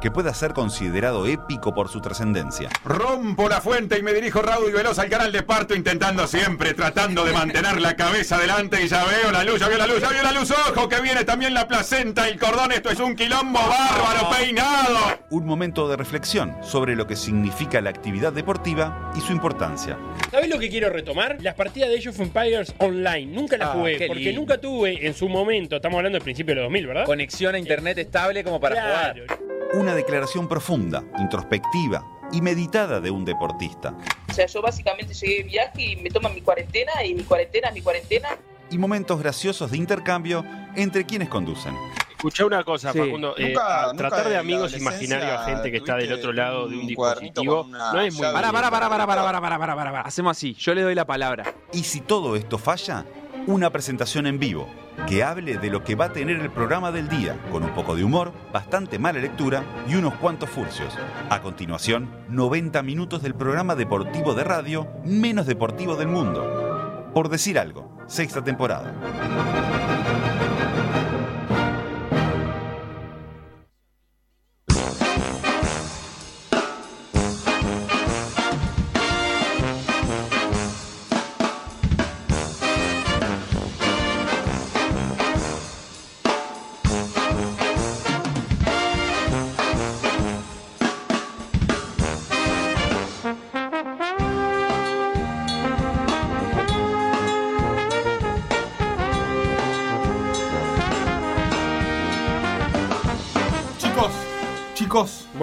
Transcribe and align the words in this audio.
que 0.00 0.10
pueda 0.10 0.32
ser 0.34 0.52
considerado 0.52 1.26
épico 1.26 1.74
por 1.74 1.88
su 1.88 2.00
trascendencia. 2.00 2.68
Rompo 2.84 3.48
la 3.48 3.60
fuente 3.60 3.98
y 3.98 4.02
me 4.02 4.12
dirijo 4.12 4.40
raudo 4.42 4.68
y 4.68 4.72
veloz 4.72 4.98
al 4.98 5.08
canal 5.08 5.30
de 5.32 5.42
parto, 5.42 5.74
intentando 5.74 6.26
siempre, 6.26 6.74
tratando 6.74 7.24
de 7.24 7.32
mantener 7.32 7.80
la 7.80 7.94
cabeza 7.96 8.36
adelante 8.36 8.82
y 8.82 8.88
ya 8.88 9.04
veo 9.04 9.30
la 9.30 9.44
luz, 9.44 9.60
ya 9.60 9.68
veo 9.68 9.78
la 9.78 9.86
luz, 9.86 10.00
ya 10.00 10.08
veo 10.08 10.22
la 10.22 10.32
luz, 10.32 10.50
ojo, 10.50 10.88
que 10.88 11.00
viene 11.00 11.24
también 11.24 11.54
la 11.54 11.68
placenta 11.68 12.28
y 12.28 12.32
el 12.32 12.38
cordón, 12.38 12.72
esto 12.72 12.90
es 12.90 12.98
un 13.00 13.14
quilombo 13.14 13.58
bárbaro, 13.60 14.30
peinado. 14.36 14.96
Un 15.30 15.46
momento 15.46 15.88
de 15.88 15.96
reflexión 15.96 16.56
sobre 16.62 16.96
lo 16.96 17.06
que 17.06 17.16
significa 17.16 17.80
la 17.80 17.90
actividad 17.90 18.32
deportiva 18.32 19.12
y 19.16 19.20
su 19.20 19.32
importancia. 19.32 19.98
¿Sabes 20.30 20.48
lo 20.48 20.58
que 20.58 20.70
quiero 20.70 20.90
retomar? 20.90 21.36
Las 21.40 21.54
partidas 21.54 21.90
de 21.90 21.98
Age 21.98 22.08
of 22.10 22.20
Empires 22.20 22.74
online. 22.78 23.26
Nunca 23.26 23.56
las 23.56 23.68
Ah, 23.68 23.72
jugué, 23.72 24.06
porque 24.06 24.22
lindo. 24.24 24.40
nunca 24.40 24.58
tuve 24.58 25.06
en 25.06 25.14
su 25.14 25.28
momento, 25.28 25.76
estamos 25.76 25.98
hablando 25.98 26.16
del 26.16 26.24
principio 26.24 26.54
de 26.54 26.60
los 26.62 26.64
2000, 26.66 26.86
¿verdad? 26.86 27.04
Conexión 27.04 27.54
a 27.54 27.58
internet 27.58 27.98
estable 27.98 28.42
como 28.44 28.60
para 28.60 28.74
Claro. 28.76 29.22
jugar 29.26 29.59
una 29.74 29.94
declaración 29.94 30.48
profunda, 30.48 31.04
introspectiva 31.18 32.04
y 32.32 32.40
meditada 32.40 33.00
de 33.00 33.10
un 33.10 33.24
deportista. 33.24 33.94
O 34.28 34.32
sea, 34.32 34.46
yo 34.46 34.62
básicamente 34.62 35.14
llegué 35.14 35.36
de 35.38 35.42
viaje 35.44 35.82
y 35.82 35.96
me 35.96 36.10
toman 36.10 36.34
mi 36.34 36.40
cuarentena 36.40 37.04
y 37.04 37.14
mi 37.14 37.22
cuarentena, 37.22 37.70
mi 37.70 37.80
cuarentena. 37.80 38.28
Y 38.70 38.78
momentos 38.78 39.18
graciosos 39.18 39.70
de 39.70 39.76
intercambio 39.76 40.44
entre 40.76 41.04
quienes 41.04 41.28
conducen. 41.28 41.74
Escuché 42.10 42.44
una 42.44 42.62
cosa. 42.62 42.92
Facundo. 42.92 43.34
Eh, 43.38 43.54
tratar 43.96 44.28
de 44.28 44.36
amigos 44.36 44.76
imaginarios 44.76 45.30
a 45.30 45.44
gente 45.46 45.70
que 45.70 45.78
está 45.78 45.96
del 45.96 46.12
otro 46.12 46.32
lado 46.32 46.68
de 46.68 46.76
un, 46.76 46.86
dispositivo 46.86 47.66
no 47.66 48.00
es 48.00 48.14
muy. 48.14 48.22
Pará, 48.22 48.52
pará, 48.52 48.70
pará, 48.70 48.88
pará, 48.90 49.06
pará, 49.06 49.40
pará, 49.40 49.58
pará, 49.58 49.74
pará. 49.74 50.00
Hacemos 50.02 50.36
así. 50.36 50.54
Yo 50.54 50.74
le 50.74 50.82
doy 50.82 50.94
la 50.94 51.06
palabra. 51.06 51.54
Y 51.72 51.82
si 51.84 52.00
todo 52.00 52.36
esto 52.36 52.58
falla, 52.58 53.06
una 53.46 53.70
presentación 53.70 54.26
en 54.26 54.38
vivo 54.38 54.68
que 55.06 55.22
hable 55.24 55.58
de 55.58 55.70
lo 55.70 55.82
que 55.82 55.94
va 55.94 56.06
a 56.06 56.12
tener 56.12 56.40
el 56.40 56.50
programa 56.50 56.92
del 56.92 57.08
día, 57.08 57.36
con 57.50 57.62
un 57.62 57.70
poco 57.70 57.96
de 57.96 58.04
humor, 58.04 58.32
bastante 58.52 58.98
mala 58.98 59.20
lectura 59.20 59.64
y 59.88 59.94
unos 59.94 60.14
cuantos 60.14 60.50
furcios. 60.50 60.96
A 61.28 61.40
continuación, 61.42 62.10
90 62.28 62.82
minutos 62.82 63.22
del 63.22 63.34
programa 63.34 63.74
deportivo 63.74 64.34
de 64.34 64.44
radio 64.44 64.88
menos 65.04 65.46
deportivo 65.46 65.96
del 65.96 66.08
mundo. 66.08 67.10
Por 67.12 67.28
decir 67.28 67.58
algo, 67.58 67.90
sexta 68.06 68.42
temporada. 68.42 69.89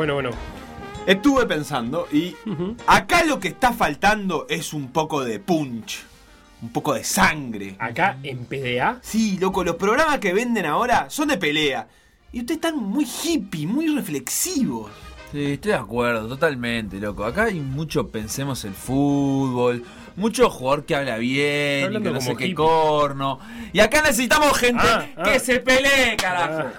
Bueno, 0.08 0.30
bueno. 0.30 0.38
estuve 1.06 1.46
pensando 1.46 2.08
y 2.14 2.34
acá 2.88 3.26
lo 3.26 3.42
que 3.42 3.50
está 3.50 3.74
faltando 3.74 4.46
es 4.50 4.72
un 4.72 4.94
poco 4.94 5.22
de 5.22 5.42
punch, 5.42 6.00
un 6.62 6.70
poco 6.70 6.94
de 6.94 7.04
sangre. 7.04 7.76
Acá 7.78 8.18
en 8.24 8.46
PDA. 8.46 9.00
Sí, 9.02 9.38
loco, 9.38 9.66
los 9.66 9.76
programas 9.76 10.20
que 10.20 10.32
venden 10.32 10.66
ahora 10.66 11.10
son 11.10 11.28
de 11.28 11.38
pelea. 11.38 11.90
Y 12.32 12.40
ustedes 12.40 12.60
están 12.60 12.78
muy 12.78 13.06
hippie, 13.06 13.68
muy 13.68 13.94
reflexivos. 13.94 14.90
Sí, 15.34 15.52
estoy 15.52 15.74
de 15.74 15.78
acuerdo, 15.78 16.26
totalmente, 16.26 17.02
loco. 17.02 17.26
Acá 17.26 17.44
hay 17.44 17.60
mucho 17.60 18.08
pensemos 18.08 18.64
el 18.64 18.76
fútbol, 18.76 19.84
mucho 20.18 20.50
jugador 20.50 20.86
que 20.86 20.96
habla 20.96 21.18
bien 21.18 21.94
y 21.94 22.02
que 22.02 22.12
no 22.12 22.20
sé 22.20 22.36
qué 22.36 22.54
corno. 22.54 23.40
Y 23.72 23.80
acá 23.80 24.02
necesitamos 24.02 24.58
gente 24.58 24.84
Ah, 24.86 25.08
ah. 25.16 25.24
que 25.24 25.40
se 25.40 25.60
pelee, 25.62 26.18
carajo. 26.18 26.70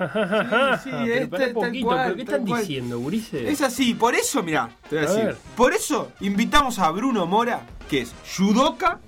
sí, 0.85 0.91
pero 0.93 1.15
este, 1.15 1.39
tal 1.39 1.53
poquito, 1.53 1.87
cual, 1.87 2.03
¿pero 2.05 2.17
qué 2.17 2.23
están 2.23 2.47
cual. 2.47 2.61
diciendo, 2.61 2.99
Gurice? 2.99 3.49
Es 3.51 3.63
así, 3.63 3.95
por 3.95 4.15
eso, 4.15 4.43
mirá, 4.43 4.69
te 4.91 4.97
voy 4.97 5.05
a, 5.05 5.09
A 5.09 5.13
decir. 5.13 5.27
ver. 5.29 5.37
Por 5.57 5.73
eso 5.73 6.13
invitamos 6.21 6.79
a 6.79 6.91
Bruno 6.91 7.25
Mora, 7.27 7.63
que 7.89 8.03
es 8.03 8.13
judoka 8.37 8.99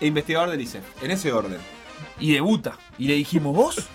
e 0.00 0.06
investigador 0.06 0.50
del 0.50 0.60
ICEF, 0.62 0.82
en 1.02 1.10
ese 1.12 1.32
orden. 1.32 1.58
Y 2.18 2.32
debuta. 2.32 2.78
Y 2.98 3.06
le 3.08 3.14
dijimos, 3.14 3.54
vos, 3.54 3.86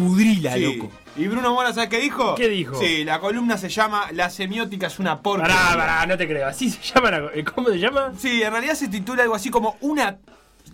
pudrila, 0.00 0.54
Sí. 0.54 0.60
loco. 0.76 0.90
Y 1.16 1.26
Bruno 1.28 1.54
Mora, 1.54 1.72
¿sabes 1.72 1.88
qué 1.88 1.98
dijo? 1.98 2.34
¿Qué 2.34 2.48
dijo? 2.48 2.78
Sí, 2.78 3.02
la 3.04 3.18
columna 3.20 3.56
se 3.56 3.68
llama 3.70 4.06
La 4.12 4.28
semiótica 4.28 4.86
es 4.88 4.98
una 4.98 5.20
porca. 5.20 5.46
Pará, 5.46 5.76
pará, 5.76 6.06
no 6.06 6.16
te 6.18 6.28
creo. 6.28 6.46
Así 6.46 6.70
se 6.70 6.82
llama 6.94 7.10
la. 7.10 7.30
eh, 7.34 7.42
¿Cómo 7.44 7.68
se 7.70 7.78
llama? 7.78 8.12
Sí, 8.18 8.42
en 8.42 8.50
realidad 8.52 8.74
se 8.74 8.88
titula 8.88 9.22
algo 9.22 9.34
así 9.34 9.48
como 9.50 9.76
una. 9.80 10.18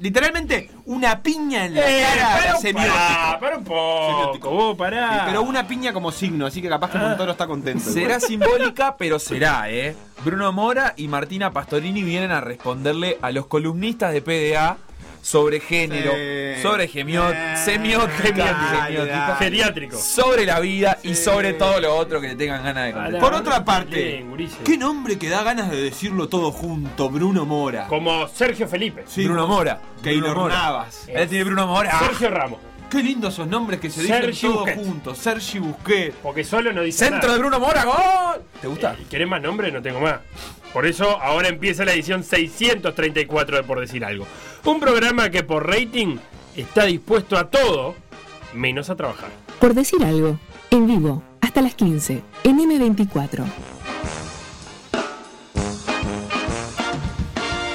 Literalmente, 0.00 0.71
una 0.87 1.22
piña 1.22 1.66
en 1.66 1.75
la 1.75 1.81
Eh, 1.88 2.03
cara 2.03 2.53
la 2.55 2.56
semiótica. 2.59 2.94
pará, 2.94 3.38
pará 3.41 3.59
un 3.59 3.65
poco, 3.65 4.09
Semiótico. 4.11 4.50
vos, 4.50 4.77
pará. 4.77 5.12
Sí, 5.12 5.21
pero 5.27 5.43
una 5.43 5.69
piña 5.69 5.93
como 5.93 6.11
signo, 6.11 6.47
así 6.47 6.61
que 6.62 6.69
capaz 6.69 6.91
que 6.91 6.99
Montoro 6.99 7.31
está 7.32 7.47
contento. 7.47 7.88
Será 7.88 8.19
simbólica, 8.19 8.97
pero 8.97 9.19
será, 9.19 9.71
¿eh? 9.71 9.94
Bruno 10.25 10.50
Mora 10.50 10.94
y 10.97 11.09
Martina 11.09 11.53
Pastorini 11.53 12.03
vienen 12.03 12.31
a 12.32 12.41
responderle 12.41 13.19
a 13.22 13.31
los 13.31 13.47
columnistas 13.47 14.12
de 14.12 14.22
PDA 14.22 14.78
sobre 15.22 15.60
género, 15.60 16.12
Sí. 16.12 16.62
sobre 16.62 16.88
gemiot, 16.88 17.34
semiótica, 17.65 18.53
dale. 18.53 19.34
Geriátrico. 19.38 19.97
sobre 19.97 20.44
la 20.44 20.60
vida 20.60 20.99
y 21.03 21.15
sobre 21.15 21.55
todo 21.55 21.81
lo 21.81 21.94
otro 21.97 22.21
que 22.21 22.28
le 22.28 22.34
tengan 22.37 22.62
ganas 22.62 22.87
de 22.87 22.93
contar. 22.93 23.21
Por 23.21 23.32
otra 23.34 23.65
parte, 23.65 24.25
Bien. 24.27 24.50
¿qué 24.65 24.77
nombre 24.77 25.16
que 25.19 25.28
da 25.31 25.43
ganas 25.43 25.71
de 25.71 25.81
decirlo 25.81 26.28
todo 26.28 26.50
junto? 26.50 27.09
Bruno 27.09 27.47
Mora. 27.47 27.87
Como 27.87 28.27
Sergio 28.28 28.69
Felipe. 28.69 29.05
Sí, 29.06 29.25
Bruno 29.25 29.47
Mora. 29.47 29.81
Keylor. 30.03 30.49
Navas. 30.50 31.05
Él 31.09 31.28
tiene 31.28 31.44
Bruno 31.44 31.66
Mora. 31.69 31.99
Sergio 32.00 32.28
Ramos. 32.28 32.59
Qué 32.92 33.03
lindos 33.03 33.32
esos 33.32 33.47
nombres 33.47 33.80
que 33.80 33.88
se 33.88 34.03
dicen 34.03 34.20
todos 34.38 34.58
Busquets. 34.58 34.86
juntos. 34.86 35.16
Sergi 35.16 35.58
Busquets. 35.60 36.14
Porque 36.22 36.44
solo 36.44 36.75
no 36.75 36.82
dice 36.82 37.06
Centro 37.06 37.20
nada. 37.22 37.32
de 37.32 37.38
Bruno 37.38 37.58
Mora, 37.58 37.84
gol. 37.86 38.42
¿Te 38.60 38.69
gusta? 38.69 38.92
Eh, 39.00 39.06
¿Querés 39.08 39.26
más 39.26 39.41
nombres? 39.41 39.72
No 39.72 39.80
tengo 39.80 39.98
más. 39.98 40.16
Por 40.75 40.84
eso 40.84 41.19
ahora 41.22 41.48
empieza 41.48 41.86
la 41.86 41.94
edición 41.94 42.22
634 42.22 43.56
de 43.56 43.62
Por 43.62 43.81
Decir 43.81 44.04
Algo. 44.04 44.26
Un 44.66 44.78
programa 44.78 45.31
que 45.31 45.42
por 45.42 45.66
rating 45.66 46.19
está 46.54 46.84
dispuesto 46.84 47.38
a 47.38 47.48
todo, 47.48 47.94
menos 48.52 48.91
a 48.91 48.97
trabajar. 48.97 49.31
Por 49.58 49.72
decir 49.72 50.04
algo, 50.04 50.38
en 50.70 50.86
vivo, 50.86 51.22
hasta 51.41 51.62
las 51.62 51.75
15, 51.75 52.22
en 52.44 52.58
M24. 52.58 53.44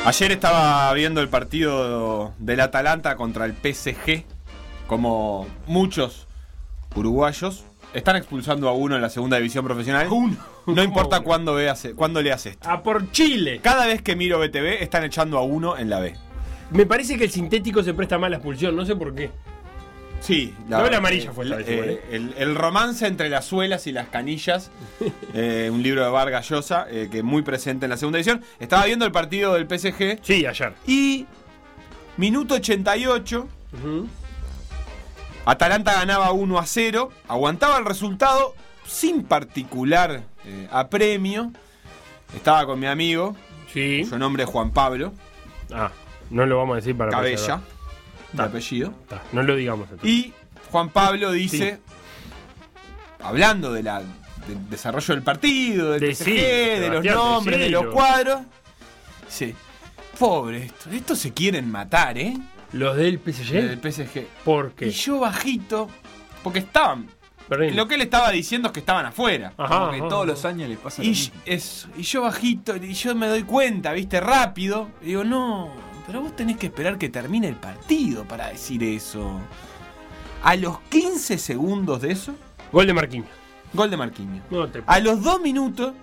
Ayer 0.06 0.32
estaba 0.32 0.94
viendo 0.94 1.22
el 1.22 1.28
partido 1.28 2.34
del 2.38 2.60
Atalanta 2.60 3.16
contra 3.16 3.46
el 3.46 3.54
PSG. 3.54 4.37
Como 4.88 5.48
muchos 5.68 6.28
uruguayos 6.96 7.66
están 7.94 8.16
expulsando 8.16 8.68
a 8.70 8.74
uno 8.74 8.96
en 8.96 9.02
la 9.02 9.10
segunda 9.10 9.38
división 9.38 9.66
profesional. 9.66 10.08
No 10.68 10.84
importa 10.84 11.22
cuándo, 11.22 11.54
veas, 11.54 11.88
cuándo 11.96 12.22
leas 12.22 12.46
esto. 12.46 12.70
A 12.70 12.84
por 12.84 13.10
Chile. 13.14 13.62
Cada 13.64 13.86
vez 13.86 14.02
que 14.02 14.18
miro 14.18 14.38
BTV 14.38 14.82
están 14.84 15.06
echando 15.06 15.38
a 15.38 15.42
uno 15.42 15.78
en 15.78 15.90
la 15.90 16.02
B. 16.02 16.14
Me 16.72 16.86
parece 16.86 17.18
que 17.18 17.24
el 17.24 17.32
sintético 17.32 17.82
se 17.84 17.94
presta 17.94 18.18
mal 18.18 18.28
a 18.28 18.30
la 18.32 18.36
expulsión, 18.38 18.76
no 18.76 18.86
sé 18.86 18.94
por 18.98 19.16
qué. 19.16 19.32
Sí, 20.20 20.54
No, 20.68 20.86
la 20.90 20.98
amarilla 20.98 21.32
fue 21.32 21.46
vez, 21.48 21.66
eh, 21.70 22.02
¿eh? 22.02 22.02
el, 22.12 22.34
el 22.38 22.56
romance 22.56 23.08
entre 23.08 23.30
las 23.30 23.46
suelas 23.46 23.88
y 23.88 23.94
las 23.94 24.10
canillas, 24.10 24.70
eh, 25.34 25.70
un 25.72 25.82
libro 25.84 26.04
de 26.04 26.10
Vargas 26.10 26.50
Llosa, 26.50 26.86
que 27.10 27.24
muy 27.24 27.44
presente 27.44 27.86
en 27.86 27.92
la 27.92 27.98
segunda 27.98 28.18
edición. 28.20 28.42
Estaba 28.60 28.84
viendo 28.86 29.06
el 29.06 29.14
partido 29.14 29.54
del 29.54 29.68
PSG 29.70 30.20
Sí, 30.22 30.46
ayer. 30.46 30.74
y 30.86 31.26
minuto 32.18 32.56
88, 32.56 33.48
Atalanta 35.52 35.94
ganaba 35.94 36.32
1 36.32 36.60
a 36.60 36.66
0, 36.66 37.10
aguantaba 37.30 37.78
el 37.78 37.86
resultado 37.86 38.54
sin 38.86 39.24
particular 39.24 40.24
eh, 40.46 40.68
apremio. 40.72 41.52
Estaba 42.36 42.66
con 42.66 42.80
mi 42.80 42.88
amigo, 42.88 43.36
Sí. 43.72 44.04
su 44.06 44.18
nombre 44.20 44.44
es 44.44 44.50
Juan 44.50 44.72
Pablo, 44.72 45.14
Ah, 45.74 45.92
no 46.30 46.46
lo 46.46 46.58
vamos 46.58 46.74
a 46.74 46.76
decir 46.78 46.96
para 46.98 47.12
Cabella, 47.12 47.62
de 48.34 48.44
apellido. 48.44 48.94
No 49.32 49.42
lo 49.44 49.56
digamos 49.56 49.90
entonces. 49.90 50.10
Y 50.10 50.34
Juan 50.72 50.90
Pablo 50.90 51.32
dice, 51.32 51.80
hablando 53.22 53.72
de 53.72 53.84
la, 53.84 54.00
del 54.48 54.70
desarrollo 54.70 55.14
del 55.14 55.24
partido, 55.24 55.92
del 55.92 56.02
De 56.02 56.16
PSG, 56.16 56.24
sí, 56.26 56.32
de 56.36 56.90
los 56.90 57.06
nombres, 57.06 57.60
de 57.60 57.70
los 57.70 57.88
cuadros, 57.94 58.42
dice, 59.26 59.56
pobre 60.20 60.66
esto, 60.66 60.90
estos 60.90 61.20
se 61.20 61.34
quieren 61.34 61.70
matar, 61.72 62.18
¿eh? 62.18 62.38
Los 62.74 62.96
del 62.98 63.20
PSG. 63.20 63.52
Del 63.54 63.80
PSG. 63.92 64.26
¿Por 64.44 64.72
qué? 64.74 64.88
Y 64.88 64.92
yo 64.92 65.20
bajito, 65.20 65.90
porque 66.44 66.60
estaban 66.60 67.08
Berlín. 67.50 67.76
Lo 67.78 67.88
que 67.88 67.96
él 67.96 68.02
estaba 68.02 68.30
diciendo 68.32 68.68
es 68.68 68.74
que 68.74 68.82
estaban 68.82 69.06
afuera. 69.06 69.54
Ajá, 69.58 69.80
Como 69.80 69.92
que 69.92 69.98
ajá, 70.00 70.08
todos 70.10 70.24
ajá. 70.24 70.32
los 70.32 70.46
años 70.46 70.68
les 70.70 70.78
pasa 70.78 71.02
lo 71.02 71.06
Y, 71.06 71.10
mismo. 71.12 71.36
es, 71.46 71.88
y 71.98 72.02
yo 72.02 72.22
bajito, 72.24 72.76
y 72.76 72.94
yo 72.94 73.16
me 73.16 73.28
doy 73.28 73.44
cuenta, 73.44 73.94
viste, 73.94 74.20
rápido. 74.20 74.90
Y 75.02 75.06
digo, 75.08 75.24
no, 75.24 75.72
pero 76.06 76.22
vos 76.22 76.36
tenés 76.36 76.58
que 76.58 76.66
esperar 76.68 76.98
que 76.98 77.08
termine 77.08 77.48
el 77.48 77.56
partido 77.56 78.26
para 78.26 78.50
decir 78.50 78.84
eso. 78.84 79.40
A 80.44 80.56
los 80.58 80.80
15 80.90 81.38
segundos 81.38 82.02
de 82.02 82.12
eso, 82.12 82.36
Gol 82.72 82.86
de 82.86 82.94
Marquinhos. 82.94 83.30
gol 83.74 83.90
de 83.90 83.98
Marquinhos. 83.98 84.42
No 84.52 84.68
te 84.68 84.84
A 84.86 85.00
los 85.00 85.24
2 85.24 85.40
minutos, 85.42 85.94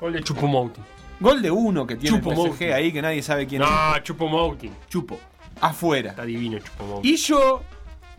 Gol 0.00 0.12
de 0.12 0.22
Chupomouti. 0.22 0.80
gol 1.18 1.40
de 1.40 1.50
uno 1.50 1.86
que 1.86 1.96
tiene 1.96 2.18
el 2.18 2.22
Choupo-Moting. 2.22 2.52
PSG 2.58 2.72
ahí, 2.74 2.92
que 2.92 3.00
nadie 3.00 3.22
sabe 3.22 3.46
quién 3.46 3.62
es. 3.62 3.68
No, 3.70 3.98
Chupomouti. 4.00 4.70
Chupo. 4.88 5.18
Afuera. 5.60 6.10
Está 6.10 6.24
divino 6.24 6.58
Chupomouti. 6.58 7.08
Y 7.12 7.16
yo, 7.16 7.62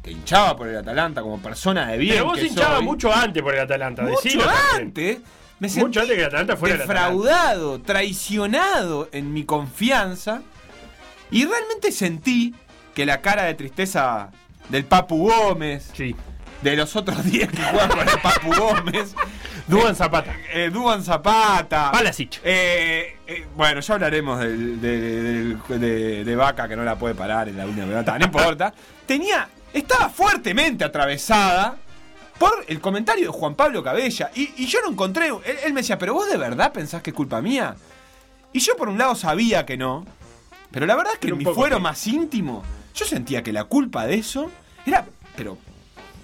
que 0.03 0.11
hinchaba 0.11 0.55
por 0.55 0.67
el 0.67 0.77
Atalanta 0.77 1.21
como 1.21 1.39
persona 1.39 1.87
de 1.87 1.97
bien. 1.97 2.13
Pero 2.15 2.25
vos 2.25 2.37
que 2.37 2.45
hinchabas 2.47 2.77
soy, 2.77 2.85
mucho 2.85 3.13
antes 3.13 3.41
por 3.43 3.53
el 3.53 3.61
Atalanta. 3.61 4.03
mucho 4.03 4.39
antes. 4.75 5.19
Me 5.59 5.69
sentí 5.69 5.85
Mucho 5.85 6.01
antes 6.01 6.15
que 6.15 6.21
el 6.21 6.27
Atalanta 6.27 6.57
fuera 6.57 6.75
el 6.75 6.81
Atalanta. 6.81 7.03
defraudado, 7.09 7.81
traicionado 7.81 9.09
en 9.11 9.33
mi 9.33 9.45
confianza. 9.45 10.41
Y 11.31 11.45
realmente 11.45 11.91
sentí 11.91 12.53
que 12.93 13.05
la 13.05 13.21
cara 13.21 13.43
de 13.43 13.53
tristeza 13.55 14.31
del 14.69 14.85
Papu 14.85 15.29
Gómez, 15.29 15.91
Sí. 15.93 16.15
De 16.61 16.75
los 16.75 16.95
otros 16.95 17.23
10 17.31 17.49
que 17.51 17.61
juegan 17.63 17.89
con 17.89 17.99
el 18.09 18.19
Papu 18.21 18.53
Gómez, 18.55 19.15
Duan 19.67 19.95
Zapata. 19.95 20.33
eh, 20.53 20.69
Duan 20.71 21.03
Zapata, 21.03 21.91
Palasic. 21.91 22.39
eh, 22.43 23.17
eh, 23.27 23.45
bueno, 23.55 23.81
ya 23.81 23.93
hablaremos 23.95 24.39
del- 24.39 24.81
de, 24.81 24.99
del- 24.99 25.59
de- 25.79 26.23
de 26.25 26.35
Vaca 26.35 26.67
que 26.67 26.75
no 26.75 26.83
la 26.83 26.95
puede 26.97 27.15
parar 27.15 27.49
en 27.49 27.57
la 27.57 27.65
última 27.65 27.85
pelota, 27.85 28.17
no 28.19 28.25
importa. 28.25 28.73
Tenía, 29.05 29.47
estaba 29.73 30.09
fuertemente 30.09 30.83
atravesada 30.83 31.75
por 32.39 32.65
el 32.67 32.81
comentario 32.81 33.31
de 33.31 33.37
Juan 33.37 33.55
Pablo 33.55 33.83
Cabella. 33.83 34.29
Y, 34.35 34.51
y 34.57 34.65
yo 34.67 34.79
no 34.81 34.91
encontré. 34.91 35.27
Él, 35.27 35.57
él 35.65 35.73
me 35.73 35.81
decía, 35.81 35.97
¿pero 35.97 36.13
vos 36.13 36.29
de 36.29 36.37
verdad 36.37 36.73
pensás 36.73 37.01
que 37.01 37.11
es 37.11 37.15
culpa 37.15 37.41
mía? 37.41 37.75
Y 38.53 38.59
yo 38.59 38.75
por 38.75 38.89
un 38.89 38.97
lado 38.97 39.15
sabía 39.15 39.65
que 39.65 39.77
no. 39.77 40.05
Pero 40.71 40.85
la 40.85 40.95
verdad 40.95 41.13
es 41.13 41.19
que 41.19 41.27
Pero 41.27 41.35
en 41.39 41.47
mi 41.47 41.53
fuero 41.53 41.79
más 41.79 42.05
íntimo, 42.07 42.63
yo 42.93 43.05
sentía 43.05 43.41
que 43.43 43.53
la 43.53 43.63
culpa 43.65 44.05
de 44.05 44.15
eso 44.15 44.51
era. 44.85 45.05
Pero. 45.37 45.57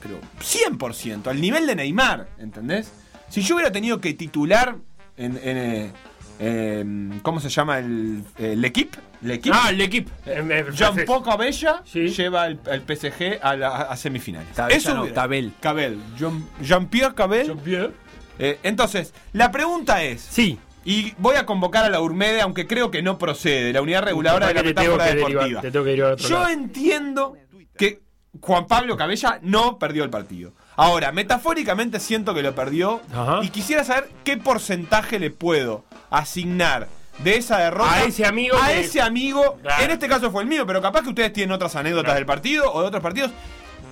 Pero 0.01 0.19
100%, 0.41 1.27
al 1.27 1.39
nivel 1.41 1.67
de 1.67 1.75
Neymar, 1.75 2.27
¿entendés? 2.39 2.91
Si 3.29 3.41
yo 3.41 3.55
hubiera 3.55 3.71
tenido 3.71 3.99
que 4.01 4.13
titular 4.13 4.75
en. 5.17 5.37
en, 5.37 5.57
eh, 5.57 5.91
em, 6.39 7.19
¿Cómo 7.21 7.39
se 7.39 7.49
llama 7.49 7.79
el. 7.79 8.23
el 8.37 8.65
equipo? 8.65 8.97
¿El 9.23 9.31
equipo? 9.31 9.55
Ah, 9.59 9.69
el 9.69 9.81
equipo. 9.81 10.09
Eh, 10.25 10.43
eh, 10.49 10.65
Jean 10.71 10.75
francés. 10.93 11.05
Paul 11.05 11.23
Cabella 11.23 11.81
Sí. 11.85 12.07
lleva 12.07 12.47
el, 12.47 12.59
el 12.65 12.81
PSG 12.81 13.39
a, 13.41 13.55
la- 13.55 13.81
a 13.83 13.95
semifinales. 13.95 14.49
Cabella 14.55 14.93
no, 14.95 15.13
Cabel. 15.13 15.53
Cabel. 15.59 15.99
Jean- 16.17 16.47
Jean-Pierre 16.61 17.13
Cabel. 17.13 17.45
Jean-Pierre. 17.47 17.91
Eh, 18.39 18.59
entonces, 18.63 19.13
la 19.33 19.51
pregunta 19.51 20.03
es. 20.03 20.21
Sí. 20.21 20.57
Y 20.83 21.13
voy 21.19 21.35
a 21.35 21.45
convocar 21.45 21.85
a 21.85 21.89
la 21.89 22.01
Urmede, 22.01 22.41
aunque 22.41 22.65
creo 22.65 22.89
que 22.89 23.03
no 23.03 23.19
procede, 23.19 23.71
la 23.71 23.83
unidad 23.83 24.01
reguladora 24.01 24.47
de 24.47 24.55
la 24.55 24.63
metáfora 24.63 25.05
deportiva. 25.05 25.61
te 25.61 25.69
tengo 25.69 25.83
que 25.85 25.89
derivar 25.91 26.11
a 26.11 26.13
otro 26.15 26.27
Yo 26.27 26.39
lado. 26.39 26.49
entiendo 26.49 27.37
que 27.77 28.01
Juan 28.39 28.65
Pablo 28.67 28.95
Cabella 28.97 29.39
no 29.41 29.77
perdió 29.77 30.03
el 30.03 30.09
partido. 30.09 30.53
Ahora, 30.77 31.11
metafóricamente 31.11 31.99
siento 31.99 32.33
que 32.33 32.41
lo 32.41 32.55
perdió 32.55 33.01
Ajá. 33.13 33.39
y 33.43 33.49
quisiera 33.49 33.83
saber 33.83 34.09
qué 34.23 34.37
porcentaje 34.37 35.19
le 35.19 35.31
puedo 35.31 35.83
asignar 36.09 36.87
de 37.19 37.35
esa 37.37 37.57
derrota 37.59 37.93
A 37.93 38.03
ese 38.03 38.25
amigo 38.25 38.57
a 38.57 38.67
que- 38.67 38.79
ese 38.81 39.01
amigo. 39.01 39.57
Claro. 39.61 39.83
En 39.83 39.91
este 39.91 40.07
caso 40.07 40.31
fue 40.31 40.43
el 40.43 40.47
mío, 40.47 40.65
pero 40.65 40.81
capaz 40.81 41.01
que 41.03 41.09
ustedes 41.09 41.33
tienen 41.33 41.51
otras 41.51 41.75
anécdotas 41.75 42.05
Claro. 42.05 42.17
del 42.19 42.25
partido 42.25 42.71
o 42.73 42.81
de 42.81 42.87
otros 42.87 43.03
partidos. 43.03 43.31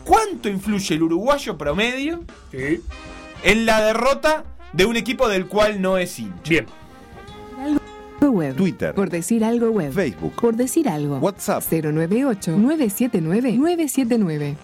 ¿Cuánto 0.06 0.47
influye 0.50 0.95
el 0.95 1.03
uruguayo 1.03 1.57
promedio 1.57 2.24
Sí. 2.51 2.81
en 3.44 3.65
la 3.65 3.81
derrota 3.81 4.45
de 4.71 4.85
un 4.85 4.95
equipo 4.95 5.27
del 5.27 5.47
cual 5.47 5.81
no 5.81 5.97
es 5.97 6.18
hincha? 6.18 6.42
Bien. 6.50 6.65
Web. 8.21 8.56
Twitter. 8.56 8.94
Por 8.94 9.10
decir 9.10 9.44
algo 9.44 9.69
web. 9.71 9.92
Facebook. 9.94 10.33
Por 10.36 10.56
decir 10.56 10.88
algo. 10.89 11.18
WhatsApp. 11.18 11.63
098-979-979. 11.69 14.56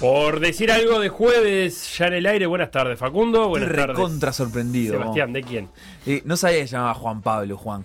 Por 0.00 0.40
decir 0.40 0.72
algo 0.72 0.98
de 0.98 1.08
jueves, 1.10 1.96
ya 1.96 2.08
en 2.08 2.14
el 2.14 2.26
aire. 2.26 2.46
Buenas 2.46 2.72
tardes, 2.72 2.98
Facundo. 2.98 3.48
Buenas 3.48 3.68
Estoy 3.68 3.80
tardes. 3.82 3.96
recontra 3.96 4.32
sorprendido. 4.32 4.98
Sebastián, 4.98 5.32
¿de 5.32 5.42
quién? 5.44 5.68
Eh, 6.06 6.22
no 6.24 6.36
sabía 6.36 6.58
que 6.58 6.66
se 6.66 6.72
llamaba 6.72 6.94
Juan 6.94 7.22
Pablo, 7.22 7.56
Juan. 7.56 7.84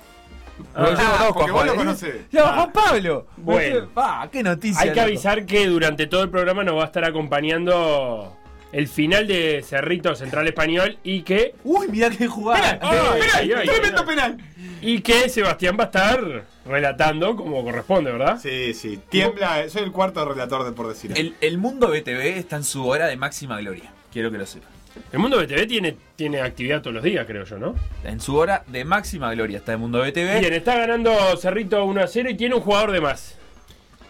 Ah, 0.73 0.87
yo 0.89 0.95
conozco 0.95 1.33
porque 1.35 1.51
vos 1.51 1.61
Juan. 1.61 1.67
lo 1.67 1.75
conocés. 1.75 2.15
Llama 2.31 2.53
Juan 2.55 2.71
Pablo. 2.73 3.27
Bueno. 3.37 3.87
Ah, 3.95 4.27
qué 4.31 4.41
noticia. 4.41 4.81
Hay 4.81 4.89
que 4.89 4.95
loco. 4.95 5.05
avisar 5.05 5.45
que 5.45 5.67
durante 5.67 6.07
todo 6.07 6.23
el 6.23 6.31
programa 6.31 6.63
nos 6.63 6.77
va 6.77 6.81
a 6.81 6.85
estar 6.87 7.05
acompañando 7.05 8.35
el 8.71 8.87
final 8.87 9.27
de 9.27 9.63
Cerrito 9.65 10.15
Central 10.15 10.47
Español 10.47 10.97
y 11.03 11.21
que 11.21 11.55
Uy, 11.63 11.87
mirá 11.87 12.09
qué 12.09 12.27
jugada. 12.27 12.79
Ay, 12.81 13.49
¡Tremendo 13.65 14.05
penal! 14.05 14.37
y 14.81 15.01
que 15.01 15.29
Sebastián 15.29 15.75
va 15.79 15.85
a 15.85 15.87
estar 15.87 16.45
relatando 16.65 17.35
como 17.35 17.63
corresponde, 17.63 18.11
¿verdad? 18.11 18.39
Sí, 18.41 18.73
sí. 18.73 18.99
Tiembla, 19.09 19.67
soy 19.69 19.83
el 19.83 19.91
cuarto 19.91 20.23
relator 20.25 20.65
de 20.65 20.71
por 20.71 20.87
decir. 20.87 21.11
El, 21.15 21.35
el 21.41 21.57
mundo 21.57 21.87
BTV 21.87 22.37
está 22.37 22.57
en 22.57 22.63
su 22.63 22.85
hora 22.85 23.07
de 23.07 23.17
máxima 23.17 23.59
gloria. 23.59 23.91
Quiero 24.11 24.31
que 24.31 24.37
lo 24.37 24.45
sepa. 24.45 24.67
El 25.11 25.19
mundo 25.19 25.37
BTV 25.37 25.67
tiene, 25.67 25.95
tiene 26.15 26.41
actividad 26.41 26.81
todos 26.81 26.95
los 26.95 27.03
días, 27.03 27.25
creo 27.27 27.43
yo, 27.45 27.59
¿no? 27.59 27.75
En 28.03 28.19
su 28.19 28.35
hora 28.35 28.63
de 28.67 28.83
máxima 28.83 29.31
gloria 29.33 29.59
está 29.59 29.73
el 29.73 29.77
mundo 29.77 29.99
BTV. 29.99 30.39
Bien, 30.39 30.53
está 30.53 30.75
ganando 30.75 31.11
Cerrito 31.37 31.83
1 31.85 32.01
a 32.01 32.07
0 32.07 32.29
y 32.31 32.35
tiene 32.35 32.55
un 32.55 32.61
jugador 32.61 32.91
de 32.91 33.01
más. 33.01 33.37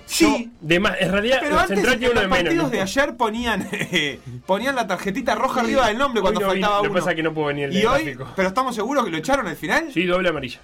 Sí. 0.08 0.52
De 0.62 0.80
más. 0.80 0.96
En 1.00 1.12
realidad, 1.12 1.38
Pero 1.42 1.60
antes 1.60 1.76
Central 1.76 1.94
en 1.96 2.00
tiene 2.00 2.14
los 2.16 2.24
uno 2.26 2.36
de 2.36 2.42
menos. 2.44 2.44
partidos 2.44 2.64
¿no? 2.66 2.70
de 2.70 2.82
ayer 2.82 3.18
ponían, 3.18 3.68
eh, 3.72 4.20
ponían 4.48 4.76
la 4.76 4.88
tarjetita 4.88 5.36
roja 5.36 5.60
arriba 5.62 5.88
del 5.88 5.98
nombre 5.98 6.20
Hoy 6.22 6.24
cuando 6.24 6.40
no 6.42 6.48
faltaba 6.48 6.76
Lo 6.78 6.82
que 6.84 6.88
uno. 6.90 7.00
pasa 7.00 7.10
es 7.12 7.16
que 7.18 7.24
no 7.24 7.34
puedo 7.34 7.48
venir 7.48 7.66
el 7.66 7.74
y 7.76 7.86
hoy, 7.86 8.04
gráfico. 8.04 8.28
pero 8.36 8.48
estamos 8.48 8.74
seguros 8.76 9.04
que 9.06 9.12
lo 9.12 9.18
echaron 9.18 9.48
al 9.48 9.56
final. 9.58 9.92
Sí, 9.94 10.06
doble 10.06 10.30
amarilla. 10.30 10.60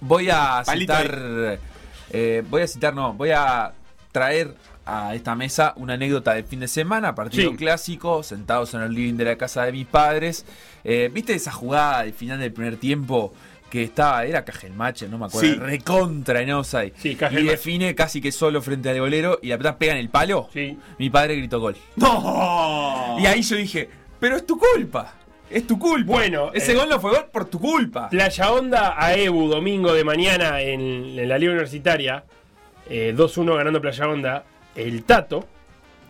Voy 0.00 0.28
a 0.30 0.62
Palito 0.64 0.94
citar. 0.96 1.58
eh, 2.10 2.42
voy 2.48 2.62
a 2.62 2.66
citar, 2.66 2.94
no, 2.94 3.14
voy 3.14 3.30
a 3.30 3.72
traer 4.12 4.54
a 4.86 5.14
esta 5.14 5.34
mesa 5.34 5.72
una 5.76 5.94
anécdota 5.94 6.34
del 6.34 6.44
fin 6.44 6.60
de 6.60 6.68
semana, 6.68 7.14
partido 7.14 7.50
Sí. 7.52 7.56
clásico, 7.56 8.22
sentados 8.22 8.74
en 8.74 8.82
el 8.82 8.92
living 8.92 9.14
de 9.14 9.24
la 9.24 9.36
casa 9.36 9.64
de 9.64 9.72
mis 9.72 9.86
padres. 9.86 10.44
Eh, 10.84 11.10
¿Viste 11.10 11.32
esa 11.32 11.52
jugada 11.52 12.02
del 12.02 12.12
final 12.12 12.38
del 12.38 12.52
primer 12.52 12.76
tiempo? 12.76 13.32
Que 13.74 13.82
estaba, 13.82 14.24
era 14.24 14.44
Cajelmacher, 14.44 15.10
no 15.10 15.18
me 15.18 15.26
acuerdo, 15.26 15.48
Sí. 15.52 15.58
recontra 15.58 16.40
en 16.40 16.52
offside. 16.52 16.92
Sí, 16.96 17.18
y 17.32 17.42
define 17.42 17.92
casi 17.96 18.20
que 18.20 18.30
solo 18.30 18.62
frente 18.62 18.88
al 18.88 19.00
golero 19.00 19.40
y 19.42 19.48
la 19.48 19.58
pelota 19.58 19.76
pega 19.78 19.94
en 19.94 19.98
el 19.98 20.10
palo. 20.10 20.48
Sí. 20.52 20.78
Mi 20.96 21.10
padre 21.10 21.34
gritó 21.34 21.58
gol. 21.58 21.74
¡No! 21.96 23.16
Y 23.18 23.26
ahí 23.26 23.42
yo 23.42 23.56
dije, 23.56 23.88
pero 24.20 24.36
es 24.36 24.46
tu 24.46 24.56
culpa. 24.58 25.14
Es 25.50 25.66
tu 25.66 25.76
culpa. 25.76 26.06
Bueno, 26.12 26.52
ese 26.54 26.70
eh, 26.70 26.74
gol 26.76 26.88
no 26.88 27.00
fue 27.00 27.10
gol 27.10 27.24
por 27.32 27.46
tu 27.46 27.58
culpa. 27.58 28.08
Playa 28.10 28.52
Onda 28.52 28.94
a 28.96 29.12
Ebu, 29.16 29.48
domingo 29.48 29.92
de 29.92 30.04
mañana 30.04 30.60
en, 30.60 30.80
en 31.18 31.28
la 31.28 31.36
Liga 31.36 31.50
Universitaria. 31.50 32.22
eh, 32.88 33.12
2-1 33.16 33.56
ganando 33.56 33.80
Playa 33.80 34.08
Onda. 34.08 34.44
El 34.76 35.02
Tato 35.02 35.48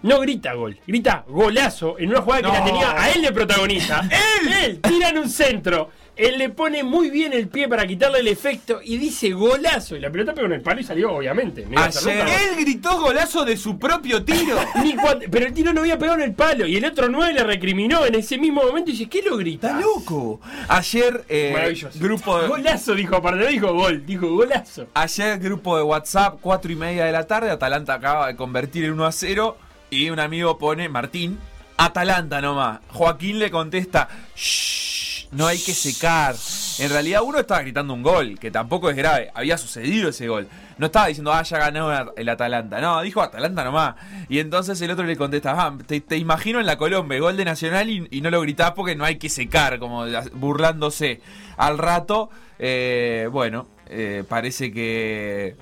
no 0.02 0.20
grita 0.20 0.52
gol, 0.52 0.78
grita 0.86 1.24
golazo 1.26 1.98
en 1.98 2.10
una 2.10 2.20
jugada 2.20 2.42
que 2.42 2.48
No. 2.48 2.52
la 2.58 2.64
tenía 2.66 3.02
a 3.02 3.10
él 3.10 3.22
de 3.22 3.32
protagonista. 3.32 4.02
¡Él! 4.42 4.52
Él 4.64 4.80
tira 4.82 5.08
en 5.08 5.16
un 5.16 5.30
centro. 5.30 5.90
Él 6.16 6.38
le 6.38 6.48
pone 6.50 6.84
muy 6.84 7.10
bien 7.10 7.32
el 7.32 7.48
pie 7.48 7.66
para 7.68 7.84
quitarle 7.88 8.20
el 8.20 8.28
efecto 8.28 8.80
y 8.84 8.98
dice 8.98 9.30
golazo. 9.32 9.96
Y 9.96 10.00
la 10.00 10.10
pelota 10.12 10.32
pegó 10.32 10.46
en 10.46 10.52
el 10.52 10.60
palo 10.60 10.80
y 10.80 10.84
salió, 10.84 11.12
obviamente. 11.12 11.66
No 11.68 11.80
Ayer-. 11.80 12.20
Él 12.28 12.56
gritó 12.60 13.00
golazo 13.00 13.44
de 13.44 13.56
su 13.56 13.78
propio 13.80 14.22
tiro. 14.24 14.56
Ni 14.84 14.94
cuando- 14.94 15.26
pero 15.28 15.46
el 15.46 15.52
tiro 15.52 15.72
no 15.72 15.80
había 15.80 15.98
pegado 15.98 16.18
en 16.18 16.24
el 16.24 16.34
palo. 16.34 16.66
Y 16.66 16.76
el 16.76 16.84
otro 16.84 17.08
9 17.08 17.32
le 17.34 17.42
recriminó 17.42 18.06
en 18.06 18.14
ese 18.14 18.38
mismo 18.38 18.62
momento 18.62 18.90
y 18.90 18.92
dice, 18.92 19.08
¿qué 19.08 19.22
lo 19.22 19.36
grita? 19.36 19.70
Está 19.70 19.80
loco. 19.80 20.40
Ayer, 20.68 21.24
eh, 21.28 21.50
Maravilloso. 21.52 21.98
grupo 21.98 22.38
de, 22.40 22.46
Golazo, 22.48 22.94
dijo, 22.94 23.16
aparte 23.16 23.46
dijo 23.48 23.72
gol, 23.74 24.06
dijo 24.06 24.28
golazo. 24.28 24.86
ayer 24.94 25.38
grupo 25.40 25.76
de 25.76 25.82
WhatsApp, 25.82 26.38
4 26.40 26.70
y 26.70 26.76
media 26.76 27.04
de 27.06 27.12
la 27.12 27.26
tarde, 27.26 27.50
Atalanta 27.50 27.94
acaba 27.94 28.28
de 28.28 28.36
convertir 28.36 28.84
el 28.84 28.92
1 28.92 29.04
a 29.06 29.10
0 29.12 29.56
y 29.90 30.10
un 30.10 30.20
amigo 30.20 30.58
pone, 30.58 30.88
Martín, 30.88 31.38
Atalanta 31.76 32.40
nomás. 32.40 32.78
Joaquín 32.88 33.38
le 33.40 33.50
contesta, 33.50 34.08
"Shh, 34.36 35.13
no 35.34 35.46
hay 35.46 35.58
que 35.58 35.74
secar. 35.74 36.36
En 36.78 36.90
realidad 36.90 37.22
uno 37.22 37.38
estaba 37.38 37.62
gritando 37.62 37.94
un 37.94 38.02
gol, 38.02 38.38
que 38.38 38.50
tampoco 38.50 38.90
es 38.90 38.96
grave, 38.96 39.30
había 39.34 39.58
sucedido 39.58 40.10
ese 40.10 40.28
gol. 40.28 40.48
No 40.78 40.86
estaba 40.86 41.06
diciendo, 41.06 41.32
ah, 41.32 41.42
ya 41.42 41.58
ganó 41.58 42.12
el 42.16 42.28
Atalanta. 42.28 42.80
No, 42.80 43.00
dijo 43.02 43.22
Atalanta 43.22 43.64
nomás. 43.64 43.94
Y 44.28 44.38
entonces 44.38 44.80
el 44.80 44.90
otro 44.90 45.04
le 45.04 45.16
contesta, 45.16 45.54
ah, 45.56 45.76
te, 45.86 46.00
te 46.00 46.16
imagino 46.16 46.60
en 46.60 46.66
la 46.66 46.76
Colombia, 46.76 47.18
gol 47.20 47.36
de 47.36 47.44
Nacional 47.44 47.90
y, 47.90 48.20
no 48.20 48.30
lo 48.30 48.40
gritás 48.40 48.72
porque 48.72 48.96
no 48.96 49.04
hay 49.04 49.16
que 49.16 49.28
secar, 49.28 49.78
como 49.78 50.04
burlándose. 50.32 51.20
Al 51.56 51.78
rato, 51.78 52.30
eh, 52.58 53.28
bueno, 53.30 53.68
eh, 53.86 54.24
parece 54.28 54.72
que 54.72 55.56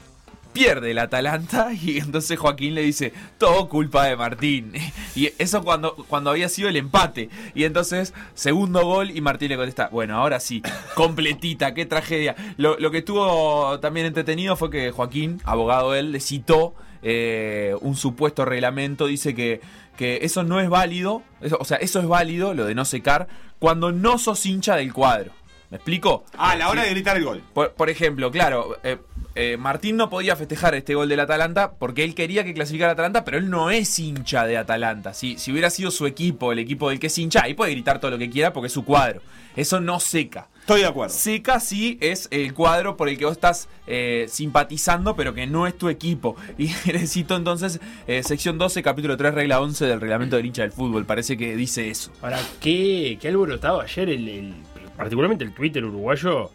pierde 0.52 0.90
el 0.90 0.99
Atalanta 0.99 1.73
y 1.73 1.99
entonces 1.99 2.38
Joaquín 2.38 2.75
le 2.75 2.82
dice, 2.82 3.12
todo 3.38 3.68
culpa 3.68 4.04
de 4.06 4.16
Martín. 4.16 4.73
Y 5.14 5.30
eso 5.38 5.62
cuando, 5.62 5.94
cuando 6.09 6.30
había 6.30 6.49
sido 6.49 6.71
el 6.71 6.76
empate. 6.76 7.28
Y 7.54 7.64
entonces, 7.64 8.14
segundo 8.35 8.82
gol 8.87 9.11
y 9.11 9.21
Martín 9.21 9.50
le 9.50 9.56
contesta, 9.56 9.88
bueno, 9.92 10.16
ahora 10.16 10.40
sí, 10.40 10.62
completita, 10.94 11.75
qué 11.75 11.85
tragedia. 11.85 12.35
Lo, 12.56 12.78
lo 12.78 12.90
que 12.90 12.99
estuvo 12.99 13.78
también 13.80 14.06
entretenido 14.06 14.56
fue 14.56 14.71
que 14.71 14.90
Joaquín, 14.90 15.40
abogado 15.44 15.94
él, 15.94 16.12
le 16.12 16.21
citó 16.21 16.75
eh, 17.02 17.75
un 17.80 17.94
supuesto 17.97 18.44
reglamento 18.44 19.06
dice 19.06 19.35
que, 19.35 19.61
que 19.97 20.21
eso 20.23 20.44
no 20.44 20.61
es 20.61 20.68
válido, 20.71 21.23
eso- 21.42 21.59
o 21.61 21.64
sea, 21.64 21.76
eso 21.78 21.99
es 22.00 22.06
válido, 22.06 22.54
lo 22.54 22.64
de 22.64 22.75
no 22.75 22.85
secar, 22.87 23.28
cuando 23.59 23.92
no 23.92 24.16
sos 24.18 24.47
hincha 24.47 24.76
del 24.76 24.92
cuadro. 24.94 25.32
¿Me 25.71 25.76
explico? 25.76 26.25
Ah, 26.37 26.50
a 26.52 26.56
la 26.56 26.68
hora 26.68 26.82
de 26.85 26.90
gritar 26.90 27.16
el 27.16 27.25
gol. 27.25 27.42
Por, 27.54 27.73
por 27.73 27.88
ejemplo, 27.90 28.30
claro, 28.30 28.76
eh, 28.85 28.99
eh, 29.34 29.56
Martín 29.56 29.96
no 29.96 30.10
podía 30.10 30.36
festejar 30.36 30.74
este 30.74 30.94
gol 30.94 31.08
del 31.08 31.20
Atalanta 31.20 31.72
porque 31.78 32.04
él 32.04 32.14
quería 32.14 32.44
que 32.44 32.54
clasificara 32.54 32.92
Atalanta, 32.92 33.24
pero 33.24 33.38
él 33.38 33.48
no 33.50 33.70
es 33.70 33.98
hincha 33.98 34.44
de 34.46 34.56
Atalanta. 34.58 35.14
Si, 35.14 35.38
si 35.38 35.50
hubiera 35.52 35.70
sido 35.70 35.90
su 35.90 36.06
equipo, 36.06 36.52
el 36.52 36.58
equipo 36.58 36.90
del 36.90 36.98
que 37.00 37.06
es 37.08 37.18
hincha, 37.18 37.42
ahí 37.42 37.54
puede 37.54 37.72
gritar 37.72 38.00
todo 38.00 38.10
lo 38.10 38.18
que 38.18 38.30
quiera 38.30 38.52
porque 38.52 38.66
es 38.68 38.72
su 38.72 38.84
cuadro. 38.84 39.20
Eso 39.56 39.80
no 39.80 40.00
seca. 40.00 40.48
Estoy 40.60 40.80
de 40.82 40.86
acuerdo. 40.86 41.12
Seca 41.14 41.58
sí 41.60 41.98
es 42.00 42.28
el 42.30 42.54
cuadro 42.54 42.96
por 42.96 43.08
el 43.08 43.18
que 43.18 43.24
vos 43.24 43.32
estás 43.32 43.68
eh, 43.86 44.26
simpatizando, 44.28 45.16
pero 45.16 45.34
que 45.34 45.46
no 45.46 45.66
es 45.66 45.76
tu 45.76 45.88
equipo. 45.88 46.36
Y 46.58 46.66
necesito 46.92 47.36
entonces 47.36 47.80
eh, 48.06 48.22
sección 48.22 48.58
12, 48.58 48.82
capítulo 48.82 49.16
3, 49.16 49.34
regla 49.34 49.60
11 49.60 49.86
del 49.86 50.00
reglamento 50.00 50.36
del 50.36 50.46
hincha 50.46 50.62
del 50.62 50.72
fútbol. 50.72 51.04
Parece 51.04 51.36
que 51.36 51.56
dice 51.56 51.90
eso. 51.90 52.12
Ahora, 52.22 52.38
qué, 52.60 53.18
qué 53.20 53.28
alborotado 53.28 53.80
ayer, 53.80 54.08
el, 54.08 54.28
el- 54.28 54.54
particularmente 54.96 55.44
el 55.44 55.52
Twitter 55.52 55.84
uruguayo, 55.84 56.50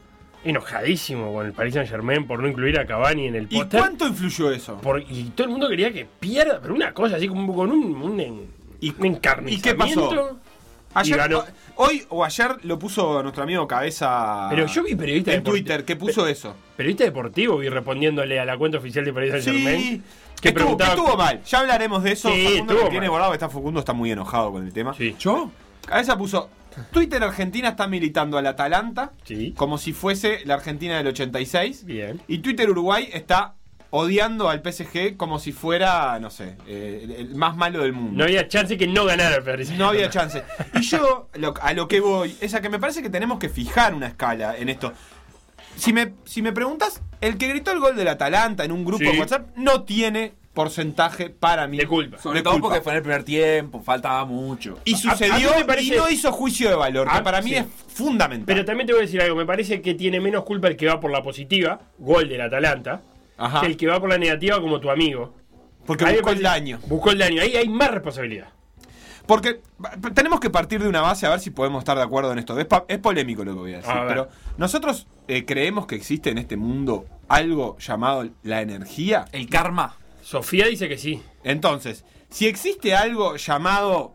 enojadísimo 0.49 1.33
con 1.33 1.45
el 1.45 1.53
Paris 1.53 1.73
Saint 1.75 1.89
Germain 1.89 2.25
por 2.27 2.39
no 2.41 2.47
incluir 2.47 2.79
a 2.79 2.85
Cavani 2.85 3.27
en 3.27 3.35
el 3.35 3.47
¿Y 3.49 3.57
póster. 3.59 3.79
cuánto 3.79 4.07
influyó 4.07 4.51
eso? 4.51 4.77
Por- 4.81 5.01
y 5.01 5.31
todo 5.35 5.45
el 5.45 5.51
mundo 5.51 5.69
quería 5.69 5.91
que 5.91 6.05
pierda, 6.19 6.59
pero 6.61 6.73
una 6.73 6.93
cosa 6.93 7.15
así 7.17 7.27
como 7.27 7.53
con 7.55 7.71
un, 7.71 7.95
un, 8.01 8.19
en- 8.19 8.47
¿Y- 8.79 8.93
un 8.97 9.05
encarnizamiento. 9.05 9.69
¿Y 9.69 9.71
qué 9.71 9.75
pasó? 9.75 10.39
Y 10.95 10.99
Ayer, 10.99 11.17
ganó. 11.17 11.43
hoy 11.75 12.03
o 12.09 12.23
ayer 12.23 12.55
lo 12.63 12.79
puso 12.79 13.21
nuestro 13.21 13.43
amigo 13.43 13.67
Cabeza 13.67 14.47
Pero 14.49 14.65
yo 14.65 14.83
vi 14.83 14.95
periodistas 14.95 15.35
en 15.35 15.43
Twitter 15.43 15.85
que 15.85 15.95
puso 15.95 16.25
eso. 16.27 16.55
Periodista 16.75 17.03
deportivo 17.03 17.57
vi 17.57 17.69
respondiéndole 17.69 18.39
a 18.39 18.45
la 18.45 18.57
cuenta 18.57 18.77
oficial 18.79 19.05
de 19.05 19.13
Paris 19.13 19.31
Saint 19.43 19.45
Germain. 19.45 19.79
Sí, 19.81 20.01
que 20.35 20.41
que, 20.41 20.47
estuvo, 20.49 20.63
preguntaba- 20.77 20.95
que 20.95 20.99
estuvo 21.01 21.17
mal. 21.17 21.41
Ya 21.43 21.59
hablaremos 21.59 22.03
de 22.03 22.11
eso. 22.13 22.31
Sí, 22.31 22.45
Facundo 22.53 22.73
lo 22.73 22.89
tiene 22.89 23.07
guardado. 23.09 23.33
Está 23.33 23.49
Facundo 23.49 23.79
está 23.81 23.93
muy 23.93 24.11
enojado 24.11 24.51
con 24.51 24.65
el 24.65 24.73
tema. 24.73 24.93
Sí. 24.95 25.15
¿Yo? 25.19 25.51
Cabeza 25.85 26.17
puso 26.17 26.49
Twitter 26.91 27.23
Argentina 27.23 27.69
está 27.69 27.87
militando 27.87 28.37
al 28.37 28.47
Atalanta 28.47 29.11
Sí. 29.23 29.53
como 29.57 29.77
si 29.77 29.93
fuese 29.93 30.41
la 30.45 30.55
Argentina 30.55 30.97
del 30.97 31.07
86. 31.07 31.85
Bien. 31.85 32.21
Y 32.27 32.39
Twitter 32.39 32.69
Uruguay 32.69 33.09
está 33.13 33.53
odiando 33.89 34.49
al 34.49 34.61
PSG 34.61 35.15
como 35.15 35.39
si 35.39 35.51
fuera, 35.53 36.19
no 36.19 36.29
sé, 36.29 36.57
eh, 36.67 37.15
el, 37.19 37.35
más 37.35 37.55
malo 37.55 37.81
del 37.83 37.93
mundo. 37.93 38.17
No 38.17 38.23
había 38.25 38.47
chance 38.47 38.77
que 38.77 38.85
no 38.87 39.05
ganara 39.05 39.37
el 39.37 39.77
No 39.77 39.87
había 39.87 40.09
chance. 40.09 40.43
Y 40.75 40.81
yo 40.81 41.29
lo- 41.35 41.53
a 41.61 41.73
lo 41.73 41.87
que 41.87 41.99
voy 42.01 42.35
es 42.41 42.53
a 42.53 42.61
que 42.61 42.69
me 42.69 42.79
parece 42.79 43.01
que 43.01 43.09
tenemos 43.09 43.39
que 43.39 43.47
fijar 43.49 43.93
una 43.93 44.07
escala 44.07 44.57
en 44.57 44.69
esto. 44.69 44.91
Si 45.77 45.93
me, 45.93 46.13
si 46.25 46.41
me 46.41 46.51
preguntas, 46.51 47.01
el 47.21 47.37
que 47.37 47.47
gritó 47.47 47.71
el 47.71 47.79
gol 47.79 47.95
del 47.95 48.07
Atalanta 48.07 48.65
en 48.65 48.71
un 48.71 48.83
grupo 48.83 49.05
Sí. 49.05 49.11
de 49.11 49.19
WhatsApp 49.19 49.47
no 49.55 49.83
tiene 49.83 50.33
porcentaje 50.57 51.29
para 51.29 51.67
mí 51.67 51.77
De 51.77 51.85
culpa. 51.85 52.17
Sobre 52.17 52.39
de 52.39 52.43
todo 52.43 52.53
culpa. 52.53 52.67
porque 52.69 52.81
fue 52.81 52.93
en 52.93 52.97
el 52.97 53.03
primer 53.03 53.23
tiempo, 53.23 53.79
faltaba 53.83 54.25
mucho. 54.25 54.79
Y 54.85 54.95
sucedió 54.95 55.51
parece- 55.67 55.93
y 55.93 55.97
no 55.97 56.09
hizo 56.09 56.31
juicio 56.31 56.67
de 56.69 56.75
valor, 56.75 57.07
que 57.07 57.17
Ah, 57.17 57.23
para 57.23 57.41
mí 57.43 57.51
sí. 57.51 57.55
es 57.57 57.65
fundamental. 57.87 58.45
Pero 58.47 58.65
también 58.65 58.87
te 58.87 58.93
voy 58.93 59.03
a 59.03 59.05
decir 59.05 59.21
algo, 59.21 59.35
me 59.35 59.45
parece 59.45 59.81
que 59.81 59.93
tiene 59.93 60.19
menos 60.19 60.43
culpa 60.43 60.67
el 60.67 60.75
que 60.75 60.87
va 60.87 60.99
por 60.99 61.11
la 61.11 61.21
positiva, 61.21 61.79
gol 61.99 62.27
del 62.27 62.41
Atalanta, 62.41 63.01
Ajá. 63.37 63.61
que 63.61 63.67
el 63.67 63.77
que 63.77 63.85
va 63.87 63.99
por 63.99 64.09
la 64.09 64.17
negativa 64.17 64.59
como 64.59 64.79
tu 64.79 64.89
amigo. 64.89 65.35
Porque 65.85 66.03
Ahí 66.05 66.15
buscó 66.15 66.31
el 66.31 66.41
daño. 66.41 66.79
Buscó 66.87 67.11
el 67.11 67.19
daño, 67.19 67.41
ahí 67.41 67.55
hay 67.55 67.69
más 67.69 67.91
responsabilidad. 67.91 68.47
Porque 69.27 69.59
tenemos 70.15 70.39
que 70.39 70.49
partir 70.49 70.81
de 70.81 70.87
una 70.89 71.01
base 71.01 71.25
a 71.25 71.29
ver 71.29 71.39
si 71.41 71.49
podemos 71.51 71.79
estar 71.81 71.97
de 71.97 72.03
acuerdo 72.03 72.31
en 72.31 72.39
esto. 72.39 72.57
Es, 72.57 72.97
polémico 72.99 73.43
lo 73.45 73.53
que 73.53 73.59
voy 73.59 73.73
a 73.73 73.77
decir, 73.77 73.91
A 73.91 74.07
pero 74.07 74.29
nosotros 74.57 75.05
eh, 75.27 75.45
creemos 75.45 75.85
que 75.85 75.95
existe 75.95 76.29
en 76.29 76.37
este 76.37 76.55
mundo 76.57 77.05
algo 77.27 77.77
llamado 77.77 78.27
la 78.43 78.61
energía. 78.61 79.25
El 79.33 79.49
karma. 79.49 79.95
Sofía 80.31 80.65
dice 80.67 80.89
que 80.89 80.97
sí. 80.97 81.21
Entonces, 81.45 82.03
si 82.29 82.47
existe 82.47 82.93
algo 82.95 83.37
llamado 83.37 84.13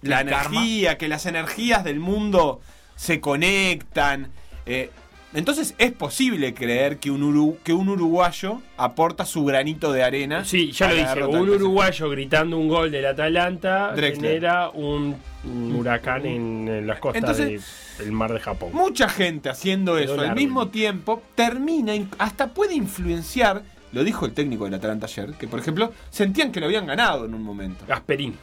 la 0.00 0.22
El 0.22 0.28
karma. 0.30 0.56
energía, 0.58 0.98
que 0.98 1.06
las 1.06 1.24
energías 1.26 1.84
del 1.84 2.00
mundo 2.00 2.60
se 2.96 3.20
conectan, 3.20 4.32
eh, 4.66 4.90
entonces 5.34 5.76
es 5.78 5.92
posible 5.92 6.52
creer 6.52 6.98
que 6.98 7.12
un, 7.12 7.22
uru- 7.22 7.58
que 7.62 7.72
un 7.72 7.88
uruguayo 7.88 8.60
aporta 8.76 9.24
su 9.24 9.44
granito 9.44 9.92
de 9.92 10.02
arena. 10.02 10.44
Sí, 10.44 10.72
ya 10.72 10.88
lo 10.88 10.96
derrota 10.96 11.40
Un 11.40 11.48
uruguayo 11.50 12.10
gritando 12.10 12.58
un 12.58 12.66
gol 12.68 12.90
del 12.90 13.06
Atalanta 13.06 13.92
Drexler. 13.94 14.32
genera 14.32 14.68
un, 14.70 15.14
un 15.44 15.76
huracán 15.76 16.26
en, 16.26 16.66
en 16.68 16.86
las 16.88 16.98
costas 16.98 17.20
Entonces- 17.38 17.96
de- 17.98 18.04
del 18.04 18.12
mar 18.12 18.32
de 18.32 18.40
Japón. 18.40 18.70
Mucha 18.72 19.08
gente 19.08 19.48
haciendo 19.48 19.96
eso 19.96 20.20
al 20.20 20.34
mismo 20.34 20.68
tiempo 20.68 21.22
termina, 21.36 21.94
in- 21.94 22.10
hasta 22.18 22.48
puede 22.52 22.74
influenciar, 22.74 23.62
lo 23.92 24.04
dijo 24.04 24.26
el 24.26 24.32
técnico 24.32 24.64
del 24.64 24.74
Atalanta 24.74 25.06
ayer, 25.06 25.34
que 25.34 25.46
por 25.48 25.60
ejemplo 25.60 25.92
sentían 26.10 26.50
que 26.52 26.60
lo 26.60 26.66
habían 26.66 26.86
ganado 26.86 27.24
en 27.26 27.34
un 27.34 27.42
momento. 27.42 27.84
Gasperín. 27.86 28.36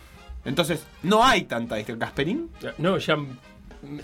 Entonces, 0.46 0.86
no 1.03 1.24
hay 1.25 1.44
tanta 1.44 1.75
discrepancia. 1.75 2.08
¿Gasperín? 2.08 2.50
No, 2.77 2.98
Jean- 2.98 3.38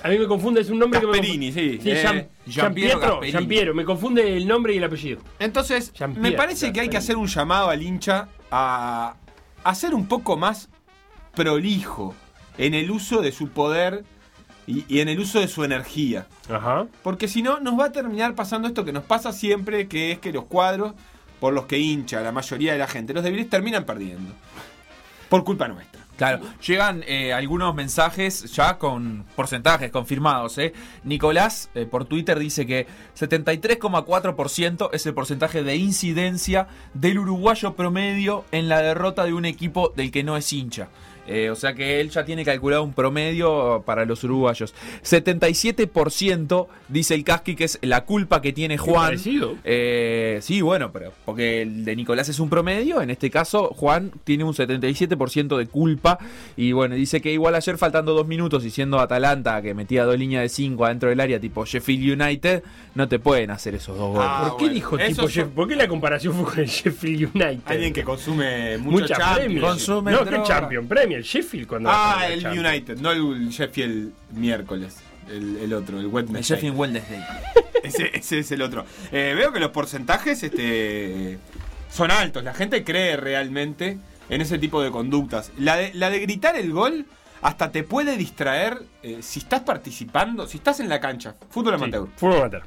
A 0.04 0.10
mí 0.10 0.18
me 0.20 0.26
confunde, 0.28 0.62
es 0.62 0.70
un 0.70 0.80
nombre 0.80 1.00
Gasperini, 1.00 1.52
que 1.52 1.62
me 1.62 1.70
sí. 1.70 1.70
confunde. 1.78 1.92
Eh, 1.92 2.02
Jean, 2.04 2.28
Jean 2.48 2.74
Pietro. 2.74 3.22
Jean 3.24 3.48
Piero, 3.48 3.74
me 3.74 3.86
confunde 3.86 4.36
el 4.38 4.48
nombre 4.48 4.74
y 4.74 4.78
el 4.78 4.84
apellido. 4.84 5.22
Entonces, 5.40 5.92
me 6.18 6.32
parece 6.34 6.72
que 6.74 6.82
hay 6.82 6.90
que 6.90 6.98
hacer 6.98 7.16
un 7.18 7.28
llamado 7.28 7.70
al 7.70 7.82
hincha 7.84 8.28
a, 8.52 9.16
a 9.64 9.76
ser 9.76 9.94
un 9.94 10.08
poco 10.08 10.38
más 10.38 10.70
prolijo 11.34 12.16
en 12.58 12.74
el 12.74 12.90
uso 12.92 13.22
de 13.22 13.32
su 13.32 13.50
poder 13.50 14.04
y, 14.68 14.86
y 14.88 15.00
en 15.02 15.10
el 15.10 15.20
uso 15.20 15.40
de 15.40 15.48
su 15.48 15.64
energía. 15.64 16.28
Ajá. 16.50 16.88
Porque 17.04 17.28
si 17.28 17.42
no, 17.42 17.60
nos 17.60 17.78
va 17.80 17.86
a 17.86 17.92
terminar 17.92 18.34
pasando 18.36 18.68
esto 18.68 18.86
que 18.86 18.94
nos 18.94 19.04
pasa 19.04 19.32
siempre, 19.34 19.88
que 19.88 20.12
es 20.14 20.20
que 20.20 20.32
los 20.32 20.46
cuadros 20.46 20.94
por 21.46 21.54
los 21.54 21.68
que 21.68 21.78
hincha 21.78 22.22
la 22.22 22.32
mayoría 22.32 22.74
de 22.74 22.80
la 22.80 22.88
gente, 22.88 23.14
los 23.14 23.24
débiles, 23.24 23.48
terminan 23.48 23.86
perdiendo. 23.86 24.34
Por 25.30 25.44
culpa 25.44 25.68
nuestra. 25.68 26.02
Claro, 26.18 26.42
llegan 26.66 27.04
eh, 27.06 27.34
algunos 27.34 27.76
mensajes 27.76 28.52
ya 28.52 28.80
con 28.80 29.26
porcentajes 29.36 29.92
confirmados. 29.92 30.58
¿eh? 30.58 30.74
Nicolás 31.04 31.70
eh, 31.76 31.86
por 31.86 32.06
Twitter 32.06 32.40
dice 32.40 32.66
que 32.66 32.88
73,4% 33.16 34.90
es 34.92 35.06
el 35.06 35.14
porcentaje 35.14 35.62
de 35.62 35.76
incidencia 35.76 36.68
del 36.96 37.20
uruguayo 37.20 37.76
promedio 37.76 38.44
en 38.52 38.68
la 38.68 38.82
derrota 38.82 39.24
de 39.24 39.34
un 39.34 39.46
equipo 39.46 39.94
del 39.96 40.10
que 40.10 40.24
no 40.24 40.38
es 40.38 40.52
hincha. 40.52 40.88
Eh, 41.28 41.50
o 41.50 41.56
sea 41.56 41.74
que 41.74 42.00
él 42.02 42.10
ya 42.12 42.24
tiene 42.24 42.46
calculado 42.46 42.84
un 42.84 42.94
promedio 42.94 43.84
para 43.86 44.06
los 44.06 44.24
uruguayos. 44.24 44.74
77% 45.04 46.68
dice 46.88 47.16
el 47.16 47.24
Casqui 47.24 47.56
que 47.56 47.64
es 47.66 47.80
la 47.82 48.06
culpa 48.06 48.42
que 48.42 48.54
tiene 48.54 48.78
Juan. 48.78 49.06
parecido. 49.08 49.56
Eh, 49.64 50.40
sí, 50.42 50.62
bueno, 50.62 50.92
pero 50.92 51.12
porque 51.26 51.62
el 51.62 51.86
de 51.86 51.96
Nicolás 51.96 52.30
es 52.30 52.40
un 52.40 52.50
promedio, 52.50 53.02
en 53.02 53.10
este 53.10 53.30
caso 53.30 53.70
Juan 53.76 54.12
tiene 54.24 54.44
un 54.44 54.54
77% 54.54 55.58
de 55.58 55.66
culpa 55.68 56.20
y 56.56 56.72
bueno, 56.72 56.96
dice 56.96 57.22
que 57.22 57.32
igual 57.32 57.56
ayer 57.56 57.78
faltando 57.78 58.14
dos 58.14 58.28
minutos 58.28 58.64
y 58.66 58.70
siendo 58.70 59.00
Atalanta 59.00 59.62
que 59.62 59.74
metía 59.74 60.06
dos 60.06 60.18
líneas 60.18 60.44
de 60.44 60.50
5 60.50 60.86
adentro 60.86 61.10
del 61.10 61.20
área 61.20 61.40
tipo 61.40 61.66
Sheffield 61.66 62.22
United, 62.22 62.64
no 62.94 63.08
te 63.08 63.20
pueden 63.20 63.52
hacer 63.52 63.76
esos 63.76 63.98
dos 63.98 64.10
goles. 64.14 64.28
Ah, 64.30 64.46
¿Por 64.50 64.58
qué 64.58 64.64
bueno. 64.66 64.74
dijo 64.76 64.98
tipo 64.98 65.22
son- 65.24 65.30
Jeff? 65.32 65.48
¿Por 65.50 65.68
qué 65.68 65.76
la 65.76 65.88
comparación 65.88 66.34
fue 66.34 66.46
con 66.46 66.60
el 66.60 66.68
Sheffield 66.68 67.32
United? 67.36 67.60
Alguien 67.66 67.94
que 67.94 68.04
consume 68.04 68.78
mucho 68.78 69.02
Mucha 69.02 69.16
Champions. 69.16 69.36
Premier. 69.46 69.62
Consume 69.62 70.12
no, 70.12 70.24
que 70.24 70.30
Premier, 71.16 71.24
Sheffield 71.24 71.68
cuando 71.68 71.90
Ah, 71.92 72.28
el 72.30 72.42
Champions. 72.42 72.68
United, 72.68 72.98
no 73.00 73.12
el 73.12 73.50
Sheffield 73.50 74.14
miércoles. 74.32 74.98
El, 75.30 75.58
el 75.58 75.74
otro, 75.74 76.00
el 76.00 76.08
Wednesday. 76.08 76.38
El 76.38 76.44
Sheffield 76.44 76.76
Wednesday. 76.78 77.24
Ese, 77.84 78.10
ese 78.18 78.40
es 78.40 78.52
el 78.52 78.62
otro. 78.64 78.84
Eh, 79.12 79.34
veo 79.38 79.52
que 79.54 79.60
los 79.60 79.70
porcentajes 79.70 80.42
este, 80.42 81.38
son 81.92 82.10
altos. 82.10 82.44
La 82.44 82.54
gente 82.56 82.84
cree 82.84 83.16
realmente 83.16 84.00
en 84.30 84.42
ese 84.42 84.58
tipo 84.58 84.82
de 84.82 84.90
conductas. 84.90 85.52
La 85.60 85.76
de, 85.76 85.94
la 85.94 86.10
de 86.10 86.20
gritar 86.20 86.56
el 86.56 86.72
gol 86.72 87.06
hasta 87.44 87.72
te 87.72 87.84
puede 87.84 88.18
distraer 88.18 88.80
eh, 89.04 89.20
si 89.22 89.38
estás 89.40 89.62
participando, 89.62 90.48
si 90.48 90.58
estás 90.58 90.80
en 90.80 90.90
la 90.90 91.00
cancha. 91.00 91.36
Fútbol 91.52 91.78
Sí, 91.78 91.84
amateur. 91.84 92.08
fútbol 92.16 92.38
amateur. 92.38 92.64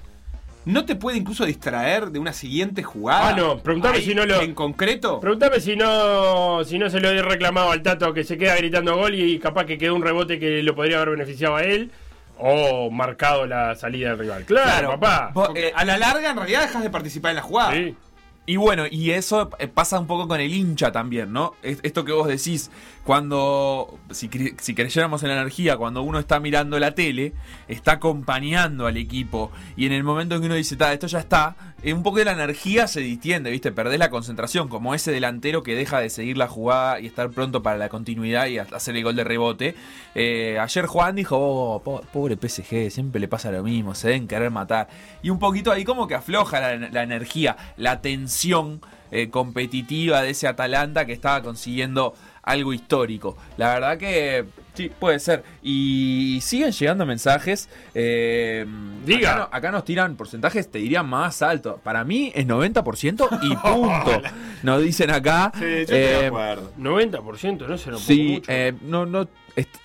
¿No 0.68 0.84
te 0.84 0.96
puede 0.96 1.16
incluso 1.16 1.46
distraer 1.46 2.10
de 2.10 2.18
una 2.18 2.32
siguiente 2.34 2.82
jugada? 2.82 3.28
Ah, 3.30 3.32
no, 3.32 3.58
preguntame 3.58 3.96
Ahí, 3.98 4.04
si 4.04 4.14
no 4.14 4.26
lo- 4.26 4.40
En 4.42 4.54
concreto. 4.54 5.18
Pregúntame 5.18 5.60
si 5.60 5.76
no, 5.76 6.62
si 6.64 6.78
no 6.78 6.90
se 6.90 7.00
lo 7.00 7.08
he 7.10 7.22
reclamado 7.22 7.70
al 7.70 7.82
Tato 7.82 8.12
que 8.12 8.22
se 8.22 8.36
queda 8.36 8.54
gritando 8.56 8.94
gol 8.94 9.14
y 9.14 9.38
capaz 9.38 9.64
que 9.64 9.78
quedó 9.78 9.94
un 9.94 10.02
rebote 10.02 10.38
que 10.38 10.62
lo 10.62 10.74
podría 10.74 10.96
haber 10.98 11.10
beneficiado 11.16 11.56
a 11.56 11.62
él 11.62 11.90
o 12.38 12.90
marcado 12.90 13.46
la 13.46 13.74
salida 13.76 14.10
del 14.10 14.18
rival. 14.18 14.44
Claro, 14.44 14.64
Claro. 14.68 14.90
papá. 15.00 15.30
Vos- 15.32 15.50
eh, 15.54 15.72
a 15.74 15.84
la 15.86 15.96
larga 15.96 16.30
en 16.30 16.36
realidad 16.36 16.60
dejas 16.60 16.82
de 16.82 16.90
participar 16.90 17.30
en 17.30 17.36
la 17.36 17.42
jugada. 17.42 17.72
Sí. 17.72 17.96
Y 18.44 18.56
bueno, 18.56 18.84
y 18.90 19.10
eso 19.10 19.50
eh, 19.58 19.68
pasa 19.68 19.98
un 19.98 20.06
poco 20.06 20.28
con 20.28 20.40
el 20.40 20.52
hincha 20.52 20.92
también, 20.92 21.32
¿no? 21.32 21.54
Es- 21.62 21.80
Esto 21.82 22.04
que 22.04 22.12
vos 22.12 22.28
decís, 22.28 22.70
cuando, 23.08 23.98
si, 24.10 24.28
cre- 24.28 24.54
si 24.60 24.74
creyéramos 24.74 25.22
en 25.22 25.30
la 25.30 25.36
energía, 25.40 25.78
cuando 25.78 26.02
uno 26.02 26.18
está 26.18 26.40
mirando 26.40 26.78
la 26.78 26.94
tele, 26.94 27.32
está 27.66 27.92
acompañando 27.92 28.86
al 28.86 28.98
equipo. 28.98 29.50
Y 29.78 29.86
en 29.86 29.92
el 29.92 30.04
momento 30.04 30.34
en 30.34 30.42
que 30.42 30.46
uno 30.46 30.54
dice, 30.56 30.76
"Ta, 30.76 30.92
esto 30.92 31.06
ya 31.06 31.18
está, 31.20 31.56
eh, 31.82 31.94
un 31.94 32.02
poco 32.02 32.18
de 32.18 32.26
la 32.26 32.32
energía 32.32 32.86
se 32.86 33.00
distiende, 33.00 33.50
¿viste? 33.50 33.72
Perdés 33.72 33.98
la 33.98 34.10
concentración, 34.10 34.68
como 34.68 34.94
ese 34.94 35.10
delantero 35.10 35.62
que 35.62 35.74
deja 35.74 36.00
de 36.00 36.10
seguir 36.10 36.36
la 36.36 36.48
jugada 36.48 37.00
y 37.00 37.06
estar 37.06 37.30
pronto 37.30 37.62
para 37.62 37.78
la 37.78 37.88
continuidad 37.88 38.46
y 38.48 38.58
hacer 38.58 38.94
el 38.94 39.04
gol 39.04 39.16
de 39.16 39.24
rebote. 39.24 39.74
Eh, 40.14 40.58
ayer 40.60 40.84
Juan 40.84 41.16
dijo, 41.16 41.38
oh, 41.38 41.82
po- 41.82 42.02
pobre 42.12 42.36
PSG, 42.36 42.90
siempre 42.90 43.22
le 43.22 43.28
pasa 43.28 43.50
lo 43.50 43.62
mismo, 43.62 43.94
se 43.94 44.08
deben 44.08 44.28
querer 44.28 44.50
matar. 44.50 44.86
Y 45.22 45.30
un 45.30 45.38
poquito 45.38 45.72
ahí 45.72 45.82
como 45.84 46.08
que 46.08 46.14
afloja 46.14 46.60
la, 46.60 46.76
la 46.90 47.02
energía, 47.04 47.56
la 47.78 48.02
tensión 48.02 48.82
eh, 49.10 49.30
competitiva 49.30 50.20
de 50.20 50.28
ese 50.28 50.46
Atalanta 50.46 51.06
que 51.06 51.14
estaba 51.14 51.42
consiguiendo 51.42 52.12
algo 52.50 52.72
histórico. 52.72 53.36
La 53.56 53.74
verdad 53.74 53.98
que 53.98 54.44
sí, 54.74 54.90
puede 54.98 55.18
ser. 55.18 55.42
Y 55.62 56.38
siguen 56.42 56.72
llegando 56.72 57.04
mensajes. 57.06 57.68
eh, 57.94 58.66
Diga. 59.04 59.30
Acá, 59.32 59.38
no- 59.38 59.48
acá 59.56 59.70
nos 59.72 59.84
tiran 59.84 60.16
porcentajes, 60.16 60.70
te 60.70 60.78
dirían 60.78 61.08
más 61.08 61.42
alto. 61.42 61.80
Para 61.82 62.04
mí 62.04 62.32
es 62.34 62.46
90% 62.46 63.28
y 63.42 63.48
punto. 63.56 64.22
Nos 64.62 64.82
dicen 64.82 65.10
acá. 65.10 65.52
Sí, 65.54 65.60
yo 65.60 65.66
estoy 65.66 65.98
de 65.98 66.20
eh, 66.22 66.26
acuerdo. 66.26 66.72
90%, 66.78 67.66
no 67.66 67.78
se 67.78 67.90
lo 67.90 67.98
Sí, 67.98 68.34
mucho. 68.34 68.50
eh, 68.52 68.74
no, 68.82 69.06
no, 69.06 69.28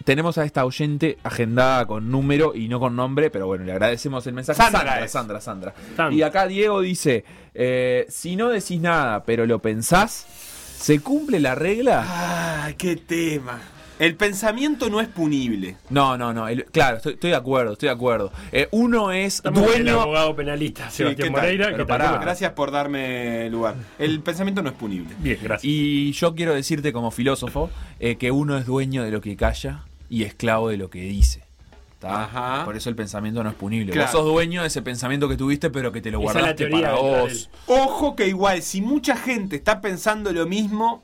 tenemos 0.04 0.38
a 0.38 0.46
esta 0.46 0.66
oyente 0.66 1.18
agendada 1.24 1.86
con 1.88 2.12
número 2.12 2.54
y 2.56 2.68
no 2.68 2.80
con 2.80 2.96
nombre, 2.96 3.30
pero 3.32 3.48
bueno, 3.48 3.64
le 3.66 3.72
agradecemos 3.72 4.26
el 4.28 4.34
mensaje. 4.34 4.62
Sandra. 4.62 5.08
Sandra, 5.08 5.42
Sandra. 5.42 5.74
Sandra. 5.96 6.16
Y 6.16 6.22
acá 6.22 6.46
Diego 6.48 6.82
dice, 6.82 7.24
eh, 7.56 8.06
si 8.10 8.36
no 8.36 8.50
decís 8.50 8.80
nada, 8.82 9.24
pero 9.24 9.46
lo 9.48 9.60
pensás, 9.60 10.28
¿se 10.84 11.00
cumple 11.00 11.40
la 11.40 11.56
regla? 11.56 12.66
Ay, 12.66 12.74
qué 12.76 12.98
tema. 12.98 13.62
El 14.00 14.16
pensamiento 14.16 14.90
no 14.90 15.00
es 15.00 15.08
punible. 15.08 15.78
No, 15.90 16.18
no, 16.18 16.34
no, 16.34 16.48
el- 16.50 16.66
claro, 16.66 16.98
estoy, 16.98 17.14
estoy 17.14 17.30
de 17.30 17.36
acuerdo, 17.38 17.74
estoy 17.74 17.88
de 17.88 17.94
acuerdo. 17.94 18.34
Eh, 18.52 18.68
uno 18.72 19.12
es 19.14 19.36
Estamos 19.36 19.62
con 19.62 19.74
el 19.76 19.84
dueño... 19.86 20.02
abogado 20.02 20.36
penalista, 20.36 20.90
Sí, 20.90 20.98
Sebastián 20.98 21.28
¿qué 21.30 21.34
tal? 21.36 21.42
Moreira. 21.44 21.66
Pero 21.68 21.78
que 21.78 21.84
tal? 21.84 21.88
pará. 21.88 22.04
¿Cómo 22.06 22.14
estás? 22.16 22.26
Gracias 22.26 22.52
por 22.54 22.72
darme 22.72 23.50
lugar. 23.50 23.76
El 24.00 24.20
pensamiento 24.22 24.62
no 24.62 24.70
es 24.70 24.76
punible. 24.76 25.14
Bien, 25.20 25.38
gracias. 25.42 25.64
Y 25.72 26.12
yo 26.12 26.36
quiero 26.36 26.54
decirte 26.54 26.92
como 26.92 27.12
filósofo 27.12 27.70
eh, 28.00 28.18
que 28.18 28.32
uno 28.32 28.58
es 28.58 28.66
dueño 28.66 29.04
de 29.04 29.12
lo 29.12 29.22
que 29.22 29.38
calla 29.38 29.86
y 30.10 30.24
esclavo 30.24 30.70
de 30.70 30.78
lo 30.78 30.90
que 30.90 31.02
dice. 31.02 31.44
Por 32.66 32.76
eso 32.76 32.90
el 32.90 32.96
pensamiento 32.96 33.44
no 33.44 33.50
es 33.50 33.56
punible. 33.56 33.92
Claro. 33.92 34.08
Vos 34.08 34.12
sos 34.12 34.26
dueño 34.26 34.62
de 34.62 34.68
ese 34.68 34.82
pensamiento 34.82 35.30
que 35.30 35.38
tuviste, 35.38 35.70
pero 35.70 35.92
que 35.92 36.02
te 36.02 36.12
lo 36.12 36.20
Esa 36.20 36.30
es 36.30 36.36
la 36.36 36.42
guardaste 36.42 36.68
teoría 36.68 36.92
para 36.92 37.02
vos. 37.02 37.50
Ojo 37.68 38.16
que 38.16 38.28
igual, 38.28 38.62
si 38.62 38.82
mucha 38.82 39.16
gente 39.16 39.56
está 39.56 39.82
pensando 39.82 40.32
lo 40.32 40.46
mismo 40.46 41.04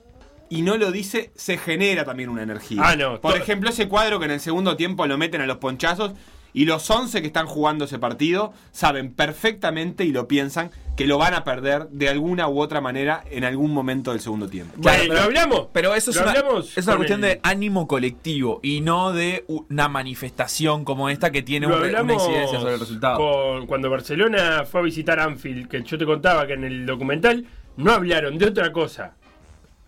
y 0.50 0.64
no 0.64 0.78
lo 0.78 0.92
dice, 0.92 1.32
se 1.36 1.58
genera 1.58 2.06
también 2.06 2.30
una 2.30 2.44
energía. 2.44 2.82
Ah, 2.84 2.96
no, 2.96 3.22
Por 3.22 3.38
ejemplo, 3.38 3.70
ese 3.70 3.88
cuadro 3.88 4.20
que 4.20 4.26
en 4.26 4.32
el 4.32 4.40
segundo 4.40 4.76
tiempo 4.76 5.06
lo 5.06 5.18
meten 5.18 5.42
a 5.42 5.46
los 5.46 5.58
ponchazos 5.58 6.14
y 6.54 6.66
los 6.66 6.90
11 6.90 7.22
que 7.22 7.28
están 7.28 7.46
jugando 7.48 7.86
ese 7.86 8.00
partido 8.00 8.54
saben 8.72 9.14
perfectamente 9.14 10.04
y 10.06 10.12
lo 10.12 10.28
piensan 10.28 10.72
que 10.98 11.06
lo 11.08 11.18
van 11.18 11.34
a 11.34 11.44
perder 11.46 11.88
de 11.90 12.10
alguna 12.10 12.50
u 12.50 12.60
otra 12.60 12.82
manera 12.82 13.24
en 13.32 13.46
algún 13.46 13.72
momento 13.74 14.12
del 14.12 14.20
segundo 14.20 14.50
tiempo. 14.50 14.74
Bueno, 14.78 14.98
Claro, 15.06 15.14
¿Lo 15.14 15.22
hablamos? 15.22 15.68
Pero 15.72 15.96
eso 15.96 16.12
es 16.12 16.18
¿Lo 16.18 16.24
una, 16.24 16.34
es 16.34 16.86
cuestión 16.86 17.24
el- 17.24 17.30
de 17.30 17.40
ánimo 17.44 17.88
colectivo 17.88 18.60
y 18.64 18.82
no 18.82 19.14
de 19.14 19.46
una 19.48 19.88
manifestación 19.88 20.84
como 20.84 21.10
esta 21.10 21.32
que 21.32 21.42
tiene 21.42 21.68
Lo 21.68 21.78
un 21.78 21.84
una 21.84 22.14
incidencia 22.14 22.60
sobre 22.60 22.74
el 22.74 22.80
resultado. 22.82 23.18
con- 23.18 23.68
cuando 23.68 23.90
Barcelona 23.90 24.66
fue 24.70 24.82
a 24.82 24.84
visitar 24.84 25.20
Anfield, 25.22 25.70
que 25.70 25.84
yo 25.84 25.98
te 25.98 26.06
contaba 26.06 26.46
que 26.48 26.54
en 26.54 26.66
el 26.66 26.86
documental 26.86 27.46
no 27.78 27.92
hablaron 27.94 28.38
de 28.38 28.48
otra 28.48 28.74
cosa. 28.74 29.14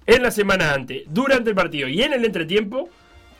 En 0.06 0.24
la 0.24 0.32
semana 0.32 0.74
antes, 0.74 1.04
durante 1.10 1.50
el 1.50 1.56
partido 1.56 1.88
y 1.90 2.02
en 2.02 2.14
el 2.14 2.24
entretiempo, 2.24 2.90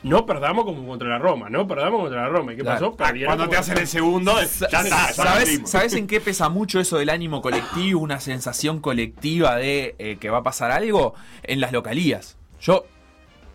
no 0.02 0.26
perdamos 0.26 0.64
como 0.64 0.86
contra 0.86 1.08
la 1.08 1.18
Roma, 1.18 1.48
no 1.50 1.66
perdamos 1.66 2.00
contra 2.02 2.22
la 2.22 2.28
Roma. 2.28 2.52
¿Y 2.52 2.56
qué 2.56 2.62
Claro. 2.62 2.92
pasó? 2.92 2.96
Perdieron 2.96 3.36
Cuando 3.36 3.48
te 3.50 3.56
hacen 3.56 3.78
el 3.78 3.86
segundo, 3.86 4.34
ya 4.70 4.80
está, 4.82 5.12
¿Sabes. 5.12 5.60
¿Sabes 5.66 5.94
en 5.94 6.06
qué 6.06 6.20
pesa 6.20 6.48
mucho 6.48 6.80
eso 6.80 6.98
del 6.98 7.10
ánimo 7.10 7.40
colectivo, 7.42 8.00
una 8.00 8.20
sensación 8.20 8.80
colectiva 8.80 9.56
de 9.56 9.94
eh, 9.98 10.16
que 10.20 10.30
va 10.30 10.38
a 10.38 10.42
pasar 10.42 10.70
algo? 10.70 11.14
En 11.42 11.60
las 11.60 11.72
localías. 11.72 12.36
Yo 12.60 12.84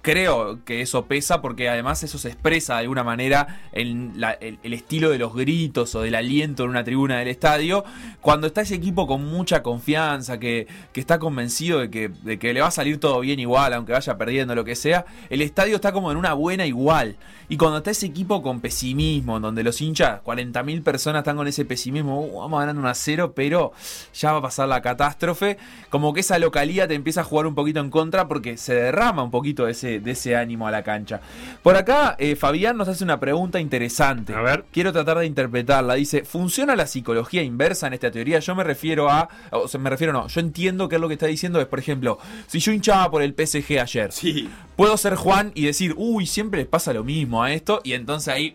creo 0.08 0.64
que 0.64 0.80
eso 0.80 1.06
pesa 1.06 1.42
porque 1.42 1.68
además 1.68 2.02
eso 2.02 2.18
se 2.18 2.30
expresa 2.30 2.76
de 2.76 2.80
alguna 2.84 3.04
manera 3.04 3.60
en 3.74 4.14
el, 4.40 4.74
estilo 4.74 5.10
de 5.10 5.18
los 5.18 5.36
gritos 5.36 5.94
o 5.96 6.02
del 6.02 6.16
aliento 6.16 6.64
en 6.64 6.70
una 6.70 6.86
tribuna 6.86 7.20
del 7.20 7.28
estadio. 7.28 7.84
Cuando 8.22 8.48
está 8.48 8.62
ese 8.62 8.76
equipo 8.76 9.06
con 9.06 9.26
mucha 9.26 9.62
confianza, 9.62 10.40
que, 10.40 10.66
que 10.94 11.02
está 11.02 11.20
convencido 11.20 11.80
de 11.80 11.90
que, 11.90 12.08
de 12.08 12.40
que 12.40 12.54
le 12.54 12.62
va 12.62 12.68
a 12.68 12.72
salir 12.72 13.02
todo 13.02 13.20
bien 13.20 13.42
igual, 13.42 13.74
aunque 13.74 13.92
vaya 13.92 14.18
perdiendo 14.18 14.56
lo 14.56 14.64
que 14.64 14.78
sea, 14.78 15.06
el 15.30 15.42
estadio 15.42 15.76
está 15.76 15.92
como 15.92 16.10
en 16.10 16.16
una 16.16 16.32
buena 16.32 16.66
igual. 16.66 17.18
Y 17.50 17.58
cuando 17.58 17.80
está 17.80 17.92
ese 17.92 18.06
equipo 18.06 18.42
con 18.42 18.62
pesimismo, 18.62 19.42
donde 19.42 19.64
los 19.64 19.82
hinchas, 19.82 20.22
40.000 20.24 20.84
personas 20.84 21.22
están 21.22 21.36
con 21.36 21.48
ese 21.48 21.66
pesimismo, 21.66 22.22
"Uh, 22.22 22.40
vamos 22.40 22.60
ganando 22.60 22.82
1 22.82 22.90
a 22.90 22.94
0, 22.94 23.34
pero 23.36 23.74
ya 24.14 24.32
va 24.32 24.40
a 24.40 24.42
pasar 24.42 24.70
la 24.70 24.82
catástrofe, 24.82 25.58
como 25.90 26.14
que 26.14 26.22
esa 26.22 26.40
localía 26.40 26.88
te 26.88 26.94
empieza 26.94 27.22
a 27.22 27.24
jugar 27.26 27.46
un 27.46 27.56
poquito 27.56 27.82
en 27.82 27.90
contra 27.90 28.28
porque 28.28 28.58
se 28.58 28.74
derrama 28.74 29.24
un 29.24 29.32
poquito 29.32 29.66
de 29.66 29.74
ese, 29.98 30.06
de 30.06 30.12
ese 30.12 30.36
ánimo 30.36 30.68
a 30.68 30.72
la 30.72 30.84
cancha. 30.84 31.20
Por 31.64 31.76
acá, 31.76 32.16
eh, 32.20 32.36
Fabián 32.36 32.78
nos 32.78 32.88
hace 32.88 33.04
una 33.04 33.20
pregunta 33.20 33.60
interesante. 33.60 34.34
A 34.34 34.42
ver. 34.42 34.66
Quiero 34.72 34.94
tratar 34.94 35.18
de 35.20 35.26
interpretarla. 35.26 35.96
Dice, 35.96 36.24
¿funciona 36.24 36.76
la 36.76 36.88
psicología 36.88 37.42
inversa 37.44 37.88
en 37.88 37.94
esta 37.94 38.12
teoría? 38.12 38.40
Yo 38.40 38.56
me 38.56 38.64
refiero 38.64 39.10
a, 39.10 39.30
o 39.52 39.68
sea, 39.68 39.80
me 39.80 39.90
refiero 39.90 40.14
no, 40.14 40.28
yo 40.28 40.40
entiendo 40.40 40.88
que 40.90 40.96
es 40.96 41.02
lo 41.02 41.08
que 41.08 41.14
está 41.16 41.26
diciendo 41.28 41.60
es, 41.62 41.68
por 41.68 41.80
ejemplo, 41.80 42.18
si 42.48 42.60
yo 42.60 42.72
hinchaba 42.72 43.10
por 43.12 43.22
el 43.22 43.34
PSG 43.34 43.80
ayer, 43.80 44.12
Sí. 44.12 44.50
puedo 44.76 44.96
ser 44.98 45.16
Juan 45.16 45.52
y 45.56 45.66
decir, 45.66 45.94
uy, 45.98 46.26
siempre 46.26 46.60
les 46.62 46.68
pasa 46.68 46.94
lo 46.94 47.04
mismo 47.04 47.44
a 47.44 47.52
esto, 47.52 47.82
y 47.84 47.94
entonces 47.94 48.34
ahí 48.34 48.54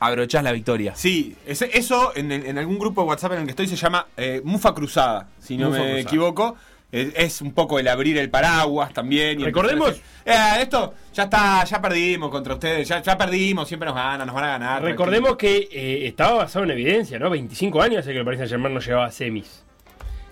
abrochás 0.00 0.42
la 0.44 0.52
victoria. 0.52 0.94
Sí, 0.96 1.36
ese- 1.46 1.70
eso 1.76 2.12
en, 2.14 2.58
algún 2.58 2.78
grupo 2.78 3.02
de 3.02 3.08
WhatsApp 3.08 3.32
en 3.32 3.38
el 3.40 3.44
que 3.44 3.50
estoy 3.50 3.66
se 3.68 3.76
llama 3.76 4.06
eh, 4.16 4.42
Mufa 4.44 4.74
Cruzada, 4.74 5.28
si 5.40 5.56
no 5.56 5.68
Mufa 5.68 5.78
me 5.78 5.84
Cruzada. 5.84 6.00
equivoco. 6.00 6.56
Es, 6.94 7.12
es 7.16 7.40
un 7.42 7.52
poco 7.52 7.78
el 7.80 7.88
abrir 7.88 8.16
el 8.18 8.30
paraguas 8.30 8.92
también. 8.92 9.40
y 9.40 9.44
Recordemos- 9.44 9.88
empezar 10.24 10.58
"Eh, 10.58 10.62
esto 10.62 10.94
ya 11.12 11.24
está, 11.24 11.64
ya 11.64 11.82
perdimos 11.82 12.30
contra 12.30 12.54
ustedes, 12.54 12.86
ya, 12.86 13.02
ya 13.02 13.18
perdimos, 13.18 13.66
siempre 13.66 13.86
nos 13.86 13.96
ganan, 13.96 14.26
nos 14.26 14.34
van 14.34 14.44
a 14.44 14.48
ganar. 14.48 14.82
Recordemos 14.82 15.36
que 15.36 15.68
eh, 15.72 16.06
estaba 16.06 16.34
basado 16.34 16.64
en 16.64 16.70
evidencia, 16.70 17.18
¿no? 17.18 17.28
25 17.30 17.82
años 17.82 17.98
hace 17.98 18.12
que 18.12 18.18
el 18.18 18.24
Paris 18.24 18.38
Saint 18.38 18.50
Germain 18.52 18.72
no 18.74 18.80
llegaba 18.80 19.06
a 19.06 19.10
semis. 19.10 19.64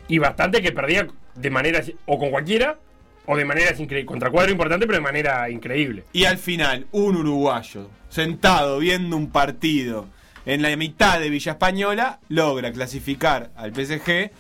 Y 0.09 0.19
bastante 0.19 0.63
que 0.63 0.73
perdía 0.73 1.09
de 1.35 1.51
manera 1.51 1.83
o 2.07 2.19
con 2.19 2.31
cualquiera 2.31 2.79
o 3.27 3.37
de 3.37 3.45
maneras 3.45 3.79
increíbles. 3.81 4.07
Contra 4.07 4.31
cuadro 4.31 4.51
importante, 4.53 4.87
pero 4.87 4.99
de 4.99 5.03
manera 5.03 5.49
increíble. 5.51 6.05
Y 6.13 6.25
al 6.25 6.39
final, 6.39 6.87
un 6.93 7.17
uruguayo 7.17 7.89
sentado 8.09 8.79
viendo 8.79 9.17
un 9.17 9.31
partido 9.31 10.07
en 10.45 10.61
la 10.63 10.75
mitad 10.77 11.19
de 11.21 11.29
Villa 11.31 11.53
Española 11.53 12.19
logra 12.29 12.73
clasificar 12.73 13.51
al 13.57 13.73
PSG 13.73 14.31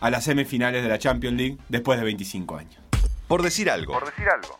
a 0.00 0.10
las 0.10 0.24
semifinales 0.24 0.82
de 0.82 0.88
la 0.88 0.98
Champions 0.98 1.36
League 1.36 1.58
después 1.68 1.98
de 1.98 2.04
25 2.04 2.56
años. 2.56 2.80
Por 3.26 3.42
decir 3.42 3.70
algo. 3.70 3.92
Por 3.94 4.06
decir 4.06 4.28
algo. 4.28 4.58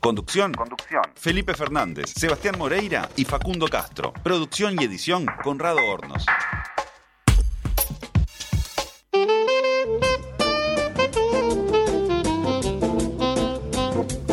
Conducción. 0.00 0.52
Conducción. 0.52 1.02
Felipe 1.14 1.54
Fernández, 1.54 2.12
Sebastián 2.14 2.56
Moreira 2.58 3.08
y 3.16 3.24
Facundo 3.24 3.68
Castro. 3.68 4.12
Producción 4.22 4.76
y 4.78 4.84
edición 4.84 5.26
Conrado 5.42 5.78
Hornos. 5.86 6.26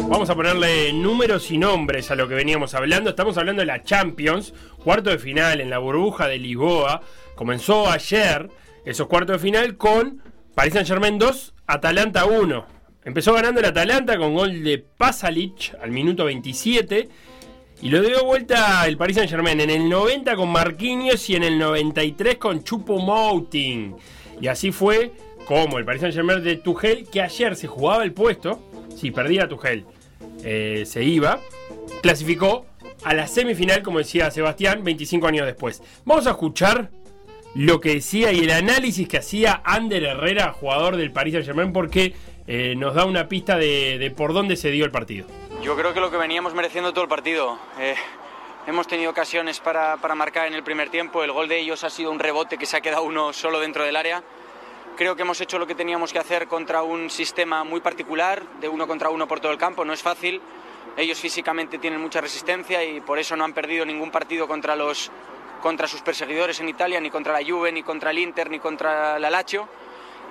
Vamos 0.09 0.29
a 0.29 0.35
ponerle 0.35 0.91
números 0.91 1.49
y 1.51 1.57
nombres 1.57 2.11
a 2.11 2.15
lo 2.15 2.27
que 2.27 2.35
veníamos 2.35 2.73
hablando. 2.73 3.09
Estamos 3.09 3.37
hablando 3.37 3.61
de 3.61 3.65
la 3.65 3.81
Champions, 3.81 4.53
cuarto 4.83 5.09
de 5.09 5.17
final 5.17 5.61
en 5.61 5.69
la 5.69 5.77
burbuja 5.77 6.27
de 6.27 6.37
Lisboa. 6.37 7.01
Comenzó 7.33 7.89
ayer 7.89 8.51
esos 8.85 9.07
cuartos 9.07 9.35
de 9.35 9.39
final 9.39 9.77
con 9.77 10.21
Paris 10.55 10.73
Saint 10.73 10.87
Germain 10.87 11.17
2, 11.17 11.53
Atalanta 11.67 12.25
1. 12.25 12.65
Empezó 13.03 13.33
ganando 13.33 13.59
el 13.59 13.65
Atalanta 13.65 14.17
con 14.17 14.33
gol 14.33 14.63
de 14.63 14.77
Pasalic 14.77 15.75
al 15.81 15.91
minuto 15.91 16.25
27. 16.25 17.09
Y 17.83 17.89
lo 17.89 18.01
dio 18.01 18.23
vuelta 18.25 18.85
el 18.87 18.95
Paris 18.97 19.15
Saint 19.17 19.31
Germain 19.31 19.59
en 19.59 19.71
el 19.71 19.89
90 19.89 20.35
con 20.35 20.49
Marquinhos 20.49 21.27
y 21.29 21.35
en 21.35 21.43
el 21.43 21.57
93 21.57 22.37
con 22.37 22.63
Chupo 22.63 22.99
Moting. 22.99 23.95
Y 24.39 24.47
así 24.47 24.71
fue 24.71 25.11
como 25.45 25.79
el 25.79 25.85
Paris 25.85 26.01
Saint 26.01 26.15
Germain 26.15 26.43
de 26.43 26.57
Tuchel, 26.57 27.07
que 27.09 27.21
ayer 27.21 27.55
se 27.55 27.67
jugaba 27.67 28.03
el 28.03 28.13
puesto, 28.13 28.61
si 28.95 29.09
perdía 29.09 29.47
Tuchel, 29.47 29.85
eh, 30.43 30.83
se 30.85 31.03
iba, 31.03 31.39
clasificó 32.03 32.67
a 33.03 33.13
la 33.15 33.27
semifinal, 33.27 33.81
como 33.81 33.97
decía 33.97 34.29
Sebastián, 34.29 34.83
25 34.83 35.27
años 35.27 35.45
después. 35.47 35.81
Vamos 36.05 36.27
a 36.27 36.31
escuchar 36.31 36.91
lo 37.55 37.79
que 37.79 37.95
decía 37.95 38.31
y 38.31 38.39
el 38.39 38.51
análisis 38.51 39.07
que 39.07 39.17
hacía 39.17 39.61
Ander 39.63 40.03
Herrera, 40.03 40.53
jugador 40.53 40.95
del 40.95 41.11
Paris 41.11 41.33
Saint 41.33 41.45
Germain, 41.45 41.73
porque 41.73 42.13
eh, 42.47 42.75
nos 42.77 42.95
da 42.95 43.05
una 43.05 43.27
pista 43.27 43.57
de, 43.57 43.97
de 43.97 44.11
por 44.11 44.33
dónde 44.33 44.55
se 44.55 44.71
dio 44.71 44.85
el 44.85 44.91
partido. 44.91 45.27
Yo 45.61 45.75
creo 45.75 45.93
que 45.93 45.99
lo 45.99 46.09
que 46.09 46.17
veníamos 46.17 46.53
mereciendo 46.53 46.91
todo 46.91 47.03
el 47.03 47.09
partido. 47.09 47.59
Eh, 47.79 47.95
hemos 48.67 48.87
tenido 48.87 49.11
ocasiones 49.11 49.59
para, 49.59 49.97
para 49.97 50.15
marcar 50.15 50.47
en 50.47 50.53
el 50.53 50.63
primer 50.63 50.89
tiempo. 50.89 51.23
El 51.23 51.31
gol 51.31 51.47
de 51.47 51.59
ellos 51.59 51.83
ha 51.83 51.89
sido 51.89 52.11
un 52.11 52.19
rebote 52.19 52.57
que 52.57 52.65
se 52.65 52.77
ha 52.77 52.81
quedado 52.81 53.03
uno 53.03 53.33
solo 53.33 53.59
dentro 53.59 53.83
del 53.83 53.95
área. 53.95 54.23
Creo 54.97 55.15
que 55.15 55.21
hemos 55.21 55.39
hecho 55.41 55.59
lo 55.59 55.67
que 55.67 55.75
teníamos 55.75 56.11
que 56.11 56.19
hacer 56.19 56.47
contra 56.47 56.83
un 56.83 57.09
sistema 57.09 57.63
muy 57.63 57.79
particular, 57.79 58.43
de 58.59 58.67
uno 58.67 58.87
contra 58.87 59.09
uno 59.09 59.27
por 59.27 59.39
todo 59.39 59.51
el 59.51 59.57
campo. 59.57 59.85
No 59.85 59.93
es 59.93 60.01
fácil. 60.01 60.41
Ellos 60.97 61.19
físicamente 61.19 61.77
tienen 61.77 62.01
mucha 62.01 62.21
resistencia 62.21 62.83
y 62.83 63.01
por 63.01 63.17
eso 63.17 63.35
no 63.35 63.45
han 63.45 63.53
perdido 63.53 63.85
ningún 63.85 64.11
partido 64.11 64.47
contra, 64.47 64.75
los, 64.75 65.09
contra 65.61 65.87
sus 65.87 66.01
perseguidores 66.01 66.59
en 66.59 66.67
Italia, 66.69 66.99
ni 66.99 67.09
contra 67.09 67.33
la 67.39 67.45
Juve, 67.45 67.71
ni 67.71 67.83
contra 67.83 68.11
el 68.11 68.17
Inter, 68.19 68.49
ni 68.49 68.59
contra 68.59 69.19
la 69.19 69.29
Lazio 69.29 69.69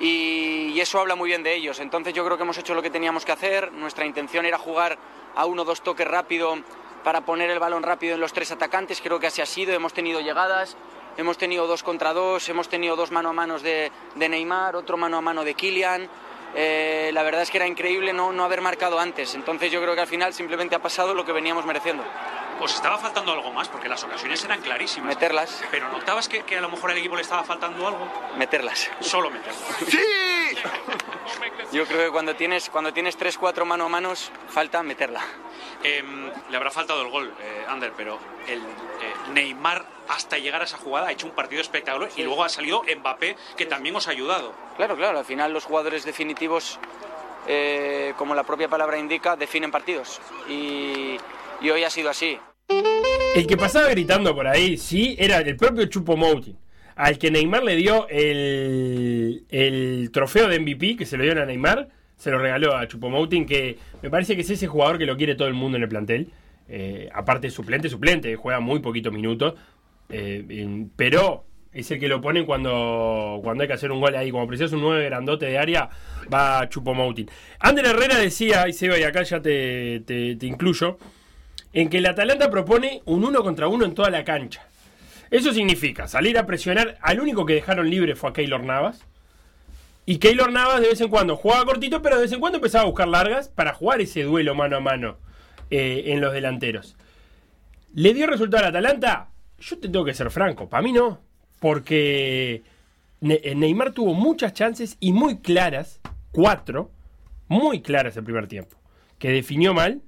y, 0.00 0.72
y 0.74 0.80
eso 0.80 0.98
habla 0.98 1.14
muy 1.14 1.28
bien 1.28 1.42
de 1.42 1.54
ellos. 1.54 1.78
Entonces 1.78 2.12
yo 2.14 2.24
creo 2.24 2.36
que 2.36 2.42
hemos 2.42 2.58
hecho 2.58 2.74
lo 2.74 2.82
que 2.82 2.90
teníamos 2.90 3.24
que 3.24 3.32
hacer. 3.32 3.72
Nuestra 3.72 4.04
intención 4.06 4.44
era 4.46 4.58
jugar 4.58 4.98
a 5.36 5.46
uno 5.46 5.62
o 5.62 5.64
dos 5.64 5.82
toques 5.82 6.06
rápido 6.06 6.58
para 7.04 7.20
poner 7.22 7.50
el 7.50 7.58
balón 7.58 7.82
rápido 7.82 8.14
en 8.14 8.20
los 8.20 8.32
tres 8.32 8.50
atacantes. 8.50 9.00
Creo 9.00 9.20
que 9.20 9.26
así 9.26 9.40
ha 9.40 9.46
sido. 9.46 9.72
Hemos 9.72 9.92
tenido 9.92 10.20
llegadas, 10.20 10.76
hemos 11.16 11.38
tenido 11.38 11.66
dos 11.66 11.82
contra 11.82 12.12
dos, 12.12 12.48
hemos 12.48 12.68
tenido 12.68 12.96
dos 12.96 13.10
mano 13.10 13.28
a 13.28 13.32
manos 13.32 13.62
de, 13.62 13.92
de 14.14 14.28
Neymar, 14.28 14.74
otro 14.76 14.96
mano 14.96 15.18
a 15.18 15.20
mano 15.20 15.44
de 15.44 15.54
Kylian. 15.54 16.08
eh, 16.54 17.10
la 17.12 17.22
verdad 17.22 17.42
es 17.42 17.50
que 17.50 17.58
era 17.58 17.66
increíble 17.66 18.12
no, 18.12 18.32
no 18.32 18.44
haber 18.44 18.60
marcado 18.60 18.98
antes. 18.98 19.34
Entonces 19.34 19.70
yo 19.70 19.80
creo 19.80 19.94
que 19.94 20.00
al 20.00 20.08
final 20.08 20.32
simplemente 20.34 20.74
ha 20.74 20.80
pasado 20.80 21.14
lo 21.14 21.24
que 21.24 21.32
veníamos 21.32 21.64
mereciendo. 21.64 22.02
Pues 22.60 22.74
estaba 22.74 22.98
faltando 22.98 23.32
algo 23.32 23.50
más, 23.54 23.68
porque 23.68 23.88
las 23.88 24.04
ocasiones 24.04 24.44
eran 24.44 24.60
clarísimas. 24.60 25.08
Meterlas. 25.08 25.64
Pero 25.70 25.88
¿notabas 25.88 26.28
que, 26.28 26.42
que 26.42 26.58
a 26.58 26.60
lo 26.60 26.68
mejor 26.68 26.90
al 26.90 26.98
equipo 26.98 27.16
le 27.16 27.22
estaba 27.22 27.42
faltando 27.42 27.88
algo? 27.88 28.06
Meterlas. 28.36 28.90
Solo 29.00 29.30
meterlas. 29.30 29.64
Yo 31.72 31.86
creo 31.86 32.04
que 32.04 32.10
cuando 32.10 32.36
tienes, 32.36 32.68
cuando 32.68 32.92
tienes 32.92 33.18
3-4 33.18 33.64
mano 33.64 33.86
a 33.86 33.88
manos, 33.88 34.30
falta 34.50 34.82
meterla. 34.82 35.22
Em, 35.82 36.30
le 36.50 36.56
habrá 36.58 36.70
faltado 36.70 37.00
el 37.00 37.08
gol, 37.08 37.32
eh, 37.40 37.64
Ander, 37.66 37.94
pero 37.96 38.18
el 38.46 38.58
eh, 38.58 39.14
Neymar 39.32 39.86
hasta 40.08 40.36
llegar 40.36 40.60
a 40.60 40.64
esa 40.64 40.76
jugada 40.76 41.08
ha 41.08 41.12
hecho 41.12 41.26
un 41.26 41.32
partido 41.32 41.62
espectacular 41.62 42.10
y 42.14 42.24
luego 42.24 42.44
ha 42.44 42.50
salido 42.50 42.82
Mbappé, 42.82 43.38
que 43.56 43.64
también 43.64 43.96
os 43.96 44.06
ha 44.06 44.10
ayudado. 44.10 44.52
Claro, 44.76 44.96
claro, 44.96 45.18
al 45.18 45.24
final 45.24 45.54
los 45.54 45.64
jugadores 45.64 46.04
definitivos, 46.04 46.78
eh, 47.46 48.12
como 48.18 48.34
la 48.34 48.44
propia 48.44 48.68
palabra 48.68 48.98
indica, 48.98 49.34
definen 49.34 49.70
partidos. 49.70 50.20
Y, 50.46 51.16
y 51.62 51.70
hoy 51.70 51.84
ha 51.84 51.90
sido 51.90 52.10
así. 52.10 52.38
El 53.34 53.46
que 53.46 53.56
pasaba 53.56 53.88
gritando 53.88 54.34
por 54.34 54.46
ahí, 54.46 54.76
sí, 54.76 55.14
era 55.18 55.38
el 55.38 55.56
propio 55.56 55.86
Chupo 55.86 56.16
Moutin. 56.16 56.56
Al 56.96 57.16
que 57.18 57.30
Neymar 57.30 57.62
le 57.64 57.76
dio 57.76 58.06
el, 58.08 59.44
el 59.48 60.10
trofeo 60.12 60.48
de 60.48 60.58
MVP, 60.60 60.96
que 60.96 61.06
se 61.06 61.16
lo 61.16 61.22
dieron 61.22 61.42
a 61.42 61.46
Neymar, 61.46 61.88
se 62.16 62.30
lo 62.30 62.38
regaló 62.38 62.76
a 62.76 62.86
Chupo 62.88 63.08
Moutin, 63.08 63.46
que 63.46 63.78
me 64.02 64.10
parece 64.10 64.34
que 64.34 64.42
es 64.42 64.50
ese 64.50 64.66
jugador 64.66 64.98
que 64.98 65.06
lo 65.06 65.16
quiere 65.16 65.34
todo 65.36 65.48
el 65.48 65.54
mundo 65.54 65.76
en 65.76 65.82
el 65.84 65.88
plantel. 65.88 66.28
Eh, 66.68 67.08
aparte 67.14 67.50
suplente, 67.50 67.88
suplente, 67.88 68.34
juega 68.36 68.60
muy 68.60 68.80
poquitos 68.80 69.12
minutos. 69.12 69.54
eh, 70.10 70.86
pero 70.96 71.44
es 71.72 71.88
el 71.92 72.00
que 72.00 72.08
lo 72.08 72.20
ponen 72.20 72.44
cuando, 72.46 73.38
cuando 73.44 73.62
hay 73.62 73.68
que 73.68 73.74
hacer 73.74 73.92
un 73.92 74.00
gol 74.00 74.14
ahí. 74.16 74.30
Como 74.32 74.46
precisas 74.48 74.72
un 74.72 74.80
9 74.80 75.04
grandote 75.04 75.46
de 75.46 75.56
área, 75.56 75.88
va 76.32 76.68
Chupo 76.68 76.94
Moutin. 76.94 77.30
Ander 77.60 77.86
Herrera 77.86 78.18
decía, 78.18 78.68
y 78.68 78.72
Seba, 78.72 78.98
y 78.98 79.04
acá 79.04 79.22
ya 79.22 79.40
te- 79.40 80.00
te 80.00 80.36
incluyo, 80.46 80.98
en 81.72 81.88
que 81.88 81.98
el 81.98 82.06
Atalanta 82.06 82.50
propone 82.50 83.02
un 83.04 83.24
uno 83.24 83.42
contra 83.42 83.68
uno 83.68 83.84
en 83.84 83.94
toda 83.94 84.10
la 84.10 84.24
cancha. 84.24 84.66
Eso 85.30 85.52
significa 85.52 86.08
salir 86.08 86.36
a 86.38 86.46
presionar. 86.46 86.98
Al 87.00 87.20
único 87.20 87.46
que 87.46 87.54
dejaron 87.54 87.88
libre 87.88 88.16
fue 88.16 88.30
a 88.30 88.32
Keylor 88.32 88.64
Navas. 88.64 89.04
Y 90.04 90.18
Keylor 90.18 90.50
Navas 90.50 90.80
de 90.80 90.88
vez 90.88 91.00
en 91.00 91.08
cuando 91.08 91.36
jugaba 91.36 91.64
cortito, 91.64 92.02
pero 92.02 92.16
de 92.16 92.22
vez 92.22 92.32
en 92.32 92.40
cuando 92.40 92.58
empezaba 92.58 92.82
a 92.82 92.88
buscar 92.88 93.06
largas 93.06 93.48
para 93.48 93.72
jugar 93.72 94.00
ese 94.00 94.24
duelo 94.24 94.54
mano 94.54 94.76
a 94.76 94.80
mano 94.80 95.18
eh, 95.70 96.04
en 96.06 96.20
los 96.20 96.32
delanteros. 96.32 96.96
¿Le 97.94 98.12
dio 98.14 98.26
resultado 98.26 98.64
al 98.64 98.70
Atalanta? 98.70 99.28
Yo 99.60 99.78
te 99.78 99.88
tengo 99.88 100.04
que 100.04 100.14
ser 100.14 100.30
franco, 100.30 100.68
para 100.68 100.82
mí 100.82 100.92
no. 100.92 101.20
Porque 101.60 102.62
eh, 103.20 103.54
Neymar 103.54 103.92
tuvo 103.92 104.14
muchas 104.14 104.52
chances 104.52 104.96
y 104.98 105.12
muy 105.12 105.38
claras, 105.38 106.00
cuatro, 106.32 106.90
muy 107.46 107.82
claras 107.82 108.16
el 108.16 108.24
primer 108.24 108.48
tiempo, 108.48 108.76
que 109.18 109.30
definió 109.30 109.74
mal, 109.74 110.00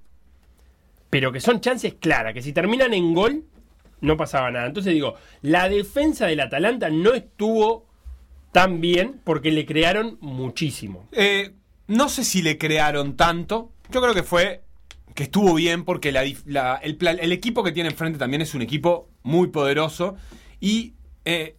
pero 1.13 1.31
que 1.31 1.41
son 1.41 1.61
chances 1.61 1.93
claras, 2.01 2.33
que 2.33 2.41
si 2.41 2.55
terminan 2.55 2.95
en 2.95 3.13
gol, 3.13 3.45
no 4.01 4.17
pasaba 4.17 4.51
nada. 4.51 4.67
Entonces 4.67 4.95
digo, 4.95 5.15
la 5.43 5.69
defensa 5.69 6.25
del 6.27 6.41
Atalanta 6.41 6.89
no 6.89 7.13
estuvo 7.13 7.87
tan 8.51 8.81
bien 8.81 9.21
porque 9.23 9.51
le 9.51 9.67
crearon 9.67 10.17
muchísimo. 10.23 11.07
Eh, 11.13 11.51
no 11.87 12.09
sé 12.09 12.25
si 12.25 12.41
le 12.41 12.57
crearon 12.57 13.15
tanto. 13.19 13.73
Yo 13.91 14.01
creo 14.01 14.15
que 14.15 14.23
fue 14.23 14.63
que 15.15 15.25
estuvo 15.25 15.53
bien 15.53 15.85
porque 15.85 16.09
el 16.09 17.33
equipo 17.33 17.63
que 17.63 17.73
tiene 17.73 17.91
enfrente 17.91 18.19
también 18.19 18.41
es 18.41 18.55
un 18.55 18.63
equipo 18.63 19.11
muy 19.23 19.49
poderoso 19.49 20.17
y 20.61 20.95
eh, 21.27 21.57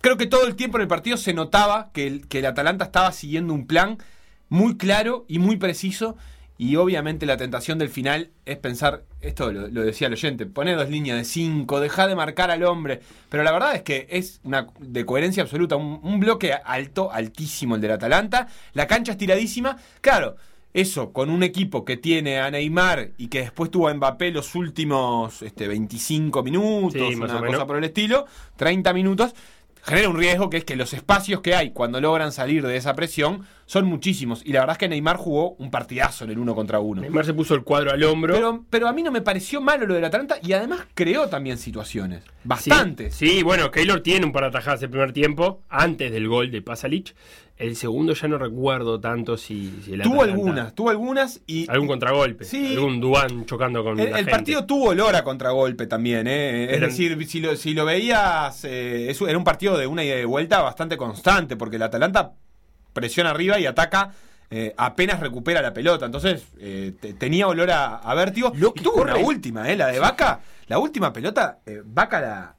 creo 0.00 0.16
que 0.16 0.24
todo 0.24 0.46
el 0.46 0.56
tiempo 0.56 0.78
en 0.78 0.82
el 0.82 0.88
partido 0.88 1.18
se 1.18 1.34
notaba 1.34 1.90
que 1.92 2.06
el, 2.06 2.28
que 2.28 2.38
el 2.38 2.46
Atalanta 2.46 2.86
estaba 2.86 3.12
siguiendo 3.12 3.52
un 3.52 3.66
plan 3.66 3.98
muy 4.48 4.78
claro 4.78 5.26
y 5.28 5.38
muy 5.38 5.58
preciso 5.58 6.16
y 6.58 6.76
obviamente 6.76 7.26
la 7.26 7.36
tentación 7.36 7.78
del 7.78 7.88
final 7.90 8.30
es 8.46 8.56
pensar, 8.56 9.04
esto 9.20 9.52
lo, 9.52 9.68
lo 9.68 9.82
decía 9.82 10.06
el 10.06 10.14
oyente, 10.14 10.46
pone 10.46 10.74
dos 10.74 10.88
líneas 10.88 11.18
de 11.18 11.24
cinco, 11.24 11.80
deja 11.80 12.06
de 12.06 12.14
marcar 12.16 12.50
al 12.50 12.64
hombre, 12.64 13.00
pero 13.28 13.42
la 13.42 13.52
verdad 13.52 13.74
es 13.74 13.82
que 13.82 14.06
es 14.10 14.40
una 14.44 14.68
de 14.78 15.04
coherencia 15.04 15.42
absoluta, 15.42 15.76
un, 15.76 16.00
un 16.02 16.18
bloque 16.20 16.52
alto, 16.52 17.12
altísimo 17.12 17.74
el 17.74 17.80
del 17.80 17.92
Atalanta, 17.92 18.48
la 18.72 18.86
cancha 18.86 19.12
estiradísima, 19.12 19.76
claro, 20.00 20.36
eso 20.72 21.12
con 21.12 21.30
un 21.30 21.42
equipo 21.42 21.84
que 21.86 21.96
tiene 21.96 22.38
a 22.38 22.50
Neymar 22.50 23.10
y 23.16 23.28
que 23.28 23.40
después 23.40 23.70
tuvo 23.70 23.88
a 23.88 23.94
Mbappé 23.94 24.30
los 24.30 24.54
últimos 24.54 25.40
este, 25.42 25.68
25 25.68 26.42
minutos, 26.42 26.92
Sí, 27.08 27.14
una 27.14 27.34
menos. 27.40 27.54
cosa 27.54 27.66
por 27.66 27.76
el 27.78 27.84
estilo, 27.84 28.26
30 28.56 28.92
minutos, 28.92 29.34
genera 29.82 30.08
un 30.10 30.18
riesgo 30.18 30.50
que 30.50 30.58
es 30.58 30.64
que 30.64 30.76
los 30.76 30.92
espacios 30.92 31.40
que 31.40 31.54
hay 31.54 31.70
cuando 31.70 32.00
logran 32.00 32.30
salir 32.32 32.66
de 32.66 32.76
esa 32.76 32.94
presión 32.94 33.46
son 33.66 33.84
muchísimos. 33.86 34.42
Y 34.44 34.52
la 34.52 34.60
verdad 34.60 34.74
es 34.74 34.78
que 34.78 34.88
Neymar 34.88 35.16
jugó 35.16 35.52
un 35.58 35.70
partidazo 35.70 36.24
en 36.24 36.30
el 36.30 36.38
uno 36.38 36.54
contra 36.54 36.78
uno. 36.80 37.02
Neymar 37.02 37.24
se 37.26 37.34
puso 37.34 37.54
el 37.54 37.62
cuadro 37.64 37.90
al 37.90 38.02
hombro. 38.04 38.32
Pero, 38.34 38.64
pero 38.70 38.88
a 38.88 38.92
mí 38.92 39.02
no 39.02 39.10
me 39.12 39.20
pareció 39.20 39.60
malo 39.60 39.86
lo 39.86 39.94
del 39.94 40.04
Atalanta 40.04 40.36
y 40.42 40.52
además 40.52 40.86
creó 40.94 41.28
también 41.28 41.58
situaciones. 41.58 42.22
Bastantes. 42.44 43.14
Sí, 43.14 43.28
sí, 43.28 43.42
bueno, 43.42 43.70
Keylor 43.70 44.00
tiene 44.00 44.24
un 44.24 44.32
par 44.32 44.44
de 44.44 44.48
atajadas 44.50 44.82
el 44.82 44.90
primer 44.90 45.12
tiempo, 45.12 45.62
antes 45.68 46.12
del 46.12 46.28
gol 46.28 46.50
de 46.50 46.62
Pasalic. 46.62 47.14
El 47.56 47.74
segundo 47.74 48.12
ya 48.12 48.28
no 48.28 48.36
recuerdo 48.36 49.00
tanto 49.00 49.38
si, 49.38 49.72
si 49.82 49.94
el 49.94 50.02
tuvo 50.02 50.16
Atalanta- 50.22 50.30
algunas, 50.32 50.74
tuvo 50.74 50.90
algunas 50.90 51.40
y. 51.46 51.68
Algún 51.70 51.88
contragolpe. 51.88 52.44
Sí. 52.44 52.74
Algún 52.74 53.00
Duan 53.00 53.46
chocando 53.46 53.82
con 53.82 53.98
El, 53.98 54.04
la 54.04 54.10
el 54.10 54.16
gente. 54.16 54.30
partido 54.30 54.66
tuvo 54.66 54.90
olor 54.90 55.16
a 55.16 55.24
contragolpe 55.24 55.86
también, 55.86 56.26
¿eh? 56.26 56.74
Es 56.74 56.80
decir, 56.82 57.26
si 57.26 57.40
lo, 57.40 57.56
si 57.56 57.72
lo 57.72 57.86
veías, 57.86 58.62
eh, 58.64 59.10
era 59.26 59.38
un 59.38 59.44
partido 59.44 59.78
de 59.78 59.86
una 59.86 60.04
ida 60.04 60.16
y 60.16 60.18
de 60.18 60.24
vuelta 60.26 60.60
bastante 60.60 60.98
constante, 60.98 61.56
porque 61.56 61.76
el 61.76 61.82
Atalanta 61.82 62.32
presiona 62.96 63.30
arriba 63.30 63.60
y 63.60 63.66
ataca. 63.66 64.12
eh, 64.50 64.74
apenas 64.76 65.20
recupera 65.20 65.60
la 65.62 65.72
pelota, 65.72 66.06
entonces 66.06 66.44
eh, 66.60 66.92
te- 67.00 67.14
tenía 67.14 67.46
olor 67.48 67.70
a, 67.70 67.96
a 67.96 68.14
vértigo. 68.14 68.52
y 68.54 68.80
tuvo 68.80 69.02
una 69.02 69.16
última, 69.16 69.68
¿eh? 69.70 69.76
la 69.76 69.88
de 69.88 69.98
Vaca, 70.00 70.40
la 70.68 70.78
última 70.78 71.12
pelota, 71.12 71.58
eh, 71.66 71.82
Vaca 71.84 72.20
la, 72.20 72.54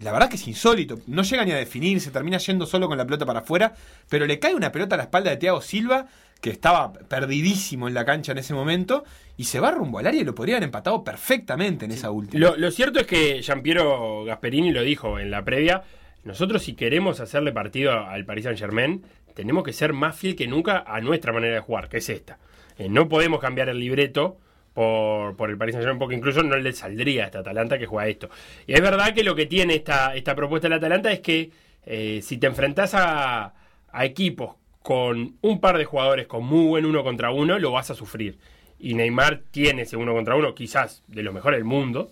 la 0.00 0.12
verdad 0.12 0.28
que 0.28 0.36
es 0.36 0.46
insólito. 0.48 0.98
No 1.06 1.22
llega 1.22 1.44
ni 1.44 1.52
a 1.52 1.56
definir, 1.56 2.00
se 2.00 2.10
termina 2.10 2.38
yendo 2.38 2.66
solo 2.66 2.88
con 2.88 2.98
la 2.98 3.04
pelota 3.04 3.24
para 3.26 3.40
afuera. 3.40 3.74
Pero 4.08 4.26
le 4.26 4.38
cae 4.40 4.54
una 4.54 4.70
pelota 4.72 4.94
a 4.94 4.98
la 4.98 5.04
espalda 5.04 5.30
de 5.30 5.36
Thiago 5.36 5.60
Silva, 5.60 6.06
que 6.40 6.50
estaba 6.50 6.92
perdidísimo 6.92 7.86
en 7.88 7.94
la 7.94 8.04
cancha 8.04 8.32
en 8.32 8.38
ese 8.38 8.52
momento. 8.54 9.04
Y 9.36 9.44
se 9.44 9.60
va 9.60 9.70
rumbo 9.72 9.98
al 10.00 10.06
área 10.08 10.20
y 10.20 10.24
lo 10.24 10.34
podrían 10.34 10.56
haber 10.56 10.64
empatado 10.68 11.02
perfectamente 11.04 11.84
en 11.84 11.92
esa 11.92 12.10
última. 12.10 12.40
Lo, 12.44 12.56
lo 12.56 12.70
cierto 12.70 12.98
es 13.00 13.06
que 13.06 13.40
Giampiero 13.42 14.24
Gasperini 14.24 14.70
lo 14.72 14.82
dijo 14.82 15.18
en 15.18 15.30
la 15.30 15.44
previa. 15.44 15.82
Nosotros, 16.24 16.62
si 16.62 16.74
queremos 16.74 17.20
hacerle 17.20 17.52
partido 17.52 17.92
al 17.92 18.24
Paris 18.24 18.44
Saint 18.44 18.58
Germain, 18.58 19.02
tenemos 19.34 19.64
que 19.64 19.72
ser 19.72 19.92
más 19.92 20.16
fiel 20.16 20.36
que 20.36 20.46
nunca 20.46 20.84
a 20.86 21.00
nuestra 21.00 21.32
manera 21.32 21.54
de 21.54 21.60
jugar, 21.60 21.88
que 21.88 21.98
es 21.98 22.08
esta. 22.08 22.38
Eh, 22.78 22.88
no 22.88 23.08
podemos 23.08 23.40
cambiar 23.40 23.68
el 23.68 23.78
libreto 23.78 24.38
por, 24.72 25.36
por 25.36 25.50
el 25.50 25.58
Paris 25.58 25.74
Saint 25.74 25.84
Germain, 25.84 25.98
porque 25.98 26.16
incluso 26.16 26.42
no 26.42 26.56
le 26.56 26.72
saldría 26.72 27.24
a 27.24 27.26
esta 27.26 27.38
Atalanta 27.40 27.78
que 27.78 27.86
juega 27.86 28.08
esto. 28.08 28.30
Y 28.66 28.74
es 28.74 28.80
verdad 28.80 29.14
que 29.14 29.24
lo 29.24 29.34
que 29.34 29.46
tiene 29.46 29.76
esta, 29.76 30.14
esta 30.14 30.34
propuesta 30.34 30.68
del 30.68 30.78
Atalanta 30.78 31.12
es 31.12 31.20
que 31.20 31.50
eh, 31.86 32.20
si 32.22 32.38
te 32.38 32.46
enfrentás 32.46 32.94
a, 32.94 33.54
equipos 34.00 34.56
con 34.82 35.36
un 35.40 35.60
par 35.60 35.78
de 35.78 35.84
jugadores 35.84 36.26
con 36.26 36.44
muy 36.44 36.66
buen 36.66 36.84
uno 36.84 37.04
contra 37.04 37.30
uno, 37.30 37.58
lo 37.58 37.70
vas 37.70 37.90
a 37.90 37.94
sufrir. 37.94 38.38
Y 38.78 38.94
Neymar 38.94 39.42
tiene 39.50 39.82
ese 39.82 39.96
uno 39.96 40.12
contra 40.12 40.34
uno, 40.34 40.54
quizás 40.54 41.04
de 41.06 41.22
los 41.22 41.32
mejores 41.32 41.58
del 41.58 41.64
mundo, 41.64 42.10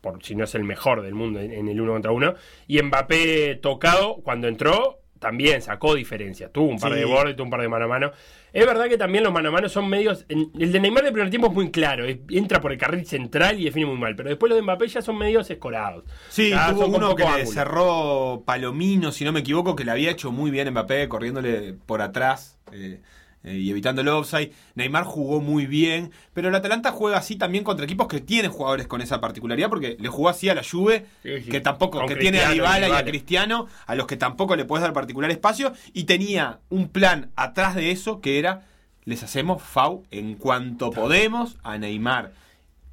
por 0.00 0.22
si 0.22 0.36
no 0.36 0.44
es 0.44 0.54
el 0.54 0.62
mejor 0.62 1.02
del 1.02 1.14
mundo 1.14 1.40
en, 1.40 1.52
en 1.52 1.68
el 1.68 1.80
uno 1.80 1.92
contra 1.92 2.12
uno. 2.12 2.34
Y 2.68 2.80
Mbappé 2.80 3.56
tocado, 3.56 4.16
cuando 4.22 4.46
entró, 4.46 5.00
también 5.24 5.62
sacó 5.62 5.94
diferencias. 5.94 6.52
Tuvo 6.52 6.66
un 6.66 6.78
par 6.78 6.92
Sí. 6.92 6.98
de 6.98 7.04
bordes, 7.06 7.34
tuvo 7.34 7.44
un 7.44 7.50
par 7.50 7.62
de 7.62 7.68
mano 7.68 7.86
a 7.86 7.88
mano. 7.88 8.12
Es 8.52 8.66
verdad 8.66 8.86
que 8.88 8.98
también 8.98 9.24
los 9.24 9.32
mano 9.32 9.48
a 9.48 9.52
mano 9.52 9.68
son 9.70 9.88
medios. 9.88 10.26
el 10.28 10.70
de 10.70 10.78
Neymar 10.80 11.02
del 11.02 11.12
primer 11.14 11.30
tiempo 11.30 11.48
es 11.48 11.54
muy 11.54 11.70
claro, 11.70 12.04
entra 12.28 12.60
por 12.60 12.70
el 12.72 12.78
carril 12.78 13.06
central 13.06 13.58
y 13.58 13.64
define 13.64 13.86
muy 13.86 13.96
mal. 13.98 14.14
Pero 14.14 14.28
después 14.28 14.50
los 14.50 14.58
de 14.58 14.62
Mbappé 14.62 14.86
ya 14.88 15.00
son 15.02 15.16
medios 15.16 15.50
escorados. 15.50 16.04
Sí, 16.28 16.50
Ya 16.50 16.70
tuvo 16.72 16.86
uno 16.86 17.16
que 17.16 17.24
le 17.24 17.46
cerró 17.46 18.42
Palomino, 18.44 19.10
si 19.10 19.24
no 19.24 19.32
me 19.32 19.40
equivoco, 19.40 19.74
que 19.74 19.84
le 19.84 19.90
había 19.90 20.10
hecho 20.10 20.30
muy 20.30 20.50
bien 20.50 20.70
Mbappé, 20.70 21.08
corriéndole 21.08 21.72
por 21.86 22.02
atrás 22.02 22.58
eh, 22.72 23.00
eh, 23.44 23.56
y 23.58 23.70
evitando 23.70 24.00
el 24.00 24.08
offside. 24.08 24.52
Neymar 24.74 25.04
jugó 25.04 25.40
muy 25.40 25.66
bien, 25.66 26.10
pero 26.32 26.48
el 26.48 26.54
Atalanta 26.54 26.90
juega 26.90 27.18
así 27.18 27.36
también 27.36 27.62
contra 27.62 27.84
equipos 27.84 28.08
que 28.08 28.20
tienen 28.20 28.50
jugadores 28.50 28.86
con 28.86 29.00
esa 29.00 29.20
particularidad, 29.20 29.68
porque 29.68 29.96
le 30.00 30.08
jugó 30.08 30.28
así 30.30 30.48
a 30.48 30.54
la 30.54 30.62
Juve, 30.64 31.06
Sí, 31.22 31.42
sí. 31.42 31.50
que 31.50 31.60
tampoco, 31.60 31.98
Con 31.98 32.08
que 32.08 32.16
tiene 32.16 32.40
a 32.40 32.50
Dybala 32.50 32.88
y 32.88 32.92
a. 32.92 33.04
Cristiano, 33.04 33.66
a 33.86 33.94
los 33.94 34.06
que 34.06 34.16
tampoco 34.16 34.56
le 34.56 34.64
puedes 34.64 34.82
dar 34.82 34.92
particular 34.92 35.30
espacio, 35.30 35.72
y 35.92 36.04
tenía 36.04 36.58
un 36.70 36.88
plan 36.88 37.30
atrás 37.36 37.74
de 37.74 37.90
eso 37.90 38.20
que 38.20 38.38
era, 38.38 38.66
les 39.04 39.22
hacemos 39.22 39.62
FAU 39.62 40.04
en 40.10 40.34
cuanto 40.34 40.90
podemos 40.90 41.56
a 41.62 41.76
Neymar. 41.78 42.32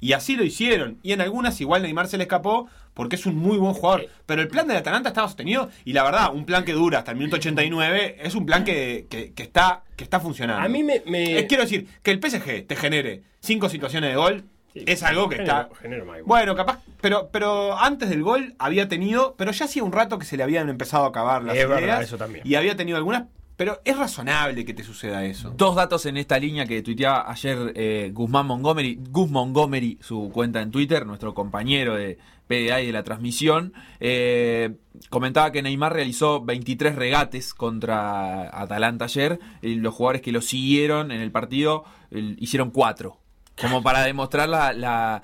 Y 0.00 0.14
así 0.14 0.36
lo 0.36 0.44
hicieron. 0.44 0.98
Y 1.02 1.12
en 1.12 1.20
algunas 1.20 1.60
igual 1.60 1.82
Neymar 1.82 2.08
se 2.08 2.18
le 2.18 2.24
escapó 2.24 2.68
porque 2.94 3.16
es 3.16 3.26
un 3.26 3.36
muy 3.36 3.56
buen 3.58 3.74
jugador. 3.74 4.06
Pero 4.26 4.42
el 4.42 4.48
plan 4.48 4.66
del 4.68 4.76
Atalanta 4.76 5.08
estaba 5.10 5.28
sostenido 5.28 5.70
y 5.84 5.92
la 5.92 6.02
verdad, 6.04 6.34
un 6.34 6.44
plan 6.44 6.64
que 6.64 6.72
dura 6.72 6.98
hasta 6.98 7.12
el 7.12 7.16
minuto 7.18 7.36
89 7.36 8.16
es 8.22 8.34
un 8.34 8.46
plan 8.46 8.64
que, 8.64 9.06
que- 9.10 9.32
que 9.32 9.42
está, 9.42 9.82
que 9.96 10.04
está 10.04 10.20
funcionando. 10.20 10.62
A 10.64 10.68
mí 10.68 10.82
me. 10.82 11.02
me- 11.06 11.38
Eh, 11.38 11.46
quiero 11.46 11.62
decir, 11.62 11.88
que 12.02 12.10
el 12.10 12.20
PSG 12.20 12.66
te 12.66 12.76
genere 12.76 13.22
cinco 13.40 13.68
situaciones 13.68 14.10
de 14.10 14.16
gol 14.16 14.44
Sí, 14.74 14.84
es 14.86 15.02
algo 15.02 15.28
que 15.28 15.36
genero- 15.36 15.62
está... 15.70 15.80
genero. 15.82 16.06
Bueno, 16.24 16.54
capaz, 16.56 16.78
pero, 17.02 17.28
pero 17.30 17.78
antes 17.78 18.08
del 18.08 18.22
gol 18.22 18.54
había 18.58 18.88
tenido, 18.88 19.34
pero 19.36 19.52
ya 19.52 19.66
hacía 19.66 19.84
un 19.84 19.92
rato 19.92 20.18
que 20.18 20.24
se 20.24 20.36
le 20.38 20.42
habían 20.42 20.70
empezado 20.70 21.04
a 21.04 21.08
acabar 21.08 21.44
las 21.44 21.56
Es 21.56 21.68
verdad, 21.68 21.82
ideas 21.84 22.04
eso 22.04 22.16
también. 22.16 22.42
y 22.46 22.54
había 22.54 22.74
tenido 22.74 22.96
algunas, 22.96 23.24
pero 23.58 23.82
es 23.84 23.98
razonable 23.98 24.64
que 24.64 24.72
te 24.72 24.82
suceda 24.82 25.24
eso. 25.26 25.52
Dos 25.58 25.76
datos 25.76 26.06
en 26.06 26.16
esta 26.16 26.38
línea 26.38 26.64
que 26.64 26.80
tuiteaba 26.80 27.30
ayer 27.30 27.72
eh, 27.74 28.10
Guzmán 28.14 28.46
Montgomery, 28.46 28.98
Gus 29.10 29.28
Montgomery, 29.30 29.98
su 30.00 30.30
cuenta 30.32 30.62
en 30.62 30.70
Twitter, 30.70 31.04
nuestro 31.04 31.34
compañero 31.34 31.94
de 31.94 32.16
PDA 32.52 32.82
y 32.82 32.86
de 32.86 32.92
la 32.92 33.02
transmisión, 33.02 33.72
eh, 33.98 34.76
comentaba 35.08 35.52
que 35.52 35.62
Neymar 35.62 35.94
realizó 35.94 36.44
23 36.44 36.96
regates 36.96 37.54
contra 37.54 38.42
Atalanta 38.60 39.06
ayer, 39.06 39.40
y 39.62 39.76
los 39.76 39.94
jugadores 39.94 40.20
que 40.20 40.32
lo 40.32 40.42
siguieron 40.42 41.10
en 41.10 41.22
el 41.22 41.32
partido 41.32 41.84
hicieron 42.10 42.70
4. 42.70 43.16
Como 43.60 43.82
para 43.82 44.02
demostrar 44.02 44.48
la, 44.48 45.22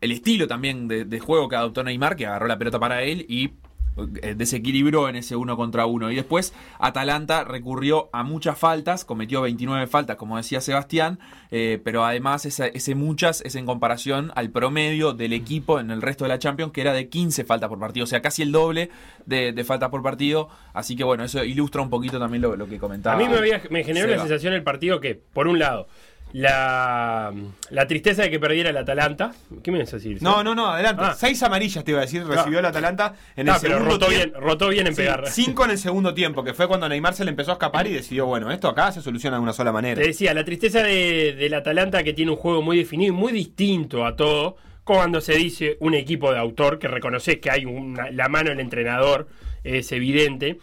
el 0.00 0.12
estilo 0.12 0.46
también 0.48 0.88
de, 0.88 1.04
de 1.04 1.20
juego 1.20 1.48
que 1.48 1.56
adoptó 1.56 1.84
Neymar, 1.84 2.16
que 2.16 2.26
agarró 2.26 2.46
la 2.46 2.58
pelota 2.58 2.80
para 2.80 3.02
él 3.02 3.26
y 3.28 3.52
desequilibró 3.96 5.08
en 5.08 5.16
ese 5.16 5.36
uno 5.36 5.56
contra 5.56 5.86
uno. 5.86 6.10
Y 6.10 6.16
después 6.16 6.52
Atalanta 6.78 7.44
recurrió 7.44 8.08
a 8.12 8.22
muchas 8.22 8.58
faltas, 8.58 9.04
cometió 9.04 9.40
29 9.42 9.86
faltas, 9.86 10.16
como 10.16 10.36
decía 10.36 10.60
Sebastián, 10.60 11.18
eh, 11.50 11.80
pero 11.84 12.04
además 12.04 12.44
esa- 12.46 12.66
ese 12.66 12.94
muchas 12.94 13.40
es 13.42 13.54
en 13.54 13.66
comparación 13.66 14.32
al 14.34 14.50
promedio 14.50 15.12
del 15.12 15.32
equipo 15.32 15.80
en 15.80 15.90
el 15.90 16.02
resto 16.02 16.24
de 16.24 16.28
la 16.30 16.38
Champions, 16.38 16.72
que 16.72 16.80
era 16.80 16.92
de 16.92 17.08
15 17.08 17.44
faltas 17.44 17.68
por 17.68 17.78
partido, 17.78 18.04
o 18.04 18.06
sea, 18.06 18.20
casi 18.22 18.42
el 18.42 18.52
doble 18.52 18.90
de, 19.26 19.52
de 19.52 19.64
faltas 19.64 19.90
por 19.90 20.02
partido. 20.02 20.48
Así 20.72 20.96
que 20.96 21.04
bueno, 21.04 21.24
eso 21.24 21.44
ilustra 21.44 21.82
un 21.82 21.90
poquito 21.90 22.18
también 22.18 22.42
lo, 22.42 22.56
lo 22.56 22.66
que 22.66 22.78
comentaba. 22.78 23.16
A 23.16 23.18
mí 23.18 23.28
me, 23.28 23.36
había- 23.38 23.62
me 23.70 23.84
generó 23.84 24.06
Seba. 24.06 24.16
la 24.16 24.22
sensación 24.28 24.52
el 24.54 24.62
partido 24.62 25.00
que, 25.00 25.14
por 25.14 25.48
un 25.48 25.58
lado, 25.58 25.86
la, 26.34 27.32
la 27.70 27.86
tristeza 27.86 28.22
de 28.22 28.30
que 28.30 28.40
perdiera 28.40 28.70
el 28.70 28.76
Atalanta. 28.76 29.32
¿Qué 29.62 29.70
me 29.70 29.78
vas 29.78 29.92
a 29.92 29.96
decir? 29.96 30.20
No, 30.20 30.42
no, 30.42 30.54
no, 30.54 30.70
adelante. 30.72 31.02
Ah. 31.06 31.14
Seis 31.16 31.40
amarillas 31.44 31.84
te 31.84 31.92
iba 31.92 32.00
a 32.00 32.02
decir, 32.02 32.24
recibió 32.26 32.58
el 32.58 32.64
Atalanta 32.64 33.14
en 33.36 33.48
Ah, 33.48 33.54
el 33.54 33.60
pero 33.62 33.74
segundo 33.74 33.94
rotó 33.94 34.08
bien, 34.10 34.32
rotó 34.34 34.68
bien 34.68 34.86
en 34.88 34.94
Sí, 34.94 35.02
pegar. 35.02 35.26
Cinco 35.28 35.64
en 35.64 35.70
el 35.70 35.78
segundo 35.78 36.12
tiempo, 36.12 36.42
que 36.42 36.52
fue 36.52 36.66
cuando 36.66 36.88
Neymar 36.88 37.14
se 37.14 37.24
le 37.24 37.30
empezó 37.30 37.52
a 37.52 37.54
escapar 37.54 37.86
y 37.86 37.92
decidió, 37.92 38.26
bueno, 38.26 38.50
esto 38.50 38.68
acá 38.68 38.90
se 38.90 39.00
soluciona 39.00 39.36
de 39.36 39.42
una 39.44 39.52
sola 39.52 39.70
manera. 39.72 40.00
Te 40.00 40.08
decía, 40.08 40.34
la 40.34 40.44
tristeza 40.44 40.82
de, 40.82 41.34
del 41.38 41.54
Atalanta 41.54 42.02
que 42.02 42.12
tiene 42.12 42.32
un 42.32 42.36
juego 42.36 42.62
muy 42.62 42.76
definido 42.78 43.14
y 43.14 43.16
muy 43.16 43.32
distinto 43.32 44.04
a 44.04 44.16
todo, 44.16 44.56
cuando 44.82 45.20
se 45.20 45.34
dice 45.36 45.76
un 45.80 45.94
equipo 45.94 46.32
de 46.32 46.38
autor, 46.40 46.80
que 46.80 46.88
reconoces 46.88 47.38
que 47.38 47.50
hay 47.50 47.64
una- 47.64 48.10
la 48.10 48.28
mano 48.28 48.50
del 48.50 48.58
entrenador, 48.60 49.28
es 49.62 49.90
evidente, 49.92 50.58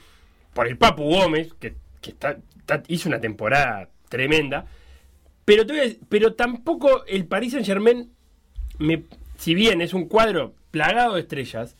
por 0.54 0.68
el 0.68 0.78
Papu 0.78 1.04
Gómez, 1.06 1.54
que, 1.60 1.76
que 2.02 2.12
está- 2.12 2.38
está- 2.60 2.84
hizo 2.90 3.08
una 3.08 3.20
temporada 3.22 3.88
tremenda, 4.10 4.66
pero, 5.46 5.66
te 5.66 5.74
voy 5.74 5.80
a 5.80 5.84
decir- 5.84 6.00
pero 6.10 6.34
tampoco 6.34 7.06
el 7.06 7.26
Paris 7.26 7.52
Saint 7.54 7.66
Germain, 7.66 8.10
me, 8.80 9.04
si 9.38 9.54
bien 9.56 9.82
es 9.82 9.94
un 9.94 10.06
cuadro 10.08 10.54
plagado 10.72 11.16
de 11.16 11.22
estrellas, 11.22 11.76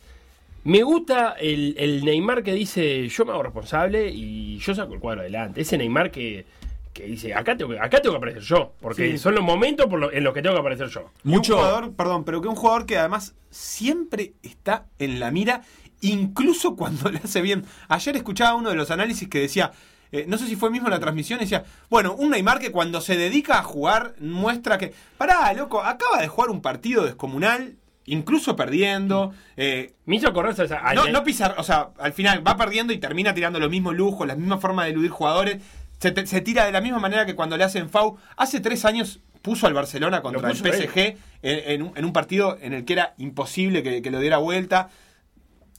me 0.64 0.82
gusta 0.82 1.32
el, 1.40 1.74
el 1.78 2.04
Neymar 2.04 2.42
que 2.42 2.52
dice 2.54 3.08
yo 3.08 3.24
me 3.24 3.32
hago 3.32 3.42
responsable 3.42 4.10
y 4.10 4.58
yo 4.58 4.74
saco 4.74 4.94
el 4.94 5.00
cuadro 5.00 5.22
adelante. 5.22 5.60
Ese 5.60 5.76
Neymar 5.76 6.10
que, 6.12 6.44
que 6.92 7.04
dice 7.06 7.34
acá 7.34 7.56
tengo 7.56 7.72
que, 7.72 7.80
acá 7.80 8.00
tengo 8.00 8.14
que 8.14 8.18
aparecer 8.18 8.42
yo, 8.42 8.72
porque 8.80 9.12
Sí. 9.12 9.18
son 9.18 9.34
los 9.34 9.42
momentos 9.44 9.86
por 9.86 9.98
lo- 9.98 10.12
en 10.12 10.22
los 10.22 10.32
que 10.34 10.42
tengo 10.42 10.54
que 10.54 10.60
aparecer 10.60 10.88
yo. 10.88 11.10
Y 11.24 11.34
Un 11.34 11.42
jugador, 11.42 11.92
perdón, 11.94 12.24
pero 12.24 12.40
que 12.40 12.48
un 12.48 12.54
jugador 12.54 12.86
que 12.86 12.96
además 12.98 13.34
siempre 13.50 14.34
está 14.42 14.86
en 15.00 15.18
la 15.18 15.30
mira, 15.32 15.62
incluso 16.00 16.76
cuando 16.76 17.10
le 17.10 17.18
hace 17.18 17.42
bien. 17.42 17.64
Ayer 17.88 18.14
escuchaba 18.16 18.54
uno 18.54 18.68
de 18.70 18.76
los 18.76 18.90
análisis 18.90 19.28
que 19.28 19.40
decía, 19.40 19.72
eh, 20.12 20.24
no 20.28 20.38
sé 20.38 20.46
si 20.46 20.54
fue 20.56 20.70
mismo 20.70 20.88
la 20.88 21.00
transmisión, 21.00 21.40
decía, 21.40 21.64
bueno, 21.90 22.14
un 22.14 22.30
Neymar 22.30 22.58
que 22.60 22.70
cuando 22.70 23.00
se 23.00 23.16
dedica 23.16 23.58
a 23.58 23.62
jugar 23.62 24.14
muestra 24.20 24.78
que, 24.78 24.92
pará, 25.18 25.52
loco, 25.54 25.82
acaba 25.82 26.20
de 26.20 26.28
jugar 26.28 26.50
un 26.50 26.60
partido 26.62 27.04
descomunal. 27.04 27.74
Incluso 28.04 28.56
perdiendo. 28.56 29.32
eh, 29.56 29.94
Me 30.06 30.16
hizo 30.16 30.32
correr 30.32 30.58
esa- 30.60 30.78
a- 30.88 30.92
no, 30.92 31.06
no 31.12 31.22
pisar, 31.22 31.54
o 31.56 31.62
sea, 31.62 31.90
al 32.00 32.12
final 32.12 32.44
va 32.44 32.56
perdiendo 32.56 32.92
y 32.92 32.98
termina 32.98 33.32
tirando 33.32 33.60
los 33.60 33.70
mismos 33.70 33.94
lujos, 33.94 34.26
la 34.26 34.34
misma 34.34 34.58
forma 34.58 34.84
de 34.84 34.90
eludir 34.90 35.10
jugadores. 35.10 35.58
Se, 36.00 36.10
tira 36.40 36.64
de 36.66 36.72
la 36.72 36.80
misma 36.80 36.98
manera 36.98 37.24
que 37.26 37.36
cuando 37.36 37.56
le 37.56 37.62
hacen 37.62 37.88
FAU. 37.88 38.16
Hace 38.36 38.58
tres 38.58 38.84
años 38.84 39.20
puso 39.40 39.68
al 39.68 39.74
Barcelona 39.74 40.20
contra 40.20 40.40
el. 40.50 40.56
PSG 40.82 40.98
en, 41.42 41.70
en 41.72 41.82
un, 41.82 41.92
en 41.96 42.04
un 42.04 42.12
partido 42.12 42.58
en 42.60 42.72
el 42.72 42.84
que 42.84 42.94
era 42.94 43.14
imposible 43.18 43.84
que, 43.84 44.02
que 44.02 44.10
lo 44.10 44.18
diera 44.18 44.38
vuelta. 44.38 44.88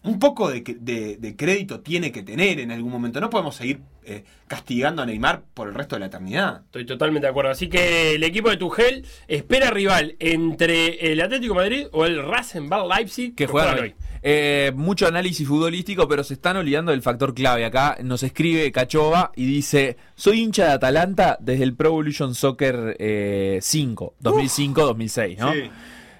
Un 0.03 0.19
poco 0.19 0.49
de, 0.49 0.63
que- 0.63 0.75
de- 0.75 1.15
de 1.17 1.35
crédito 1.37 1.79
tiene 1.79 2.11
que 2.11 2.23
tener 2.23 2.59
en 2.59 2.71
algún 2.71 2.91
momento. 2.91 3.21
No 3.21 3.29
podemos 3.29 3.55
seguir 3.55 3.79
eh, 4.03 4.25
castigando 4.47 5.01
a 5.01 5.05
Neymar 5.05 5.43
por 5.53 5.69
el 5.69 5.73
resto 5.73 5.95
de 5.95 6.01
la 6.01 6.07
eternidad. 6.07 6.61
Estoy 6.65 6.85
totalmente 6.85 7.25
de 7.25 7.29
acuerdo. 7.31 7.51
Así 7.51 7.69
que 7.69 8.15
el 8.15 8.23
equipo 8.23 8.49
de 8.49 8.57
Tuchel 8.57 9.05
espera 9.29 9.71
rival 9.71 10.17
entre 10.19 11.11
el 11.13 11.21
Atlético 11.21 11.53
de 11.53 11.59
Madrid 11.61 11.87
o 11.93 12.05
el 12.05 12.21
Rasenball 12.21 12.89
Leipzig 12.89 13.33
que 13.33 13.47
juegan 13.47 13.79
hoy. 13.79 13.95
Eh, 14.25 14.71
mucho 14.75 15.07
análisis 15.07 15.47
futbolístico, 15.47 16.07
pero 16.07 16.23
se 16.25 16.33
están 16.33 16.57
olvidando 16.57 16.91
del 16.91 17.01
factor 17.01 17.33
clave. 17.33 17.63
Acá 17.63 17.97
nos 18.03 18.23
escribe 18.23 18.71
Cachova 18.73 19.31
y 19.37 19.45
dice: 19.45 19.95
Soy 20.15 20.41
hincha 20.41 20.65
de 20.65 20.71
Atalanta 20.73 21.37
desde 21.41 21.63
el 21.63 21.75
Pro 21.75 21.89
Evolution 21.89 22.35
Soccer 22.35 22.95
eh, 22.99 23.59
5, 23.61 24.15
2005-2006, 24.21 25.37
¿no? 25.37 25.53
Sí. 25.53 25.69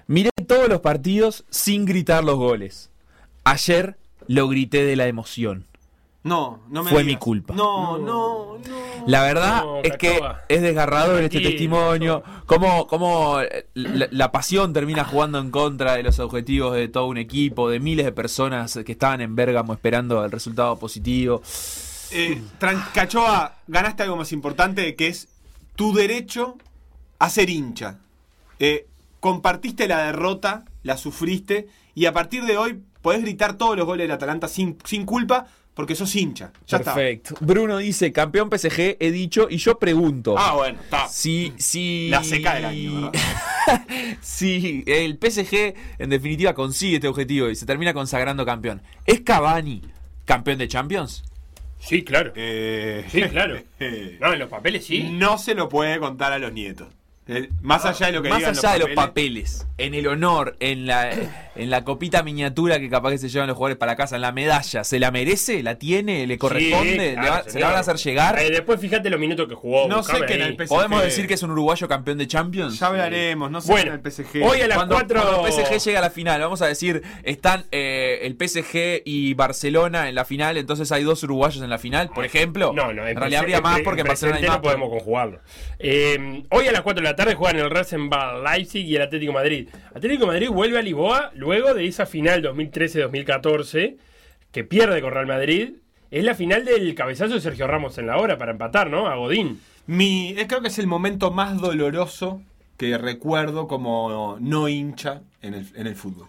Miré 0.06 0.30
todos 0.46 0.68
los 0.68 0.80
partidos 0.80 1.44
sin 1.50 1.84
gritar 1.86 2.24
los 2.24 2.36
goles. 2.36 2.90
Ayer 3.44 3.96
lo 4.26 4.48
grité 4.48 4.84
de 4.84 4.96
la 4.96 5.06
emoción. 5.06 5.66
No, 6.22 6.62
no 6.70 6.82
me 6.82 6.90
Fue 6.90 7.02
digas. 7.02 7.16
mi 7.16 7.20
culpa. 7.20 7.54
No, 7.54 7.98
no, 7.98 8.56
no. 8.66 9.06
La 9.06 9.22
verdad 9.22 9.62
No, 9.62 9.82
es 9.82 9.94
que 9.98 10.18
es 10.48 10.62
desgarrador 10.62 11.22
este 11.22 11.40
testimonio. 11.40 12.22
Cómo, 12.46 12.86
cómo 12.86 13.42
eh, 13.42 13.66
la, 13.74 14.08
la 14.10 14.32
pasión 14.32 14.72
termina 14.72 15.04
jugando 15.04 15.38
en 15.38 15.50
contra 15.50 15.96
de 15.96 16.02
los 16.02 16.18
objetivos 16.20 16.74
de 16.74 16.88
todo 16.88 17.06
un 17.08 17.18
equipo, 17.18 17.68
de 17.68 17.78
miles 17.80 18.06
de 18.06 18.12
personas 18.12 18.78
que 18.86 18.92
estaban 18.92 19.20
en 19.20 19.36
Bérgamo 19.36 19.74
esperando 19.74 20.24
el 20.24 20.30
resultado 20.30 20.78
positivo. 20.78 21.42
Eh, 22.10 22.40
Cachoa, 22.94 23.56
ganaste 23.66 24.04
algo 24.04 24.16
más 24.16 24.32
importante 24.32 24.94
que 24.94 25.08
es 25.08 25.28
tu 25.76 25.92
derecho 25.92 26.56
a 27.18 27.28
ser 27.28 27.50
hincha. 27.50 27.98
Eh, 28.58 28.86
compartiste 29.20 29.86
la 29.88 30.06
derrota, 30.06 30.64
la 30.82 30.96
sufriste 30.96 31.68
y 31.94 32.06
a 32.06 32.14
partir 32.14 32.44
de 32.44 32.56
hoy 32.56 32.80
podés 33.04 33.20
gritar 33.20 33.58
todos 33.58 33.76
los 33.76 33.84
goles 33.84 34.04
del 34.04 34.12
Atalanta 34.12 34.48
sin, 34.48 34.78
sin 34.82 35.04
culpa 35.04 35.46
porque 35.74 35.94
sos 35.94 36.16
hincha. 36.16 36.52
Ya 36.66 36.78
Perfecto. 36.78 37.34
Bruno 37.40 37.76
dice, 37.76 38.12
campeón 38.12 38.48
PSG, 38.50 38.96
he 38.98 39.10
dicho, 39.10 39.46
y 39.50 39.58
yo 39.58 39.78
pregunto. 39.78 40.36
Ah, 40.38 40.54
bueno, 40.54 40.80
está. 40.80 41.06
Si, 41.08 41.52
si, 41.58 42.08
La 42.08 42.24
seca 42.24 42.54
del 42.54 42.64
año, 42.64 43.10
¿verdad? 43.10 43.12
si 44.22 44.84
el 44.86 45.18
PSG 45.20 45.74
en 45.98 46.08
definitiva 46.08 46.54
consigue 46.54 46.94
este 46.94 47.08
objetivo 47.08 47.50
y 47.50 47.56
se 47.56 47.66
termina 47.66 47.92
consagrando 47.92 48.46
campeón, 48.46 48.80
¿es 49.04 49.20
Cavani 49.20 49.82
campeón 50.24 50.56
de 50.56 50.68
Champions? 50.68 51.24
Sí, 51.80 52.04
claro. 52.04 52.32
Eh, 52.36 53.04
Sí, 53.10 53.20
claro. 53.24 53.60
No, 54.20 54.32
en 54.32 54.38
los 54.38 54.48
papeles 54.48 54.86
sí. 54.86 55.10
No 55.12 55.36
se 55.36 55.54
lo 55.54 55.68
puede 55.68 55.98
contar 55.98 56.32
a 56.32 56.38
los 56.38 56.54
nietos. 56.54 56.88
Eh, 57.26 57.48
más 57.62 57.86
allá 57.86 58.06
de 58.08 58.12
lo 58.12 58.22
que 58.22 58.28
Más 58.28 58.38
digan 58.38 58.56
allá 58.58 58.72
de 58.74 58.78
los 58.80 58.90
papeles, 58.90 59.66
en 59.78 59.94
el 59.94 60.06
honor, 60.08 60.56
en 60.60 60.86
la, 60.86 61.10
en 61.56 61.70
la 61.70 61.82
copita 61.82 62.22
miniatura 62.22 62.78
que 62.78 62.90
capaz 62.90 63.12
que 63.12 63.18
se 63.18 63.30
llevan 63.30 63.48
los 63.48 63.56
jugadores 63.56 63.78
para 63.78 63.96
casa, 63.96 64.16
en 64.16 64.22
la 64.22 64.30
medalla, 64.30 64.84
¿se 64.84 64.98
la 64.98 65.10
merece? 65.10 65.62
¿La 65.62 65.76
tiene? 65.78 66.26
¿Le 66.26 66.36
corresponde? 66.36 66.90
Sí, 66.92 66.98
¿Le 66.98 67.14
claro, 67.14 67.30
va- 67.30 67.50
¿Se 67.50 67.60
la 67.60 67.68
van 67.68 67.76
a 67.76 67.78
hacer 67.78 67.96
llegar? 67.96 68.38
Eh, 68.38 68.50
después 68.50 68.78
fíjate 68.78 69.08
los 69.08 69.18
minutos 69.18 69.48
que 69.48 69.54
jugó. 69.54 69.88
No 69.88 70.02
sé 70.02 70.20
que 70.26 70.34
en 70.34 70.42
el 70.42 70.54
PSG 70.56 70.68
¿Podemos 70.68 71.02
decir 71.02 71.26
que 71.26 71.32
es 71.34 71.42
un 71.42 71.50
uruguayo 71.52 71.88
campeón 71.88 72.18
de 72.18 72.26
Champions? 72.26 72.78
Ya 72.78 72.88
hablaremos, 72.88 73.50
no 73.50 73.60
sé 73.62 73.72
Bueno, 73.72 73.94
en 73.94 74.00
el 74.04 74.12
PSG. 74.12 74.42
hoy 74.42 74.60
a 74.60 74.68
las 74.68 74.76
Cuando, 74.76 74.94
4 74.96 75.22
cuando 75.40 75.44
PSG 75.50 75.78
llega 75.82 75.98
a 76.00 76.02
la 76.02 76.10
final, 76.10 76.40
vamos 76.42 76.60
a 76.60 76.66
decir, 76.66 77.02
están 77.22 77.64
eh, 77.72 78.18
el 78.22 78.34
PSG 78.36 79.00
y 79.06 79.32
Barcelona 79.32 80.10
en 80.10 80.14
la 80.14 80.26
final, 80.26 80.58
entonces 80.58 80.92
hay 80.92 81.04
dos 81.04 81.22
uruguayos 81.22 81.62
en 81.62 81.70
la 81.70 81.78
final, 81.78 82.10
por 82.10 82.26
ejemplo. 82.26 82.72
No, 82.74 82.92
no, 82.92 83.06
en 83.06 83.16
realidad 83.16 83.40
habría 83.40 83.62
más 83.62 83.80
porque 83.80 84.02
en 84.02 84.08
Barcelona 84.08 84.36
hay 84.38 84.42
no 84.44 84.48
más. 84.50 84.58
podemos 84.58 84.90
conjugarlo. 84.90 85.40
Eh, 85.78 86.42
hoy 86.50 86.68
a 86.68 86.72
las 86.72 86.82
4 86.82 87.00
de 87.02 87.08
la 87.08 87.13
tarde 87.16 87.34
juegan 87.34 87.56
el 87.56 87.70
Rasenball 87.70 88.42
Leipzig 88.42 88.84
y 88.84 88.96
el 88.96 89.02
Atlético 89.02 89.32
de 89.32 89.38
Madrid. 89.38 89.68
Atlético 89.94 90.22
de 90.22 90.32
Madrid 90.32 90.48
vuelve 90.48 90.78
a 90.78 90.82
Lisboa 90.82 91.30
luego 91.34 91.74
de 91.74 91.86
esa 91.86 92.06
final 92.06 92.42
2013-2014 92.42 93.96
que 94.52 94.64
pierde 94.64 95.00
con 95.00 95.12
Real 95.12 95.26
Madrid. 95.26 95.74
Es 96.10 96.24
la 96.24 96.34
final 96.34 96.64
del 96.64 96.94
cabezazo 96.94 97.34
de 97.34 97.40
Sergio 97.40 97.66
Ramos 97.66 97.98
en 97.98 98.06
la 98.06 98.18
hora 98.18 98.38
para 98.38 98.52
empatar, 98.52 98.88
¿no? 98.88 99.08
A 99.08 99.16
Godín. 99.16 99.60
Mi, 99.86 100.30
eh, 100.38 100.46
creo 100.46 100.62
que 100.62 100.68
es 100.68 100.78
el 100.78 100.86
momento 100.86 101.30
más 101.30 101.60
doloroso 101.60 102.40
que 102.76 102.96
recuerdo 102.98 103.66
como 103.68 104.36
no 104.40 104.68
hincha 104.68 105.22
en 105.42 105.54
el, 105.54 105.66
en 105.74 105.86
el 105.86 105.96
fútbol. 105.96 106.28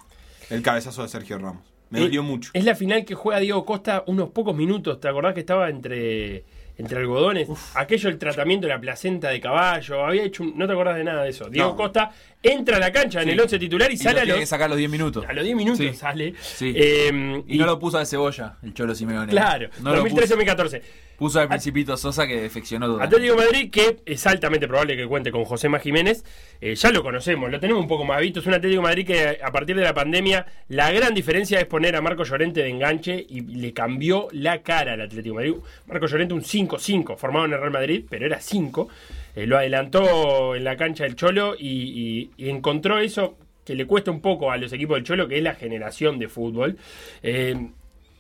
El 0.50 0.62
cabezazo 0.62 1.04
de 1.04 1.10
Sergio 1.10 1.38
Ramos. 1.38 1.63
Me 1.89 2.00
dolió 2.00 2.24
mucho. 2.24 2.52
Es 2.54 2.65
la 2.65 2.76
final 2.76 3.06
que 3.06 3.15
juega 3.15 3.39
Diego 3.39 3.65
Costa 3.65 4.04
unos 4.08 4.30
pocos 4.30 4.56
minutos. 4.56 5.00
¿Te 5.00 5.08
acordás 5.08 5.34
que 5.34 5.41
estaba 5.41 5.69
entre, 5.69 6.43
entre 6.78 7.00
algodones? 7.00 7.50
Aquello, 7.76 8.10
el 8.10 8.18
tratamiento 8.18 8.68
de 8.68 8.74
la 8.74 8.80
placenta 8.80 9.30
de 9.30 9.40
caballo. 9.40 10.06
Había 10.06 10.24
hecho. 10.24 10.44
un- 10.44 10.58
No 10.58 10.68
te 10.68 10.74
acordás 10.74 10.98
de 10.98 11.04
nada 11.04 11.24
de 11.24 11.30
eso. 11.30 11.50
Diego 11.50 11.70
No. 11.70 11.76
Costa 11.76 12.12
entra 12.51 12.77
a 12.77 12.79
la 12.79 12.91
cancha 12.91 13.21
en 13.21 13.29
el 13.29 13.39
11 13.39 13.60
titular 13.60 13.91
y, 13.91 13.95
Y 13.95 13.97
sale 13.97 14.15
lo 14.17 14.21
a 14.21 14.25
los, 14.25 14.38
que 14.39 14.45
sacar 14.45 14.69
los 14.69 14.77
10 14.77 14.89
minutos. 14.89 15.25
a 15.27 15.34
los 15.34 15.43
10 15.43 15.55
minutos. 15.55 15.79
Sí. 15.79 15.93
Sale. 15.93 16.34
Sí. 16.41 16.73
Eh, 16.75 17.43
Y, 17.47 17.58
no 17.58 17.65
lo 17.65 17.79
puso 17.79 17.97
de 17.99 18.05
cebolla, 18.05 18.58
el 18.63 18.73
Cholo 18.73 18.93
Simeone. 18.95 19.31
Claro, 19.31 19.69
no 19.81 19.95
lo 19.95 20.03
puso. 20.03 20.15
2013-2014. 20.17 20.81
Puso 21.17 21.39
al 21.39 21.47
Principito 21.47 21.95
Sosa 21.95 22.27
que 22.27 22.41
defeccionó 22.41 22.88
todo. 22.88 23.01
Atlético 23.01 23.36
de 23.36 23.45
Madrid, 23.45 23.71
que 23.71 24.01
es 24.05 24.27
altamente 24.27 24.67
probable 24.67 24.97
que 24.97 25.08
cuente 25.08 25.31
con 25.31 25.45
José 25.45 25.69
Jiménez, 25.81 26.25
eh, 26.60 26.75
ya 26.75 26.91
lo 26.91 27.03
conocemos, 27.03 27.49
lo 27.49 27.60
tenemos 27.60 27.81
un 27.81 27.88
poco 27.88 28.03
más 28.03 28.19
visto. 28.19 28.41
Es 28.41 28.47
un 28.47 28.53
Atlético 28.53 28.81
de 28.81 28.88
Madrid 28.88 29.08
que 29.08 29.39
a 29.41 29.51
partir 29.51 29.75
de 29.77 29.84
la 29.84 29.93
pandemia, 29.93 30.45
la 30.67 30.91
gran 30.91 31.13
diferencia 31.13 31.60
es 31.60 31.65
poner 31.65 31.95
a 31.95 32.01
Marco 32.01 32.23
Llorente 32.23 32.62
de 32.62 32.69
enganche 32.69 33.25
y 33.29 33.41
le 33.41 33.71
cambió 33.73 34.27
la 34.31 34.62
cara 34.62 34.93
al 34.93 35.01
Atlético 35.01 35.39
de 35.39 35.51
Madrid. 35.51 35.63
Marco 35.88 36.05
Llorente, 36.08 36.34
un 36.34 36.41
5-5, 36.41 37.17
formado 37.17 37.45
en 37.45 37.53
el 37.53 37.60
Real 37.60 37.71
Madrid, 37.71 38.05
pero 38.10 38.25
era 38.25 38.41
5. 38.41 38.89
Eh, 39.36 39.45
lo 39.45 39.58
adelantó 39.58 40.56
en 40.56 40.63
la 40.63 40.78
cancha 40.78 41.04
del 41.04 41.15
Cholo 41.15 41.56
y, 41.58 42.32
encontró 42.38 43.00
eso 43.00 43.38
que 43.65 43.76
le 43.76 43.86
cuesta 43.86 44.12
un 44.12 44.21
poco 44.21 44.52
a 44.52 44.58
los 44.58 44.71
equipos 44.74 44.95
del 44.95 45.04
Cholo, 45.04 45.28
que 45.28 45.38
es 45.38 45.43
la 45.43 45.56
generación 45.56 46.19
de 46.19 46.28
fútbol. 46.30 46.78
Eh, 47.21 47.69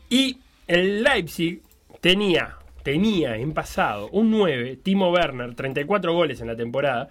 y 0.09 0.39
el 0.67 1.03
Leipzig 1.03 1.61
tenía, 2.01 2.57
tenía 2.83 3.37
en 3.37 3.53
pasado 3.53 4.09
un 4.11 4.31
9, 4.31 4.79
Timo 4.83 5.11
Werner, 5.11 5.55
34 5.55 6.13
goles 6.13 6.41
en 6.41 6.47
la 6.47 6.55
temporada, 6.55 7.09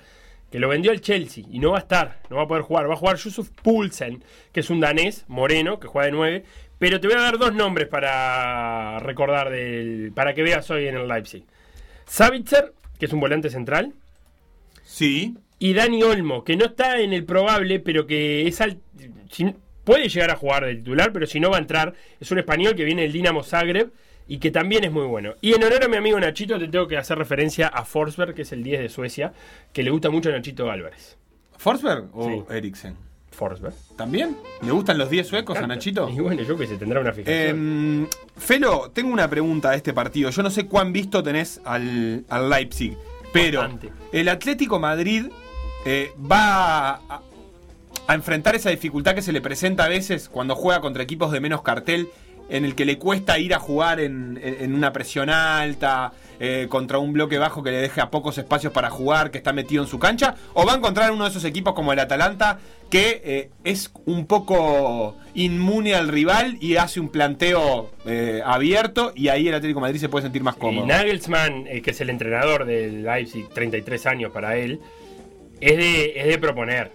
que 0.51 0.59
lo 0.59 0.69
vendió 0.69 0.93
el 0.93 1.01
Chelsea 1.01 1.45
y 1.51 1.59
no 1.59 1.73
va 1.73 1.79
a 1.79 1.81
estar, 1.81 2.21
no 2.31 2.37
va 2.37 2.43
a 2.43 2.47
poder 2.47 2.62
jugar. 2.62 2.88
Va 2.88 2.95
a 2.95 2.97
jugar 2.97 3.17
Yusuf 3.17 3.51
Poulsen, 3.62 4.23
que 4.53 4.61
es 4.61 4.71
un 4.71 4.79
danés 4.79 5.25
moreno 5.27 5.81
que 5.81 5.88
juega 5.88 6.07
de 6.07 6.12
9. 6.12 6.45
Pero 6.79 7.01
te 7.01 7.09
voy 7.09 7.17
a 7.17 7.21
dar 7.21 7.38
dos 7.38 7.55
nombres 7.55 7.88
para 7.88 8.99
recordar 9.01 9.51
del, 9.51 10.12
para 10.14 10.35
que 10.35 10.43
veas 10.43 10.71
hoy 10.71 10.87
en 10.87 10.97
el 10.97 11.09
Leipzig. 11.09 11.45
Savitzer, 12.05 12.73
que 12.99 13.07
es 13.07 13.13
un 13.13 13.21
volante 13.21 13.51
central. 13.51 13.93
Sí. 14.83 15.37
Y 15.59 15.73
Dani 15.73 16.03
Olmo, 16.03 16.45
que 16.45 16.57
no 16.57 16.67
está 16.67 17.01
en 17.01 17.13
el 17.13 17.25
probable, 17.25 17.81
pero 17.81 18.07
que 18.07 18.47
es 18.47 18.61
al- 18.61 18.79
si- 19.31 19.55
puede 19.85 20.09
llegar 20.09 20.31
a 20.31 20.37
jugar 20.37 20.65
de 20.67 20.75
titular, 20.77 21.13
pero 21.13 21.27
si 21.27 21.41
no 21.41 21.51
va 21.51 21.57
a 21.57 21.61
entrar. 21.61 21.95
Es 22.21 22.31
un 22.31 22.39
español 22.39 22.75
que 22.75 22.85
viene 22.85 23.03
del 23.03 23.13
Dinamo 23.13 23.43
Zagreb 23.43 23.91
y 24.27 24.39
que 24.39 24.51
también 24.51 24.85
es 24.85 24.91
muy 24.93 25.07
bueno. 25.07 25.35
Y 25.41 25.53
en 25.55 25.63
honor 25.63 25.85
a 25.85 25.89
mi 25.89 25.97
amigo 25.97 26.19
Nachito, 26.19 26.59
te 26.59 26.69
tengo 26.69 26.89
que 26.89 26.97
hacer 26.97 27.19
referencia 27.19 27.69
a 27.69 27.85
Forsberg, 27.85 28.35
que 28.35 28.43
es 28.43 28.53
el 28.53 28.63
10 28.63 28.81
de 28.81 28.89
Suecia, 28.89 29.33
que 29.73 29.83
le 29.83 29.91
gusta 29.91 30.11
mucho 30.11 30.31
a 30.31 30.33
Nachito 30.33 30.71
Álvarez. 30.71 31.19
¿Forsberg 31.59 32.09
o 32.13 32.29
Sí. 32.29 32.55
Eriksen? 32.55 32.97
Forsberg. 33.35 33.75
¿También? 33.97 34.37
¿Le 34.62 34.70
gustan 34.73 34.99
los 34.99 35.11
10 35.11 35.27
suecos 35.27 35.59
a. 35.59 35.66
Nachito? 35.66 36.09
Y 36.09 36.20
bueno, 36.20 36.42
yo 36.42 36.57
que 36.57 36.66
se 36.66 36.77
tendrá 36.77 37.01
una 37.01 37.12
fijación. 37.12 38.07
Eh, 38.11 38.16
Felo, 38.37 38.90
tengo 38.92 39.12
una 39.12 39.29
pregunta 39.29 39.70
de 39.70 39.77
este 39.77 39.92
partido. 39.92 40.31
Yo 40.31 40.42
no 40.42 40.51
sé 40.51 40.66
cuán 40.66 40.92
visto 40.92 41.23
tenés 41.23 41.61
al, 41.64 42.25
al 42.29 42.49
Leipzig, 42.51 42.97
pero 43.33 43.61
Bastante. 43.61 43.90
el 44.12 44.29
Atlético 44.29 44.79
Madrid 44.79 45.27
eh, 45.87 46.12
va 46.18 46.90
a, 46.94 47.20
a 48.07 48.14
enfrentar 48.14 48.55
esa 48.55 48.70
dificultad 48.70 49.14
que 49.14 49.23
se 49.23 49.33
le 49.33 49.40
presenta 49.40 49.85
a 49.85 49.88
veces 49.88 50.29
cuando 50.29 50.55
juega 50.55 50.81
contra 50.81 51.03
equipos 51.03 51.31
de 51.33 51.40
menos 51.40 51.62
cartel, 51.62 52.09
en 52.49 52.65
el 52.65 52.75
que 52.75 52.85
le 52.85 52.99
cuesta 52.99 53.39
ir 53.39 53.55
a 53.55 53.59
jugar 53.59 54.01
en, 54.01 54.39
en- 54.43 54.75
una 54.75 54.93
presión 54.93 55.31
alta, 55.31 56.13
eh, 56.41 56.67
contra 56.69 56.99
un 56.99 57.13
bloque 57.13 57.39
bajo 57.39 57.63
que 57.63 57.71
le 57.71 57.79
deje 57.79 58.01
a 58.01 58.11
pocos 58.11 58.37
espacios 58.39 58.73
para 58.73 58.91
jugar, 58.91 59.31
que 59.31 59.39
está 59.39 59.53
metido 59.53 59.83
en 59.83 59.89
su 59.89 59.99
cancha, 59.99 60.35
o 60.53 60.67
va 60.67 60.73
a 60.75 60.77
encontrar 60.77 61.11
uno 61.13 61.25
de 61.25 61.31
esos 61.31 61.45
equipos 61.45 61.75
como 61.75 61.93
el 61.93 61.99
Atalanta, 62.01 62.59
que 62.91 63.23
eh, 63.25 63.51
es 63.65 63.91
un 64.05 64.27
poco 64.27 65.17
inmune 65.35 65.95
al 65.95 66.09
rival 66.09 66.59
y 66.61 66.77
hace 66.77 67.01
un 67.01 67.09
planteo 67.09 67.91
eh, 68.05 68.43
abierto, 68.45 69.13
y 69.15 69.29
ahí 69.29 69.49
el 69.49 69.55
Atlético 69.55 69.79
de 69.81 69.87
Madrid 69.87 70.01
se 70.01 70.09
puede 70.09 70.25
sentir 70.25 70.43
más 70.43 70.57
Y 70.57 70.61
cómodo. 70.61 70.87
Nagelsmann, 70.87 71.67
eh, 71.67 71.83
que 71.83 71.93
es 71.93 72.01
el 72.01 72.11
entrenador 72.11 72.67
del 72.67 73.05
Leipzig, 73.05 73.49
33 73.55 74.07
años 74.07 74.33
para 74.33 74.57
él, 74.57 74.81
es 75.61 75.77
de, 75.77 76.13
es 76.21 76.27
de 76.27 76.39
proponer. 76.39 76.91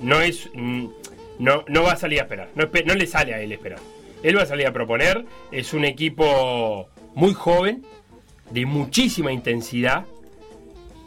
No 0.00 0.20
es. 0.20 0.48
mm, 0.54 0.86
No, 1.38 1.64
no 1.68 1.82
va 1.82 1.92
a 1.92 1.96
salir 1.96 2.20
a 2.20 2.22
esperar. 2.24 2.50
No, 2.54 2.64
no 2.86 2.94
le 2.94 3.06
sale 3.06 3.34
a 3.34 3.40
él 3.40 3.50
esperar. 3.52 3.80
Él 4.24 4.36
va 4.38 4.42
a 4.42 4.46
salir 4.46 4.66
a 4.66 4.72
proponer. 4.72 5.24
Es 5.52 5.74
un 5.74 5.84
equipo 5.84 6.88
muy 7.14 7.34
joven, 7.34 7.84
de 8.50 8.66
muchísima 8.66 9.30
intensidad. 9.30 10.06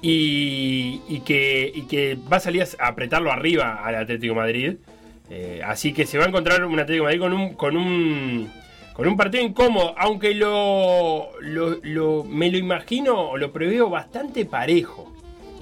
Y, 0.01 1.21
que, 1.25 2.17
va 2.31 2.37
a 2.37 2.39
salir 2.39 2.65
a 2.79 2.87
apretarlo 2.87 3.29
arriba 3.31 3.83
al 3.83 3.95
Atlético 3.95 4.35
Madrid. 4.35 4.75
Eh, 5.29 5.59
así 5.65 5.91
que 5.91 6.05
se 6.05 6.17
va 6.17 6.23
a 6.25 6.27
encontrar 6.27 6.63
un 6.63 6.79
Atlético 6.79 7.03
Madrid 7.05 7.19
con 7.57 7.75
un, 7.75 8.49
partido 9.17 9.43
incómodo, 9.43 9.95
aunque 9.97 10.29
me 10.29 10.35
lo 12.51 12.57
imagino 12.57 13.31
o 13.31 13.37
lo 13.37 13.51
preveo 13.51 13.89
bastante 13.89 14.45
parejo. 14.45 15.11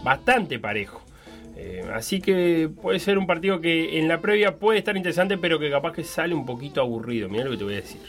Bastante 0.04 0.60
parejo. 0.60 1.05
Eh, 1.58 1.84
así 1.94 2.20
que 2.20 2.70
puede 2.82 3.00
ser 3.00 3.18
un 3.18 3.28
partido 3.28 3.62
que 3.62 3.98
en 4.00 4.08
la 4.08 4.20
previa 4.20 4.58
puede 4.58 4.80
estar 4.80 4.98
interesante, 4.98 5.38
pero 5.38 5.60
que 5.60 5.70
capaz 5.70 5.94
que 5.94 6.04
sale 6.04 6.36
un 6.36 6.46
poquito 6.46 6.82
aburrido. 6.82 7.30
Mira 7.30 7.46
lo 7.46 7.52
que 7.52 7.58
te 7.58 7.64
voy 7.64 7.74
a 7.74 7.78
decir. 7.78 8.02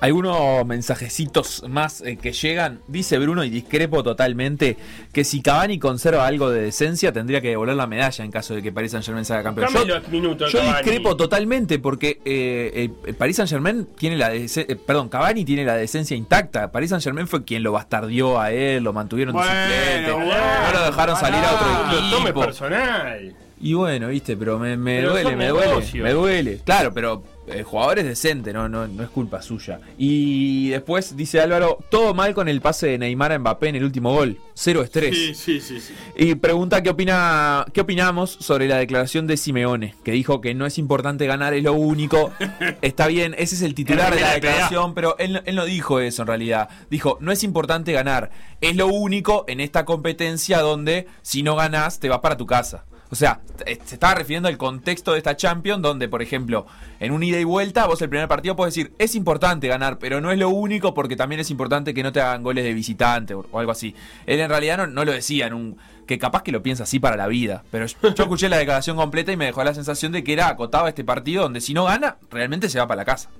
Algunos 0.00 0.66
mensajecitos 0.66 1.64
más 1.68 2.00
eh, 2.02 2.16
que 2.16 2.32
llegan. 2.32 2.80
Dice 2.86 3.18
Bruno, 3.18 3.44
y 3.44 3.50
discrepo 3.50 4.02
totalmente, 4.02 4.76
que 5.12 5.24
si 5.24 5.42
Cavani 5.42 5.78
conserva 5.78 6.26
algo 6.26 6.50
de 6.50 6.62
decencia, 6.62 7.12
tendría 7.12 7.40
que 7.40 7.48
devolver 7.48 7.76
la 7.76 7.86
medalla 7.86 8.24
en 8.24 8.30
caso 8.30 8.54
de 8.54 8.62
que 8.62 8.72
Paris 8.72 8.92
Saint 8.92 9.04
Germain 9.04 9.24
sea 9.24 9.42
campeón. 9.42 9.68
Yo, 9.72 9.84
los 9.84 10.08
minutos, 10.08 10.52
yo 10.52 10.60
discrepo 10.60 11.16
totalmente 11.16 11.78
porque 11.78 12.20
eh, 12.24 12.90
el 13.06 13.14
Paris 13.14 13.36
Saint 13.36 13.50
Germain 13.50 13.86
tiene 13.96 14.16
la 14.16 14.34
eh, 14.34 14.76
perdón, 14.86 15.08
Cavani 15.08 15.44
tiene 15.44 15.64
la 15.64 15.76
decencia 15.76 16.16
intacta. 16.16 16.70
Paris 16.70 16.90
Saint 16.90 17.02
Germain 17.02 17.26
fue 17.26 17.44
quien 17.44 17.62
lo 17.62 17.72
bastardió 17.72 18.38
a 18.40 18.52
él, 18.52 18.84
lo 18.84 18.92
mantuvieron 18.92 19.34
de 19.34 19.42
suplente, 19.42 20.10
no 20.10 20.72
lo 20.72 20.86
dejaron 20.86 21.16
salir 21.16 21.40
a 21.40 21.54
otro 21.54 22.18
equipo. 22.20 22.40
personal. 22.40 23.34
Y 23.58 23.72
bueno, 23.72 24.08
viste, 24.08 24.36
pero 24.36 24.58
me, 24.58 24.76
me 24.76 24.98
Pero 24.98 25.10
duele, 25.12 25.36
me 25.36 25.48
duele, 25.48 26.02
me 26.02 26.12
duele. 26.12 26.60
Claro, 26.64 26.92
pero 26.92 27.24
el 27.46 27.62
jugador 27.64 27.98
es 27.98 28.04
decente, 28.04 28.52
no, 28.52 28.68
no, 28.68 28.86
no 28.86 29.02
es 29.02 29.08
culpa 29.10 29.42
suya. 29.42 29.80
Y 29.98 30.70
después 30.70 31.16
dice 31.16 31.40
Álvaro, 31.40 31.78
todo 31.90 32.14
mal 32.14 32.34
con 32.34 32.48
el 32.48 32.60
pase 32.60 32.88
de 32.88 32.98
Neymar 32.98 33.32
a 33.32 33.38
Mbappé 33.38 33.68
en 33.68 33.76
el 33.76 33.84
último 33.84 34.12
gol. 34.12 34.38
Cero 34.54 34.82
estrés. 34.82 35.14
Sí, 35.14 35.34
sí, 35.34 35.60
sí. 35.60 35.80
sí. 35.80 35.94
Y 36.16 36.34
pregunta 36.36 36.82
qué 36.82 36.90
opina, 36.90 37.64
qué 37.72 37.82
opinamos 37.82 38.30
sobre 38.30 38.68
la 38.68 38.78
declaración 38.78 39.26
de 39.26 39.36
Simeone, 39.36 39.94
que 40.04 40.12
dijo 40.12 40.40
que 40.40 40.54
no 40.54 40.66
es 40.66 40.78
importante 40.78 41.26
ganar, 41.26 41.54
es 41.54 41.62
lo 41.62 41.74
único. 41.74 42.32
Está 42.82 43.06
bien, 43.06 43.34
ese 43.38 43.54
es 43.54 43.62
el 43.62 43.74
titular 43.74 44.14
de 44.14 44.20
la 44.20 44.34
declaración, 44.34 44.94
pero 44.94 45.16
él, 45.18 45.42
él 45.44 45.56
no 45.56 45.64
dijo 45.64 46.00
eso 46.00 46.22
en 46.22 46.28
realidad. 46.28 46.68
Dijo, 46.90 47.18
no 47.20 47.32
es 47.32 47.44
importante 47.44 47.92
ganar, 47.92 48.30
es 48.60 48.76
lo 48.76 48.88
único 48.88 49.44
en 49.48 49.60
esta 49.60 49.84
competencia 49.84 50.60
donde 50.60 51.06
si 51.22 51.42
no 51.42 51.56
ganás 51.56 52.00
te 52.00 52.08
vas 52.08 52.20
para 52.20 52.36
tu 52.36 52.46
casa. 52.46 52.84
O 53.10 53.14
sea, 53.14 53.40
se 53.64 53.94
estaba 53.94 54.14
refiriendo 54.14 54.48
al 54.48 54.58
contexto 54.58 55.12
de 55.12 55.18
esta 55.18 55.36
Champions, 55.36 55.82
donde, 55.82 56.08
por 56.08 56.22
ejemplo, 56.22 56.66
en 56.98 57.12
un 57.12 57.22
ida 57.22 57.38
y 57.38 57.44
vuelta, 57.44 57.86
vos 57.86 58.02
el 58.02 58.08
primer 58.08 58.26
partido 58.26 58.56
puedes 58.56 58.74
decir, 58.74 58.92
es 58.98 59.14
importante 59.14 59.68
ganar, 59.68 59.98
pero 59.98 60.20
no 60.20 60.32
es 60.32 60.38
lo 60.38 60.48
único 60.48 60.92
porque 60.92 61.14
también 61.14 61.40
es 61.40 61.50
importante 61.50 61.94
que 61.94 62.02
no 62.02 62.12
te 62.12 62.20
hagan 62.20 62.42
goles 62.42 62.64
de 62.64 62.74
visitante 62.74 63.34
o, 63.34 63.46
algo 63.58 63.70
así. 63.70 63.94
Él 64.26 64.40
en 64.40 64.48
realidad 64.48 64.86
no, 64.88 65.04
lo 65.04 65.12
decía 65.12 65.46
en 65.46 65.54
un. 65.54 65.76
que 66.06 66.18
capaz 66.18 66.42
que 66.42 66.52
lo 66.52 66.62
piensa 66.62 66.82
así 66.82 66.98
para 66.98 67.16
la 67.16 67.28
vida. 67.28 67.62
Pero 67.70 67.86
yo, 67.86 67.96
escuché 68.08 68.48
la 68.48 68.58
declaración 68.58 68.96
completa 68.96 69.30
y 69.30 69.36
me 69.36 69.46
dejó 69.46 69.62
la 69.62 69.74
sensación 69.74 70.10
de 70.12 70.24
que 70.24 70.32
era 70.32 70.48
acotado 70.48 70.88
este 70.88 71.04
partido 71.04 71.42
donde 71.42 71.60
si 71.60 71.74
no 71.74 71.84
gana, 71.84 72.16
realmente 72.30 72.68
se 72.68 72.78
va 72.78 72.88
para 72.88 73.02
la 73.02 73.04
casa. 73.04 73.30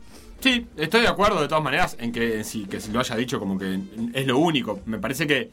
Sí, 0.40 0.66
estoy 0.76 1.00
de 1.00 1.08
acuerdo 1.08 1.40
de 1.40 1.48
todas 1.48 1.64
maneras 1.64 1.96
en 1.98 2.12
que 2.12 2.44
sí, 2.44 2.66
que 2.66 2.78
se 2.78 2.92
lo 2.92 3.00
haya 3.00 3.16
dicho 3.16 3.40
como 3.40 3.58
que 3.58 3.80
es 4.12 4.26
lo 4.26 4.38
único. 4.38 4.80
Me 4.84 4.98
parece 4.98 5.26
que 5.26 5.50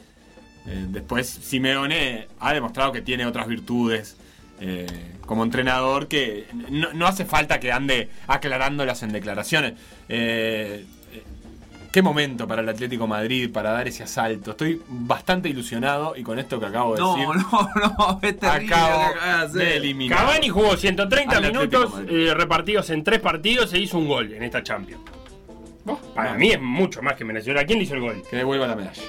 eh, 0.68 0.86
después 0.90 1.28
Simeone 1.30 2.28
ha 2.40 2.54
demostrado 2.54 2.92
que 2.92 3.02
tiene 3.02 3.26
otras 3.26 3.48
virtudes 3.48 4.16
eh, 4.62 4.86
como 5.26 5.44
entrenador 5.44 6.08
que 6.08 6.46
no, 6.70 6.94
no 6.94 7.08
hace 7.08 7.26
falta 7.26 7.60
que 7.60 7.72
ande 7.72 8.10
aclarándolas 8.28 9.04
en 9.04 9.12
declaraciones. 9.12 9.74
Eh, 10.10 10.86
Qué 11.92 12.02
momento 12.02 12.48
para 12.48 12.64
el 12.64 12.70
Atlético 12.70 13.06
Madrid 13.06 13.52
para 13.54 13.70
dar 13.72 13.88
ese 13.88 14.02
asalto. 14.02 14.50
Estoy 14.52 14.82
bastante 14.88 15.48
ilusionado 15.48 16.16
y 16.18 16.24
con 16.24 16.40
esto 16.40 16.60
que 16.60 16.66
acabo 16.66 16.96
de 16.96 17.00
No, 17.02 17.16
decir. 17.16 17.28
no, 17.36 17.70
no, 17.76 18.20
es 18.24 18.40
terrible 18.40 18.68
que 18.68 18.74
acabo 18.74 19.50
de 19.54 19.78
eliminar. 19.78 20.18
Cavani 20.18 20.50
jugó 20.50 20.76
130 20.76 21.38
Al 21.38 21.46
Atlético 21.46 21.80
minutos 21.90 22.02
eh, 22.10 22.34
repartidos 22.34 22.90
en 22.90 23.04
tres 23.04 23.20
partidos 23.20 23.72
e 23.74 23.78
hizo 23.80 24.00
un 24.00 24.08
gol 24.08 24.34
en 24.34 24.42
esta 24.42 24.64
Champions. 24.64 25.04
Para 26.16 26.34
no. 26.34 26.40
mí 26.40 26.50
es 26.50 26.60
mucho 26.60 27.04
más 27.04 27.14
que 27.16 27.26
merecedor. 27.26 27.60
¿A 27.60 27.66
quién 27.68 27.78
le 27.78 27.86
hizo 27.86 27.94
el 27.94 28.02
gol? 28.02 28.24
Que 28.28 28.38
devuelva 28.38 28.66
la 28.66 28.76
medalla. 28.76 29.04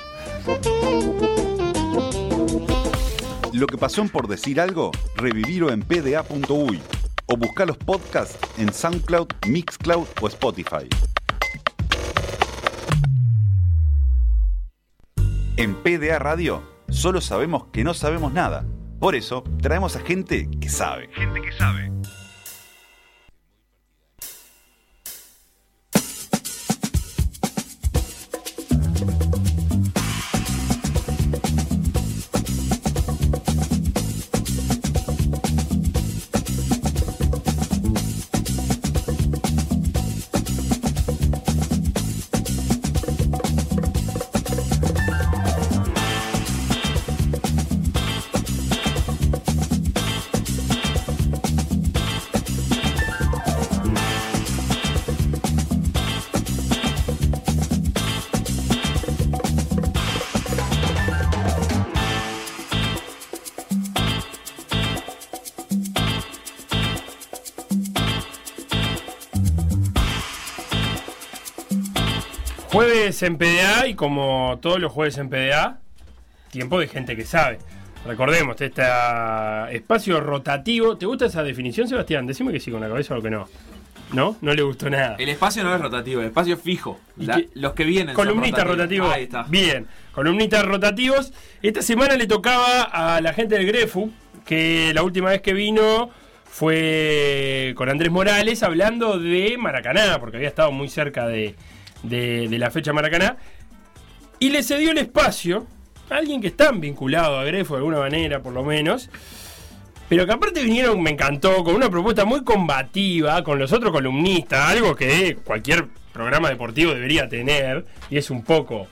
Lo 3.53 3.67
que 3.67 3.79
pasó 3.79 4.03
en 4.03 4.09
por 4.09 4.29
decir 4.29 4.61
algo, 4.61 4.91
revivirlo 5.17 5.71
en 5.71 5.83
pda.uy 5.83 6.81
o 7.27 7.37
buscar 7.37 7.67
los 7.67 7.77
podcasts 7.79 8.37
en 8.59 8.73
SoundCloud, 8.73 9.29
Mixcloud 9.47 10.07
o 10.21 10.29
Spotify. 10.29 10.89
En 15.57 15.77
PDA 15.77 16.19
Radio 16.19 16.63
solo 16.89 17.21
sabemos 17.21 17.67
que 17.73 17.85
no 17.85 17.95
sabemos 17.95 18.33
nada. 18.33 18.67
Por 18.99 19.15
eso 19.15 19.45
traemos 19.63 19.97
a 19.97 20.01
gente 20.01 20.49
que 20.61 20.69
sabe. 20.69 21.09
Gente 21.15 21.41
que 21.41 21.53
sabe. 21.53 21.93
En 73.25 73.37
PDA 73.39 73.87
y 73.89 73.95
como 73.95 74.59
todos 74.61 74.79
los 74.81 74.93
jueves 74.93 75.19
en 75.19 75.29
PDA, 75.29 75.79
tiempo 76.51 76.79
de 76.79 76.87
gente 76.89 77.17
que 77.17 77.25
sabe. 77.25 77.59
Recordemos, 78.07 78.61
este 78.61 78.83
espacio 79.73 80.21
rotativo. 80.21 80.97
¿Te 80.99 81.07
gusta 81.07 81.27
esa 81.27 81.43
definición, 81.43 81.89
Sebastián? 81.89 82.27
Decime 82.27 82.53
que 82.53 82.61
sí 82.61 82.71
con 82.71 82.81
la 82.81 82.89
cabeza 82.89 83.17
o 83.17 83.23
que 83.23 83.31
no. 83.31 83.49
¿No? 84.13 84.37
No 84.43 84.53
le 84.55 84.63
gustó 84.63 84.89
nada. 84.91 85.17
El 85.19 85.31
espacio 85.31 85.65
no 85.65 85.75
es 85.75 85.81
rotativo, 85.81 86.21
el 86.21 86.27
espacio 86.29 86.55
es 86.55 86.61
fijo. 86.61 87.01
La- 87.17 87.37
que- 87.37 87.49
los 87.55 87.73
que 87.73 87.85
vienen. 87.85 88.15
Columnistas 88.15 88.65
rotativos. 88.67 89.13
Ahí 89.13 89.25
está. 89.25 89.45
Bien, 89.49 89.87
columnistas 90.13 90.65
rotativos. 90.65 91.33
Esta 91.63 91.83
semana 91.83 92.15
le 92.17 92.27
tocaba 92.27 92.83
a 92.83 93.21
la 93.23 93.33
gente 93.33 93.57
del 93.57 93.67
Grefu, 93.67 94.13
que 94.45 94.93
la 94.95 95.03
última 95.03 95.31
vez 95.31 95.41
que 95.41 95.55
vino 95.55 96.11
fue 96.45 97.73
con 97.77 97.89
Andrés 97.89 98.13
Morales 98.13 98.63
hablando 98.63 99.19
de 99.19 99.57
Maracaná, 99.59 100.19
porque 100.21 100.37
había 100.37 100.49
estado 100.49 100.71
muy 100.71 100.89
cerca 100.89 101.27
de, 101.27 101.57
de- 102.05 102.49
de 102.49 102.59
la 102.59 102.71
fecha 102.71 102.93
Maracaná. 102.93 103.37
Y 104.39 104.51
le 104.51 104.63
cedió 104.63 104.91
el 104.93 104.99
espacio 104.99 105.67
a 106.11 106.17
alguien 106.17 106.41
que 106.41 106.49
está 106.49 106.71
vinculado 106.73 107.39
a 107.39 107.45
Grefu 107.45 107.75
de 107.75 107.79
alguna 107.79 107.99
manera, 107.99 108.41
por 108.43 108.53
lo 108.53 108.63
menos. 108.65 109.11
Pero 110.09 110.27
que 110.27 110.33
aparte 110.33 110.63
vinieron, 110.63 111.03
me 111.03 111.11
encantó, 111.11 111.65
con 111.65 111.75
una 111.75 111.89
propuesta 111.89 112.25
muy 112.25 112.45
combativa 112.45 113.43
con 113.43 113.59
los 113.59 113.73
otros 113.73 113.91
columnistas, 113.91 114.69
algo 114.71 114.95
que 114.95 115.37
cualquier 115.43 115.87
programa 116.13 116.51
deportivo 116.51 116.93
debería 116.93 117.29
tener, 117.29 117.87
y 118.11 118.19
es 118.19 118.31
un 118.31 118.45
poco 118.45 118.87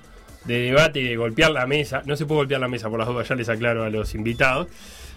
de 0.45 0.59
debate 0.59 1.01
y 1.01 1.09
de 1.09 1.17
golpear 1.17 1.51
la 1.51 1.67
mesa. 1.67 2.03
No 2.07 2.17
se 2.17 2.25
puede 2.25 2.39
golpear 2.41 2.61
la 2.61 2.69
mesa 2.69 2.89
por 2.89 2.99
las 2.99 3.07
dudas, 3.09 3.29
ya 3.29 3.35
les 3.35 3.49
aclaro 3.49 3.85
a 3.85 3.91
los 3.91 4.15
invitados. 4.15 4.69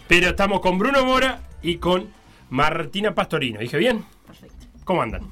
Pero 0.08 0.28
estamos 0.28 0.60
con 0.60 0.78
Bruno 0.78 1.04
Mora 1.06 1.39
y 1.64 1.78
con 1.78 2.10
Martina 2.50 3.16
Pastorino. 3.16 3.60
¿Dije 3.62 3.78
bien? 3.78 4.04
Perfecto. 4.28 4.68
¿Cómo 4.84 5.02
andan? 5.02 5.32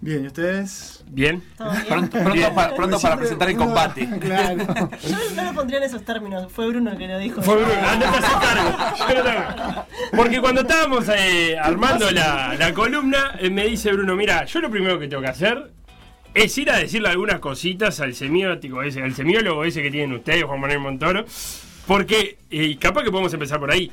Bien, 0.00 0.24
¿y 0.24 0.26
ustedes? 0.26 1.02
¿Bien? 1.08 1.42
Pronto, 1.56 2.18
pronto 2.22 2.54
pa- 2.54 2.74
pronto 2.74 3.00
para 3.00 3.16
presentar 3.16 3.48
el 3.48 3.56
combate. 3.56 4.08
Claro. 4.20 4.58
Yo 5.08 5.16
no 5.34 5.44
lo 5.44 5.52
pondría 5.54 5.78
en 5.78 5.84
esos 5.84 6.04
términos, 6.04 6.52
fue 6.52 6.68
Bruno 6.68 6.92
el 6.92 6.98
que 6.98 7.08
lo 7.08 7.18
dijo. 7.18 7.42
Fue 7.42 7.56
Bruno, 7.56 7.72
andate 7.88 8.16
a 8.16 8.88
hacer 8.90 9.22
cargo. 9.24 9.86
Porque 10.16 10.40
cuando 10.40 10.60
estábamos 10.60 11.08
eh, 11.08 11.58
armando 11.58 12.10
la, 12.10 12.54
la 12.58 12.72
columna, 12.74 13.36
eh, 13.40 13.50
me 13.50 13.66
dice 13.66 13.90
Bruno, 13.92 14.14
mira, 14.16 14.44
yo 14.44 14.60
lo 14.60 14.70
primero 14.70 14.98
que 14.98 15.08
tengo 15.08 15.22
que 15.22 15.28
hacer 15.30 15.72
es 16.34 16.56
ir 16.58 16.70
a 16.70 16.76
decirle 16.76 17.08
algunas 17.08 17.40
cositas 17.40 17.98
al 18.00 18.14
semiótico 18.14 18.82
ese, 18.82 19.02
al 19.02 19.14
semiólogo 19.14 19.64
ese 19.64 19.82
que 19.82 19.90
tienen 19.90 20.12
ustedes, 20.14 20.44
Juan 20.44 20.60
Manuel 20.60 20.80
Montoro, 20.80 21.24
porque 21.86 22.38
eh, 22.50 22.76
capaz 22.78 23.02
que 23.02 23.10
podemos 23.10 23.32
empezar 23.32 23.58
por 23.58 23.70
ahí. 23.70 23.90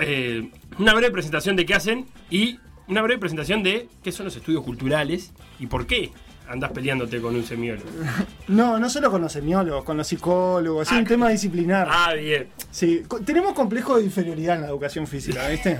Eh, 0.00 0.50
una 0.78 0.92
breve 0.92 1.12
presentación 1.12 1.56
de 1.56 1.64
qué 1.64 1.74
hacen 1.74 2.06
y 2.30 2.58
una 2.88 3.02
breve 3.02 3.20
presentación 3.20 3.62
de 3.62 3.88
qué 4.02 4.12
son 4.12 4.26
los 4.26 4.36
estudios 4.36 4.64
culturales 4.64 5.32
y 5.58 5.66
por 5.66 5.86
qué 5.86 6.10
andas 6.48 6.72
peleándote 6.72 7.20
con 7.20 7.34
un 7.34 7.44
semiólogo. 7.44 7.88
No, 8.48 8.78
no 8.78 8.88
solo 8.88 9.10
con 9.10 9.20
los 9.20 9.32
semiólogos, 9.32 9.84
con 9.84 9.98
los 9.98 10.06
psicólogos, 10.06 10.90
es 10.90 10.98
un 10.98 11.04
tema 11.04 11.28
disciplinar. 11.28 11.86
Ah, 11.90 12.14
bien. 12.14 12.48
Sí, 12.70 13.02
tenemos 13.26 13.52
complejo 13.52 13.98
de 13.98 14.04
inferioridad 14.04 14.56
en 14.56 14.62
la 14.62 14.68
educación 14.68 15.06
física, 15.06 15.46
¿viste? 15.48 15.78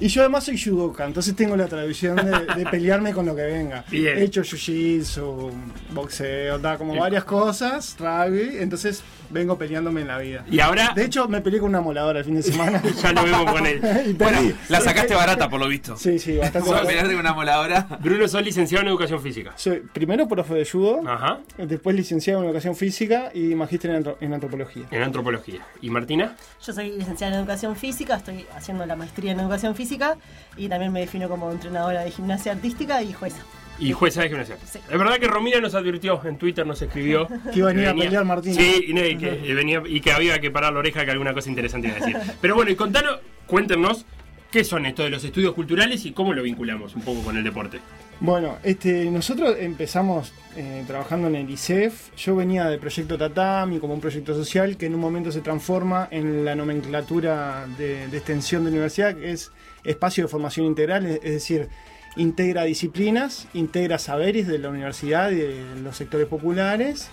Y 0.00 0.08
yo 0.08 0.22
además 0.22 0.44
soy 0.44 0.60
judoka, 0.62 1.04
entonces 1.04 1.34
tengo 1.34 1.56
la 1.56 1.66
tradición 1.66 2.16
de, 2.16 2.46
de 2.54 2.66
pelearme 2.70 3.12
con 3.12 3.26
lo 3.26 3.34
que 3.34 3.42
venga. 3.42 3.84
Bien. 3.90 4.18
He 4.18 4.22
hecho 4.24 4.42
jiu-jitsu, 4.42 5.50
boxeo, 5.92 6.58
da 6.58 6.76
como 6.78 6.92
Bien. 6.92 7.02
varias 7.02 7.24
cosas, 7.24 7.96
rugby, 7.98 8.58
entonces 8.58 9.02
vengo 9.30 9.58
peleándome 9.58 10.00
en 10.02 10.08
la 10.08 10.18
vida. 10.18 10.44
Y 10.50 10.60
ahora 10.60 10.92
De 10.94 11.04
hecho, 11.04 11.28
me 11.28 11.40
peleé 11.40 11.60
con 11.60 11.68
una 11.70 11.80
moladora 11.80 12.20
el 12.20 12.24
fin 12.24 12.34
de 12.36 12.42
semana. 12.42 12.82
ya 13.02 13.12
lo 13.12 13.24
vemos 13.24 13.50
con 13.52 13.66
él. 13.66 13.80
Perdí. 14.18 14.54
La 14.68 14.80
sacaste 14.80 15.14
barata 15.14 15.48
por 15.48 15.60
lo 15.60 15.68
visto. 15.68 15.96
Sí, 15.96 16.18
sí, 16.18 16.36
bastante. 16.36 16.68
Vamos 16.70 16.84
a 16.84 16.86
pelearte 16.86 17.10
con 17.12 17.20
una 17.20 17.34
moladora. 17.34 17.86
Bruno, 18.00 18.26
sos 18.28 18.42
licenciado 18.42 18.82
en 18.82 18.88
educación 18.88 19.20
física. 19.20 19.52
Soy 19.56 19.80
primero 19.92 20.26
profe 20.28 20.54
de 20.54 20.64
judo, 20.64 21.00
Ajá. 21.06 21.40
después 21.58 21.94
licenciado 21.96 22.40
en 22.40 22.46
educación 22.46 22.74
física 22.76 23.30
y 23.34 23.54
magíster 23.54 23.90
en, 23.90 23.96
antro- 24.04 24.16
en 24.20 24.32
antropología. 24.32 24.84
En 24.90 25.02
antropología. 25.02 25.66
¿Y 25.82 25.90
Martina? 25.90 26.36
Yo 26.64 26.72
soy 26.72 26.92
licenciada 26.96 27.34
en 27.34 27.40
educación 27.40 27.76
física, 27.76 28.16
estoy 28.16 28.46
haciendo 28.56 28.86
la 28.86 28.96
maestría 28.96 29.32
en 29.32 29.40
educación 29.40 29.74
física 29.74 29.87
y 30.56 30.68
también 30.68 30.92
me 30.92 31.00
defino 31.00 31.28
como 31.28 31.50
entrenadora 31.50 32.02
de 32.04 32.10
gimnasia 32.10 32.52
artística 32.52 33.02
y 33.02 33.12
jueza. 33.12 33.38
Y 33.80 33.92
jueza 33.92 34.22
de 34.22 34.28
gimnasia. 34.28 34.56
Sí. 34.64 34.80
Es 34.90 34.98
verdad 34.98 35.18
que 35.20 35.28
Romina 35.28 35.60
nos 35.60 35.74
advirtió 35.74 36.20
en 36.24 36.36
Twitter, 36.36 36.66
nos 36.66 36.82
escribió. 36.82 37.28
Que 37.52 37.60
iba 37.60 37.70
a 37.70 37.72
venir 37.72 37.88
a 37.88 37.92
venía- 37.92 38.04
pelear 38.06 38.24
Martín. 38.24 38.54
Sí, 38.54 38.86
y, 38.88 38.92
no, 38.92 39.04
y 39.04 39.16
que, 39.16 39.40
y 39.44 39.52
venía, 39.54 39.82
y 39.86 40.00
que 40.00 40.10
había 40.12 40.40
que 40.40 40.50
parar 40.50 40.72
la 40.72 40.80
oreja 40.80 41.04
que 41.04 41.12
alguna 41.12 41.32
cosa 41.32 41.48
interesante 41.48 41.86
iba 41.88 41.96
a 41.96 42.00
decir. 42.00 42.16
Pero 42.40 42.56
bueno, 42.56 42.70
y 42.72 42.74
contanos, 42.76 43.20
cuéntenos 43.46 44.04
qué 44.50 44.64
son 44.64 44.84
esto 44.86 45.04
de 45.04 45.10
los 45.10 45.22
estudios 45.22 45.54
culturales 45.54 46.04
y 46.06 46.12
cómo 46.12 46.32
lo 46.32 46.42
vinculamos 46.42 46.96
un 46.96 47.02
poco 47.02 47.22
con 47.22 47.36
el 47.36 47.44
deporte. 47.44 47.78
Bueno, 48.20 48.56
este, 48.64 49.04
nosotros 49.12 49.54
empezamos 49.60 50.32
eh, 50.56 50.82
trabajando 50.88 51.28
en 51.28 51.36
el 51.36 51.48
ICEF. 51.50 52.16
Yo 52.16 52.34
venía 52.34 52.64
del 52.64 52.80
proyecto 52.80 53.16
Tatami 53.16 53.78
como 53.78 53.94
un 53.94 54.00
proyecto 54.00 54.34
social 54.34 54.76
que 54.76 54.86
en 54.86 54.94
un 54.96 55.00
momento 55.00 55.30
se 55.30 55.40
transforma 55.40 56.08
en 56.10 56.44
la 56.44 56.56
nomenclatura 56.56 57.66
de, 57.78 58.08
de 58.08 58.16
extensión 58.16 58.64
de 58.64 58.70
universidad, 58.70 59.14
que 59.14 59.30
es 59.30 59.52
espacio 59.88 60.24
de 60.24 60.28
formación 60.28 60.66
integral, 60.66 61.06
es, 61.06 61.20
decir, 61.22 61.68
integra 62.16 62.64
disciplinas, 62.64 63.46
integra 63.54 63.98
saberes 63.98 64.46
de 64.46 64.58
la 64.58 64.68
universidad 64.70 65.30
y 65.30 65.36
de 65.36 65.64
los 65.82 65.96
sectores 65.96 66.26
populares 66.26 67.08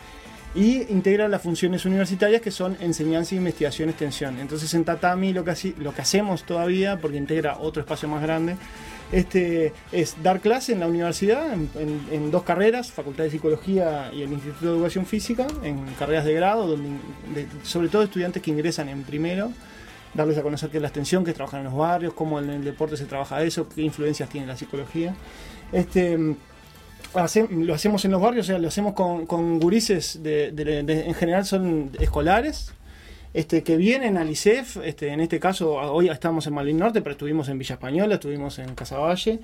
y 0.55 0.83
integra 0.91 1.27
las 1.27 1.41
funciones 1.41 1.85
universitarias 1.85 2.41
que 2.41 2.49
son 2.49 2.77
enseñanza, 2.79 3.35
investigación, 3.35 3.89
extensión. 3.89 4.39
Entonces 4.39 4.73
en 4.73 4.85
Tatami 4.85 5.33
lo 5.33 5.43
que, 5.43 5.53
lo 5.79 5.93
que 5.93 6.01
hacemos 6.01 6.43
todavía, 6.45 6.97
porque 6.99 7.17
integra 7.17 7.57
otro 7.59 7.81
espacio 7.81 8.07
más 8.07 8.21
grande, 8.21 8.55
este, 9.11 9.73
es 9.91 10.15
dar 10.23 10.39
clase 10.39 10.71
en 10.73 10.79
la 10.79 10.87
universidad 10.87 11.53
en, 11.53 11.69
en- 11.75 12.01
en 12.11 12.31
dos 12.31 12.43
carreras, 12.43 12.91
Facultad 12.91 13.25
de 13.25 13.29
Psicología 13.31 14.09
y 14.13 14.23
el 14.23 14.31
Instituto 14.31 14.65
de 14.71 14.75
Educación 14.77 15.05
Física, 15.05 15.45
en 15.61 15.85
carreras 15.99 16.25
de 16.25 16.33
grado, 16.33 16.65
donde, 16.67 16.89
de- 17.35 17.47
sobre 17.63 17.89
todo 17.89 18.01
estudiantes 18.03 18.41
que 18.41 18.49
ingresan 18.49 18.87
en 18.89 19.03
primero, 19.03 19.51
darles 20.15 20.37
a 20.37 20.41
conocer 20.41 20.69
qué 20.69 20.77
es 20.77 20.81
la 20.81 20.87
extensión, 20.87 21.23
que 21.23 21.33
trabajan 21.33 21.59
en 21.61 21.65
los 21.65 21.75
barrios, 21.75 22.13
cómo 22.13 22.39
en 22.39 22.49
el 22.49 22.63
deporte 22.63 22.97
se 22.97 23.05
trabaja 23.05 23.43
eso, 23.43 23.67
qué 23.69 23.81
influencias 23.81 24.29
tiene 24.29 24.47
la 24.47 24.57
psicología. 24.57 25.15
Este, 25.71 26.17
lo 27.49 27.73
hacemos 27.73 28.05
en 28.05 28.11
los 28.11 28.21
barrios, 28.21 28.45
o 28.45 28.47
sea, 28.47 28.59
lo 28.59 28.67
hacemos 28.67 28.93
con, 28.93 29.25
con 29.25 29.59
gurises, 29.59 30.19
en 30.23 31.13
general 31.13 31.45
son 31.45 31.91
escolares, 31.99 32.73
este, 33.33 33.63
que 33.63 33.75
vienen 33.75 34.17
al 34.17 34.29
ICEF, 34.29 34.77
este, 34.77 35.09
en 35.09 35.19
este 35.19 35.39
caso 35.39 35.73
hoy 35.73 36.09
estamos 36.09 36.47
en 36.47 36.53
Malvin 36.53 36.77
Norte, 36.77 37.01
pero 37.01 37.13
estuvimos 37.13 37.49
en 37.49 37.57
Villa 37.57 37.75
Española, 37.75 38.15
estuvimos 38.15 38.59
en 38.59 38.73
Casaballe, 38.75 39.39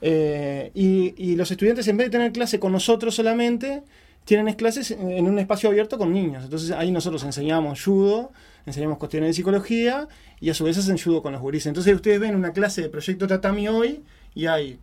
eh, 0.00 0.70
y, 0.74 1.14
y 1.16 1.36
los 1.36 1.50
estudiantes 1.50 1.86
en 1.88 1.96
vez 1.96 2.08
de 2.08 2.10
tener 2.10 2.32
clase 2.32 2.58
con 2.58 2.72
nosotros 2.72 3.14
solamente, 3.14 3.82
tienen 4.28 4.52
clases 4.54 4.90
en 4.90 5.26
un 5.26 5.38
espacio 5.38 5.70
abierto 5.70 5.96
con 5.96 6.12
niños. 6.12 6.44
Entonces 6.44 6.72
ahí 6.72 6.90
nosotros 6.90 7.24
enseñamos 7.24 7.82
judo, 7.82 8.30
enseñamos 8.68 8.98
cuestiones 8.98 9.30
de 9.30 9.34
psicología 9.34 10.08
y 10.40 10.50
a 10.50 10.54
su 10.54 10.64
vez 10.64 10.78
hacen 10.78 10.98
judo 10.98 11.22
con 11.22 11.32
los 11.32 11.42
gurises. 11.42 11.66
Entonces 11.66 11.94
ustedes 11.94 12.20
ven 12.20 12.34
una 12.34 12.52
clase 12.52 12.82
de 12.82 12.88
proyecto 12.88 13.26
Tatami 13.26 13.68
hoy 13.68 14.02
y 14.34 14.46
hay 14.46 14.78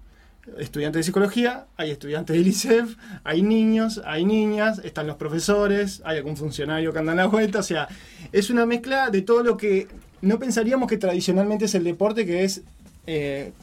estudiantes 0.58 1.00
de 1.00 1.04
psicología, 1.04 1.66
hay 1.76 1.92
estudiantes 1.92 2.36
del 2.36 2.48
ICEF, 2.48 2.98
hay 3.24 3.42
niños, 3.42 4.02
hay 4.06 4.26
niñas, 4.26 4.80
están 4.84 5.08
los 5.08 5.16
profesores, 5.16 6.02
hay 6.06 6.18
algún 6.18 6.38
funcionario 6.38 6.94
que 6.94 7.00
anda 7.00 7.14
en 7.14 7.18
la 7.18 7.28
vuelta, 7.28 7.60
o 7.60 7.64
sea, 7.64 7.88
es 8.32 8.50
una 8.50 8.66
mezcla 8.66 9.10
de 9.10 9.22
todo 9.22 9.44
lo 9.44 9.58
que 9.58 9.88
no 10.22 10.40
pensaríamos 10.40 10.90
que 10.90 10.98
tradicionalmente 10.98 11.66
es 11.66 11.76
el 11.76 11.84
deporte, 11.84 12.26
que 12.26 12.44
es 12.44 12.62
eh, 13.08 13.54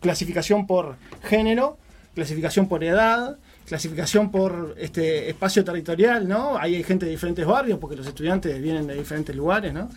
clasificación 0.00 0.66
por 0.66 0.96
género, 1.22 1.76
clasificación 2.14 2.68
por 2.68 2.84
edad, 2.84 3.38
clasificación 3.68 4.30
por 4.30 4.74
este 4.78 5.28
espacio 5.28 5.64
territorial, 5.64 6.26
¿no? 6.26 6.58
Ahí 6.58 6.74
hay 6.74 6.82
gente 6.82 7.04
de 7.06 7.12
diferentes 7.12 7.46
barrios, 7.46 7.78
porque 7.78 7.96
los 7.96 8.06
estudiantes 8.06 8.60
vienen 8.60 8.86
de 8.86 8.94
diferentes 8.94 9.36
lugares, 9.36 9.72
¿no? 9.72 9.88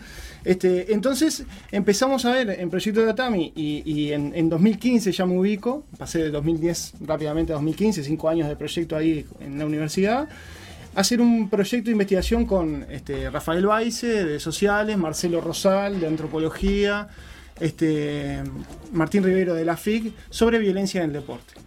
Este, 0.43 0.93
entonces 0.93 1.45
empezamos 1.71 2.25
a 2.25 2.31
ver 2.31 2.49
en 2.59 2.69
Proyecto 2.69 3.05
Datami 3.05 3.53
y, 3.55 3.83
y 3.85 4.11
en, 4.11 4.33
en 4.35 4.49
2015 4.49 5.11
ya 5.11 5.25
me 5.25 5.37
ubico, 5.37 5.85
pasé 5.97 6.19
de 6.19 6.31
2010 6.31 6.93
rápidamente 7.01 7.53
a 7.53 7.55
2015, 7.55 8.03
cinco 8.03 8.27
años 8.27 8.47
de 8.49 8.55
proyecto 8.55 8.95
ahí 8.95 9.25
en 9.39 9.57
la 9.57 9.65
universidad, 9.65 10.27
hacer 10.95 11.21
un 11.21 11.49
proyecto 11.49 11.85
de 11.85 11.91
investigación 11.91 12.45
con 12.45 12.85
este, 12.89 13.29
Rafael 13.29 13.65
Baice 13.65 14.25
de 14.25 14.39
sociales, 14.39 14.97
Marcelo 14.97 15.41
Rosal 15.41 15.99
de 15.99 16.07
antropología, 16.07 17.07
este, 17.59 18.41
Martín 18.91 19.23
Rivero 19.23 19.53
de 19.53 19.63
la 19.63 19.77
FIC 19.77 20.13
sobre 20.29 20.57
violencia 20.59 21.01
en 21.01 21.07
el 21.07 21.13
deporte. 21.13 21.60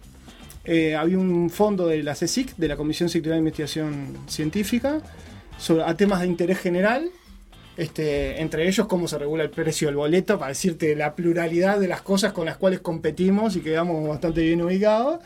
Eh, 0.65 0.95
había 0.95 1.17
un 1.19 1.49
fondo 1.49 1.87
de 1.87 2.01
la 2.01 2.13
CSIC, 2.13 2.55
de 2.57 2.67
la 2.67 2.75
Comisión 2.75 3.07
Sectorial 3.09 3.35
de 3.35 3.39
Investigación 3.39 4.17
Científica, 4.27 5.01
sobre, 5.57 5.83
a 5.83 5.95
temas 5.95 6.21
de 6.21 6.27
interés 6.27 6.59
general, 6.59 7.09
este, 7.77 8.41
entre 8.41 8.67
ellos 8.67 8.87
cómo 8.87 9.07
se 9.07 9.17
regula 9.17 9.43
el 9.43 9.49
precio 9.51 9.87
del 9.87 9.95
boleto, 9.95 10.39
para 10.39 10.49
decirte 10.49 10.95
la 10.95 11.15
pluralidad 11.15 11.79
de 11.79 11.87
las 11.87 12.01
cosas 12.01 12.33
con 12.33 12.45
las 12.45 12.57
cuales 12.57 12.79
competimos 12.79 13.55
y 13.55 13.61
quedamos 13.61 14.07
bastante 14.07 14.41
bien 14.41 14.61
ubicados. 14.61 15.19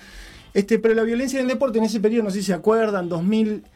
Este, 0.54 0.80
pero 0.80 0.96
la 0.96 1.04
violencia 1.04 1.40
en 1.40 1.46
el 1.46 1.52
deporte 1.52 1.78
en 1.78 1.86
ese 1.86 2.00
periodo, 2.00 2.24
no 2.24 2.32
sé 2.32 2.40
si 2.40 2.48
se 2.48 2.54
acuerdan, 2.54 3.08
2014, 3.08 3.72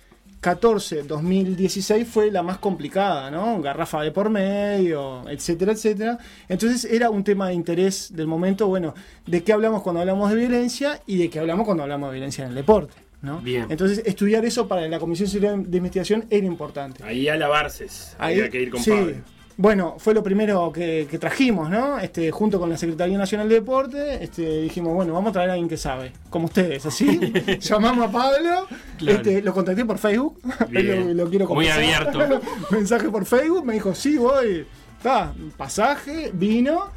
2016 1.07 2.07
fue 2.07 2.31
la 2.31 2.43
más 2.43 2.57
complicada, 2.57 3.31
¿no? 3.31 3.61
Garrafa 3.61 4.01
de 4.01 4.11
por 4.11 4.29
medio, 4.29 5.27
etcétera, 5.29 5.71
etcétera. 5.71 6.17
Entonces 6.49 6.85
era 6.91 7.09
un 7.09 7.23
tema 7.23 7.47
de 7.47 7.53
interés 7.53 8.13
del 8.15 8.27
momento, 8.27 8.67
bueno, 8.67 8.93
de 9.25 9.43
qué 9.43 9.53
hablamos 9.53 9.81
cuando 9.81 10.01
hablamos 10.01 10.29
de 10.29 10.35
violencia 10.35 11.01
y 11.07 11.17
de 11.17 11.29
qué 11.29 11.39
hablamos 11.39 11.65
cuando 11.65 11.83
hablamos 11.83 12.09
de 12.09 12.15
violencia 12.15 12.43
en 12.43 12.49
el 12.49 12.55
deporte. 12.55 12.93
¿no? 13.21 13.39
Bien. 13.39 13.67
Entonces, 13.69 14.01
estudiar 14.05 14.43
eso 14.43 14.67
para 14.67 14.85
la 14.89 14.99
Comisión 14.99 15.63
de 15.69 15.77
Investigación 15.77 16.25
era 16.29 16.45
importante. 16.45 17.01
Ahí 17.05 17.29
a 17.29 17.37
la 17.37 17.47
Barces. 17.47 18.15
Ahí- 18.19 18.35
Había 18.37 18.49
que 18.49 18.61
ir 18.61 18.69
con 18.69 18.81
sí. 18.83 18.91
Pablo. 18.91 19.13
Bueno, 19.55 19.95
fue 19.99 20.15
lo 20.15 20.23
primero 20.23 20.71
que, 20.73 21.07
que 21.09 21.19
trajimos, 21.19 21.69
¿no? 21.69 21.99
Este, 21.99 22.31
junto 22.31 22.59
con 22.59 22.69
la 22.71 22.77
Secretaría 22.77 23.17
Nacional 23.19 23.47
de 23.47 23.55
Deporte, 23.55 24.23
este, 24.23 24.61
dijimos, 24.61 24.95
bueno, 24.95 25.13
vamos 25.13 25.29
a 25.29 25.33
traer 25.33 25.49
a 25.51 25.53
alguien 25.53 25.69
que 25.69 25.77
sabe, 25.77 26.11
como 26.31 26.45
ustedes, 26.45 26.83
así. 26.87 27.19
Llamamos 27.61 28.09
a 28.09 28.11
Pablo, 28.11 28.67
Claro. 28.97 29.17
este, 29.17 29.43
lo 29.43 29.53
contacté 29.53 29.85
por 29.85 29.99
Facebook, 29.99 30.39
lo, 30.71 31.13
lo 31.13 31.29
quiero 31.29 31.45
Muy 31.47 31.67
confesar. 31.67 32.07
abierto. 32.07 32.41
Mensaje 32.71 33.09
por 33.09 33.25
Facebook, 33.25 33.63
me 33.63 33.73
dijo, 33.73 33.93
sí, 33.93 34.17
voy. 34.17 34.65
Está, 34.97 35.33
pasaje, 35.55 36.31
vino, 36.33 36.87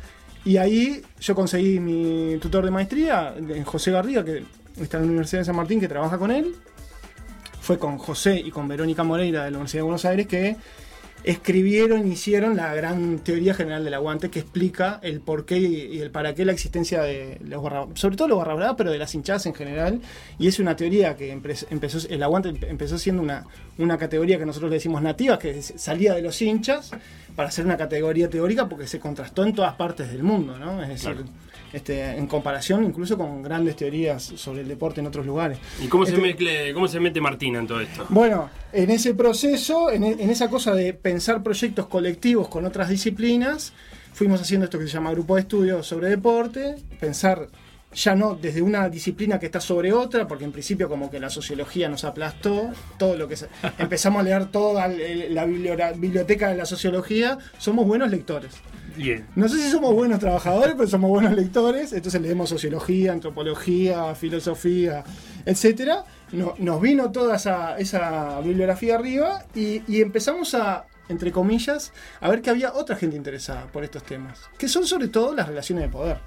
y 0.44 0.56
ahí 0.56 1.02
yo 1.20 1.34
conseguí 1.34 1.78
mi 1.78 2.38
tutor 2.40 2.64
de 2.64 2.70
maestría, 2.70 3.34
José 3.66 3.90
Garriga, 3.90 4.24
que 4.24 4.44
está 4.80 4.96
en 4.96 5.02
la 5.02 5.08
Universidad 5.08 5.40
de 5.40 5.44
San 5.44 5.56
Martín, 5.56 5.78
que 5.78 5.88
trabaja 5.88 6.16
con 6.16 6.30
él. 6.30 6.54
Fue 7.60 7.78
con 7.78 7.98
José 7.98 8.38
y 8.38 8.50
con 8.50 8.66
Verónica 8.68 9.02
Moreira 9.02 9.44
de 9.44 9.50
la 9.50 9.56
Universidad 9.58 9.80
de 9.80 9.84
Buenos 9.84 10.04
Aires 10.04 10.26
que 10.28 10.56
escribieron, 11.26 12.10
hicieron 12.10 12.56
la 12.56 12.74
gran 12.74 13.18
teoría 13.18 13.52
general 13.52 13.84
del 13.84 13.94
aguante 13.94 14.30
que 14.30 14.38
explica 14.38 15.00
el 15.02 15.20
por 15.20 15.44
qué 15.44 15.58
y 15.58 15.98
el 16.00 16.10
para 16.10 16.34
qué 16.34 16.44
la 16.44 16.52
existencia 16.52 17.02
de 17.02 17.38
los 17.44 17.62
barra, 17.62 17.86
sobre 17.94 18.16
todo 18.16 18.28
los 18.28 18.38
barra 18.38 18.76
pero 18.76 18.90
de 18.92 18.98
las 18.98 19.14
hinchadas 19.14 19.44
en 19.46 19.54
general. 19.54 20.00
Y 20.38 20.46
es 20.46 20.58
una 20.60 20.76
teoría 20.76 21.16
que 21.16 21.36
empe- 21.36 21.66
empezó, 21.70 21.98
el 22.08 22.22
aguante 22.22 22.50
empe- 22.50 22.68
empezó 22.70 22.96
siendo 22.96 23.20
una, 23.22 23.44
una 23.76 23.98
categoría 23.98 24.38
que 24.38 24.46
nosotros 24.46 24.70
le 24.70 24.76
decimos 24.76 25.02
nativa, 25.02 25.38
que 25.38 25.60
salía 25.62 26.14
de 26.14 26.22
los 26.22 26.40
hinchas 26.40 26.92
para 27.34 27.50
ser 27.50 27.66
una 27.66 27.76
categoría 27.76 28.30
teórica 28.30 28.68
porque 28.68 28.86
se 28.86 28.98
contrastó 29.00 29.44
en 29.44 29.52
todas 29.52 29.74
partes 29.74 30.10
del 30.10 30.22
mundo, 30.22 30.56
¿no? 30.58 30.80
Es 30.82 30.88
decir. 30.88 31.24
Este, 31.76 32.16
en 32.16 32.26
comparación 32.26 32.84
incluso 32.84 33.16
con 33.18 33.42
grandes 33.42 33.76
teorías 33.76 34.22
sobre 34.22 34.62
el 34.62 34.68
deporte 34.68 35.00
en 35.00 35.06
otros 35.06 35.26
lugares. 35.26 35.58
¿Y 35.82 35.88
cómo 35.88 36.06
se, 36.06 36.14
Este, 36.14 36.22
mezcle- 36.22 36.72
cómo 36.74 36.88
se 36.88 36.98
mete 37.00 37.20
Martina 37.20 37.58
en 37.58 37.66
todo 37.66 37.80
esto? 37.80 38.06
bueno, 38.08 38.48
en 38.72 38.90
ese 38.90 39.14
proceso, 39.14 39.90
en, 39.90 40.04
e- 40.04 40.16
en 40.18 40.30
esa 40.30 40.48
cosa 40.48 40.74
de 40.74 40.94
pensar 40.94 41.42
proyectos 41.42 41.86
colectivos 41.86 42.48
con 42.48 42.64
otras 42.64 42.88
disciplinas, 42.88 43.72
fuimos 44.12 44.40
haciendo 44.40 44.64
esto 44.64 44.78
que 44.78 44.86
se 44.86 44.92
llama 44.94 45.10
grupo 45.12 45.34
de 45.36 45.42
estudios 45.42 45.86
sobre 45.86 46.08
deporte, 46.08 46.76
pensar 46.98 47.48
ya 47.94 48.14
no 48.14 48.34
desde 48.34 48.60
una 48.60 48.88
disciplina 48.90 49.38
que 49.38 49.46
está 49.46 49.58
sobre 49.60 49.92
otra, 49.92 50.26
porque 50.28 50.44
en 50.44 50.52
principio 50.52 50.88
como 50.88 51.10
que 51.10 51.18
la 51.20 51.30
sociología 51.30 51.88
nos 51.88 52.04
aplastó, 52.04 52.70
todo 52.98 53.16
lo 53.16 53.26
que 53.28 53.36
se- 53.36 53.48
empezamos 53.78 54.20
a 54.20 54.22
leer 54.22 54.46
toda 54.46 54.88
la 54.88 55.44
biblioteca 55.94 56.48
de 56.48 56.56
la 56.56 56.66
sociología, 56.66 57.38
somos 57.58 57.86
buenos 57.86 58.10
lectores. 58.10 58.52
No 59.34 59.48
sé 59.48 59.58
si 59.58 59.70
somos 59.70 59.92
buenos 59.94 60.18
trabajadores, 60.18 60.74
pero 60.76 60.88
somos 60.88 61.10
buenos 61.10 61.34
lectores. 61.34 61.92
Entonces 61.92 62.20
leemos 62.20 62.48
sociología, 62.48 63.12
antropología, 63.12 64.14
filosofía. 64.14 65.04
No- 66.32 66.54
nos 66.58 66.80
vino 66.80 67.10
toda 67.12 67.36
esa, 67.36 68.40
bibliografía 68.42 68.94
arriba 68.96 69.44
y, 69.54 69.82
y 69.86 70.00
empezamos 70.02 70.54
a, 70.54 70.86
entre 71.08 71.30
comillas, 71.30 71.92
a 72.20 72.28
ver 72.28 72.42
que 72.42 72.50
había 72.50 72.72
otra 72.74 72.96
gente 72.96 73.16
interesada 73.16 73.66
por 73.66 73.84
estos 73.84 74.02
temas, 74.02 74.40
que 74.58 74.68
son 74.68 74.86
sobre 74.86 75.08
todo 75.08 75.34
las 75.34 75.46
relaciones 75.46 75.84
de 75.84 75.88
poder, 75.90 76.18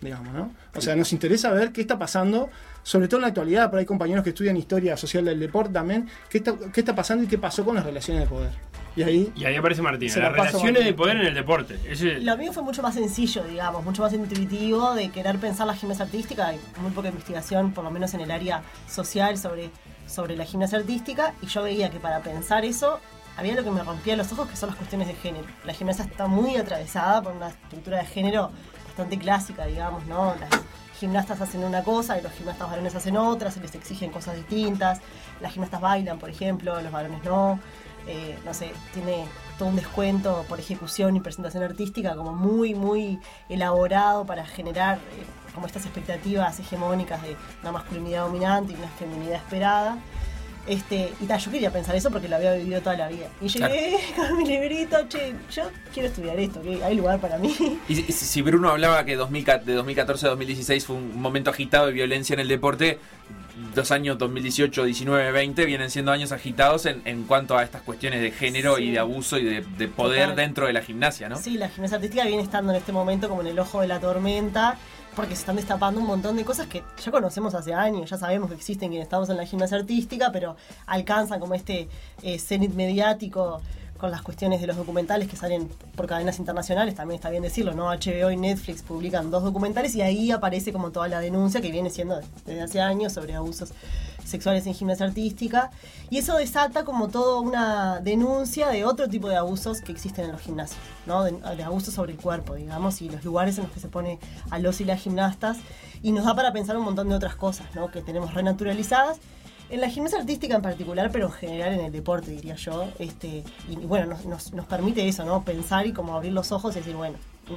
digamos, 0.00 0.34
¿no? 0.34 0.52
O 0.74 0.80
sea, 0.80 0.96
nos 0.96 1.12
interesa 1.12 1.52
ver 1.52 1.70
qué 1.72 1.80
está 1.82 1.96
pasando, 1.98 2.50
sobre 2.82 3.06
todo 3.06 3.18
en 3.18 3.22
la 3.22 3.28
actualidad, 3.28 3.70
pero 3.70 3.78
hay 3.80 3.86
compañeros 3.86 4.24
que 4.24 4.30
estudian 4.30 4.56
historia 4.56 4.96
social 4.96 5.24
del 5.24 5.38
deporte 5.38 5.72
también, 5.72 6.08
qué 6.28 6.38
está, 6.38 6.54
qué 6.72 6.80
está 6.80 6.94
pasando 6.94 7.22
y 7.24 7.28
qué 7.28 7.38
pasó 7.38 7.64
con 7.64 7.76
las 7.76 7.84
relaciones 7.86 8.24
de 8.24 8.28
poder. 8.28 8.50
Y 8.96 9.02
ahí... 9.02 9.32
Y 9.36 9.44
ahí 9.44 9.54
aparece 9.56 9.82
Martina. 9.82 10.12
Se 10.12 10.20
Las 10.20 10.32
relaciones 10.32 10.84
de 10.84 10.94
poder 10.94 11.18
en 11.18 11.26
el 11.26 11.34
deporte. 11.34 11.78
Ese- 11.88 12.18
Lo 12.20 12.36
mío 12.36 12.52
fue 12.52 12.62
mucho 12.62 12.82
más 12.82 12.94
sencillo, 12.94 13.44
digamos, 13.44 13.84
mucho 13.84 14.02
más 14.02 14.12
intuitivo 14.14 14.94
de 14.94 15.10
querer 15.10 15.38
pensar 15.38 15.66
la 15.66 15.74
gimnasia 15.74 16.06
artística. 16.06 16.46
Hay 16.48 16.60
muy 16.80 16.90
poca 16.92 17.08
investigación, 17.08 17.72
por 17.72 17.84
lo 17.84 17.90
menos 17.90 18.14
en 18.14 18.22
el 18.22 18.30
área 18.30 18.62
social, 18.88 19.36
sobre, 19.36 19.70
sobre 20.06 20.34
la 20.36 20.44
gimnasia 20.46 20.78
artística. 20.78 21.34
Y 21.42 21.46
yo 21.46 21.62
veía 21.62 21.90
que 21.90 22.00
para 22.00 22.20
pensar 22.20 22.64
eso 22.64 22.98
había 23.36 23.54
lo 23.54 23.62
que 23.62 23.70
me 23.70 23.82
rompía 23.84 24.16
los 24.16 24.32
ojos, 24.32 24.48
que 24.48 24.56
son 24.56 24.70
las 24.70 24.76
cuestiones 24.78 25.08
de 25.08 25.14
género. 25.14 25.44
La 25.66 25.74
gimnasia 25.74 26.04
está 26.06 26.26
muy 26.26 26.56
atravesada 26.56 27.20
por 27.22 27.32
una 27.32 27.48
estructura 27.48 27.98
de 27.98 28.06
género 28.06 28.50
bastante 28.86 29.18
clásica, 29.18 29.66
digamos, 29.66 30.06
¿no? 30.06 30.34
Las 30.40 30.48
gimnastas 30.98 31.38
hacen 31.42 31.62
una 31.62 31.82
cosa 31.82 32.18
y 32.18 32.22
los 32.22 32.32
gimnastas 32.32 32.70
varones 32.70 32.94
hacen 32.94 33.18
otra, 33.18 33.50
se 33.50 33.60
les 33.60 33.74
exigen 33.74 34.10
cosas 34.10 34.36
distintas. 34.36 35.00
Las 35.42 35.52
gimnastas 35.52 35.82
bailan, 35.82 36.18
por 36.18 36.30
ejemplo, 36.30 36.80
los 36.80 36.90
varones 36.90 37.22
no. 37.24 37.60
Eh, 38.06 38.38
no 38.44 38.54
sé, 38.54 38.70
tiene 38.94 39.24
todo 39.58 39.68
un 39.68 39.76
descuento 39.76 40.44
por 40.48 40.60
ejecución 40.60 41.16
y 41.16 41.20
presentación 41.20 41.62
artística 41.64 42.14
como 42.14 42.32
muy, 42.32 42.74
muy 42.74 43.18
elaborado 43.48 44.24
para 44.24 44.46
generar 44.46 44.98
eh, 44.98 45.24
como 45.54 45.66
estas 45.66 45.86
expectativas 45.86 46.60
hegemónicas 46.60 47.22
de 47.22 47.36
una 47.62 47.72
masculinidad 47.72 48.26
dominante 48.26 48.74
y 48.74 48.76
una 48.76 48.88
feminidad 48.88 49.36
esperada. 49.36 49.98
Este, 50.66 51.12
y 51.20 51.26
tal, 51.26 51.38
yo 51.38 51.50
quería 51.50 51.70
pensar 51.70 51.94
eso 51.94 52.10
porque 52.10 52.28
lo 52.28 52.36
había 52.36 52.54
vivido 52.54 52.80
toda 52.80 52.96
la 52.96 53.08
vida. 53.08 53.28
Y 53.40 53.48
llegué 53.48 53.98
con 54.16 54.36
mi 54.36 54.46
librito, 54.46 54.96
che, 55.08 55.32
yo 55.50 55.64
quiero 55.94 56.08
estudiar 56.08 56.38
esto, 56.38 56.60
que 56.60 56.82
hay 56.82 56.96
lugar 56.96 57.20
para 57.20 57.38
mí. 57.38 57.54
Y 57.88 57.94
si, 57.94 58.12
si 58.12 58.42
Bruno 58.42 58.70
hablaba 58.70 59.04
que 59.04 59.14
2000 59.14 59.44
de 59.64 59.74
2014 59.74 60.26
a 60.26 60.30
2016 60.30 60.86
fue 60.86 60.96
un 60.96 61.20
momento 61.20 61.50
agitado 61.50 61.86
de 61.86 61.92
violencia 61.92 62.34
en 62.34 62.40
el 62.40 62.48
deporte, 62.48 62.98
los 63.74 63.90
años 63.90 64.18
2018, 64.18 64.84
19, 64.84 65.32
20 65.32 65.64
vienen 65.64 65.90
siendo 65.90 66.12
años 66.12 66.32
agitados 66.32 66.86
en, 66.86 67.02
en 67.04 67.24
cuanto 67.24 67.56
a 67.56 67.62
estas 67.62 67.82
cuestiones 67.82 68.20
de 68.20 68.30
género 68.30 68.76
Sí. 68.76 68.84
y 68.84 68.90
de 68.92 68.98
abuso 68.98 69.38
y 69.38 69.44
de, 69.44 69.62
de 69.78 69.88
poder 69.88 70.22
Total. 70.30 70.36
dentro 70.36 70.66
de 70.66 70.72
la 70.72 70.82
gimnasia, 70.82 71.28
¿no? 71.28 71.36
Sí, 71.38 71.56
la 71.56 71.68
gimnasia 71.68 71.96
artística 71.96 72.24
viene 72.24 72.42
estando 72.42 72.72
en 72.72 72.78
este 72.78 72.92
momento 72.92 73.28
como 73.28 73.40
en 73.40 73.46
el 73.48 73.58
ojo 73.58 73.80
de 73.80 73.88
la 73.88 73.98
tormenta, 74.00 74.76
porque 75.14 75.34
se 75.34 75.40
están 75.40 75.56
destapando 75.56 76.00
un 76.00 76.06
montón 76.06 76.36
de 76.36 76.44
cosas 76.44 76.66
que 76.66 76.82
ya 77.02 77.10
conocemos 77.10 77.54
hace 77.54 77.72
años, 77.72 78.10
ya 78.10 78.18
sabemos 78.18 78.50
que 78.50 78.56
existen 78.56 78.90
quienes 78.90 79.06
estamos 79.06 79.28
en 79.30 79.38
la 79.38 79.46
gimnasia 79.46 79.78
artística, 79.78 80.30
pero 80.30 80.56
alcanzan 80.86 81.40
como 81.40 81.54
este 81.54 81.88
eh, 82.22 82.38
cenit 82.38 82.74
mediático 82.74 83.62
con 83.96 84.10
las 84.10 84.22
cuestiones 84.22 84.60
de 84.60 84.66
los 84.66 84.76
documentales 84.76 85.28
que 85.28 85.36
salen 85.36 85.68
por 85.94 86.06
cadenas 86.06 86.38
internacionales, 86.38 86.94
también 86.94 87.16
está 87.16 87.30
bien 87.30 87.42
decirlo, 87.42 87.74
¿no? 87.74 87.86
HBO 87.86 88.30
y 88.30 88.36
Netflix 88.36 88.82
publican 88.82 89.30
dos 89.30 89.42
documentales 89.42 89.94
y 89.94 90.02
ahí 90.02 90.30
aparece 90.30 90.72
como 90.72 90.90
toda 90.90 91.08
la 91.08 91.20
denuncia 91.20 91.60
que 91.60 91.70
viene 91.70 91.90
siendo 91.90 92.20
desde 92.44 92.62
hace 92.62 92.80
años 92.80 93.12
sobre 93.12 93.34
abusos 93.34 93.72
sexuales 94.24 94.66
en 94.66 94.74
gimnasia 94.74 95.06
artística. 95.06 95.70
Y 96.10 96.18
eso 96.18 96.36
desata 96.36 96.84
como 96.84 97.08
toda 97.08 97.40
una 97.40 98.00
denuncia 98.00 98.68
de 98.68 98.84
otro 98.84 99.08
tipo 99.08 99.28
de 99.28 99.36
abusos 99.36 99.80
que 99.80 99.92
existen 99.92 100.26
en 100.26 100.32
los 100.32 100.40
gimnasios, 100.40 100.80
¿no? 101.06 101.24
De, 101.24 101.32
de 101.32 101.62
abusos 101.62 101.94
sobre 101.94 102.12
el 102.12 102.18
cuerpo, 102.18 102.54
digamos, 102.54 103.00
y 103.02 103.08
los 103.08 103.24
lugares 103.24 103.56
en 103.58 103.64
los 103.64 103.72
que 103.72 103.80
se 103.80 103.88
pone 103.88 104.18
a 104.50 104.58
los 104.58 104.80
y 104.80 104.84
las 104.84 105.00
gimnastas. 105.00 105.58
Y 106.02 106.12
nos 106.12 106.24
da 106.24 106.34
para 106.34 106.52
pensar 106.52 106.76
un 106.76 106.84
montón 106.84 107.08
de 107.08 107.14
otras 107.14 107.36
cosas, 107.36 107.66
¿no? 107.74 107.90
Que 107.90 108.02
tenemos 108.02 108.34
renaturalizadas. 108.34 109.18
En 109.68 109.80
la 109.80 109.90
gimnasia 109.90 110.18
artística 110.20 110.54
en 110.54 110.62
particular, 110.62 111.10
pero 111.12 111.26
en 111.26 111.32
general 111.32 111.74
en 111.74 111.80
el 111.86 111.92
deporte, 111.92 112.30
diría 112.30 112.54
yo. 112.54 112.88
Este, 113.00 113.42
y, 113.68 113.72
y 113.72 113.76
bueno, 113.86 114.06
nos, 114.06 114.24
nos, 114.24 114.52
nos 114.52 114.66
permite 114.66 115.06
eso, 115.08 115.24
¿no? 115.24 115.42
Pensar 115.44 115.86
y 115.86 115.92
como 115.92 116.14
abrir 116.14 116.32
los 116.32 116.52
ojos 116.52 116.74
y 116.76 116.78
decir, 116.78 116.94
bueno, 116.94 117.16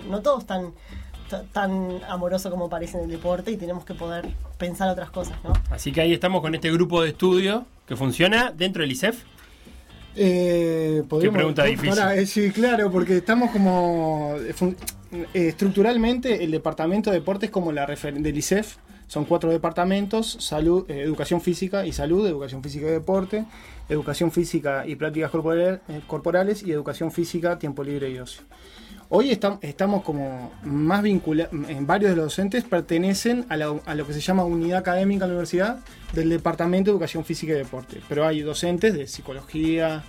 no 0.10 0.22
todo 0.22 0.40
es 0.40 0.46
tan, 0.46 0.72
ta- 1.30 1.44
tan 1.54 2.00
amoroso 2.08 2.50
como 2.50 2.68
parece 2.70 2.98
en 2.98 3.04
el 3.04 3.12
deporte 3.12 3.52
y 3.52 3.58
tenemos 3.58 3.86
que 3.86 3.94
poder 3.94 4.28
pensar 4.58 4.90
otras 4.90 5.12
cosas, 5.12 5.38
¿no? 5.44 5.54
Así 5.70 5.92
que 5.92 6.02
ahí 6.02 6.12
estamos 6.14 6.42
con 6.42 6.56
este 6.56 6.72
grupo 6.72 7.02
de 7.04 7.10
estudio 7.10 7.66
que 7.88 7.96
funciona 7.96 8.52
dentro 8.58 8.82
del 8.82 8.92
ISEF. 8.92 9.24
Eh, 10.16 11.04
podríamos- 11.08 11.38
pregunta 11.38 11.64
difícil. 11.66 11.90
Pará, 11.92 12.16
eh, 12.16 12.26
sí, 12.26 12.52
claro, 12.52 12.92
porque 12.92 13.18
estamos 13.18 13.52
como. 13.52 14.36
eh, 14.40 15.28
estructuralmente, 15.34 16.44
el 16.44 16.52
departamento 16.52 17.12
de 17.12 17.20
deportes 17.20 17.50
es 17.50 17.54
como 17.54 17.72
la 17.72 17.86
del 17.86 18.38
ICEF. 18.38 18.78
Son 19.10 19.26
cuatro 19.26 19.50
departamentos: 19.50 20.38
salud, 20.40 20.86
eh, 20.88 21.02
educación 21.02 21.42
física 21.42 21.84
y 21.86 21.92
salud, 21.92 22.26
educación 22.28 22.62
física 22.62 22.86
y 22.88 22.92
deporte, 22.92 23.44
educación 23.90 24.32
física 24.32 24.86
y 24.86 24.96
prácticas 24.96 25.32
corporales, 25.32 26.62
eh, 26.64 26.66
y 26.68 26.72
educación 26.72 27.12
física, 27.12 27.58
tiempo 27.58 27.84
libre 27.84 28.12
y 28.12 28.20
ocio. 28.20 28.44
Hoy 29.12 29.32
estam- 29.32 29.58
estamos 29.64 30.04
como 30.04 30.52
más 30.64 31.02
vinculados, 31.02 31.52
varios 31.82 32.12
de 32.12 32.16
los 32.18 32.26
docentes 32.26 32.64
pertenecen 32.64 33.48
a, 33.50 33.58
la- 33.58 33.96
lo 33.96 34.06
que 34.06 34.14
se 34.14 34.22
llama 34.22 34.44
unidad 34.46 34.78
académica 34.78 35.26
en 35.26 35.32
la 35.32 35.36
universidad 35.38 35.80
del 36.14 36.30
Departamento 36.30 36.92
de 36.92 36.94
Educación 36.94 37.26
Física 37.26 37.54
y 37.54 37.58
Deporte. 37.58 38.02
Pero 38.08 38.28
hay 38.28 38.42
docentes 38.42 38.94
de 38.94 39.08
psicología, 39.08 40.04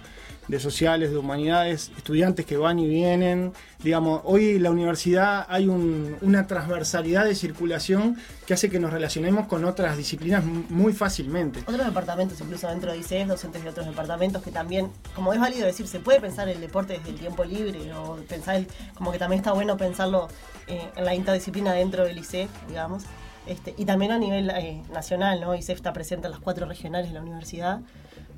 de 0.51 0.59
sociales, 0.61 1.11
de 1.12 1.16
humanidades, 1.18 1.90
estudiantes 1.96 2.44
que 2.44 2.57
van 2.57 2.78
y 2.78 2.88
vienen. 2.88 3.53
Digamos, 3.82 4.20
hoy 4.24 4.57
en 4.57 4.62
la 4.64 4.70
universidad 4.70 5.46
hay 5.48 5.68
un- 5.68 6.16
una 6.22 6.46
transversalidad 6.46 7.24
de 7.24 7.34
circulación 7.34 8.16
que 8.46 8.55
hace 8.55 8.68
que 8.68 8.80
nos 8.80 8.92
relacionemos 8.92 9.46
con 9.46 9.64
otras 9.64 9.96
disciplinas 9.96 10.44
muy 10.44 10.92
fácilmente. 10.92 11.61
Otros 11.61 11.86
departamentos, 11.86 12.40
incluso 12.40 12.68
dentro 12.68 12.90
de 12.92 12.98
ICES, 12.98 13.28
docentes 13.28 13.62
de 13.62 13.70
otros 13.70 13.86
departamentos, 13.86 14.42
que 14.42 14.51
también, 14.51 14.90
como 15.14 15.32
es 15.32 15.40
válido 15.40 15.66
decir, 15.66 15.86
se 15.86 16.01
puede 16.01 16.20
pensar 16.20 16.48
el 16.48 16.61
deporte 16.61 16.94
desde 16.94 17.11
el 17.11 17.16
tiempo 17.16 17.44
libre, 17.44 17.92
o 17.94 18.16
pensar, 18.28 18.57
el- 18.57 18.66
como 18.94 19.12
que 19.12 19.18
también 19.18 19.38
está 19.40 19.53
bueno 19.53 19.76
pensarlo 19.76 20.28
eh, 20.66 20.88
en 20.96 21.05
la 21.05 21.14
interdisciplina 21.14 21.72
dentro 21.72 22.05
del 22.05 22.18
ICEF, 22.18 22.51
digamos. 22.68 23.05
Este, 23.46 23.74
y 23.78 23.84
también 23.86 24.12
a 24.12 24.18
nivel 24.18 24.51
eh, 24.51 24.82
nacional, 24.92 25.40
¿no? 25.40 25.55
ICEF 25.55 25.76
está 25.78 25.92
presente 25.92 26.26
en 26.26 26.32
las 26.32 26.40
cuatro 26.40 26.66
regionales 26.66 27.09
de 27.09 27.14
la 27.14 27.22
universidad, 27.22 27.80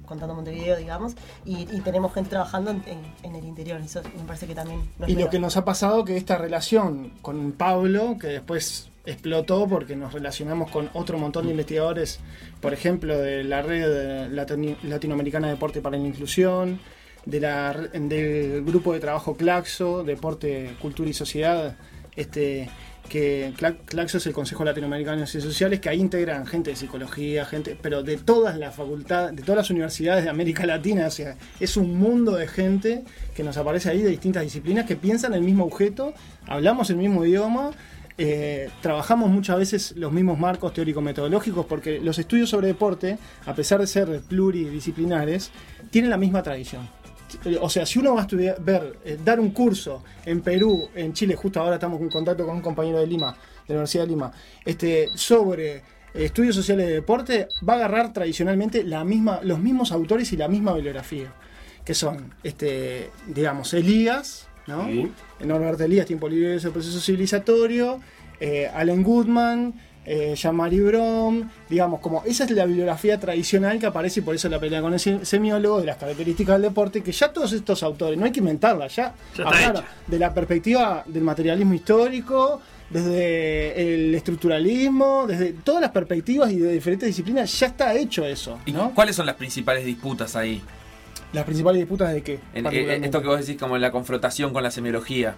contando 0.07 0.35
Montevideo, 0.35 0.77
digamos, 0.77 1.15
y, 1.45 1.63
y 1.75 1.81
tenemos 1.81 2.13
gente 2.13 2.31
trabajando 2.31 2.71
en, 2.71 2.83
en- 2.87 3.13
en 3.23 3.37
el 3.37 3.45
interior, 3.45 3.81
eso 3.81 4.03
me 4.17 4.25
parece 4.25 4.47
que 4.47 4.55
también... 4.55 4.81
Y 5.07 5.15
lo 5.15 5.31
que 5.31 5.39
nos 5.39 5.57
ha 5.57 5.65
pasado 5.65 6.05
que 6.05 6.17
esta 6.17 6.37
relación 6.39 7.13
con 7.23 7.53
Pablo, 7.53 8.17
que 8.21 8.27
después 8.29 8.91
explotó 9.05 9.67
porque 9.67 9.97
nos 9.97 10.13
relacionamos 10.13 10.71
con 10.71 10.89
otro 10.95 11.19
montón 11.19 11.47
de 11.47 11.51
investigadores, 11.53 12.21
por 12.61 12.73
ejemplo, 12.73 13.19
de 13.19 13.43
la 13.45 13.63
red 13.63 14.31
latinoamericana 14.83 15.49
de 15.49 15.55
deporte 15.55 15.81
para 15.81 15.97
la 15.97 16.07
inclusión, 16.07 16.81
de 17.25 17.41
la, 17.41 17.73
del 17.73 18.65
grupo 18.65 18.93
de 18.93 19.01
trabajo 19.01 19.37
Claxo, 19.37 20.03
Deporte, 20.05 20.77
Cultura 20.81 21.09
y 21.11 21.15
Sociedad, 21.15 21.77
este, 22.17 22.69
que 23.09 23.53
Cla- 23.59 23.77
Claxo 23.85 24.19
es 24.19 24.27
el 24.27 24.33
Consejo 24.33 24.65
Latinoamericano 24.65 25.21
de 25.21 25.27
Ciencias 25.27 25.53
Sociales, 25.53 25.81
que 25.81 25.89
ahí 25.91 26.01
integran 26.01 26.47
gente 26.47 26.71
de 26.71 26.77
psicología, 26.77 27.45
gente, 27.45 27.77
pero 27.81 28.03
de 28.03 28.17
todas 28.17 28.57
las 28.59 28.75
facultades, 28.75 29.37
de 29.37 29.43
todas 29.43 29.57
las 29.59 29.71
universidades 29.71 30.25
de 30.25 30.31
América 30.31 30.65
Latina, 30.65 31.09
es 31.61 31.77
un 31.77 31.99
mundo 31.99 32.33
de 32.37 32.49
gente 32.49 33.05
que 33.35 33.43
nos 33.43 33.57
aparece 33.59 33.91
ahí 33.91 34.01
de 34.03 34.09
distintas 34.11 34.43
disciplinas 34.45 34.87
que 34.87 34.97
piensan 34.97 35.35
el 35.35 35.43
mismo 35.43 35.65
objeto, 35.65 36.15
hablamos 36.47 36.89
el 36.91 36.97
mismo 36.97 37.25
idioma. 37.25 37.71
eh, 38.19 38.69
trabajamos 38.83 39.31
muchas 39.31 39.57
veces 39.59 39.95
los 39.97 40.13
mismos 40.13 40.39
marcos 40.39 40.73
teórico-metodológicos 40.75 41.65
porque 41.67 41.99
los 41.99 42.19
estudios 42.19 42.51
sobre 42.51 42.67
deporte, 42.69 43.17
a 43.47 43.55
pesar 43.55 43.81
de 43.81 43.87
ser 43.87 44.21
pluridisciplinares, 44.29 45.51
tienen 45.91 46.11
la 46.11 46.19
misma 46.19 46.43
tradición. 46.43 46.89
O 47.61 47.69
sea, 47.69 47.87
si 47.87 47.99
uno 47.99 48.15
va 48.15 48.21
a 48.21 48.23
estudiar, 48.23 48.63
ver, 48.63 48.97
eh, 49.05 49.19
dar 49.25 49.41
un 49.41 49.51
curso 49.51 50.03
en 50.25 50.41
Perú, 50.41 50.89
en 50.95 51.13
Chile, 51.13 51.35
justo 51.37 51.61
ahora 51.61 51.75
estamos 51.75 52.01
en 52.01 52.09
contacto 52.09 52.47
con 52.47 52.57
un 52.57 52.63
compañero 52.63 52.99
de 52.99 53.07
Lima, 53.07 53.33
de 53.33 53.75
la 53.75 53.75
Universidad 53.75 54.05
de 54.05 54.11
Lima, 54.11 54.33
este, 54.65 55.09
sobre 55.15 55.77
eh, 55.77 55.83
estudios 56.15 56.55
sociales 56.55 56.87
de 56.87 56.95
deporte, 56.95 57.49
va 57.67 57.75
a 57.75 57.77
agarrar 57.77 58.13
tradicionalmente 58.13 58.85
la 58.85 59.05
misma, 59.05 59.41
los 59.43 59.59
mismos 59.59 59.93
autores 59.93 60.33
y 60.33 60.37
la 60.37 60.49
misma 60.49 60.75
bibliografía, 60.75 61.33
que 61.85 61.95
son, 61.95 62.35
este, 62.43 63.11
digamos, 63.27 63.75
Elías, 63.75 64.49
¿no? 64.67 64.89
Norbert 65.41 65.81
Elías, 65.81 66.07
Tiempo 66.07 66.29
Libre 66.29 66.55
el 66.55 66.71
proceso 66.71 67.01
civilizatorio, 67.01 68.01
eh, 68.41 68.69
Allen 68.75 69.03
Goodman, 69.03 69.75
eh, 70.05 70.35
Jean-Marie 70.37 70.81
Brom, 70.83 71.49
digamos, 71.69 72.01
como 72.01 72.23
esa 72.25 72.45
es 72.45 72.51
la 72.51 72.65
bibliografía 72.67 73.21
tradicional 73.21 73.79
que 73.79 73.87
aparece 73.87 74.21
y 74.21 74.23
por 74.23 74.35
eso 74.35 74.49
la 74.49 74.59
pelea 74.59 74.81
con 74.83 74.93
el 74.93 74.99
se- 75.01 75.25
semiólogo 75.25 75.81
de 75.81 75.87
las 75.87 75.97
características 75.97 76.55
del 76.57 76.63
deporte, 76.63 77.03
que 77.03 77.13
ya 77.13 77.33
todos 77.33 77.53
estos 77.53 77.83
autores, 77.83 78.19
no 78.19 78.25
hay 78.25 78.33
que 78.33 78.41
inventarla, 78.41 78.89
ya, 78.89 79.15
Ya 79.37 79.45
de 80.07 80.19
la 80.19 80.35
perspectiva 80.35 81.05
del 81.07 81.23
materialismo 81.23 81.75
histórico, 81.75 82.61
desde 82.91 83.95
el 83.95 84.15
estructuralismo, 84.15 85.27
desde 85.27 85.53
todas 85.53 85.81
las 85.81 85.91
perspectivas 85.93 86.51
y 86.53 86.59
de 86.59 86.73
diferentes 86.73 87.07
disciplinas, 87.07 87.59
ya 87.59 87.69
está 87.69 87.95
hecho 87.95 88.25
eso. 88.27 88.59
¿Y 88.67 88.73
cuáles 88.95 89.17
son 89.17 89.27
las 89.27 89.37
principales 89.37 89.85
disputas 89.85 90.37
ahí? 90.37 90.61
Las 91.33 91.45
principales 91.45 91.81
disputas 91.81 92.13
de 92.13 92.23
qué? 92.23 92.39
En- 92.55 92.67
eh, 92.67 93.01
esto 93.03 93.23
que 93.23 93.29
vos 93.29 93.41
decís 93.41 93.59
como 93.61 93.79
la 93.79 93.91
confrontación 93.91 94.53
con 94.53 94.63
la 94.63 94.71
semiología. 94.71 95.37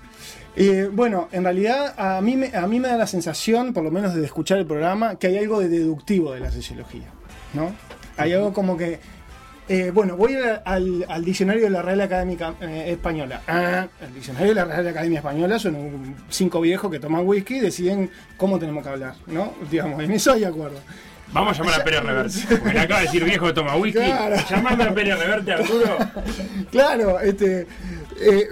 Eh, 0.57 0.89
bueno, 0.93 1.29
en 1.33 1.45
realidad 1.45 1.95
a 1.97 2.21
mí, 2.21 2.37
me, 2.37 2.55
a 2.55 2.67
mí 2.67 2.81
me 2.81 2.89
da 2.89 2.97
la 2.97 3.07
sensación, 3.07 3.73
por 3.73 3.85
lo 3.85 3.91
menos 3.91 4.15
de 4.15 4.25
escuchar 4.25 4.59
el 4.59 4.67
programa, 4.67 5.17
que 5.17 5.29
hay 5.29 5.39
algo 5.39 5.61
de 5.61 5.69
deductivo 5.69 6.33
de 6.33 6.41
la 6.41 6.51
sociología, 6.51 7.07
¿no? 7.53 7.73
Hay 8.17 8.33
algo 8.33 8.53
como 8.53 8.77
que, 8.77 8.99
eh, 9.69 9.91
bueno, 9.95 10.17
voy 10.17 10.35
a 10.35 10.57
al, 10.65 11.05
al 11.09 11.25
diccionario 11.25 11.65
de 11.65 11.71
la 11.71 11.83
Real 11.83 12.01
Académica 12.01 12.55
eh, 12.61 12.87
Española. 12.89 13.43
Ah, 13.49 13.87
el 14.05 14.15
diccionario 14.15 14.49
de 14.49 14.55
la 14.57 14.65
Real 14.65 14.87
Academia 14.89 15.19
Española 15.21 15.59
son 15.59 15.75
un- 15.77 16.17
cinco 16.29 16.61
viejos 16.61 16.91
que 16.91 16.99
toman 17.01 17.27
whisky 17.27 17.57
y 17.57 17.61
deciden 17.61 18.11
cómo 18.37 18.59
tenemos 18.59 18.83
que 18.83 18.89
hablar, 18.91 19.15
¿no? 19.27 19.53
Digamos, 19.71 20.03
en 20.03 20.11
eso 20.13 20.33
hay 20.33 20.45
acuerdo. 20.45 20.79
Vamos 21.33 21.59
a 21.59 21.63
llamar 21.63 21.81
a 21.81 21.85
Pérez 21.85 22.03
Reverte. 22.03 22.39
Porque 22.59 22.73
le 22.75 22.81
acaba 22.81 23.01
de 23.01 23.07
decir 23.07 23.25
viejo 23.25 23.53
toma 23.53 23.77
whisky. 23.77 23.99
Claro. 24.01 24.37
Llamame 24.49 24.85
a 24.85 24.95
Pérez 24.95 25.19
Reverte, 25.19 25.53
Arturo. 25.53 25.99
Claro, 26.71 27.21
este, 27.21 27.67
eh, 28.21 28.49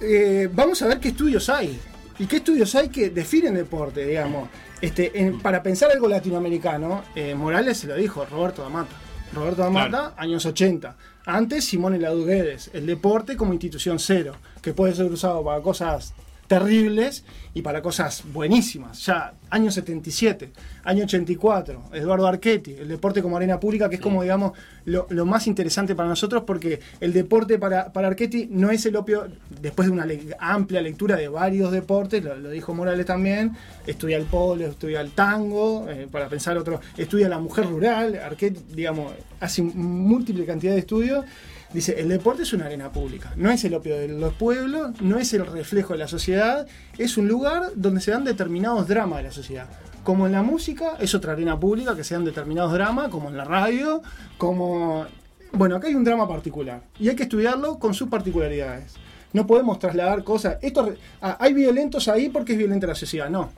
eh, 0.00 0.48
vamos 0.52 0.80
a 0.82 0.86
ver 0.88 1.00
qué 1.00 1.08
estudios 1.08 1.48
hay. 1.48 1.78
¿Y 2.18 2.26
qué 2.26 2.36
estudios 2.36 2.74
hay 2.74 2.90
que 2.90 3.08
definen 3.10 3.54
deporte, 3.54 4.04
digamos? 4.04 4.48
Este, 4.80 5.18
en- 5.18 5.40
para 5.40 5.62
pensar 5.62 5.90
algo 5.90 6.08
latinoamericano, 6.08 7.02
eh, 7.14 7.34
Morales 7.34 7.78
se 7.78 7.86
lo 7.86 7.94
dijo, 7.96 8.26
Roberto 8.26 8.62
D'Amata. 8.62 8.94
Roberto 9.34 9.62
D'Amata, 9.62 10.14
años 10.18 10.44
80. 10.44 10.96
Antes, 11.24 11.64
Simone 11.64 11.98
Laduguedes, 11.98 12.70
el 12.74 12.86
deporte 12.86 13.36
como 13.36 13.52
institución 13.52 13.98
cero, 13.98 14.34
que 14.60 14.74
puede 14.74 14.94
ser 14.94 15.06
usado 15.06 15.42
para 15.44 15.60
cosas 15.62 16.12
terribles 16.50 17.22
y 17.54 17.62
para 17.62 17.80
cosas 17.80 18.24
buenísimas. 18.32 19.06
Ya, 19.06 19.34
año 19.50 19.70
77, 19.70 20.50
año 20.82 21.04
84, 21.04 21.80
Eduardo 21.92 22.26
Archetti, 22.26 22.72
el 22.72 22.88
deporte 22.88 23.22
como 23.22 23.36
arena 23.36 23.60
pública, 23.60 23.88
que 23.88 23.94
es 23.96 24.00
como, 24.00 24.20
digamos, 24.22 24.52
lo, 24.84 25.06
lo 25.10 25.26
más 25.26 25.46
interesante 25.46 25.94
para 25.94 26.08
nosotros, 26.08 26.42
porque 26.44 26.80
el 27.00 27.12
deporte 27.12 27.56
para, 27.60 27.92
para 27.92 28.08
Archetti 28.08 28.48
no 28.50 28.72
es 28.72 28.84
el 28.84 28.96
opio, 28.96 29.28
después 29.60 29.86
de 29.86 29.92
una 29.92 30.04
le- 30.04 30.34
amplia 30.40 30.82
lectura 30.82 31.14
de 31.14 31.28
varios 31.28 31.70
deportes, 31.70 32.24
lo, 32.24 32.34
lo 32.34 32.50
dijo 32.50 32.74
Morales 32.74 33.06
también, 33.06 33.52
estudia 33.86 34.16
el 34.16 34.24
polo, 34.24 34.66
estudia 34.66 35.00
el 35.02 35.12
tango, 35.12 35.88
eh, 35.88 36.08
para 36.10 36.28
pensar 36.28 36.58
otro, 36.58 36.80
estudia 36.96 37.28
la 37.28 37.38
mujer 37.38 37.66
rural, 37.66 38.16
Archetti, 38.16 38.60
digamos, 38.74 39.12
hace 39.38 39.62
múltiple 39.62 40.44
cantidad 40.46 40.72
de 40.72 40.80
estudios. 40.80 41.24
Dice, 41.72 42.00
el 42.00 42.08
deporte 42.08 42.42
es 42.42 42.52
una 42.52 42.66
arena 42.66 42.90
pública, 42.90 43.32
no 43.36 43.48
es 43.48 43.62
el 43.64 43.74
opio 43.74 43.96
de 43.96 44.08
los 44.08 44.34
pueblos, 44.34 45.00
no 45.00 45.18
es 45.18 45.32
el 45.34 45.46
reflejo 45.46 45.92
de 45.92 46.00
la 46.00 46.08
sociedad, 46.08 46.66
es 46.98 47.16
un 47.16 47.28
lugar 47.28 47.70
donde 47.76 48.00
se 48.00 48.10
dan 48.10 48.24
determinados 48.24 48.88
dramas 48.88 49.18
de 49.18 49.24
la 49.24 49.32
sociedad. 49.32 49.68
Como 50.02 50.26
en 50.26 50.32
la 50.32 50.42
música, 50.42 50.96
es 50.98 51.14
otra 51.14 51.32
arena 51.32 51.60
pública 51.60 51.94
que 51.94 52.02
se 52.02 52.14
dan 52.14 52.24
determinados 52.24 52.72
dramas, 52.72 53.08
como 53.08 53.28
en 53.28 53.36
la 53.36 53.44
radio, 53.44 54.02
como... 54.36 55.06
Bueno, 55.52 55.76
acá 55.76 55.86
hay 55.86 55.94
un 55.94 56.04
drama 56.04 56.26
particular 56.26 56.82
y 56.98 57.08
hay 57.08 57.14
que 57.14 57.24
estudiarlo 57.24 57.78
con 57.78 57.94
sus 57.94 58.08
particularidades. 58.08 58.94
No 59.32 59.46
podemos 59.46 59.78
trasladar 59.78 60.24
cosas... 60.24 60.58
Esto, 60.62 60.92
ah, 61.20 61.36
hay 61.38 61.54
violentos 61.54 62.08
ahí 62.08 62.30
porque 62.30 62.52
es 62.52 62.58
violenta 62.58 62.88
la 62.88 62.96
sociedad, 62.96 63.30
no. 63.30 63.50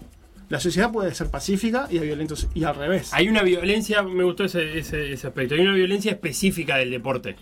La 0.51 0.61
sociedad 0.61 0.93
puede 0.93 1.15
ser 1.15 1.31
pacífica 1.31 1.87
y 1.91 1.97
hay 1.97 2.07
violentos 2.09 2.47
y 2.53 2.65
al 2.65 2.75
revés. 2.75 3.15
Hay 3.15 3.31
una 3.31 3.43
violencia, 3.43 4.03
me 4.03 4.25
gustó 4.25 4.45
ese, 4.45 4.79
ese, 4.79 5.15
ese 5.15 5.27
aspecto, 5.27 5.55
hay 5.55 5.63
una 5.63 5.73
violencia 5.73 6.13
específica 6.13 6.77
del 6.77 6.91
deporte. 6.91 7.37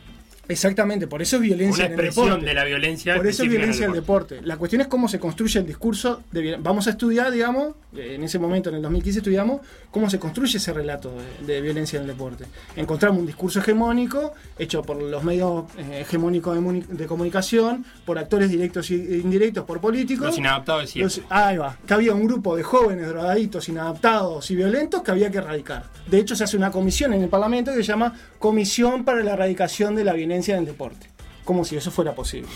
Exactamente, 0.50 1.06
por 1.06 1.22
eso 1.22 1.36
es 1.36 1.42
violencia 1.42 1.84
Una 1.86 1.94
en 1.94 2.00
el 2.00 2.06
deporte. 2.06 2.44
de 2.46 2.54
la 2.54 2.64
violencia 2.64 3.14
Por 3.16 3.26
eso 3.26 3.42
es 3.42 3.48
específica 3.48 3.64
en 3.64 3.70
el 3.70 3.76
violencia 3.76 4.00
deporte. 4.00 4.40
La 4.42 4.56
cuestión 4.56 4.80
es 4.82 4.88
cómo 4.88 5.08
se 5.08 5.18
construye 5.18 5.60
el 5.60 5.66
discurso. 5.66 6.22
De, 6.32 6.56
vamos 6.60 6.86
a 6.86 6.90
estudiar, 6.90 7.30
digamos, 7.30 7.74
eh, 7.96 8.14
en 8.16 8.24
ese 8.24 8.38
momento, 8.38 8.68
en 8.70 8.76
el 8.76 8.82
2015, 8.82 9.20
estudiamos 9.20 9.60
cómo 9.90 10.10
se 10.10 10.18
construye 10.18 10.56
ese 10.58 10.72
relato 10.72 11.12
de, 11.40 11.46
de 11.46 11.60
violencia 11.60 11.96
en 11.98 12.02
el 12.02 12.08
deporte. 12.08 12.44
Encontramos 12.76 13.20
un 13.20 13.26
discurso 13.26 13.60
hegemónico 13.60 14.32
hecho 14.58 14.82
por 14.82 15.00
los 15.00 15.22
medios 15.22 15.64
eh, 15.78 16.00
hegemónicos 16.02 16.54
de, 16.54 16.60
muni- 16.60 16.84
de 16.86 17.06
comunicación, 17.06 17.84
por 18.04 18.18
actores 18.18 18.50
directos 18.50 18.90
e 18.90 18.94
indirectos, 19.22 19.64
por 19.64 19.80
políticos. 19.80 20.26
Los 20.28 20.38
inadaptados 20.38 20.90
siempre. 20.90 21.16
Los- 21.16 21.30
ahí 21.30 21.56
va. 21.56 21.76
Que 21.86 21.94
había 21.94 22.12
un 22.14 22.26
grupo 22.26 22.56
de 22.56 22.62
jóvenes 22.62 23.06
drogaditos, 23.08 23.68
inadaptados 23.68 24.50
y 24.50 24.56
violentos 24.56 25.02
que 25.02 25.10
había 25.10 25.30
que 25.30 25.38
erradicar. 25.38 25.84
De 26.08 26.18
hecho, 26.18 26.34
se 26.34 26.44
hace 26.44 26.56
una 26.56 26.70
comisión 26.70 27.12
en 27.14 27.22
el 27.22 27.28
Parlamento 27.28 27.70
que 27.70 27.76
se 27.78 27.82
llama 27.84 28.14
Comisión 28.38 29.04
para 29.04 29.22
la 29.22 29.34
Erradicación 29.34 29.94
de 29.94 30.02
la 30.04 30.12
Violencia 30.14 30.39
en 30.48 30.60
el 30.60 30.66
Deporte. 30.66 31.06
Como 31.44 31.64
si 31.64 31.76
eso 31.76 31.90
fuera 31.90 32.14
posible. 32.14 32.48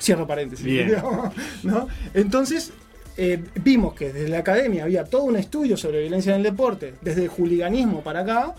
Cierro 0.00 0.26
paréntesis. 0.26 0.64
Bien. 0.64 0.86
digamos, 0.88 1.34
¿no? 1.62 1.88
Entonces, 2.14 2.72
eh, 3.16 3.42
vimos 3.62 3.94
que 3.94 4.12
desde 4.12 4.28
la 4.28 4.38
academia 4.38 4.84
había 4.84 5.04
todo 5.04 5.24
un 5.24 5.36
estudio 5.36 5.76
sobre 5.76 6.00
violencia 6.00 6.30
en 6.30 6.38
el 6.38 6.42
deporte, 6.42 6.94
desde 7.02 7.24
el 7.24 7.28
juliganismo 7.28 8.02
para 8.02 8.20
acá, 8.20 8.54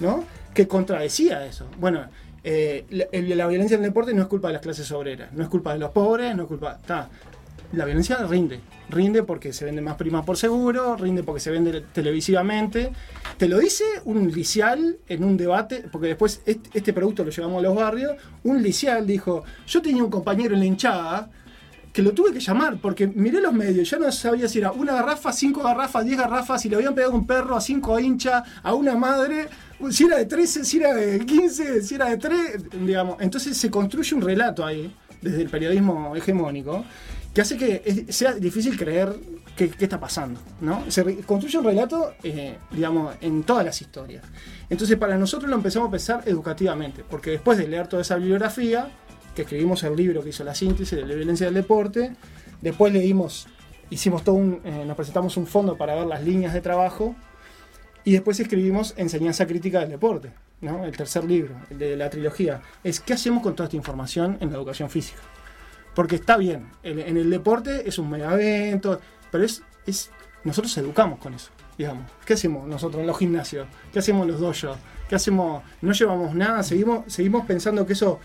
¿no? 0.00 0.24
que 0.54 0.68
contradecía 0.68 1.46
eso. 1.46 1.66
Bueno, 1.78 2.06
eh, 2.44 2.84
la, 2.90 3.46
violencia 3.46 3.76
en 3.76 3.84
el 3.84 3.90
deporte 3.90 4.12
no 4.14 4.22
es 4.22 4.28
culpa 4.28 4.48
de 4.48 4.54
las 4.54 4.62
clases 4.62 4.90
obreras, 4.92 5.32
no 5.32 5.42
es 5.42 5.48
culpa 5.48 5.72
de 5.72 5.78
los 5.78 5.90
pobres, 5.90 6.34
no 6.36 6.42
es 6.42 6.48
culpa. 6.48 6.78
Está. 6.80 7.08
La 7.72 7.86
violencia 7.86 8.18
rinde. 8.26 8.60
Rinde 8.90 9.22
porque 9.22 9.52
se 9.52 9.64
venden 9.64 9.84
más 9.84 9.96
primas 9.96 10.24
por 10.24 10.36
seguro, 10.36 10.96
rinde 10.96 11.22
porque 11.22 11.40
se 11.40 11.50
vende 11.50 11.80
televisivamente. 11.92 12.92
Te 13.38 13.48
lo 13.48 13.58
dice 13.58 13.84
un 14.04 14.30
licial 14.30 14.98
en 15.08 15.24
un 15.24 15.38
debate, 15.38 15.84
porque 15.90 16.08
después 16.08 16.42
este, 16.44 16.70
este 16.74 16.92
producto 16.92 17.24
lo 17.24 17.30
llevamos 17.30 17.60
a 17.60 17.62
los 17.62 17.74
barrios. 17.74 18.12
Un 18.44 18.62
licial 18.62 19.06
dijo: 19.06 19.44
Yo 19.66 19.80
tenía 19.80 20.04
un 20.04 20.10
compañero 20.10 20.52
en 20.54 20.60
la 20.60 20.66
hinchada 20.66 21.30
que 21.92 22.02
lo 22.02 22.12
tuve 22.12 22.32
que 22.32 22.40
llamar 22.40 22.78
porque 22.80 23.06
miré 23.06 23.40
los 23.40 23.52
medios, 23.52 23.88
yo 23.90 23.98
no 23.98 24.10
sabía 24.10 24.48
si 24.48 24.58
era 24.58 24.72
una 24.72 24.94
garrafa, 24.94 25.30
cinco 25.30 25.62
garrafas, 25.62 26.04
diez 26.04 26.16
garrafas, 26.16 26.62
si 26.62 26.68
le 26.70 26.76
habían 26.76 26.94
pegado 26.94 27.12
un 27.12 27.26
perro, 27.26 27.54
a 27.54 27.60
cinco 27.60 27.98
hinchas, 27.98 28.42
a 28.62 28.72
una 28.72 28.94
madre, 28.96 29.48
si 29.90 30.04
era 30.04 30.16
de 30.16 30.24
13, 30.24 30.64
si 30.64 30.78
era 30.78 30.94
de 30.94 31.24
15, 31.24 31.82
si 31.82 31.94
era 31.94 32.08
de 32.08 32.16
3, 32.16 32.36
digamos. 32.86 33.16
Entonces 33.20 33.56
se 33.56 33.70
construye 33.70 34.14
un 34.14 34.22
relato 34.22 34.64
ahí, 34.64 34.94
desde 35.20 35.42
el 35.42 35.50
periodismo 35.50 36.16
hegemónico, 36.16 36.84
que 37.34 37.40
hace 37.40 37.56
que 37.56 38.12
sea 38.12 38.34
difícil 38.34 38.76
creer 38.76 39.14
qué, 39.56 39.70
está 39.78 39.98
pasando, 39.98 40.40
¿no? 40.60 40.90
Se 40.90 41.22
construye 41.22 41.58
un 41.58 41.64
relato, 41.64 42.14
eh, 42.22 42.58
digamos, 42.70 43.14
en 43.20 43.42
todas 43.42 43.64
las 43.64 43.80
historias. 43.80 44.24
Entonces 44.68 44.96
para 44.98 45.16
nosotros 45.16 45.48
lo 45.48 45.56
empezamos 45.56 45.88
a 45.88 45.90
pensar 45.90 46.22
educativamente, 46.26 47.04
porque 47.08 47.30
después 47.30 47.58
de 47.58 47.68
leer 47.68 47.88
toda 47.88 48.02
esa 48.02 48.16
bibliografía, 48.16 48.90
que 49.34 49.42
escribimos 49.42 49.82
el 49.82 49.96
libro 49.96 50.22
que 50.22 50.30
hizo 50.30 50.44
la 50.44 50.54
síntesis 50.54 50.98
de 50.98 51.06
la 51.06 51.14
violencia 51.14 51.46
del 51.46 51.54
deporte. 51.54 52.14
Después 52.60 52.92
leímos, 52.92 53.46
hicimos 53.90 54.24
todo 54.24 54.36
un, 54.36 54.60
eh, 54.64 54.84
nos 54.86 54.96
presentamos 54.96 55.36
un 55.36 55.46
fondo 55.46 55.76
para 55.76 55.94
ver 55.94 56.06
las 56.06 56.22
líneas 56.22 56.52
de 56.52 56.60
trabajo 56.60 57.14
y 58.04 58.12
después 58.12 58.38
escribimos 58.40 58.94
Enseñanza 58.96 59.46
Crítica 59.46 59.80
del 59.80 59.90
Deporte, 59.90 60.32
¿no? 60.60 60.84
el 60.84 60.96
tercer 60.96 61.24
libro 61.24 61.54
de 61.70 61.96
la 61.96 62.10
trilogía. 62.10 62.60
Es 62.84 63.00
qué 63.00 63.14
hacemos 63.14 63.42
con 63.42 63.54
toda 63.54 63.68
esta 63.68 63.76
información 63.76 64.38
en 64.40 64.50
la 64.50 64.56
educación 64.56 64.90
física. 64.90 65.20
Porque 65.94 66.16
está 66.16 66.36
bien, 66.36 66.70
en, 66.82 67.16
el 67.16 67.28
deporte 67.30 67.88
es 67.88 67.98
un 67.98 68.10
mega 68.10 68.32
evento, 68.34 69.00
pero 69.30 69.44
es, 69.44 69.62
es 69.86 70.10
nosotros 70.44 70.76
educamos 70.78 71.18
con 71.18 71.34
eso, 71.34 71.50
digamos. 71.76 72.10
¿Qué 72.24 72.34
hacemos 72.34 72.66
nosotros 72.66 73.00
en 73.00 73.06
los 73.06 73.18
gimnasios? 73.18 73.66
¿Qué 73.92 73.98
hacemos 73.98 74.26
los 74.26 74.40
dojos? 74.40 74.78
¿Qué 75.08 75.14
hacemos? 75.14 75.62
No 75.82 75.92
llevamos 75.92 76.34
nada, 76.34 76.62
seguimos, 76.62 77.12
seguimos 77.12 77.44
pensando 77.46 77.86
que 77.86 77.92
eso 77.92 78.18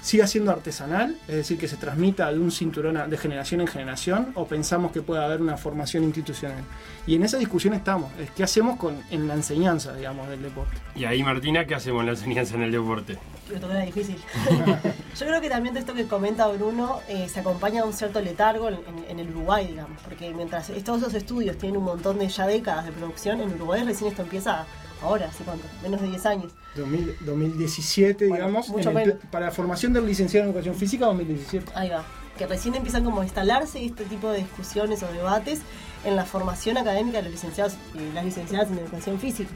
siga 0.00 0.26
siendo 0.26 0.50
artesanal, 0.52 1.16
es 1.28 1.34
decir, 1.36 1.58
que 1.58 1.68
se 1.68 1.76
transmita 1.76 2.30
de 2.32 2.38
un 2.38 2.50
cinturón 2.50 2.96
a- 2.96 3.06
de 3.06 3.16
generación 3.18 3.60
en 3.60 3.66
generación, 3.66 4.32
o 4.34 4.46
pensamos 4.46 4.92
que 4.92 5.02
puede 5.02 5.24
haber 5.24 5.40
una 5.42 5.56
formación 5.56 6.04
institucional. 6.04 6.62
Y 7.06 7.16
en 7.16 7.22
esa 7.24 7.36
discusión 7.38 7.74
estamos, 7.74 8.10
es 8.20 8.30
qué 8.30 8.44
hacemos 8.44 8.76
con, 8.78 8.96
en 9.10 9.26
la 9.28 9.34
enseñanza, 9.34 9.94
digamos, 9.94 10.28
del 10.28 10.42
deporte. 10.42 10.76
Y 10.94 11.04
ahí, 11.04 11.22
Martina, 11.22 11.64
¿qué 11.66 11.74
hacemos 11.74 12.00
en 12.00 12.06
la 12.06 12.12
enseñanza 12.12 12.54
en 12.54 12.62
el 12.62 12.72
deporte? 12.72 13.18
Tocó 13.60 13.72
la 13.72 13.80
difícil. 13.80 14.16
Yo 15.18 15.26
creo 15.26 15.40
que 15.40 15.48
también 15.48 15.74
de 15.74 15.80
esto 15.80 15.94
que 15.94 16.04
comenta 16.06 16.46
Bruno 16.48 17.00
eh, 17.08 17.28
se 17.28 17.40
acompaña 17.40 17.80
de 17.82 17.88
un 17.88 17.94
cierto 17.94 18.20
letargo 18.20 18.68
en, 18.68 18.74
en- 18.74 19.04
en 19.08 19.18
el 19.20 19.28
Uruguay, 19.30 19.66
digamos, 19.66 20.00
porque 20.02 20.32
mientras 20.34 20.70
todos 20.84 21.00
esos 21.02 21.14
estudios 21.14 21.56
tienen 21.58 21.78
un 21.78 21.84
montón 21.84 22.18
de 22.18 22.28
ya 22.28 22.46
décadas 22.46 22.84
de 22.84 22.92
producción, 22.92 23.40
en 23.40 23.52
Uruguay 23.54 23.82
recién 23.84 24.10
esto 24.10 24.22
empieza 24.22 24.66
ahora, 25.02 25.26
¿hace 25.28 25.44
cuánto? 25.44 25.66
Menos 25.82 26.00
de 26.00 26.08
10 26.08 26.26
años. 26.26 26.52
2000 26.76 27.16
2017, 27.26 28.26
digamos, 28.26 28.68
mucho 28.68 28.90
el 28.90 29.14
para 29.30 29.50
formación 29.50 29.92
del 29.92 30.06
licenciado 30.06 30.44
en 30.44 30.50
educación 30.50 30.74
física 30.74 31.06
2017. 31.06 31.72
Ahí 31.74 31.88
va. 31.90 32.04
Que 32.36 32.46
recién 32.46 32.74
empiezan 32.76 33.04
como 33.04 33.20
a 33.20 33.24
instalarse 33.24 33.84
este 33.84 34.04
tipo 34.04 34.30
de 34.30 34.38
discusiones 34.38 35.02
o 35.02 35.12
debates 35.12 35.60
en 36.04 36.14
la 36.14 36.24
formación 36.24 36.76
académica 36.78 37.18
de 37.18 37.24
los 37.24 37.32
licenciados 37.32 37.74
y 37.94 38.12
las 38.14 38.24
licenciadas 38.24 38.68
en 38.70 38.78
educación 38.78 39.18
física. 39.18 39.50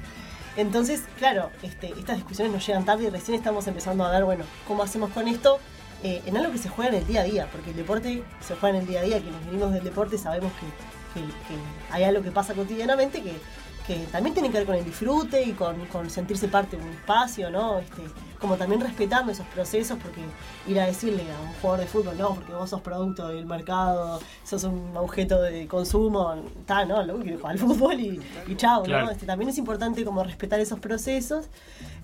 Entonces, 0.56 1.02
claro, 1.18 1.50
este, 1.62 1.92
estas 1.98 2.16
discusiones 2.16 2.52
nos 2.52 2.66
llegan 2.66 2.84
tarde 2.84 3.04
y 3.04 3.10
recién 3.10 3.36
estamos 3.38 3.66
empezando 3.68 4.04
a 4.04 4.10
ver, 4.10 4.24
bueno, 4.24 4.44
cómo 4.66 4.82
hacemos 4.82 5.10
con 5.12 5.28
esto 5.28 5.58
eh, 6.02 6.20
en 6.26 6.36
algo 6.36 6.50
que 6.52 6.58
se 6.58 6.68
juega 6.68 6.90
en 6.90 6.96
el 7.02 7.06
día 7.06 7.20
a 7.20 7.24
día, 7.24 7.48
porque 7.52 7.70
el 7.70 7.76
deporte 7.76 8.22
se 8.46 8.54
juega 8.56 8.76
en 8.76 8.82
el 8.82 8.88
día 8.88 9.00
a 9.00 9.02
día, 9.04 9.20
quienes 9.20 9.46
venimos 9.46 9.72
del 9.72 9.84
deporte 9.84 10.18
sabemos 10.18 10.52
que, 10.54 10.66
que- 11.20 11.26
que 11.26 11.54
hay 11.94 12.02
algo 12.04 12.22
que 12.22 12.32
pasa 12.32 12.52
cotidianamente 12.54 13.22
que, 13.22 13.32
que 13.86 13.96
también 14.12 14.34
tiene 14.34 14.50
que 14.50 14.58
ver 14.58 14.66
con 14.66 14.76
el 14.76 14.84
disfrute 14.84 15.42
y 15.42 15.52
con, 15.52 15.86
con 15.86 16.08
sentirse 16.10 16.48
parte 16.48 16.76
de 16.76 16.82
un 16.82 16.90
espacio, 16.90 17.50
¿no? 17.50 17.78
Este, 17.78 18.02
como 18.40 18.56
también 18.56 18.80
respetando 18.80 19.30
esos 19.30 19.46
procesos, 19.46 19.98
porque 20.02 20.20
ir 20.66 20.80
a 20.80 20.86
decirle 20.86 21.22
a 21.22 21.40
un 21.40 21.52
jugador 21.60 21.80
de 21.80 21.86
fútbol, 21.86 22.18
no, 22.18 22.34
porque 22.34 22.52
vos 22.52 22.68
sos 22.70 22.80
producto 22.80 23.28
del 23.28 23.46
mercado, 23.46 24.20
sos 24.44 24.64
un 24.64 24.96
objeto 24.96 25.40
de 25.40 25.68
consumo, 25.68 26.34
está, 26.58 26.84
¿no? 26.84 27.02
Luego 27.04 27.20
jugar 27.20 27.52
al 27.52 27.58
fútbol 27.58 28.00
y, 28.00 28.20
y 28.48 28.56
chao, 28.56 28.82
Claro. 28.82 29.06
¿no? 29.06 29.12
Este, 29.12 29.26
también 29.26 29.50
es 29.50 29.58
importante 29.58 30.04
como 30.04 30.24
respetar 30.24 30.58
esos 30.58 30.80
procesos. 30.80 31.46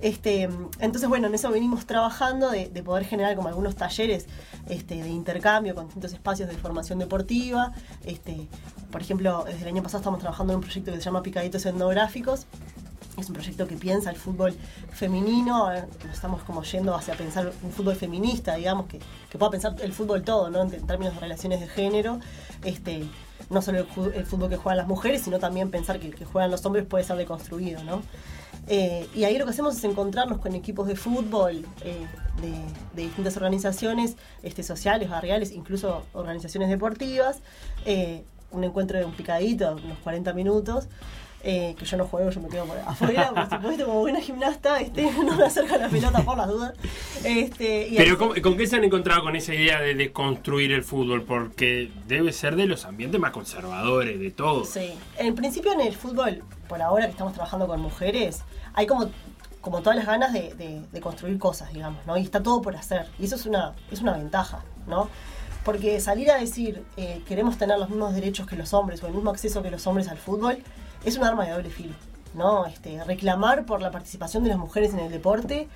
Este, 0.00 0.48
entonces, 0.78 1.08
bueno, 1.08 1.26
en 1.26 1.34
eso 1.34 1.50
venimos 1.50 1.86
trabajando 1.86 2.50
de, 2.50 2.68
de 2.68 2.82
poder 2.84 3.04
generar 3.04 3.34
como 3.34 3.48
algunos 3.48 3.74
talleres 3.74 4.26
este, 4.68 5.02
de 5.02 5.08
intercambio 5.08 5.74
con 5.74 5.86
distintos 5.86 6.12
espacios 6.12 6.48
de 6.48 6.56
formación 6.56 7.00
deportiva. 7.00 7.72
Este, 8.04 8.46
por 8.90 9.02
ejemplo, 9.02 9.44
desde 9.46 9.62
el 9.62 9.68
año 9.68 9.82
pasado 9.82 9.98
estamos 9.98 10.20
trabajando 10.20 10.52
en 10.52 10.58
un 10.58 10.62
proyecto 10.62 10.90
que 10.92 10.98
se 10.98 11.04
llama 11.04 11.22
Picaditos 11.22 11.66
Etnográficos. 11.66 12.46
Es 13.18 13.28
un 13.28 13.34
proyecto 13.34 13.66
que 13.66 13.76
piensa 13.76 14.10
el 14.10 14.16
fútbol 14.16 14.56
femenino, 14.92 15.72
eh, 15.72 15.84
estamos 16.12 16.42
como 16.42 16.62
yendo 16.62 16.94
hacia 16.94 17.14
pensar 17.14 17.52
un 17.62 17.72
fútbol 17.72 17.96
feminista, 17.96 18.54
digamos, 18.54 18.86
que, 18.86 19.00
que 19.28 19.38
pueda 19.38 19.50
pensar 19.50 19.74
el 19.82 19.92
fútbol 19.92 20.22
todo, 20.22 20.50
¿no? 20.50 20.62
En, 20.62 20.86
términos 20.86 21.14
de 21.14 21.20
relaciones 21.20 21.60
de 21.60 21.66
género. 21.66 22.20
Este, 22.64 23.04
no 23.50 23.60
solo 23.62 23.78
el, 24.14 24.24
fútbol 24.26 24.50
que 24.50 24.56
juegan 24.56 24.76
las 24.76 24.86
mujeres, 24.86 25.22
sino 25.22 25.38
también 25.38 25.70
pensar 25.70 25.98
que 25.98 26.06
el 26.06 26.14
que 26.14 26.24
juegan 26.24 26.50
los 26.50 26.64
hombres 26.64 26.86
puede 26.86 27.04
ser 27.04 27.16
deconstruido, 27.16 27.82
¿no? 27.82 28.02
Eh, 28.66 29.08
y 29.14 29.24
ahí 29.24 29.38
lo 29.38 29.46
que 29.46 29.52
hacemos 29.52 29.76
es 29.76 29.84
encontrarnos 29.84 30.38
con 30.38 30.54
equipos 30.54 30.86
de 30.86 30.94
fútbol 30.94 31.64
eh, 31.82 32.06
de, 32.42 33.02
distintas 33.02 33.36
organizaciones 33.36 34.16
este, 34.42 34.62
sociales, 34.62 35.08
barriales, 35.08 35.52
incluso 35.52 36.04
organizaciones 36.12 36.68
deportivas. 36.68 37.40
Un 38.50 38.64
encuentro 38.64 38.98
de 38.98 39.04
un 39.04 39.12
picadito, 39.12 39.76
unos 39.84 39.98
40 39.98 40.32
minutos. 40.32 40.88
eh, 41.44 41.76
que 41.78 41.84
yo 41.84 41.96
no 41.96 42.04
juego, 42.04 42.30
yo 42.30 42.40
me 42.40 42.48
quedo 42.48 42.64
por 42.64 42.76
afuera, 42.78 43.30
por 43.32 43.48
supuesto, 43.58 43.86
como 43.86 44.00
buena 44.00 44.20
gimnasta, 44.20 44.80
este, 44.80 45.02
no 45.24 45.36
me 45.36 45.44
acerca 45.44 45.76
la 45.78 45.88
pelota 45.88 46.20
por 46.22 46.36
las 46.36 46.48
dudas. 46.48 46.74
Este, 47.24 47.88
y 47.88 47.96
Pero 47.96 48.16
así- 48.16 48.16
¿con, 48.16 48.40
con 48.40 48.56
qué 48.56 48.66
se 48.66 48.74
han 48.76 48.82
encontrado 48.84 49.22
con 49.22 49.36
esa 49.36 49.54
idea 49.54 49.80
de, 49.80 49.94
de 49.94 50.12
construir 50.12 50.72
el 50.72 50.82
fútbol? 50.82 51.22
Porque 51.22 51.92
debe 52.08 52.32
ser 52.32 52.56
de 52.56 52.66
los 52.66 52.84
ambientes 52.84 53.20
más 53.20 53.30
conservadores 53.30 54.18
de 54.18 54.30
todo. 54.32 54.64
Sí. 54.64 54.92
En 55.16 55.36
principio 55.36 55.72
en 55.72 55.80
el 55.80 55.94
fútbol, 55.94 56.42
por 56.68 56.82
ahora 56.82 57.04
que 57.06 57.12
estamos 57.12 57.32
trabajando 57.34 57.68
con 57.68 57.80
mujeres, 57.80 58.42
hay 58.74 58.86
como, 58.86 59.08
como 59.60 59.80
todas 59.80 59.96
las 59.96 60.06
ganas 60.06 60.32
de, 60.32 60.54
de- 60.54 60.82
de 60.90 61.00
construir 61.00 61.38
cosas, 61.38 61.72
digamos, 61.72 62.04
¿no? 62.04 62.16
Y 62.16 62.22
está 62.22 62.42
todo 62.42 62.60
por 62.62 62.74
hacer. 62.74 63.06
Y 63.18 63.26
eso 63.26 63.36
es 63.36 63.46
una, 63.46 63.74
es 63.92 64.00
una 64.00 64.14
ventaja, 64.16 64.64
¿no? 64.88 65.08
Porque 65.68 66.00
salir 66.00 66.30
a 66.30 66.38
decir 66.38 66.82
eh, 66.96 67.20
queremos 67.28 67.58
tener 67.58 67.78
los 67.78 67.90
mismos 67.90 68.14
derechos 68.14 68.46
que 68.46 68.56
los 68.56 68.72
hombres 68.72 69.02
o 69.02 69.06
el 69.06 69.12
mismo 69.12 69.28
acceso 69.28 69.62
que 69.62 69.70
los 69.70 69.86
hombres 69.86 70.08
al 70.08 70.16
fútbol 70.16 70.62
es 71.04 71.18
un 71.18 71.24
arma 71.24 71.44
de 71.44 71.52
doble 71.52 71.68
filo, 71.68 71.94
¿no? 72.32 72.64
Este, 72.64 73.04
reclamar 73.04 73.66
por 73.66 73.82
la 73.82 73.90
participación 73.90 74.44
de 74.44 74.48
las 74.48 74.56
mujeres 74.56 74.94
en 74.94 75.00
el 75.00 75.10
deporte 75.12 75.68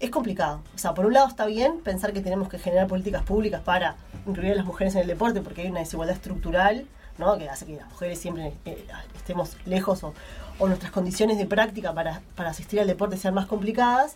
es 0.00 0.10
complicado. 0.10 0.60
O 0.74 0.78
sea, 0.78 0.92
por 0.92 1.06
un 1.06 1.14
lado 1.14 1.28
está 1.28 1.46
bien 1.46 1.80
pensar 1.80 2.12
que 2.12 2.20
tenemos 2.20 2.50
que 2.50 2.58
generar 2.58 2.88
políticas 2.88 3.22
públicas 3.22 3.62
para 3.62 3.96
incluir 4.26 4.52
a 4.52 4.56
las 4.56 4.66
mujeres 4.66 4.96
en 4.96 5.00
el 5.00 5.06
deporte, 5.06 5.40
porque 5.40 5.62
hay 5.62 5.68
una 5.68 5.80
desigualdad 5.80 6.14
estructural, 6.14 6.84
¿no? 7.16 7.38
Que 7.38 7.48
hace 7.48 7.64
que 7.64 7.76
las 7.76 7.88
mujeres 7.88 8.18
siempre 8.18 8.52
eh, 8.66 8.84
estemos 9.16 9.56
lejos 9.64 10.04
o, 10.04 10.12
o 10.58 10.66
nuestras 10.68 10.92
condiciones 10.92 11.38
de 11.38 11.46
práctica 11.46 11.94
para, 11.94 12.20
para 12.36 12.50
asistir 12.50 12.80
al 12.80 12.86
deporte 12.86 13.16
sean 13.16 13.32
más 13.32 13.46
complicadas. 13.46 14.14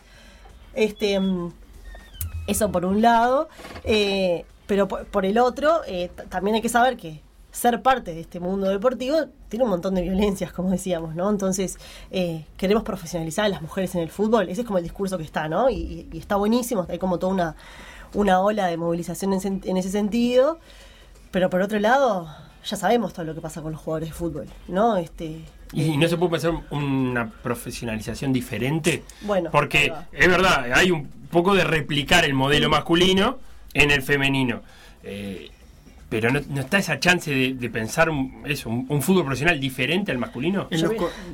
Este, 0.74 1.18
mm, 1.18 1.54
eso 2.48 2.70
por 2.70 2.84
un 2.84 3.00
lado. 3.00 3.48
eh, 3.84 4.44
pero 4.66 4.88
por, 4.88 5.04
por 5.06 5.24
el 5.26 5.38
otro, 5.38 5.80
eh, 5.86 6.10
también 6.28 6.56
hay 6.56 6.62
que 6.62 6.68
saber 6.68 6.96
que 6.96 7.20
ser 7.52 7.80
parte 7.80 8.12
de 8.12 8.20
este 8.20 8.38
mundo 8.38 8.68
deportivo 8.68 9.16
tiene 9.48 9.64
un 9.64 9.70
montón 9.70 9.94
de 9.94 10.02
violencias, 10.02 10.52
como 10.52 10.70
decíamos, 10.70 11.14
¿no? 11.14 11.30
Entonces, 11.30 11.78
eh, 12.10 12.44
queremos 12.58 12.82
profesionalizar 12.84 13.46
a 13.46 13.48
las 13.48 13.62
mujeres 13.62 13.94
en 13.94 14.02
el 14.02 14.10
fútbol, 14.10 14.48
ese 14.50 14.60
es 14.60 14.66
como 14.66 14.76
el 14.78 14.84
discurso 14.84 15.16
que 15.16 15.24
está, 15.24 15.48
¿no? 15.48 15.70
Y, 15.70 15.74
y- 15.76 16.08
y 16.12 16.18
está 16.18 16.36
buenísimo, 16.36 16.86
hay 16.88 16.98
como 16.98 17.18
toda 17.18 17.32
una, 17.32 17.56
una 18.12 18.40
ola 18.40 18.66
de 18.66 18.76
movilización 18.76 19.32
en, 19.32 19.62
en 19.64 19.76
ese 19.78 19.90
sentido, 19.90 20.58
pero 21.30 21.48
por 21.48 21.62
otro 21.62 21.78
lado, 21.78 22.28
ya 22.64 22.76
sabemos 22.76 23.14
todo 23.14 23.24
lo 23.24 23.34
que 23.34 23.40
pasa 23.40 23.62
con 23.62 23.72
los 23.72 23.80
jugadores 23.80 24.10
de 24.10 24.14
fútbol, 24.14 24.46
¿no? 24.68 24.96
Este, 24.98 25.40
¿Y 25.72 25.96
no 25.96 26.06
se 26.08 26.16
puede 26.18 26.32
pensar 26.32 26.52
una 26.70 27.30
profesionalización 27.42 28.32
diferente? 28.34 29.02
Bueno, 29.22 29.50
Porque 29.50 29.92
es 30.12 30.28
verdad, 30.28 30.70
hay 30.74 30.90
un 30.90 31.08
poco 31.30 31.54
de 31.54 31.64
replicar 31.64 32.24
el 32.26 32.34
modelo 32.34 32.68
masculino 32.68 33.38
en 33.74 33.90
el 33.90 34.02
femenino. 34.02 34.62
Eh, 35.02 35.50
pero 36.08 36.30
no, 36.30 36.40
no 36.50 36.60
está 36.60 36.78
esa 36.78 37.00
chance 37.00 37.30
de, 37.30 37.54
de 37.54 37.70
pensar 37.70 38.08
un, 38.10 38.42
eso, 38.46 38.68
un, 38.70 38.86
un 38.88 39.02
fútbol 39.02 39.24
profesional 39.24 39.58
diferente 39.58 40.12
al 40.12 40.18
masculino. 40.18 40.68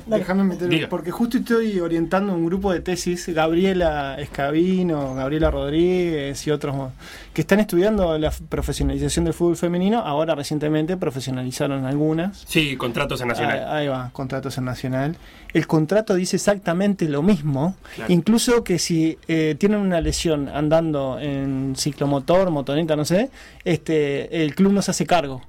Déjame 0.07 0.43
meter, 0.43 0.89
porque 0.89 1.11
justo 1.11 1.37
estoy 1.37 1.79
orientando 1.79 2.33
un 2.33 2.45
grupo 2.45 2.71
de 2.73 2.79
tesis, 2.79 3.27
Gabriela 3.29 4.15
Escabino, 4.19 5.15
Gabriela 5.15 5.51
Rodríguez 5.51 6.45
y 6.47 6.51
otros 6.51 6.75
más, 6.75 6.91
que 7.33 7.41
están 7.41 7.59
estudiando 7.59 8.17
la 8.17 8.31
profesionalización 8.49 9.25
del 9.25 9.33
fútbol 9.33 9.55
femenino. 9.57 9.99
Ahora 9.99 10.35
recientemente 10.35 10.97
profesionalizaron 10.97 11.85
algunas. 11.85 12.43
Sí, 12.47 12.75
contratos 12.75 13.21
en 13.21 13.27
Nacional. 13.29 13.59
Ahí, 13.59 13.83
ahí 13.83 13.87
va, 13.87 14.09
contratos 14.11 14.57
en 14.57 14.65
Nacional. 14.65 15.15
El 15.53 15.67
contrato 15.67 16.15
dice 16.15 16.35
exactamente 16.37 17.07
lo 17.07 17.21
mismo, 17.21 17.75
Claro. 17.95 18.11
incluso 18.11 18.63
que 18.63 18.79
si 18.79 19.19
eh, 19.27 19.55
tienen 19.59 19.79
una 19.79 20.01
lesión 20.01 20.49
andando 20.49 21.19
en 21.19 21.75
ciclomotor, 21.77 22.49
motoneta, 22.49 22.95
no 22.95 23.05
sé, 23.05 23.29
este, 23.63 24.43
el 24.43 24.55
club 24.55 24.72
no 24.73 24.81
se 24.81 24.91
hace 24.91 25.05
cargo 25.05 25.41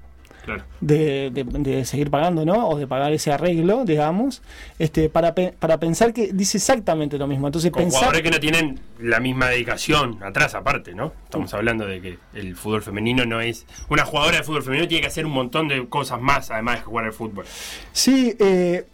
Claro. 0.45 0.63
de, 0.83 1.31
de- 1.31 1.45
de 1.45 1.85
seguir 1.87 2.11
pagando, 2.11 2.45
¿no? 2.45 2.69
O 2.69 2.77
de 2.77 2.87
pagar 2.87 3.15
ese 3.15 3.33
arreglo, 3.33 3.87
digamos, 3.87 4.43
este, 4.79 5.09
para, 5.09 5.35
pe- 5.35 5.55
para 5.59 5.79
pensar 5.81 6.13
que 6.13 6.33
dice 6.35 6.59
exactamente 6.59 7.17
lo 7.17 7.27
mismo. 7.27 7.47
Entonces, 7.49 7.71
Con 7.71 7.85
pensar. 7.85 8.01
jugadores 8.01 8.23
que 8.23 8.31
no 8.31 8.39
tienen 8.41 8.79
la 8.99 9.21
misma 9.21 9.49
dedicación 9.49 10.23
atrás, 10.23 10.55
aparte, 10.55 10.95
¿no? 10.95 11.15
Estamos 11.25 11.55
hablando 11.55 11.87
de 11.87 12.03
que 12.03 12.19
el 12.35 12.57
fútbol 12.57 12.83
femenino 12.83 13.25
no 13.25 13.41
es. 13.41 13.65
Una 13.89 14.05
jugadora 14.05 14.37
de 14.37 14.43
fútbol 14.43 14.63
femenino 14.63 14.87
tiene 14.87 15.01
que 15.01 15.07
hacer 15.09 15.25
un 15.25 15.33
montón 15.33 15.67
de 15.67 15.89
cosas 15.89 16.21
más, 16.21 16.51
además 16.51 16.81
de 16.81 16.83
jugar 16.85 17.07
al 17.07 17.15
fútbol. 17.15 17.47
Sí, 17.93 18.37
eh, 18.39 18.85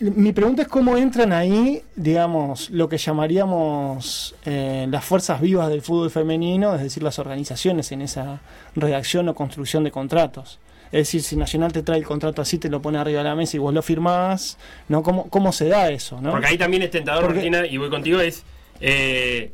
mi 0.00 0.32
pregunta 0.32 0.62
es 0.62 0.68
cómo 0.68 0.96
entran 0.96 1.32
ahí, 1.32 1.82
digamos, 1.96 2.70
lo 2.70 2.88
que 2.88 2.98
llamaríamos 2.98 4.34
eh, 4.44 4.86
las 4.90 5.04
fuerzas 5.04 5.40
vivas 5.40 5.68
del 5.68 5.82
fútbol 5.82 6.10
femenino, 6.10 6.74
es 6.74 6.82
decir, 6.82 7.02
las 7.02 7.18
organizaciones 7.18 7.90
en 7.92 8.02
esa 8.02 8.40
redacción 8.76 9.28
o 9.28 9.34
construcción 9.34 9.82
de 9.84 9.90
contratos. 9.90 10.60
Es 10.86 11.00
decir, 11.00 11.22
si 11.22 11.36
Nacional 11.36 11.72
te 11.72 11.82
trae 11.82 11.98
el 11.98 12.04
contrato 12.06 12.40
así, 12.40 12.58
te 12.58 12.70
lo 12.70 12.80
pone 12.80 12.96
arriba 12.98 13.18
de 13.18 13.28
la 13.28 13.34
mesa 13.34 13.56
y 13.56 13.60
vos 13.60 13.74
lo 13.74 13.82
firmás, 13.82 14.56
¿no? 14.88 15.02
¿Cómo, 15.02 15.28
cómo 15.28 15.52
se 15.52 15.68
da 15.68 15.90
eso, 15.90 16.20
no? 16.20 16.30
Porque 16.30 16.46
ahí 16.46 16.56
también 16.58 16.82
es 16.84 16.90
tentador, 16.90 17.24
Porque- 17.24 17.40
Martina, 17.50 17.66
y 17.66 17.76
voy 17.76 17.90
contigo, 17.90 18.20
es. 18.20 18.44
eh, 18.80 19.52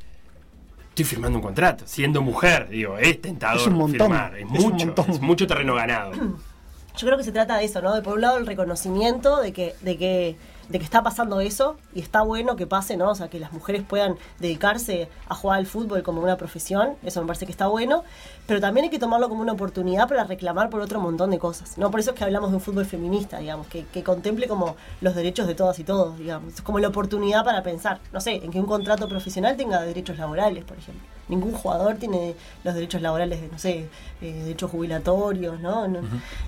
estoy 0.91 1.05
firmando 1.07 1.39
un 1.39 1.43
contrato, 1.43 1.85
siendo 1.89 2.23
mujer, 2.23 2.69
digo, 2.69 2.99
es 2.99 3.21
tentador 3.21 3.61
Es 3.61 3.67
un 3.67 3.75
montón, 3.75 4.09
firmar, 4.13 4.37
es, 4.37 4.43
es 4.43 4.47
un 4.65 4.73
mucho, 4.73 4.87
montón. 4.87 5.11
es 5.11 5.21
mucho 5.21 5.47
terreno 5.47 5.75
ganado. 5.75 6.13
Yo 6.97 7.07
creo 7.07 7.19
que 7.19 7.25
se 7.25 7.33
trata 7.33 7.57
de 7.57 7.65
eso, 7.65 7.83
¿no? 7.83 7.95
De 7.95 8.03
por 8.03 8.15
un 8.15 8.21
lado 8.21 8.39
el 8.39 8.47
reconocimiento 8.47 9.41
de 9.41 9.53
que, 9.53 9.75
de 9.81 9.99
que 9.99 10.37
de 10.69 10.79
que 10.79 10.85
está 10.85 11.03
pasando 11.03 11.41
eso 11.41 11.77
y 11.95 12.01
está 12.01 12.23
bueno 12.23 12.57
que 12.57 12.67
pase, 12.67 12.97
¿no? 12.97 13.11
O 13.11 13.15
sea, 13.15 13.29
que 13.29 13.39
las 13.39 13.53
mujeres 13.53 13.83
puedan 13.83 14.17
dedicarse 14.41 15.09
a 15.29 15.35
jugar 15.35 15.59
al 15.59 15.67
fútbol 15.67 16.03
como 16.03 16.21
una 16.23 16.37
profesión, 16.37 16.95
eso 17.03 17.21
me 17.21 17.27
parece 17.27 17.47
que 17.47 17.53
está 17.53 17.67
bueno, 17.67 18.03
pero 18.47 18.61
también 18.61 18.85
hay 18.85 18.91
que 18.91 18.99
tomarlo 18.99 19.29
como 19.29 19.43
una 19.43 19.53
oportunidad 19.53 20.09
para 20.09 20.25
reclamar 20.25 20.71
por 20.71 20.81
otro 20.81 21.01
montón 21.01 21.31
de 21.31 21.39
cosas, 21.39 21.77
¿no? 21.79 21.91
Por 21.91 22.01
eso 22.01 22.11
es 22.11 22.17
que 22.17 22.25
hablamos 22.25 22.51
de 22.51 22.57
un 22.57 22.63
fútbol 22.63 22.87
feminista, 22.87 23.39
digamos, 23.39 23.67
que, 23.67 23.85
que 23.87 24.03
contemple 24.03 24.49
como 24.49 24.77
los 25.01 25.15
derechos 25.15 25.47
de 25.47 25.55
todas 25.55 25.79
y 25.79 25.85
todos, 25.85 26.19
digamos, 26.19 26.55
es 26.55 26.61
como 26.63 26.79
la 26.79 26.89
oportunidad 26.89 27.45
para 27.45 27.63
pensar, 27.63 28.01
no 28.13 28.21
sé, 28.21 28.37
en 28.45 28.51
que 28.51 28.61
un 28.61 28.67
contrato 28.67 29.09
profesional 29.09 29.57
tenga 29.57 29.83
derechos 29.83 30.19
laborales, 30.19 30.65
por 30.65 30.79
ejemplo. 30.79 31.03
Ningún 31.27 31.53
jugador 31.53 31.95
tiene 31.97 32.35
los 32.65 32.75
derechos 32.75 33.01
laborales 33.01 33.41
de, 33.41 33.49
no 33.49 33.59
sé, 33.59 33.89
eh, 34.21 34.33
derechos 34.45 34.71
jubilatorios, 34.71 35.59
¿no? 35.61 35.89
No- 35.89 36.01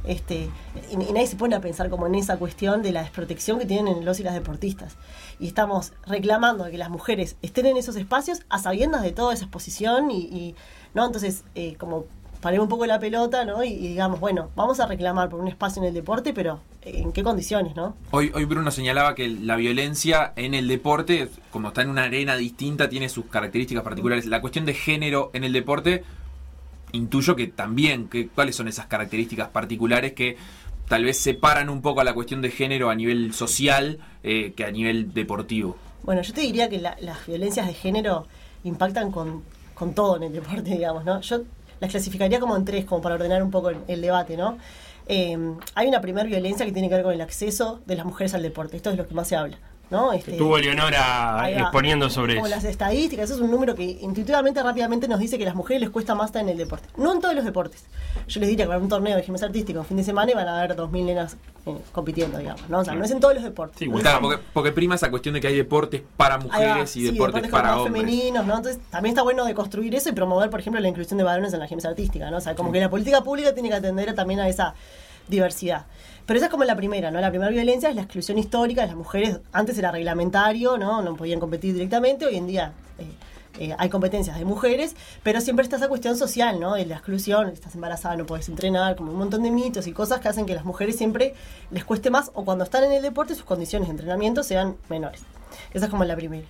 este, 0.05 0.51
y, 0.91 1.03
y 1.03 1.12
nadie 1.12 1.27
se 1.27 1.37
pone 1.37 1.57
a 1.57 1.61
pensar 1.61 1.89
como 1.89 2.07
en 2.07 2.14
esa 2.14 2.37
cuestión 2.37 2.83
de 2.83 2.93
la 2.93 3.01
desprotección 3.03 3.59
que 3.59 3.64
tienen 3.64 4.05
los 4.07 4.19
y 4.21 4.23
las 4.23 4.35
deportistas. 4.35 4.97
Y 5.39 5.47
estamos 5.47 5.93
reclamando 6.07 6.71
que 6.71 6.79
las 6.79 6.89
mujeres 6.89 7.37
estén 7.43 7.67
en 7.67 7.77
esos 7.77 7.97
espacios 7.97 8.41
a 8.49 8.59
sabiendas 8.59 9.03
de 9.03 9.13
toda 9.13 9.35
esa 9.35 9.45
exposición 9.45 10.11
y, 10.11 10.55
¿no? 10.95 11.05
Entonces, 11.05 11.45
eh, 11.55 11.77
como 11.79 12.07
paremos 12.41 12.65
un 12.65 12.69
poco 12.69 12.87
la 12.87 12.99
pelota, 12.99 13.45
¿no? 13.45 13.65
Y, 13.65 13.77
digamos, 13.77 14.21
bueno, 14.21 14.51
vamos 14.55 14.81
a 14.81 14.87
reclamar 14.87 15.29
por 15.29 15.41
un 15.41 15.49
espacio 15.49 15.83
en 15.83 15.89
el 15.89 15.95
deporte, 15.95 16.33
pero 16.33 16.61
eh, 16.83 17.01
¿en 17.03 17.13
qué 17.13 17.23
condiciones, 17.23 17.75
no? 17.75 17.97
Hoy, 18.13 18.31
hoy 18.35 18.45
Bruno 18.45 18.71
señalaba 18.71 19.15
que 19.15 19.29
la 19.29 19.57
violencia 19.57 20.33
en 20.37 20.55
el 20.55 20.69
deporte, 20.69 21.29
como 21.51 21.69
está 21.69 21.83
en 21.83 21.91
una 21.91 22.05
arena 22.05 22.37
distinta, 22.37 22.89
tiene 22.89 23.09
sus 23.09 23.27
características 23.27 23.83
particulares. 23.83 24.27
La 24.27 24.41
cuestión 24.41 24.65
de 24.65 24.75
género 24.75 25.31
en 25.35 25.45
el 25.45 25.53
deporte, 25.53 26.05
intuyo 26.93 27.37
que 27.37 27.49
también, 27.49 28.09
que, 28.09 28.29
¿cuáles 28.29 28.55
son 28.55 28.69
esas 28.69 28.87
características 28.87 29.49
particulares 29.49 30.13
que 30.13 30.37
tal 30.89 31.05
vez 31.05 31.18
separan 31.18 31.68
un 31.68 31.82
poco 31.82 32.01
a 32.01 32.05
la 32.05 32.14
cuestión 32.14 32.43
de 32.43 32.51
género 32.51 32.91
a 32.91 32.95
nivel 32.95 33.32
social 33.32 33.99
eh, 34.22 34.53
que 34.57 34.64
a 34.64 34.70
nivel 34.70 35.12
deportivo? 35.12 35.76
Bueno, 36.03 36.22
yo 36.22 36.32
te 36.32 36.41
diría 36.43 36.68
que 36.68 36.78
la- 36.78 36.97
las 37.01 37.26
violencias 37.26 37.66
de 37.66 37.74
género 37.74 38.26
impactan 38.64 39.11
con, 39.11 39.43
con 39.74 39.95
todo 39.95 40.16
en 40.16 40.24
el 40.24 40.32
deporte, 40.32 40.70
digamos, 40.70 41.05
¿no? 41.05 41.20
Yo 41.20 41.43
las 41.80 41.91
clasificaría 41.91 42.41
como 42.41 42.57
en 42.57 42.64
tres, 42.64 42.84
como 42.84 43.03
para 43.03 43.16
ordenar 43.16 43.43
un 43.43 43.51
poco 43.51 43.70
el, 43.70 44.01
debate, 44.01 44.37
¿no? 44.37 44.59
Eh, 45.09 45.37
hay 45.74 45.87
una 45.89 46.01
primera 46.01 46.26
violencia 46.26 46.64
que 46.66 46.72
tiene 46.72 46.89
que 46.89 46.95
ver 46.97 47.05
con 47.05 47.12
el 47.12 47.20
acceso 47.20 47.80
de 47.87 47.97
las 47.97 48.07
mujeres 48.07 48.34
al 48.34 48.43
deporte. 48.43 48.76
Esto 48.76 48.91
es 48.91 48.97
lo 48.97 49.07
que 49.07 49.14
más 49.14 49.28
se 49.28 49.37
habla, 49.37 49.59
¿no? 49.91 50.12
Este, 50.12 50.32
Estuvo 50.32 50.59
Leonora 50.59 51.51
exponiendo 51.51 52.11
sobre 52.11 52.34
Como 52.34 52.47
eso. 52.47 52.57
las 52.57 52.64
estadísticas, 52.64 53.26
eso 53.26 53.34
es 53.34 53.41
un 53.41 53.51
número 53.51 53.74
que 53.74 53.84
intuitivamente, 53.84 54.62
rápidamente 54.62 55.09
nos 55.09 55.18
dice 55.20 55.39
que 55.39 55.45
a 55.45 55.47
las 55.47 55.55
mujeres 55.55 55.80
les 55.80 55.91
cuesta 55.91 56.14
más 56.14 56.26
estar 56.26 56.43
en 56.43 56.49
el 56.49 56.59
deporte. 56.59 56.89
No 56.97 57.12
en 57.12 57.20
todos 57.20 57.34
los 57.34 57.45
deportes. 57.45 57.84
Yo 58.28 58.41
les 58.41 58.49
diría 58.49 58.64
que 58.64 58.68
para 58.68 58.80
un 58.80 58.89
torneo 58.89 59.16
de 59.16 59.22
gimnasia 59.22 59.47
artística 59.47 59.78
un 59.78 59.87
fin 59.87 59.97
de 59.97 60.05
semana 60.05 60.32
van 60.34 60.49
a 60.49 60.59
haber 60.59 60.76
2.000 60.76 61.05
nenas 61.05 61.37
eh, 61.66 61.76
compitiendo, 61.93 62.39
digamos. 62.39 62.68
¿no? 62.68 62.80
O 62.80 62.84
sea, 62.84 62.95
no 62.95 63.05
es 63.05 63.11
en 63.11 63.20
todos 63.20 63.34
los 63.34 63.45
deportes. 63.45 63.89
Claro, 64.01 64.20
porque, 64.20 64.43
porque 64.53 64.72
prima 64.72 64.95
esa 64.97 65.11
cuestión 65.11 65.34
de 65.34 65.41
que 65.41 65.49
hay 65.49 65.57
deportes 65.57 66.03
para 66.16 66.37
va, 66.37 66.43
mujeres 66.45 66.97
y 66.97 67.01
sí, 67.07 67.11
deportes, 67.12 67.49
para 67.49 67.78
hombres. 67.78 68.03
femeninos, 68.05 68.47
¿no? 68.47 68.57
Entonces 68.57 68.80
también 68.91 69.12
está 69.12 69.22
bueno 69.22 69.45
de 69.45 69.55
construir 69.55 69.95
eso 69.95 70.09
y 70.09 70.12
promover, 70.12 70.51
por 70.51 70.61
ejemplo, 70.61 70.80
la 70.80 70.89
inclusión 70.89 71.18
de 71.18 71.24
varones 71.24 71.53
en 71.53 71.61
la 71.61 71.66
gimnasia 71.66 71.91
artística, 71.91 72.30
¿no? 72.30 72.39
O 72.39 72.41
sea, 72.41 72.55
como 72.55 72.72
que 72.72 72.80
la 72.80 72.91
política 72.91 73.22
pública 73.22 73.55
tiene 73.55 73.68
que 73.68 73.76
atender 73.76 74.14
también 74.14 74.41
a 74.41 74.49
esa 74.49 74.74
diversidad. 75.28 75.87
Pero 76.27 76.39
esa 76.39 76.47
es 76.47 76.51
como 76.51 76.64
la 76.64 76.74
primera, 76.74 77.11
¿no? 77.11 77.20
La 77.20 77.31
primera 77.31 77.51
violencia 77.51 77.89
es 77.89 77.95
la 77.95 78.03
exclusión 78.03 78.37
histórica 78.37 78.85
las 78.85 78.97
mujeres. 78.97 79.39
Antes 79.53 79.79
era 79.79 79.93
reglamentario, 79.93 80.77
¿no? 80.77 81.01
No 81.01 81.16
podían 81.16 81.39
competir 81.39 81.72
directamente. 81.72 82.27
Hoy 82.27 82.37
en 82.37 82.49
día 82.49 82.72
eh, 82.99 83.05
eh, 83.61 83.77
hay 83.79 83.89
competencias 83.89 84.37
de 84.37 84.45
mujeres, 84.45 84.97
pero 85.22 85.41
siempre 85.41 85.62
está 85.62 85.77
esa 85.77 85.89
cuestión 85.89 86.16
social, 86.16 86.59
¿no? 86.59 86.74
De 86.74 86.85
la 86.85 86.97
exclusión, 86.97 87.49
estás 87.49 87.77
embarazada, 87.77 88.16
no 88.16 88.27
puedes 88.27 88.49
entrenar, 88.49 88.97
como 88.97 89.12
un 89.12 89.18
montón 89.18 89.45
de 89.45 89.53
mitos 89.53 89.87
y 89.87 89.93
cosas 89.93 90.20
que 90.20 90.29
hacen 90.29 90.47
que 90.47 90.55
las 90.55 90.64
mujeres 90.64 90.97
siempre 90.97 91.35
les 91.70 91.85
cueste 91.85 92.11
más 92.11 92.33
o 92.35 92.45
cuando 92.45 92.64
están 92.64 92.83
en 92.83 92.93
el 92.93 93.03
deporte 93.03 93.37
sus 93.37 93.45
condiciones 93.45 93.87
de 93.89 93.93
entrenamiento 93.93 94.43
sean 94.43 94.77
menores. 94.89 95.22
Esa 95.72 95.87
es 95.87 95.91
como 95.91 96.05
la 96.05 96.16
primera. 96.16 96.47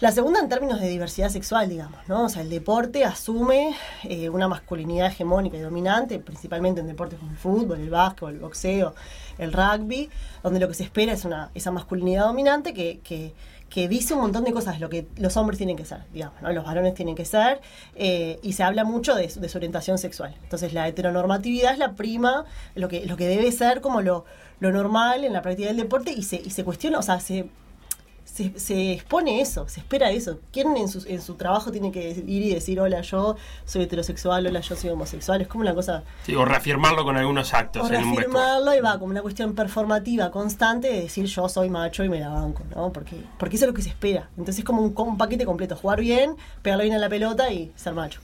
La 0.00 0.12
segunda 0.12 0.38
en 0.38 0.48
términos 0.48 0.80
de 0.80 0.88
diversidad 0.88 1.28
sexual, 1.28 1.68
digamos, 1.68 1.98
¿no? 2.06 2.26
O 2.26 2.28
sea, 2.28 2.42
el 2.42 2.50
deporte 2.50 3.04
asume 3.04 3.74
eh, 4.04 4.28
una 4.28 4.46
masculinidad 4.46 5.08
hegemónica 5.08 5.56
y 5.56 5.60
dominante, 5.60 6.20
principalmente 6.20 6.80
en 6.80 6.86
deportes 6.86 7.18
como 7.18 7.32
el 7.32 7.36
fútbol, 7.36 7.80
el 7.80 7.90
básquetbol, 7.90 8.34
el 8.34 8.38
boxeo, 8.38 8.94
el 9.38 9.52
rugby, 9.52 10.08
donde 10.44 10.60
lo 10.60 10.68
que 10.68 10.74
se 10.74 10.84
espera 10.84 11.12
es 11.14 11.24
una, 11.24 11.50
esa 11.52 11.72
masculinidad 11.72 12.26
dominante 12.26 12.74
que, 12.74 13.00
que, 13.02 13.34
que 13.68 13.88
dice 13.88 14.14
un 14.14 14.20
montón 14.20 14.44
de 14.44 14.52
cosas 14.52 14.78
lo 14.78 14.88
que 14.88 15.08
los 15.16 15.36
hombres 15.36 15.58
tienen 15.58 15.76
que 15.76 15.84
ser, 15.84 16.04
digamos, 16.12 16.40
¿no? 16.42 16.52
Los 16.52 16.64
varones 16.64 16.94
tienen 16.94 17.16
que 17.16 17.24
ser, 17.24 17.60
eh, 17.96 18.38
y 18.40 18.52
se 18.52 18.62
habla 18.62 18.84
mucho 18.84 19.16
de, 19.16 19.26
de 19.26 19.48
su 19.48 19.58
orientación 19.58 19.98
sexual. 19.98 20.32
Entonces 20.44 20.74
la 20.74 20.86
heteronormatividad 20.86 21.72
es 21.72 21.78
la 21.78 21.94
prima, 21.94 22.44
lo 22.76 22.86
que, 22.86 23.04
lo 23.04 23.16
que 23.16 23.26
debe 23.26 23.50
ser 23.50 23.80
como 23.80 24.00
lo, 24.00 24.26
lo 24.60 24.70
normal 24.70 25.24
en 25.24 25.32
la 25.32 25.42
práctica 25.42 25.66
del 25.66 25.76
deporte 25.76 26.12
y 26.12 26.22
se, 26.22 26.36
y 26.36 26.50
se 26.50 26.62
cuestiona, 26.62 27.00
o 27.00 27.02
sea, 27.02 27.18
se 27.18 27.46
se, 28.32 28.58
se 28.58 28.92
expone 28.92 29.40
eso, 29.40 29.68
se 29.68 29.80
espera 29.80 30.10
eso. 30.10 30.38
¿Quién 30.52 30.76
en 30.76 30.88
su, 30.88 31.04
en 31.08 31.20
su 31.20 31.34
trabajo 31.34 31.72
tiene 31.72 31.90
que 31.90 32.10
ir 32.10 32.42
y 32.42 32.54
decir, 32.54 32.78
hola, 32.78 33.00
yo 33.00 33.36
soy 33.64 33.82
heterosexual, 33.82 34.46
hola, 34.46 34.60
yo 34.60 34.76
soy 34.76 34.90
homosexual? 34.90 35.40
Es 35.40 35.48
como 35.48 35.62
una 35.62 35.74
cosa... 35.74 36.04
Sí, 36.24 36.34
o 36.34 36.44
reafirmarlo 36.44 37.04
con 37.04 37.16
algunos 37.16 37.54
actos 37.54 37.82
O 37.82 37.86
en 37.86 38.04
un 38.04 38.14
vestuario. 38.14 38.18
reafirmarlo 38.18 38.74
y 38.74 38.80
va 38.80 38.98
como 38.98 39.10
una 39.10 39.22
cuestión 39.22 39.54
performativa 39.54 40.30
constante 40.30 40.88
de 40.88 41.02
decir 41.02 41.24
yo 41.24 41.48
soy 41.48 41.70
macho 41.70 42.04
y 42.04 42.08
me 42.08 42.20
la 42.20 42.28
banco, 42.28 42.62
¿no? 42.74 42.92
Porque, 42.92 43.16
porque 43.38 43.56
eso 43.56 43.64
es 43.64 43.70
lo 43.70 43.74
que 43.74 43.82
se 43.82 43.88
espera. 43.88 44.28
Entonces 44.36 44.58
es 44.58 44.64
como 44.64 44.82
un, 44.82 45.18
paquete 45.18 45.44
completo, 45.46 45.74
jugar 45.74 46.00
bien, 46.00 46.36
pegarle 46.62 46.84
bien 46.84 46.96
a 46.96 47.00
la 47.00 47.08
pelota 47.08 47.50
y 47.50 47.72
ser 47.76 47.94
macho. 47.94 48.20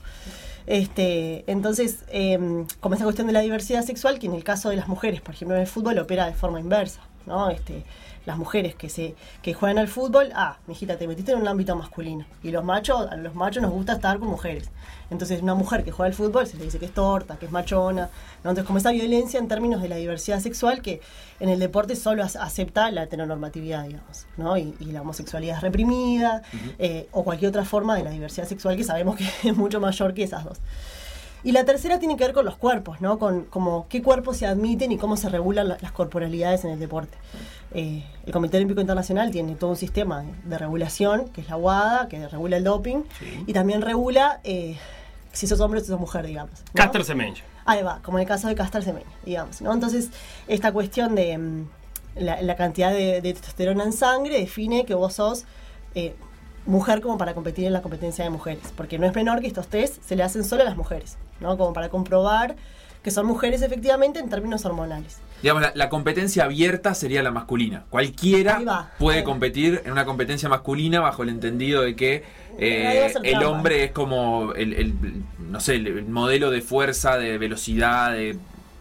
Este, 0.67 1.43
entonces, 1.51 2.05
eh, 2.09 2.65
como 2.79 2.95
esa 2.95 3.03
cuestión 3.03 3.27
de 3.27 3.33
la 3.33 3.41
diversidad 3.41 3.83
sexual, 3.83 4.19
que 4.19 4.27
en 4.27 4.35
el 4.35 4.43
caso 4.43 4.69
de 4.69 4.77
las 4.77 4.87
mujeres, 4.87 5.21
por 5.21 5.33
ejemplo, 5.33 5.55
en 5.55 5.61
el 5.61 5.67
fútbol 5.67 5.97
opera 5.99 6.27
de 6.27 6.33
forma 6.33 6.59
inversa, 6.59 7.01
¿no? 7.25 7.49
Este, 7.49 7.83
las 8.25 8.37
mujeres 8.37 8.73
que 8.75 8.89
se 8.89 9.15
que 9.41 9.53
juegan 9.53 9.77
al 9.77 9.87
fútbol, 9.87 10.31
ah, 10.35 10.57
mijita, 10.67 10.97
te 10.97 11.07
metiste 11.07 11.31
en 11.31 11.39
un 11.41 11.47
ámbito 11.47 11.75
masculino. 11.75 12.25
Y 12.43 12.51
los 12.51 12.63
machos, 12.63 13.07
a 13.11 13.15
los 13.15 13.35
machos 13.35 13.61
nos 13.61 13.71
gusta 13.71 13.93
estar 13.93 14.17
con 14.19 14.29
mujeres. 14.29 14.69
Entonces, 15.11 15.41
una 15.43 15.53
mujer 15.53 15.83
que 15.83 15.91
juega 15.91 16.07
al 16.07 16.13
fútbol 16.15 16.47
se 16.47 16.57
le 16.57 16.63
dice 16.65 16.79
que 16.79 16.85
es 16.85 16.93
torta, 16.93 17.37
que 17.37 17.45
es 17.45 17.51
machona. 17.51 18.09
¿no? 18.43 18.49
Entonces, 18.49 18.65
como 18.65 18.79
esa 18.79 18.91
violencia 18.91 19.39
en 19.39 19.47
términos 19.47 19.81
de 19.81 19.89
la 19.89 19.97
diversidad 19.97 20.39
sexual 20.39 20.81
que 20.81 20.99
en 21.39 21.49
el 21.49 21.59
deporte 21.59 21.95
solo 21.95 22.23
ac- 22.23 22.39
acepta 22.41 22.89
la 22.89 23.03
heteronormatividad, 23.03 23.83
digamos, 23.83 24.25
¿no? 24.37 24.57
Y, 24.57 24.73
y 24.79 24.85
la 24.85 25.01
homosexualidad 25.01 25.57
es 25.57 25.61
reprimida, 25.61 26.41
eh, 26.79 27.07
o 27.11 27.23
cualquier 27.23 27.49
otra 27.49 27.65
forma 27.65 27.95
de 27.95 28.03
la 28.03 28.09
diversidad 28.09 28.47
sexual 28.47 28.75
que 28.77 28.83
sabemos 28.83 29.15
que 29.17 29.25
es 29.49 29.55
mucho 29.55 29.79
mayor 29.79 30.13
que 30.15 30.23
esas 30.23 30.43
dos. 30.43 30.57
Y 31.45 31.51
la 31.53 31.63
tercera 31.63 31.99
tiene 31.99 32.17
que 32.17 32.23
ver 32.25 32.33
con 32.33 32.43
los 32.43 32.57
cuerpos, 32.57 32.99
¿no? 33.01 33.17
Con 33.19 33.45
como 33.45 33.85
qué 33.87 34.01
cuerpos 34.01 34.35
se 34.37 34.47
admiten 34.47 34.91
y 34.91 34.97
cómo 34.97 35.15
se 35.15 35.29
regulan 35.29 35.69
la- 35.69 35.77
las 35.79 35.91
corporalidades 35.93 36.65
en 36.65 36.71
el 36.71 36.79
deporte. 36.79 37.15
Eh, 37.73 38.03
el 38.25 38.33
Comité 38.33 38.57
Olímpico 38.57 38.81
Internacional 38.81 39.31
tiene 39.31 39.55
todo 39.55 39.69
un 39.69 39.75
sistema 39.75 40.25
de, 40.43 40.57
regulación, 40.57 41.29
que 41.29 41.41
es 41.41 41.49
la 41.49 41.55
WADA, 41.55 42.07
que 42.09 42.27
regula 42.27 42.57
el 42.57 42.63
doping, 42.63 43.03
y 43.47 43.53
también 43.53 43.81
regula 43.81 44.39
eh, 44.43 44.75
si 45.31 45.45
sos 45.47 45.59
hombre 45.59 45.79
o 45.79 45.83
si 45.83 45.89
sos 45.89 45.99
mujer, 45.99 46.25
digamos. 46.25 46.51
¿no? 46.59 46.65
Caster. 46.73 47.01
Ahí 47.65 47.83
va, 47.83 47.99
como 48.03 48.17
en 48.17 48.23
el 48.23 48.27
caso 48.27 48.47
de 48.47 48.55
Castor 48.55 48.83
Semenya, 48.83 49.05
digamos, 49.25 49.61
¿no? 49.61 49.71
Entonces, 49.73 50.09
esta 50.47 50.71
cuestión 50.71 51.13
de 51.15 51.37
mm, 51.37 51.67
la, 52.17 52.41
la 52.41 52.55
cantidad 52.55 52.91
de, 52.91 53.21
de 53.21 53.33
testosterona 53.33 53.83
en 53.83 53.93
sangre 53.93 54.39
define 54.39 54.85
que 54.85 54.93
vos 54.95 55.13
sos 55.13 55.45
eh, 55.95 56.15
mujer 56.65 57.01
como 57.01 57.17
para 57.19 57.33
competir 57.35 57.65
en 57.65 57.73
la 57.73 57.81
competencia 57.83 58.23
de 58.23 58.29
mujeres, 58.31 58.63
porque 58.75 58.97
no 58.97 59.05
es 59.05 59.13
menor 59.13 59.41
que 59.41 59.47
estos 59.47 59.67
test 59.67 60.01
se 60.03 60.15
le 60.15 60.23
hacen 60.23 60.43
solo 60.43 60.61
a 60.63 60.65
las 60.65 60.75
mujeres, 60.77 61.17
¿no? 61.39 61.57
Como 61.57 61.73
para 61.73 61.89
comprobar 61.89 62.55
que 63.03 63.11
son 63.11 63.27
mujeres 63.27 63.61
efectivamente 63.61 64.19
en 64.19 64.29
términos 64.29 64.65
hormonales. 64.65 65.17
Digamos, 65.43 65.61
la, 65.61 65.71
la 65.75 65.89
competencia 65.89 66.45
abierta 66.45 66.95
sería 66.95 67.21
la 67.21 67.29
masculina. 67.29 67.83
Cualquiera 67.91 68.59
va, 68.67 68.91
puede 68.97 69.23
competir 69.23 69.81
en 69.85 69.91
una 69.91 70.05
competencia 70.05 70.49
masculina 70.49 71.01
bajo 71.01 71.21
el 71.21 71.29
entendido 71.29 71.83
de 71.83 71.95
que 71.95 72.23
eh, 72.57 73.13
el 73.23 73.43
hombre 73.43 73.83
es 73.83 73.91
como 73.91 74.53
el, 74.53 74.73
el- 74.73 74.93
no 75.51 75.59
sé, 75.59 75.75
el, 75.75 75.85
el 75.87 76.05
modelo 76.05 76.49
de 76.49 76.61
fuerza, 76.61 77.17
de 77.17 77.37
velocidad, 77.37 78.13
de 78.13 78.37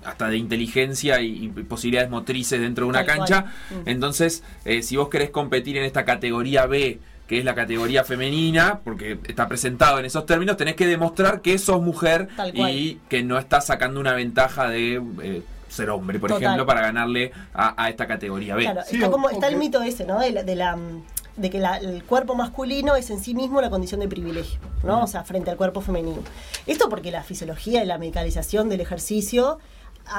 hasta 0.06 0.28
de 0.28 0.36
inteligencia 0.36 1.20
y, 1.20 1.44
y 1.44 1.48
posibilidades 1.48 2.10
motrices 2.10 2.60
dentro 2.60 2.84
de 2.86 2.90
una 2.90 3.04
Tal 3.04 3.16
cancha. 3.18 3.46
Mm. 3.70 3.88
Entonces, 3.88 4.42
eh, 4.64 4.82
si 4.82 4.96
vos 4.96 5.08
querés 5.08 5.30
competir 5.30 5.76
en 5.76 5.84
esta 5.84 6.04
categoría 6.04 6.66
B, 6.66 6.98
que 7.26 7.38
es 7.38 7.44
la 7.44 7.54
categoría 7.54 8.04
femenina, 8.04 8.80
porque 8.84 9.18
está 9.26 9.48
presentado 9.48 9.98
en 9.98 10.04
esos 10.04 10.26
términos, 10.26 10.56
tenés 10.56 10.74
que 10.76 10.86
demostrar 10.86 11.40
que 11.40 11.58
sos 11.58 11.80
mujer 11.80 12.28
y 12.52 12.96
que 13.08 13.22
no 13.22 13.38
estás 13.38 13.66
sacando 13.66 13.98
una 14.00 14.12
ventaja 14.14 14.68
de 14.68 15.02
eh, 15.22 15.42
ser 15.68 15.90
hombre, 15.90 16.18
por 16.18 16.28
Total. 16.30 16.42
ejemplo, 16.42 16.66
para 16.66 16.82
ganarle 16.82 17.32
a, 17.54 17.82
a 17.82 17.88
esta 17.88 18.06
categoría 18.06 18.54
B. 18.54 18.62
Claro, 18.64 18.80
está, 18.88 19.10
como, 19.10 19.30
está 19.30 19.48
el 19.48 19.56
mito 19.56 19.82
ese, 19.82 20.04
¿no? 20.04 20.20
De, 20.20 20.30
la- 20.32 20.42
de 20.42 20.54
la, 20.54 20.76
mm, 20.76 21.02
de 21.36 21.50
que 21.50 21.58
la- 21.58 21.78
el 21.78 22.04
cuerpo 22.04 22.34
masculino 22.36 22.94
es 22.94 23.10
en 23.10 23.18
sí 23.18 23.34
mismo 23.34 23.58
una 23.58 23.70
condición 23.70 24.00
de 24.00 24.06
privilegio, 24.08 24.60
¿no? 24.84 25.02
O 25.02 25.06
sea, 25.06 25.24
frente 25.24 25.50
al 25.50 25.56
cuerpo 25.56 25.80
femenino. 25.80 26.22
Esto 26.66 26.88
porque 26.88 27.10
la 27.10 27.22
fisiología 27.24 27.82
y 27.82 27.86
la 27.86 27.98
medicalización 27.98 28.68
del 28.68 28.82
ejercicio 28.82 29.58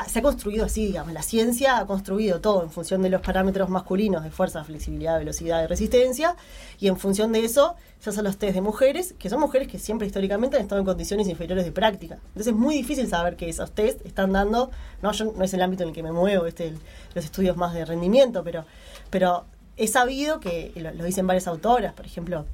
se 0.07 0.19
ha 0.19 0.21
construido 0.21 0.65
así, 0.65 0.88
digamos. 0.88 1.13
La 1.13 1.21
ciencia 1.21 1.77
ha 1.77 1.86
construido 1.86 2.41
todo 2.41 2.63
en 2.63 2.71
función 2.71 3.01
de 3.01 3.09
los 3.09 3.21
parámetros 3.21 3.69
masculinos 3.69 4.23
de 4.23 4.31
fuerza, 4.31 4.63
flexibilidad, 4.63 5.17
velocidad 5.17 5.63
y 5.63 5.67
resistencia, 5.67 6.36
y 6.79 6.88
en 6.88 6.97
función 6.97 7.31
de 7.31 7.45
eso 7.45 7.75
se 7.99 8.09
hacen 8.09 8.23
los 8.23 8.38
test 8.38 8.55
de 8.55 8.61
mujeres, 8.61 9.13
que 9.19 9.29
son 9.29 9.39
mujeres 9.39 9.67
que 9.67 9.79
siempre 9.79 10.07
históricamente 10.07 10.57
han 10.57 10.63
estado 10.63 10.79
en 10.79 10.86
condiciones 10.86 11.27
inferiores 11.27 11.65
de 11.65 11.71
práctica. 11.71 12.15
Entonces 12.15 12.47
es 12.47 12.55
muy 12.55 12.75
difícil 12.75 13.07
saber 13.07 13.36
que 13.36 13.47
esos 13.47 13.71
test 13.71 14.05
están 14.05 14.33
dando, 14.33 14.71
no, 15.01 15.11
yo, 15.11 15.33
no 15.36 15.43
es 15.43 15.53
el 15.53 15.61
ámbito 15.61 15.83
en 15.83 15.89
el 15.89 15.95
que 15.95 16.03
me 16.03 16.11
muevo, 16.11 16.45
este, 16.45 16.73
los 17.13 17.23
estudios 17.23 17.55
más 17.55 17.73
de 17.73 17.86
rendimiento, 17.86 18.43
pero, 18.43 18.65
pero 19.09 19.45
es 19.77 19.91
sabido 19.91 20.39
que, 20.39 20.71
lo, 20.75 20.91
lo 20.93 21.03
dicen 21.03 21.27
varias 21.27 21.47
autoras, 21.47 21.93
por 21.93 22.05
ejemplo, 22.05 22.45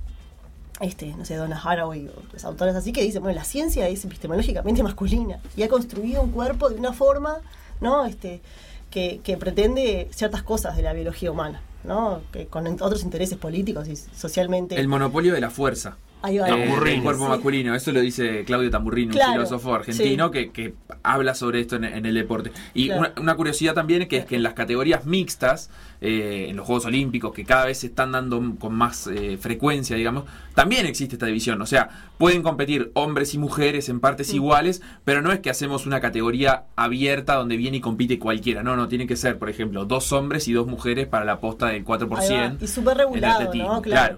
este, 0.81 1.07
no 1.15 1.25
sé, 1.25 1.35
Donna 1.35 1.61
Haraway 1.63 2.07
o 2.07 2.13
las 2.33 2.43
autoras 2.45 2.75
así, 2.75 2.91
que 2.91 3.03
dicen, 3.03 3.21
bueno, 3.21 3.37
la 3.37 3.43
ciencia 3.43 3.87
es 3.87 4.03
epistemológicamente 4.03 4.83
masculina 4.83 5.39
y 5.55 5.63
ha 5.63 5.69
construido 5.69 6.21
un 6.21 6.31
cuerpo 6.31 6.69
de 6.69 6.75
una 6.75 6.93
forma, 6.93 7.37
¿no? 7.79 8.05
Este, 8.05 8.41
que, 8.89 9.21
que 9.23 9.37
pretende 9.37 10.09
ciertas 10.11 10.43
cosas 10.43 10.75
de 10.75 10.83
la 10.83 10.93
biología 10.93 11.31
humana, 11.31 11.61
¿no? 11.83 12.21
Que 12.31 12.47
con 12.47 12.67
otros 12.67 13.03
intereses 13.03 13.37
políticos 13.37 13.87
y 13.87 13.95
socialmente. 13.95 14.79
El 14.79 14.87
monopolio 14.87 15.33
de 15.33 15.41
la 15.41 15.49
fuerza. 15.49 15.97
Ahí 16.23 16.37
va. 16.37 16.49
Eh, 16.49 16.63
el 16.93 17.01
cuerpo 17.01 17.23
Sí. 17.25 17.29
masculino, 17.29 17.73
eso 17.75 17.91
lo 17.91 17.99
dice 17.99 18.43
Claudio 18.45 18.69
Tamburrini, 18.69 19.11
Claro, 19.13 19.31
un 19.31 19.37
filósofo 19.37 19.73
argentino 19.73 20.27
sí. 20.27 20.31
que, 20.31 20.51
que 20.51 20.73
habla 21.03 21.33
sobre 21.33 21.61
esto 21.61 21.75
en, 21.77 21.85
en 21.85 22.05
el 22.05 22.13
deporte. 22.13 22.51
Y 22.73 22.87
Claro. 22.87 22.99
una, 23.01 23.13
una 23.21 23.35
curiosidad 23.35 23.73
también 23.73 24.07
que 24.07 24.17
es 24.17 24.25
que 24.25 24.35
en 24.35 24.43
las 24.43 24.53
categorías 24.53 25.05
mixtas, 25.05 25.69
eh, 25.99 26.47
en 26.49 26.55
los 26.57 26.65
Juegos 26.65 26.85
Olímpicos, 26.85 27.33
que 27.33 27.43
cada 27.45 27.65
vez 27.65 27.79
se 27.79 27.87
están 27.87 28.11
dando 28.11 28.41
con 28.59 28.73
más 28.73 29.07
eh, 29.07 29.37
frecuencia, 29.39 29.95
digamos, 29.95 30.25
también 30.55 30.85
existe 30.85 31.15
esta 31.15 31.25
división. 31.27 31.61
O 31.61 31.65
sea, 31.65 31.89
pueden 32.17 32.43
competir 32.43 32.91
hombres 32.93 33.33
y 33.33 33.37
mujeres 33.37 33.89
en 33.89 33.99
partes 33.99 34.33
iguales, 34.33 34.81
pero 35.05 35.21
no 35.21 35.31
es 35.31 35.39
que 35.39 35.49
hacemos 35.49 35.85
una 35.85 36.01
categoría 36.01 36.63
abierta 36.75 37.35
donde 37.35 37.57
viene 37.57 37.77
y 37.77 37.81
compite 37.81 38.19
cualquiera. 38.19 38.63
No, 38.63 38.75
no, 38.75 38.87
tiene 38.87 39.07
que 39.07 39.15
ser, 39.15 39.37
por 39.39 39.49
ejemplo, 39.49 39.85
dos 39.85 40.11
hombres 40.11 40.47
y 40.47 40.53
dos 40.53 40.67
mujeres 40.67 41.07
para 41.07 41.25
la 41.25 41.39
posta 41.39 41.67
del 41.67 41.83
4%. 41.85 42.17
Ahí 42.17 42.29
va. 42.49 42.55
Y 42.59 42.67
súper 42.67 42.97
regulado, 42.97 43.53
¿no? 43.53 43.81
Claro. 43.81 44.17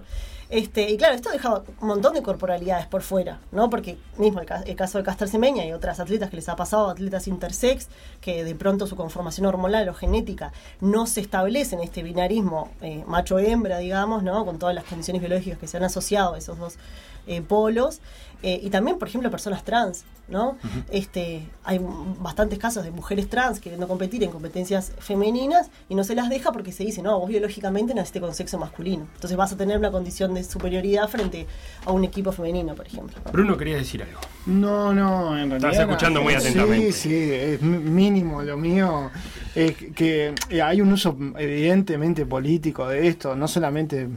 Este, 0.54 0.88
y 0.88 0.96
claro, 0.96 1.16
esto 1.16 1.30
deja 1.32 1.62
un 1.80 1.88
montón 1.88 2.14
de 2.14 2.22
corporalidades 2.22 2.86
por 2.86 3.02
fuera, 3.02 3.40
¿no? 3.50 3.68
Porque 3.70 3.98
mismo 4.18 4.38
el, 4.38 4.46
ca- 4.46 4.62
el 4.64 4.76
caso 4.76 4.98
de 4.98 5.04
Castor 5.04 5.26
Semeña 5.26 5.64
y 5.66 5.72
otras 5.72 5.98
atletas 5.98 6.30
que 6.30 6.36
les 6.36 6.48
ha 6.48 6.54
pasado, 6.54 6.88
atletas 6.90 7.26
intersex, 7.26 7.88
que 8.20 8.44
de 8.44 8.54
pronto 8.54 8.86
su 8.86 8.94
conformación 8.94 9.46
hormonal 9.46 9.88
o 9.88 9.94
genética 9.94 10.52
no 10.80 11.08
se 11.08 11.22
establece 11.22 11.74
en 11.74 11.82
este 11.82 12.04
binarismo 12.04 12.70
eh, 12.82 13.02
macho-hembra, 13.08 13.78
digamos, 13.78 14.22
¿no? 14.22 14.44
Con 14.46 14.60
todas 14.60 14.76
las 14.76 14.84
condiciones 14.84 15.20
biológicas 15.20 15.58
que 15.58 15.66
se 15.66 15.76
han 15.76 15.82
asociado 15.84 16.34
a 16.34 16.38
esos 16.38 16.56
dos 16.56 16.74
eh, 17.26 17.42
polos. 17.42 18.00
Eh, 18.42 18.60
y 18.62 18.68
también, 18.68 18.98
por 18.98 19.08
ejemplo, 19.08 19.30
personas 19.30 19.64
trans, 19.64 20.04
¿no? 20.28 20.58
este, 20.90 21.48
hay 21.64 21.80
bastantes 22.20 22.58
casos 22.58 22.84
de 22.84 22.90
mujeres 22.90 23.28
trans 23.30 23.58
queriendo 23.58 23.88
competir 23.88 24.22
en 24.22 24.30
competencias 24.30 24.92
femeninas 24.98 25.70
y 25.88 25.94
no 25.94 26.04
se 26.04 26.14
las 26.14 26.28
deja 26.28 26.52
porque 26.52 26.70
se 26.70 26.84
dice, 26.84 27.00
no, 27.00 27.18
vos 27.18 27.30
biológicamente 27.30 27.94
naciste 27.94 28.20
con 28.20 28.34
sexo 28.34 28.58
masculino. 28.58 29.06
Entonces 29.14 29.38
vas 29.38 29.52
a 29.52 29.56
tener 29.56 29.78
una 29.78 29.90
condición 29.90 30.34
de 30.34 30.44
superioridad 30.44 31.08
frente 31.08 31.46
a 31.86 31.92
un 31.92 32.04
equipo 32.04 32.32
femenino, 32.32 32.74
por 32.74 32.86
ejemplo. 32.86 33.16
¿no? 33.24 33.32
Bruno 33.32 33.56
quería 33.56 33.76
decir 33.76 34.02
algo. 34.02 34.20
No, 34.44 34.92
no, 34.92 35.38
en 35.38 35.48
realidad. 35.48 35.80
escuchando 35.80 36.22
muy 36.22 36.34
atentamente. 36.34 36.92
Sí, 36.92 37.08
sí, 37.08 37.32
es 37.32 37.62
mínimo 37.62 38.42
lo 38.42 38.58
mío. 38.58 39.10
Es 39.54 39.74
que 39.74 40.34
eh, 40.50 40.62
hay 40.62 40.82
un 40.82 40.92
uso 40.92 41.16
evidentemente 41.38 42.26
político 42.26 42.86
de 42.88 43.08
esto, 43.08 43.34
no 43.36 43.48
solamente 43.48 44.08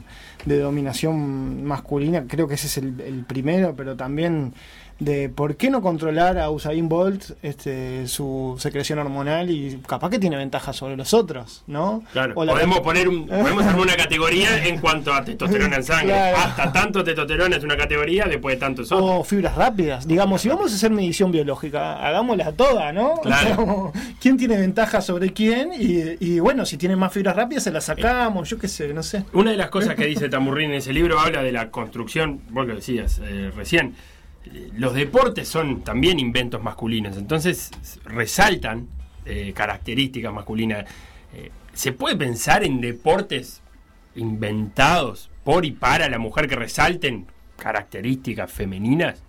de 0.48 0.58
dominación 0.58 1.64
masculina, 1.64 2.24
creo 2.26 2.48
que 2.48 2.54
ese 2.54 2.66
es 2.66 2.78
el, 2.78 3.00
el 3.00 3.24
primero, 3.24 3.74
pero 3.76 3.96
también 3.96 4.54
de 4.98 5.28
por 5.28 5.56
qué 5.56 5.70
no 5.70 5.80
controlar 5.80 6.38
a 6.38 6.50
Usain 6.50 6.88
Bolt 6.88 7.30
este, 7.42 8.08
su 8.08 8.56
secreción 8.58 8.98
hormonal 8.98 9.50
y 9.50 9.80
capaz 9.86 10.10
que 10.10 10.18
tiene 10.18 10.36
ventaja 10.36 10.72
sobre 10.72 10.96
los 10.96 11.14
otros, 11.14 11.62
¿no? 11.66 12.02
Claro, 12.12 12.34
podemos 12.34 12.80
poner 12.80 13.08
un, 13.08 13.26
podemos 13.28 13.64
armar 13.64 13.80
una 13.80 13.96
categoría 13.96 14.66
en 14.66 14.80
cuanto 14.80 15.12
a 15.12 15.24
testosterona 15.24 15.76
en 15.76 15.84
sangre. 15.84 16.08
Claro. 16.08 16.36
Hasta 16.38 16.72
tanto 16.72 17.04
testosterona 17.04 17.56
es 17.56 17.64
una 17.64 17.76
categoría, 17.76 18.24
después 18.24 18.56
de 18.56 18.60
tantos 18.60 18.90
otros. 18.90 19.08
O 19.20 19.24
fibras 19.24 19.54
rápidas. 19.54 20.06
Digamos, 20.06 20.42
si 20.42 20.48
vamos 20.48 20.72
a 20.72 20.74
hacer 20.74 20.90
medición 20.90 21.30
biológica, 21.30 22.04
hagámosla 22.04 22.52
toda, 22.52 22.92
¿no? 22.92 23.20
Claro. 23.22 23.92
¿Quién 24.20 24.36
tiene 24.36 24.56
ventaja 24.56 25.00
sobre 25.00 25.32
quién? 25.32 25.70
Y, 25.78 26.16
y 26.18 26.40
bueno, 26.40 26.66
si 26.66 26.76
tienen 26.76 26.98
más 26.98 27.12
fibras 27.12 27.36
rápidas, 27.36 27.62
se 27.62 27.70
las 27.70 27.84
sacamos, 27.84 28.48
yo 28.48 28.58
qué 28.58 28.66
sé, 28.66 28.92
no 28.92 29.02
sé. 29.02 29.24
Una 29.32 29.52
de 29.52 29.56
las 29.56 29.70
cosas 29.70 29.94
que 29.94 30.06
dice 30.06 30.28
Tamburrín 30.28 30.70
en 30.70 30.76
ese 30.76 30.92
libro 30.92 31.20
habla 31.20 31.42
de 31.42 31.52
la 31.52 31.70
construcción, 31.70 32.40
vos 32.50 32.66
lo 32.66 32.74
decías 32.74 33.20
eh, 33.22 33.52
recién, 33.54 33.94
los 34.74 34.94
deportes 34.94 35.48
son 35.48 35.82
también 35.82 36.18
inventos 36.18 36.62
masculinos, 36.62 37.16
entonces 37.16 37.70
resaltan 38.04 38.88
eh, 39.26 39.52
características 39.54 40.32
masculinas. 40.32 40.86
Eh, 41.34 41.50
¿Se 41.74 41.92
puede 41.92 42.16
pensar 42.16 42.64
en 42.64 42.80
deportes 42.80 43.60
inventados 44.16 45.30
por 45.44 45.64
y 45.64 45.72
para 45.72 46.08
la 46.08 46.18
mujer 46.18 46.48
que 46.48 46.56
resalten 46.56 47.26
características 47.56 48.50
femeninas? 48.50 49.20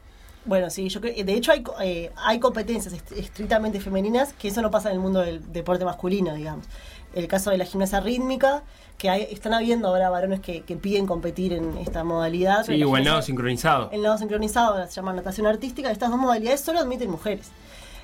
Bueno, 0.45 0.69
sí, 0.69 0.87
yo 0.89 1.01
creo 1.01 1.23
de 1.23 1.33
hecho 1.33 1.51
hay, 1.51 1.63
eh, 1.83 2.11
hay 2.15 2.39
competencias 2.39 2.93
est- 2.93 3.11
estrictamente 3.11 3.79
femeninas 3.79 4.33
que 4.33 4.47
eso 4.47 4.61
no 4.61 4.71
pasa 4.71 4.89
en 4.89 4.95
el 4.95 5.01
mundo 5.01 5.19
del 5.19 5.51
deporte 5.51 5.85
masculino, 5.85 6.33
digamos. 6.33 6.65
El 7.13 7.27
caso 7.27 7.49
de 7.49 7.57
la 7.57 7.65
gimnasia 7.65 7.99
rítmica, 7.99 8.63
que 8.97 9.09
hay- 9.09 9.27
están 9.31 9.53
habiendo 9.53 9.87
ahora 9.87 10.09
varones 10.09 10.39
que, 10.41 10.61
que 10.61 10.75
piden 10.75 11.05
competir 11.07 11.53
en 11.53 11.77
esta 11.77 12.03
modalidad. 12.03 12.65
Sí, 12.65 12.83
o 12.83 12.97
el 12.97 13.03
nado 13.03 13.21
sincronizado. 13.21 13.89
El 13.91 14.01
nado 14.01 14.17
sincronizado 14.17 14.85
se 14.87 14.91
llama 14.93 15.13
natación 15.13 15.47
artística. 15.47 15.89
Estas 15.91 16.09
dos 16.09 16.19
modalidades 16.19 16.61
solo 16.61 16.79
admiten 16.79 17.09
mujeres. 17.09 17.47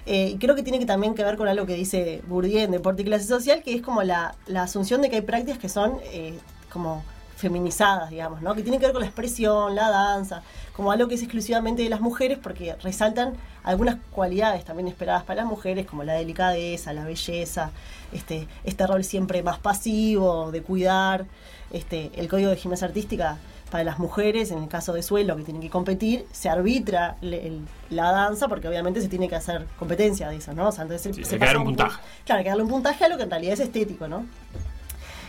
Eh, 0.08 0.32
y 0.36 0.38
creo 0.38 0.56
que 0.56 0.64
tiene 0.64 0.78
que 0.80 0.86
también 0.86 1.16
que 1.16 1.24
ver 1.24 1.36
con 1.36 1.48
algo 1.48 1.66
que 1.66 1.74
dice 1.76 2.22
Bourdieu 2.28 2.60
en 2.60 2.72
Deporte 2.72 3.02
y 3.02 3.06
Clase 3.06 3.26
Social, 3.26 3.64
que 3.64 3.74
es 3.76 3.82
como 3.82 4.04
la, 4.04 4.36
la 4.48 4.64
asunción 4.64 5.02
de 5.02 5.10
que 5.10 5.16
hay 5.18 5.22
prácticas 5.24 5.58
que 5.58 5.68
son 5.68 5.98
eh, 6.14 6.38
como 6.72 7.04
feminizadas, 7.38 8.10
digamos, 8.10 8.42
¿no? 8.42 8.56
Que 8.56 8.62
tienen 8.62 8.80
que 8.80 8.86
ver 8.86 8.94
con 8.94 9.02
la 9.02 9.08
expresión, 9.08 9.76
la 9.76 9.90
danza, 9.90 10.42
como 10.76 10.92
algo 10.92 11.08
que 11.08 11.16
es 11.16 11.22
exclusivamente 11.22 11.82
de 11.84 11.90
las 11.90 12.00
mujeres, 12.02 12.38
porque 12.42 12.76
resaltan 12.82 13.34
algunas 13.64 13.98
cualidades 14.12 14.64
también 14.64 14.88
esperadas 14.88 15.24
para 15.24 15.42
las 15.42 15.50
mujeres, 15.50 15.86
como 15.86 16.04
la 16.04 16.14
delicadeza, 16.14 16.94
la 16.94 17.04
belleza, 17.04 17.72
este, 18.14 18.48
este 18.64 18.88
rol 18.88 19.04
siempre 19.04 19.44
más 19.44 19.60
pasivo, 19.60 20.52
de 20.52 20.62
cuidar, 20.62 21.26
este, 21.72 22.12
el 22.16 22.28
código 22.28 22.50
de 22.50 22.56
gimnasia 22.58 22.88
artística 22.88 23.38
para 23.72 23.84
las 23.84 23.98
mujeres, 24.00 24.52
en 24.52 24.60
el 24.64 24.70
caso 24.70 24.94
de 24.94 25.02
suelo 25.04 25.36
que 25.36 25.44
tienen 25.44 25.62
que 25.62 25.70
competir, 25.70 26.26
se 26.32 26.50
arbitra 26.50 27.18
le- 27.22 27.48
el- 27.48 27.62
la 27.90 28.12
danza 28.12 28.48
porque 28.48 28.68
obviamente 28.68 29.02
se 29.02 29.08
tiene 29.10 29.28
que 29.28 29.36
hacer 29.36 29.66
competencia 29.80 30.30
de 30.30 30.38
eso, 30.38 30.54
¿no? 30.54 30.70
O 30.70 30.72
sea, 30.72 30.84
entonces 30.84 31.16
Sí, 31.16 31.24
se 31.26 31.32
que 31.32 31.40
pasa 31.40 31.58
un 31.58 31.64
pu- 31.64 31.66
puntaje. 31.68 32.02
Claro, 32.26 32.38
hay 32.40 32.44
que 32.44 32.50
darle 32.50 32.64
un 32.64 32.70
puntaje 32.70 33.04
a 33.06 33.10
lo 33.10 33.18
que 33.18 33.24
en 33.24 33.30
realidad 33.32 33.54
es 33.54 33.60
estético, 33.62 34.08
¿no? 34.08 34.26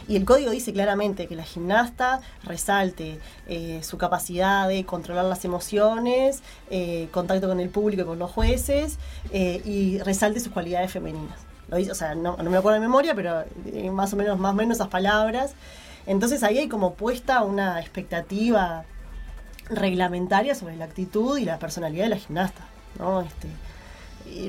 Y 0.08 0.14
el 0.14 0.24
código 0.24 0.52
dice 0.52 0.72
claramente 0.72 1.26
que 1.26 1.34
la 1.34 1.42
gimnasta 1.42 2.20
resalte 2.44 3.18
eh, 3.48 3.80
su 3.82 3.98
capacidad 3.98 4.68
de 4.68 4.84
controlar 4.84 5.24
las 5.24 5.44
emociones, 5.44 6.42
eh, 6.70 7.08
contacto 7.10 7.48
con 7.48 7.58
el 7.58 7.70
público 7.70 8.02
y 8.02 8.04
con 8.04 8.18
los 8.20 8.30
jueces, 8.30 8.98
eh, 9.32 9.60
y 9.64 9.98
resalte 9.98 10.38
sus 10.38 10.52
cualidades 10.52 10.92
femeninas. 10.92 11.36
Lo 11.68 11.76
dice, 11.76 11.90
o 11.90 11.94
sea, 11.94 12.14
no, 12.14 12.36
me 12.36 12.56
acuerdo 12.56 12.74
de 12.74 12.80
memoria, 12.80 13.14
pero 13.14 13.44
eh, 13.66 13.90
más 13.90 14.12
o 14.12 14.16
menos, 14.16 14.38
más 14.38 14.52
o 14.52 14.54
menos 14.54 14.76
esas 14.76 14.88
palabras. 14.88 15.54
Entonces 16.06 16.42
ahí 16.42 16.58
hay 16.58 16.68
como 16.68 16.94
puesta 16.94 17.42
una 17.42 17.80
expectativa 17.80 18.84
reglamentaria 19.68 20.54
sobre 20.54 20.76
la 20.76 20.84
actitud 20.84 21.36
y 21.38 21.44
la 21.44 21.58
personalidad 21.58 22.04
de 22.04 22.10
la 22.10 22.16
gimnasta, 22.16 22.62
¿no? 22.98 23.22
Este, 23.22 23.48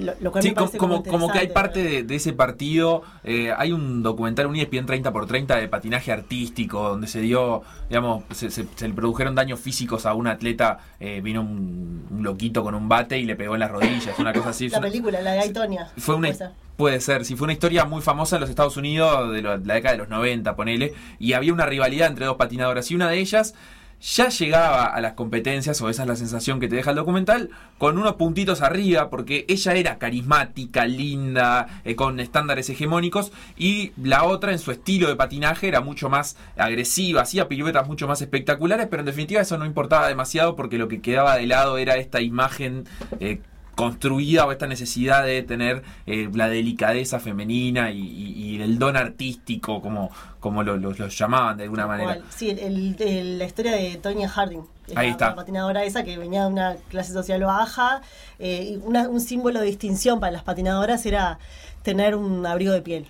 lo, 0.01 0.13
lo 0.19 0.31
cual 0.31 0.41
Sí, 0.43 0.49
me 0.49 0.55
co- 0.55 0.61
parece 0.61 0.77
como, 0.77 1.03
como 1.03 1.31
que 1.31 1.39
hay 1.39 1.47
parte 1.47 1.81
de, 1.83 2.03
de 2.03 2.15
ese 2.15 2.33
partido, 2.33 3.03
eh, 3.23 3.53
hay 3.57 3.71
un 3.71 4.03
documental, 4.03 4.47
un 4.47 4.55
ESPN 4.55 4.85
30x30 4.87 5.59
de 5.59 5.67
patinaje 5.67 6.11
artístico, 6.11 6.89
donde 6.89 7.07
se 7.07 7.21
dio, 7.21 7.61
digamos, 7.89 8.23
se, 8.31 8.49
se- 8.51 8.67
se 8.75 8.87
le 8.87 8.93
produjeron 8.93 9.35
daños 9.35 9.59
físicos 9.59 10.05
a 10.05 10.13
un 10.13 10.27
atleta, 10.27 10.79
eh, 10.99 11.21
vino 11.21 11.41
un, 11.41 12.05
un 12.09 12.23
loquito 12.23 12.63
con 12.63 12.75
un 12.75 12.87
bate 12.89 13.17
y 13.19 13.25
le 13.25 13.35
pegó 13.35 13.53
en 13.55 13.61
las 13.61 13.71
rodillas, 13.71 14.17
una 14.19 14.33
cosa 14.33 14.49
así. 14.49 14.69
La 14.69 14.79
una- 14.79 14.87
película, 14.87 15.21
la 15.21 15.31
de 15.33 15.39
Aitonia. 15.39 15.89
fue 15.97 16.15
una, 16.15 16.29
puede 16.75 16.99
ser. 17.01 17.25
sí, 17.25 17.35
fue 17.35 17.45
una 17.45 17.53
historia 17.53 17.85
muy 17.85 18.01
famosa 18.01 18.35
en 18.35 18.41
los 18.41 18.49
Estados 18.49 18.77
Unidos 18.77 19.31
de 19.33 19.41
la 19.41 19.57
década 19.57 19.93
de 19.93 19.97
los 19.97 20.09
90, 20.09 20.55
ponele, 20.55 20.93
y 21.19 21.33
había 21.33 21.53
una 21.53 21.65
rivalidad 21.65 22.07
entre 22.07 22.25
dos 22.25 22.37
patinadoras 22.37 22.89
y 22.91 22.95
una 22.95 23.09
de 23.09 23.17
ellas 23.19 23.55
ya 24.01 24.29
llegaba 24.29 24.85
a 24.85 25.01
las 25.01 25.13
competencias, 25.13 25.81
o 25.81 25.89
esa 25.89 26.03
es 26.03 26.07
la 26.07 26.15
sensación 26.15 26.59
que 26.59 26.67
te 26.67 26.75
deja 26.75 26.91
el 26.91 26.97
documental, 26.97 27.49
con 27.77 27.97
unos 27.97 28.13
puntitos 28.13 28.61
arriba, 28.61 29.09
porque 29.09 29.45
ella 29.47 29.73
era 29.73 29.97
carismática, 29.97 30.85
linda, 30.85 31.81
eh, 31.83 31.95
con 31.95 32.19
estándares 32.19 32.69
hegemónicos, 32.69 33.31
y 33.57 33.91
la 34.01 34.23
otra 34.23 34.51
en 34.51 34.59
su 34.59 34.71
estilo 34.71 35.07
de 35.07 35.15
patinaje 35.15 35.67
era 35.67 35.81
mucho 35.81 36.09
más 36.09 36.37
agresiva, 36.55 37.21
hacía 37.21 37.47
piruetas 37.47 37.87
mucho 37.87 38.07
más 38.07 38.21
espectaculares, 38.21 38.87
pero 38.87 39.01
en 39.01 39.07
definitiva 39.07 39.41
eso 39.41 39.57
no 39.57 39.65
importaba 39.65 40.07
demasiado 40.07 40.55
porque 40.55 40.77
lo 40.77 40.87
que 40.87 41.01
quedaba 41.01 41.35
de 41.35 41.47
lado 41.47 41.77
era 41.77 41.95
esta 41.97 42.21
imagen 42.21 42.85
eh, 43.19 43.39
construida 43.77 44.47
o 44.47 44.51
esta 44.51 44.65
necesidad 44.65 45.23
de 45.23 45.43
tener 45.43 45.83
eh, 46.07 46.27
la 46.33 46.49
delicadeza 46.49 47.19
femenina 47.19 47.91
y, 47.91 47.99
y- 47.99 48.33
y 48.55 48.61
el 48.61 48.79
don 48.79 48.97
artístico, 48.97 49.81
como, 49.83 50.09
como 50.39 50.63
lo, 50.63 50.77
lo- 50.77 50.93
lo 50.93 51.07
llamaban 51.09 51.57
de 51.57 51.65
alguna 51.65 51.85
manera. 51.85 52.17
Sí, 52.35 52.49
el- 52.49 52.57
el- 52.59 52.95
el- 52.99 53.37
la 53.37 53.45
historia 53.45 53.73
de 53.73 53.95
Tonya 53.97 54.27
Harding. 54.27 54.63
es 54.87 54.97
Ahí 54.97 55.07
la- 55.07 55.11
está. 55.11 55.29
La 55.29 55.35
patinadora 55.35 55.83
esa 55.83 56.03
que 56.03 56.17
venía 56.17 56.41
de 56.45 56.47
una 56.47 56.75
clase 56.89 57.13
social 57.13 57.41
baja. 57.43 58.01
eh, 58.39 58.73
y 58.73 58.75
una- 58.83 59.07
un 59.09 59.19
símbolo 59.21 59.59
de 59.59 59.67
distinción 59.67 60.19
para 60.19 60.31
las 60.31 60.43
patinadoras 60.43 61.05
era 61.05 61.37
tener 61.83 62.15
un 62.15 62.45
abrigo 62.47 62.73
de 62.73 62.81
piel. 62.81 63.07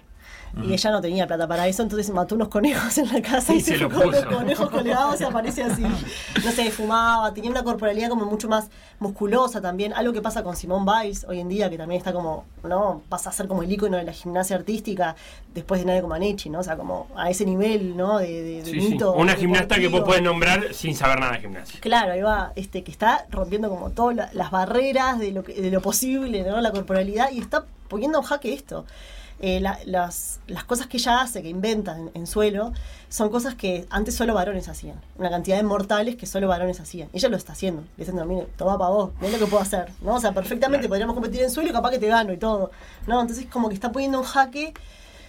Y 0.65 0.73
ella 0.73 0.91
no 0.91 1.01
tenía 1.01 1.27
plata 1.27 1.47
para 1.47 1.67
eso, 1.67 1.83
entonces 1.83 2.09
mató 2.11 2.35
unos 2.35 2.47
conejos 2.47 2.97
en 2.97 3.11
la 3.13 3.21
casa 3.21 3.53
y, 3.53 3.57
Y 3.57 3.61
se 3.61 3.71
se 3.71 3.77
lo 3.77 3.89
con 3.89 4.11
los 4.11 4.23
puso. 4.23 4.37
conejos 4.37 4.69
colgados 4.69 5.21
y 5.21 5.23
aparece 5.23 5.63
así. 5.63 5.81
No 5.83 6.51
sé, 6.51 6.71
fumaba, 6.71 7.33
tenía 7.33 7.49
una 7.51 7.63
corporalidad 7.63 8.09
como 8.09 8.25
mucho 8.25 8.47
más 8.49 8.69
musculosa 8.99 9.61
también. 9.61 9.93
Algo 9.93 10.13
que 10.13 10.21
pasa 10.21 10.43
con 10.43 10.55
Simone 10.55 10.85
Biles 11.03 11.25
hoy 11.25 11.39
en 11.39 11.49
día, 11.49 11.69
que 11.69 11.77
también 11.77 11.99
está 11.99 12.13
como, 12.13 12.45
¿no? 12.63 13.01
Pasa 13.09 13.29
a 13.29 13.33
ser 13.33 13.47
como 13.47 13.63
el 13.63 13.71
ícono 13.71 13.97
de 13.97 14.03
la 14.03 14.13
gimnasia 14.13 14.55
artística 14.55 15.15
después 15.53 15.81
de 15.81 15.85
Nadia 15.87 16.01
Comaneci, 16.01 16.49
¿no? 16.49 16.59
O 16.59 16.63
sea, 16.63 16.75
como 16.77 17.07
a 17.15 17.29
ese 17.29 17.45
nivel, 17.45 17.95
¿no? 17.97 18.19
De, 18.19 18.27
de- 18.27 18.63
de 18.63 18.65
Sí, 18.65 18.81
sí. 18.81 18.89
mito 18.93 19.13
Una 19.13 19.35
gimnasta 19.35 19.75
que 19.75 19.87
vos 19.87 20.01
podés 20.01 20.21
nombrar 20.21 20.73
sin 20.73 20.95
saber 20.95 21.19
nada 21.19 21.33
de 21.33 21.39
gimnasia. 21.39 21.79
Claro, 21.79 22.13
ahí 22.13 22.21
va, 22.21 22.51
este, 22.55 22.83
que 22.83 22.91
está 22.91 23.25
rompiendo 23.29 23.69
como 23.69 23.89
todas 23.91 24.15
la- 24.15 24.29
las 24.33 24.51
barreras 24.51 25.19
de 25.19 25.31
lo, 25.31 25.43
que- 25.43 25.53
de 25.53 25.71
lo 25.71 25.81
posible, 25.81 26.43
¿no? 26.43 26.59
La 26.61 26.71
corporalidad, 26.71 27.31
y 27.31 27.39
está 27.39 27.65
poniendo 27.87 28.19
en 28.19 28.23
jaque 28.25 28.53
esto. 28.53 28.85
Eh, 29.39 29.59
la- 29.59 29.77
las, 29.85 30.39
las 30.47 30.63
cosas 30.63 30.87
que 30.87 30.97
ella 30.97 31.21
hace, 31.21 31.43
que 31.43 31.49
inventa 31.49 31.95
en, 31.95 32.09
en 32.15 32.25
suelo, 32.25 32.73
son 33.07 33.29
cosas 33.29 33.53
que 33.53 33.85
antes 33.91 34.15
solo 34.15 34.33
varones 34.33 34.67
hacían. 34.67 34.99
Una 35.17 35.29
cantidad 35.29 35.57
de 35.57 35.63
mortales 35.63 36.15
que 36.15 36.25
solo 36.25 36.47
varones 36.47 36.79
hacían. 36.79 37.07
Ella 37.13 37.29
lo 37.29 37.37
está 37.37 37.53
haciendo. 37.53 37.81
Le 37.81 37.87
diciendo, 38.05 38.25
mire, 38.25 38.47
toma 38.57 38.77
para 38.79 38.89
vos, 38.89 39.11
mira 39.21 39.33
lo 39.33 39.39
que 39.45 39.45
puedo 39.45 39.61
hacer. 39.61 39.91
¿no? 40.01 40.15
O 40.15 40.19
sea, 40.19 40.31
perfectamente 40.31 40.87
podríamos 40.87 41.13
competir 41.13 41.41
en 41.41 41.51
suelo 41.51 41.69
y 41.69 41.73
capaz 41.73 41.91
que 41.91 41.99
te 41.99 42.07
gano 42.07 42.33
y 42.33 42.37
todo. 42.37 42.71
¿no? 43.05 43.21
Entonces, 43.21 43.45
como 43.45 43.69
que 43.69 43.75
está 43.75 43.91
poniendo 43.91 44.17
en 44.17 44.23
jaque 44.23 44.73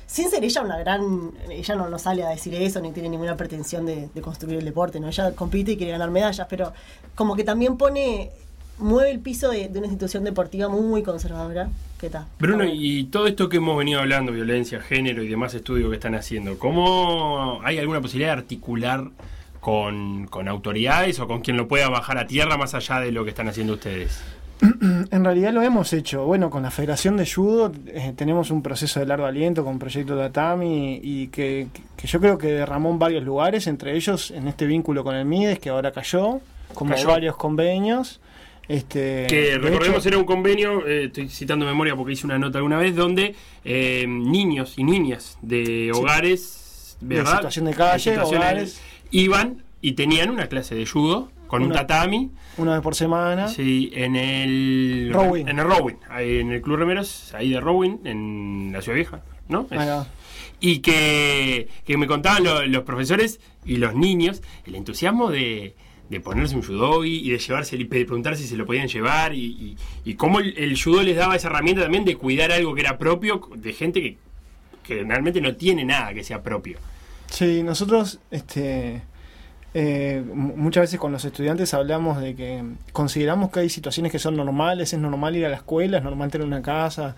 sin 0.06 0.30
ser 0.30 0.42
ella 0.42 0.62
una 0.62 0.78
gran. 0.78 1.32
Ella 1.50 1.74
no, 1.76 1.90
no 1.90 1.98
sale 1.98 2.24
a 2.24 2.30
decir 2.30 2.54
eso 2.54 2.80
ni 2.80 2.92
tiene 2.92 3.10
ninguna 3.10 3.36
pretensión 3.36 3.84
de, 3.84 4.08
de 4.14 4.20
construir 4.22 4.58
el 4.58 4.64
deporte, 4.64 5.00
¿no? 5.00 5.08
Ella 5.08 5.32
compite 5.32 5.72
y 5.72 5.76
quiere 5.76 5.92
ganar 5.92 6.10
medallas, 6.10 6.46
pero 6.48 6.72
como 7.14 7.36
que 7.36 7.44
también 7.44 7.76
pone. 7.76 8.30
mueve 8.78 9.10
el 9.10 9.20
piso 9.20 9.50
de, 9.50 9.68
de 9.68 9.78
una 9.78 9.86
institución 9.88 10.24
deportiva 10.24 10.68
muy 10.70 11.02
conservadora. 11.02 11.68
¿Qué 11.98 12.08
tal? 12.10 12.26
Bruno, 12.38 12.64
y 12.64 13.04
todo 13.04 13.26
esto 13.26 13.48
que 13.48 13.56
hemos 13.56 13.76
venido 13.76 14.00
hablando, 14.00 14.30
violencia, 14.32 14.80
género 14.80 15.22
y 15.22 15.28
demás 15.28 15.54
estudios 15.54 15.88
que 15.90 15.96
están 15.96 16.14
haciendo, 16.14 16.58
¿cómo 16.58 17.60
hay 17.64 17.78
alguna 17.78 18.00
posibilidad 18.00 18.34
de 18.34 18.40
articular 18.40 19.10
con, 19.60 20.26
con 20.28 20.46
autoridades 20.48 21.18
o 21.18 21.26
con 21.26 21.40
quien 21.40 21.56
lo 21.56 21.66
pueda 21.66 21.88
bajar 21.88 22.18
a 22.18 22.26
tierra 22.26 22.56
más 22.56 22.74
allá 22.74 23.00
de 23.00 23.10
lo 23.10 23.24
que 23.24 23.30
están 23.30 23.48
haciendo 23.48 23.74
ustedes? 23.74 24.22
En 25.10 25.24
realidad 25.24 25.52
lo 25.52 25.62
hemos 25.62 25.92
hecho. 25.92 26.24
Bueno, 26.24 26.50
con 26.50 26.62
la 26.62 26.70
Federación 26.70 27.16
de 27.16 27.26
Judo 27.26 27.72
eh, 27.86 28.12
tenemos 28.16 28.50
un 28.50 28.62
proceso 28.62 29.00
de 29.00 29.06
largo 29.06 29.26
aliento 29.26 29.64
con 29.64 29.78
Proyecto 29.78 30.16
Tatami 30.16 31.00
y 31.02 31.28
que, 31.28 31.68
que 31.96 32.06
yo 32.06 32.20
creo 32.20 32.38
que 32.38 32.48
derramó 32.48 32.90
en 32.90 32.98
varios 32.98 33.24
lugares, 33.24 33.66
entre 33.66 33.96
ellos 33.96 34.30
en 34.30 34.48
este 34.48 34.66
vínculo 34.66 35.04
con 35.04 35.14
el 35.14 35.24
MIDES 35.24 35.58
que 35.58 35.70
ahora 35.70 35.92
cayó, 35.92 36.40
como 36.74 36.92
Cayó. 36.92 37.08
varios 37.08 37.36
convenios. 37.36 38.20
Este, 38.68 39.26
Que 39.28 39.36
de 39.52 39.58
recordemos 39.58 40.00
hecho- 40.00 40.08
era 40.10 40.18
un 40.18 40.24
convenio, 40.24 40.86
eh, 40.86 41.04
estoy 41.06 41.28
citando 41.30 41.64
memoria 41.64 41.96
porque 41.96 42.12
hice 42.12 42.26
una 42.26 42.38
nota 42.38 42.58
alguna 42.58 42.76
vez, 42.78 42.94
donde 42.94 43.34
eh, 43.64 44.04
niños 44.06 44.74
y 44.76 44.84
niñas 44.84 45.38
de 45.42 45.90
Sí. 45.92 45.98
hogares, 45.98 46.96
De 47.00 47.16
¿verdad? 47.16 47.36
situación 47.36 47.64
de 47.64 47.74
calle, 47.74 48.18
hogares. 48.18 48.80
iban 49.10 49.62
y 49.80 49.92
tenían 49.92 50.28
una 50.30 50.48
clase 50.48 50.74
de 50.74 50.84
judo 50.86 51.30
con 51.46 51.62
un 51.62 51.72
tatami. 51.72 52.30
Una 52.58 52.72
vez 52.74 52.82
por 52.82 52.94
semana. 52.94 53.48
Sí, 53.48 53.90
en 53.94 54.16
el 54.16 55.10
Rowing. 55.14 55.46
En 55.48 55.58
el 55.60 55.64
Rowing, 55.64 55.94
en 56.18 56.52
el 56.52 56.60
Club 56.60 56.76
Remeros, 56.76 57.32
ahí 57.34 57.50
de 57.50 57.60
Rowing, 57.60 57.98
en 58.04 58.70
la 58.72 58.82
Ciudad 58.82 58.96
Vieja, 58.96 59.22
¿no? 59.48 59.66
Es- 59.70 60.06
y 60.60 60.80
que, 60.80 61.68
que 61.86 61.96
me 61.96 62.06
contaban 62.06 62.42
lo- 62.44 62.66
los 62.66 62.82
profesores 62.82 63.40
y 63.64 63.76
los 63.76 63.94
niños 63.94 64.42
el 64.66 64.74
entusiasmo 64.74 65.30
de, 65.30 65.74
de 66.08 66.20
ponerse 66.20 66.56
un 66.56 66.62
judogi 66.62 67.26
y 67.26 67.30
de 67.30 67.38
llevarse 67.38 67.76
y 67.76 67.84
de 67.84 67.84
preguntar 68.04 68.36
si 68.36 68.46
se 68.46 68.56
lo 68.56 68.64
podían 68.64 68.88
llevar 68.88 69.34
y, 69.34 69.76
y, 70.04 70.14
cómo 70.14 70.40
el, 70.40 70.56
el 70.56 70.80
judo 70.80 71.02
les 71.02 71.16
daba 71.16 71.36
esa 71.36 71.48
herramienta 71.48 71.82
también 71.82 72.04
de 72.04 72.16
cuidar 72.16 72.50
algo 72.52 72.74
que 72.74 72.80
era 72.80 72.96
propio 72.96 73.40
de 73.54 73.72
gente 73.74 74.00
que, 74.00 74.16
que 74.82 75.04
realmente 75.04 75.40
no 75.40 75.54
tiene 75.54 75.84
nada 75.84 76.14
que 76.14 76.24
sea 76.24 76.42
propio. 76.42 76.78
Sí, 77.26 77.62
nosotros 77.62 78.20
este, 78.30 79.02
eh, 79.74 80.22
mu- 80.32 80.56
muchas 80.56 80.84
veces 80.84 80.98
con 80.98 81.12
los 81.12 81.24
estudiantes 81.26 81.74
hablamos 81.74 82.22
de 82.22 82.34
que 82.34 82.62
consideramos 82.92 83.50
que 83.50 83.60
hay 83.60 83.68
situaciones 83.68 84.10
que 84.10 84.18
son 84.18 84.34
normales, 84.34 84.92
es 84.94 84.98
normal 84.98 85.36
ir 85.36 85.44
a 85.44 85.50
la 85.50 85.56
escuela, 85.56 85.98
es 85.98 86.04
normal 86.04 86.30
tener 86.30 86.46
una 86.46 86.62
casa, 86.62 87.16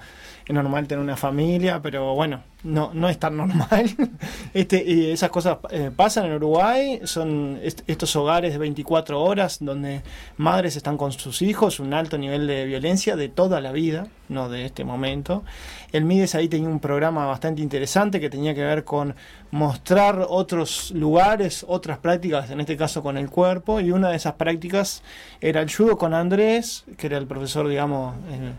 es 0.51 0.55
normal 0.55 0.89
tener 0.89 1.03
una 1.03 1.17
familia, 1.17 1.81
pero 1.81 2.15
bueno, 2.15 2.43
no, 2.65 2.91
no 2.93 3.09
es 3.09 3.19
tan 3.19 3.37
normal. 3.37 3.89
este, 4.55 4.83
y 4.85 5.11
esas 5.13 5.31
cosas 5.31 5.59
eh, 5.71 5.91
pasan 5.95 6.27
en 6.27 6.33
Uruguay, 6.35 7.01
son 7.05 7.59
est- 7.63 7.83
estos 7.87 8.17
hogares 8.17 8.53
de 8.53 8.59
24 8.59 9.23
horas 9.23 9.59
donde 9.61 10.03
madres 10.39 10.75
están 10.77 10.97
con 10.97 11.13
sus 11.13 11.41
hijos, 11.43 11.79
un 11.79 11.95
alto 11.95 12.19
nivel 12.19 12.49
de 12.49 12.65
violencia 12.67 13.15
de 13.15 13.29
toda 13.29 13.61
la 13.61 13.71
vida, 13.71 14.09
no 14.29 14.49
de 14.49 14.65
este 14.65 14.85
momento. 14.85 15.45
El 15.93 16.05
Mides 16.05 16.35
ahí 16.35 16.49
tenía 16.49 16.69
un 16.69 16.81
programa 16.81 17.27
bastante 17.27 17.63
interesante 17.63 18.19
que 18.21 18.29
tenía 18.29 18.53
que 18.55 18.63
ver 18.65 18.83
con 18.85 19.15
mostrar 19.53 20.27
otros 20.29 20.91
lugares, 20.93 21.65
otras 21.69 21.99
prácticas, 21.99 22.51
en 22.51 22.61
este 22.61 22.77
caso 22.77 23.03
con 23.03 23.17
el 23.17 23.31
cuerpo, 23.31 23.81
y 23.81 23.91
una 23.93 24.09
de 24.11 24.17
esas 24.17 24.35
prácticas 24.35 25.03
era 25.41 25.61
el 25.61 25.73
judo 25.73 25.97
con 25.97 26.13
Andrés, 26.15 26.85
que 26.97 27.07
era 27.07 27.19
el 27.19 27.27
profesor, 27.27 27.69
digamos, 27.69 28.17
el- 28.33 28.55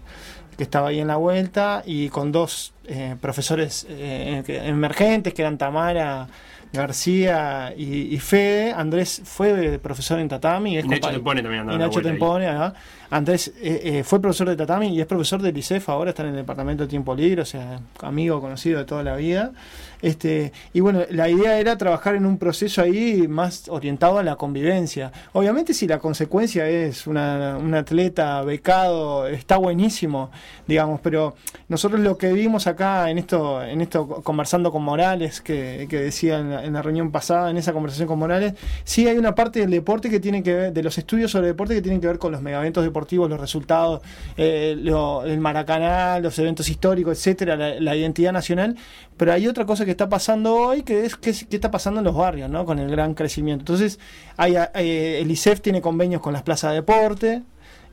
que 0.57 0.63
estaba 0.63 0.89
ahí 0.89 0.99
en 0.99 1.07
la 1.07 1.17
vuelta, 1.17 1.83
y 1.85 2.09
con 2.09 2.31
dos 2.31 2.73
eh, 2.85 3.15
profesores 3.19 3.85
eh, 3.89 4.43
emergentes, 4.65 5.33
que 5.33 5.41
eran 5.41 5.57
Tamara 5.57 6.27
García 6.73 7.73
y, 7.75 8.15
y 8.15 8.19
Fede. 8.19 8.71
Andrés 8.71 9.21
fue 9.25 9.77
profesor 9.79 10.19
en 10.19 10.29
Tatami. 10.29 10.77
Es 10.77 10.85
Y 10.85 10.87
Nacho 10.87 11.09
Tempone 11.09 11.41
también 11.41 11.61
andaba 11.61 11.79
Nacho. 11.79 12.01
Tempone, 12.01 12.47
ajá. 12.47 12.73
Andrés 13.09 13.49
eh, 13.61 13.81
eh, 13.83 14.03
fue 14.05 14.21
profesor 14.21 14.47
de 14.47 14.55
Tatami 14.55 14.87
y 14.87 15.01
es 15.01 15.05
profesor 15.05 15.41
del 15.41 15.57
ICEF, 15.57 15.89
ahora 15.89 16.11
está 16.11 16.23
en 16.23 16.29
el 16.29 16.35
departamento 16.35 16.83
de 16.83 16.89
tiempo 16.89 17.13
libre, 17.13 17.41
o 17.41 17.45
sea, 17.45 17.81
amigo 18.01 18.39
conocido 18.39 18.79
de 18.79 18.85
toda 18.85 19.03
la 19.03 19.17
vida. 19.17 19.51
Este, 20.01 20.51
y 20.73 20.79
bueno, 20.79 21.01
la 21.09 21.29
idea 21.29 21.59
era 21.59 21.77
trabajar 21.77 22.15
en 22.15 22.25
un 22.25 22.37
proceso 22.37 22.81
ahí 22.81 23.27
más 23.27 23.69
orientado 23.69 24.17
a 24.17 24.23
la 24.23 24.35
convivencia. 24.35 25.11
Obviamente 25.33 25.73
si 25.73 25.87
la 25.87 25.99
consecuencia 25.99 26.67
es 26.67 27.07
un 27.07 27.17
atleta 27.17 28.41
becado, 28.41 29.27
está 29.27 29.57
buenísimo, 29.57 30.31
digamos, 30.67 30.99
pero 31.01 31.35
nosotros 31.67 32.01
lo 32.01 32.17
que 32.17 32.33
vimos 32.33 32.67
acá 32.67 33.09
en 33.09 33.17
esto, 33.17 33.63
en 33.63 33.81
esto 33.81 34.07
conversando 34.23 34.71
con 34.71 34.83
Morales, 34.83 35.41
que, 35.41 35.87
decía 35.89 36.39
en 36.39 36.73
la, 36.73 36.81
reunión 36.81 37.11
pasada, 37.11 37.49
en 37.51 37.57
esa 37.57 37.73
conversación 37.73 38.07
con 38.07 38.19
Morales, 38.19 38.53
sí 38.83 39.07
hay 39.07 39.17
una 39.17 39.35
parte 39.35 39.59
del 39.59 39.69
deporte 39.69 40.09
que 40.09 40.19
tiene 40.19 40.41
que 40.41 40.53
ver, 40.53 40.73
de 40.73 40.83
los 40.83 40.97
estudios 40.97 41.31
sobre 41.31 41.47
deporte 41.47 41.75
que 41.75 41.81
tienen 41.81 42.01
que 42.01 42.07
ver 42.07 42.17
con 42.17 42.31
los 42.31 42.41
megaventos 42.41 42.83
deportivos, 42.83 43.29
los 43.29 43.39
resultados, 43.39 44.01
eh, 44.37 44.75
el 44.75 45.39
Maracaná, 45.39 46.19
los 46.19 46.37
eventos 46.39 46.69
históricos, 46.69 47.17
etcétera, 47.17 47.55
la 47.55 47.95
identidad 47.95 48.31
nacional, 48.31 48.75
pero 49.17 49.33
hay 49.33 49.47
otra 49.47 49.65
cosa 49.65 49.85
que 49.85 49.90
está 49.91 50.09
pasando 50.09 50.55
hoy 50.55 50.83
que 50.83 51.05
es 51.05 51.15
que, 51.15 51.29
está 51.29 51.71
pasando 51.71 51.99
en 51.99 52.05
los 52.05 52.15
barrios, 52.15 52.49
¿no? 52.49 52.65
Con 52.65 52.79
el 52.79 52.89
gran 52.89 53.13
crecimiento. 53.13 53.61
Entonces, 53.61 53.99
hay, 54.37 54.55
eh, 54.55 55.19
el 55.21 55.29
ICEF 55.31 55.61
tiene 55.61 55.81
convenios 55.81 56.21
con 56.21 56.33
las 56.33 56.43
plazas 56.43 56.71
de 56.71 56.75
deporte, 56.77 57.43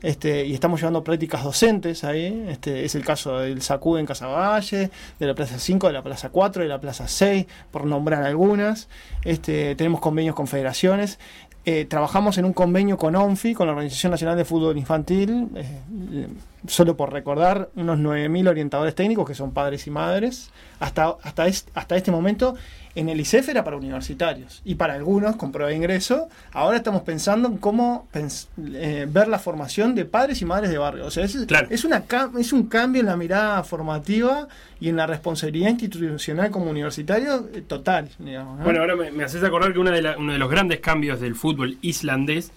este, 0.01 0.45
y 0.45 0.53
estamos 0.53 0.79
llevando 0.79 1.03
prácticas 1.03 1.43
docentes 1.43 2.03
ahí. 2.03 2.45
Este, 2.49 2.85
es 2.85 2.95
el 2.95 3.03
caso 3.03 3.39
del 3.39 3.61
SACUD 3.61 3.99
en 3.99 4.05
Casavalle, 4.05 4.89
de 5.19 5.27
la 5.27 5.35
Plaza 5.35 5.59
5, 5.59 5.87
de 5.87 5.93
la 5.93 6.03
Plaza 6.03 6.29
4, 6.29 6.63
de 6.63 6.69
la 6.69 6.79
Plaza 6.79 7.07
6, 7.07 7.45
por 7.71 7.85
nombrar 7.85 8.23
algunas. 8.23 8.87
Este, 9.25 9.75
tenemos 9.75 9.99
convenios 9.99 10.35
con 10.35 10.47
federaciones. 10.47 11.19
Eh, 11.65 11.85
trabajamos 11.85 12.37
en 12.37 12.45
un 12.45 12.53
convenio 12.53 12.97
con 12.97 13.15
ONFI, 13.15 13.53
con 13.53 13.67
la 13.67 13.73
Organización 13.73 14.11
Nacional 14.11 14.37
de 14.37 14.45
Fútbol 14.45 14.77
Infantil, 14.77 15.49
eh, 15.55 16.27
solo 16.67 16.97
por 16.97 17.11
recordar, 17.13 17.69
unos 17.75 17.97
9.000 17.99 18.47
orientadores 18.49 18.93
técnicos 18.95 19.27
que 19.27 19.35
son 19.35 19.51
padres 19.53 19.87
y 19.87 19.91
madres. 19.91 20.51
Hasta, 20.79 21.15
hasta, 21.23 21.47
est- 21.47 21.69
hasta 21.73 21.95
este 21.97 22.11
momento 22.11 22.55
en 22.95 23.07
el 23.09 23.19
ICEF 23.19 23.49
era 23.49 23.63
para 23.63 23.75
universitarios 23.77 24.61
y 24.65 24.75
para 24.75 24.93
algunos 24.93 25.35
con 25.35 25.51
prueba 25.51 25.69
de 25.69 25.75
ingreso. 25.75 26.27
Ahora 26.53 26.77
estamos 26.77 27.01
pensando 27.03 27.47
en 27.49 27.57
cómo 27.57 28.07
pens- 28.13 28.47
eh, 28.73 29.05
ver 29.09 29.27
la 29.27 29.39
formación 29.39 29.93
de 29.95 30.05
padres 30.05 30.41
y 30.41 30.45
madres 30.45 30.69
de 30.69 30.77
barrio. 30.77 31.05
O 31.05 31.11
sea, 31.11 31.23
es, 31.25 31.35
es, 31.69 31.83
una, 31.85 32.03
es 32.39 32.53
un 32.53 32.63
cambio 32.67 33.01
en 33.01 33.05
la 33.07 33.15
mirada 33.17 33.63
formativa 33.63 34.47
y 34.79 34.89
en 34.89 34.95
la 34.95 35.05
responsabilidad 35.07 35.69
institucional 35.69 36.49
como 36.51 36.69
universitario 36.69 37.49
eh, 37.53 37.61
total. 37.61 38.09
digamos, 38.19 38.59
¿no? 38.59 38.63
Bueno, 38.63 38.79
ahora 38.81 38.95
me, 38.95 39.11
me 39.11 39.23
haces 39.23 39.43
acordar 39.43 39.73
que 39.73 39.79
una 39.79 39.91
de 39.91 40.01
la- 40.01 40.17
uno 40.17 40.31
de 40.33 40.39
los 40.39 40.49
grandes 40.49 40.79
cambios 40.79 41.19
del 41.19 41.35
fútbol 41.35 41.77
islandés 41.81 42.51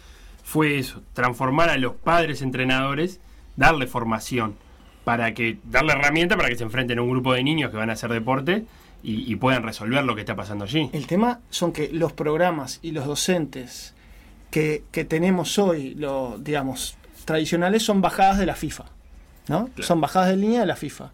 fue 0.44 0.78
eso, 0.78 1.02
transformar 1.12 1.70
a 1.70 1.76
los 1.76 1.94
padres 1.94 2.42
entrenadores, 2.42 3.20
darle 3.56 3.86
formación, 3.86 4.56
para 5.04 5.34
que 5.34 5.58
darle 5.64 5.92
herramienta 5.92 6.36
para 6.36 6.48
que 6.48 6.56
se 6.56 6.62
enfrenten 6.62 6.98
a 6.98 7.02
un 7.02 7.10
grupo 7.10 7.32
de 7.32 7.42
niños 7.42 7.70
que 7.70 7.76
van 7.76 7.90
a 7.90 7.94
hacer 7.94 8.12
deporte 8.12 8.64
y, 9.02 9.30
y 9.30 9.36
puedan 9.36 9.62
resolver 9.62 10.04
lo 10.04 10.14
que 10.14 10.20
está 10.20 10.36
pasando 10.36 10.64
allí. 10.64 10.90
El 10.92 11.06
tema 11.06 11.40
son 11.50 11.72
que 11.72 11.88
los 11.92 12.12
programas 12.12 12.78
y 12.82 12.92
los 12.92 13.06
docentes 13.06 13.94
que, 14.50 14.84
que 14.92 15.04
tenemos 15.04 15.58
hoy, 15.58 15.94
lo, 15.94 16.38
digamos, 16.38 16.96
tradicionales, 17.24 17.82
son 17.82 18.00
bajadas 18.00 18.38
de 18.38 18.46
la 18.46 18.54
FIFA. 18.54 18.84
¿no? 19.48 19.70
Son 19.80 20.00
bajadas 20.00 20.28
de 20.28 20.36
línea 20.36 20.60
de 20.60 20.66
la 20.66 20.76
FIFA. 20.76 21.10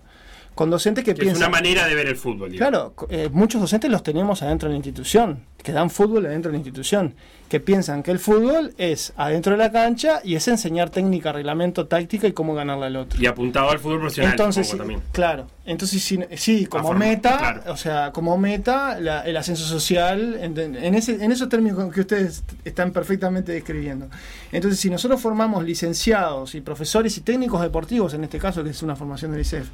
Con 0.59 0.71
docentes 0.71 1.05
que, 1.05 1.15
Que 1.15 1.21
es 1.21 1.25
piensan. 1.25 1.45
una 1.51 1.51
manera 1.51 1.87
de 1.87 1.95
ver 1.95 2.09
el 2.09 2.17
fútbol. 2.17 2.51
digamos. 2.51 2.93
Claro, 2.97 3.07
eh, 3.11 3.29
muchos 3.33 3.61
docentes 3.61 3.89
los 3.93 4.03
tenemos 4.03 4.43
adentro 4.43 4.69
de 4.69 4.73
la 4.73 4.79
institución. 4.79 5.47
que 5.63 5.73
dan 5.73 5.91
fútbol 5.91 6.25
adentro 6.25 6.51
de 6.51 6.57
la 6.57 6.59
institución, 6.59 7.15
que 7.49 7.59
piensan 7.59 8.03
que 8.05 8.13
el 8.13 8.21
fútbol 8.21 8.75
es 8.79 9.13
adentro 9.17 9.53
de 9.53 9.59
la 9.59 9.73
cancha 9.73 10.21
y 10.23 10.37
es 10.37 10.47
enseñar 10.49 10.89
técnica, 10.91 11.33
reglamento, 11.33 11.87
táctica 11.89 12.29
y 12.29 12.33
cómo 12.33 12.55
ganarle 12.55 12.87
al 12.87 12.97
otro. 12.97 13.21
Y 13.21 13.27
apuntado 13.27 13.69
al 13.71 13.79
fútbol 13.81 13.99
profesional. 13.99 14.31
Entonces, 14.33 14.69
sí, 14.69 14.77
también. 14.79 15.01
claro. 15.13 15.49
Entonces, 15.67 16.01
sí, 16.03 16.21
sí, 16.37 16.67
como 16.67 16.85
forma- 16.89 17.05
meta, 17.07 17.39
claro. 17.39 17.63
o 17.73 17.77
sea, 17.77 18.13
como 18.13 18.39
meta, 18.39 18.99
la- 19.01 19.23
el 19.23 19.37
ascenso 19.37 19.65
social, 19.65 20.39
en, 20.41 20.57
en 20.59 20.95
ese, 20.95 21.23
en 21.23 21.33
esos 21.33 21.49
términos 21.49 21.93
que 21.93 22.01
ustedes 22.03 22.45
están 22.65 22.93
perfectamente 22.93 23.51
describiendo. 23.53 24.09
Entonces, 24.53 24.79
si 24.81 24.89
nosotros 24.91 25.21
formamos 25.21 25.65
licenciados 25.65 26.55
y 26.55 26.61
profesores 26.61 27.17
y 27.19 27.23
técnicos 27.23 27.61
deportivos, 27.61 28.15
en 28.15 28.23
este 28.25 28.39
caso, 28.39 28.63
que 28.63 28.71
es 28.71 28.83
una 28.85 28.95
formación 28.97 29.33
del 29.33 29.41
ICEF, 29.43 29.69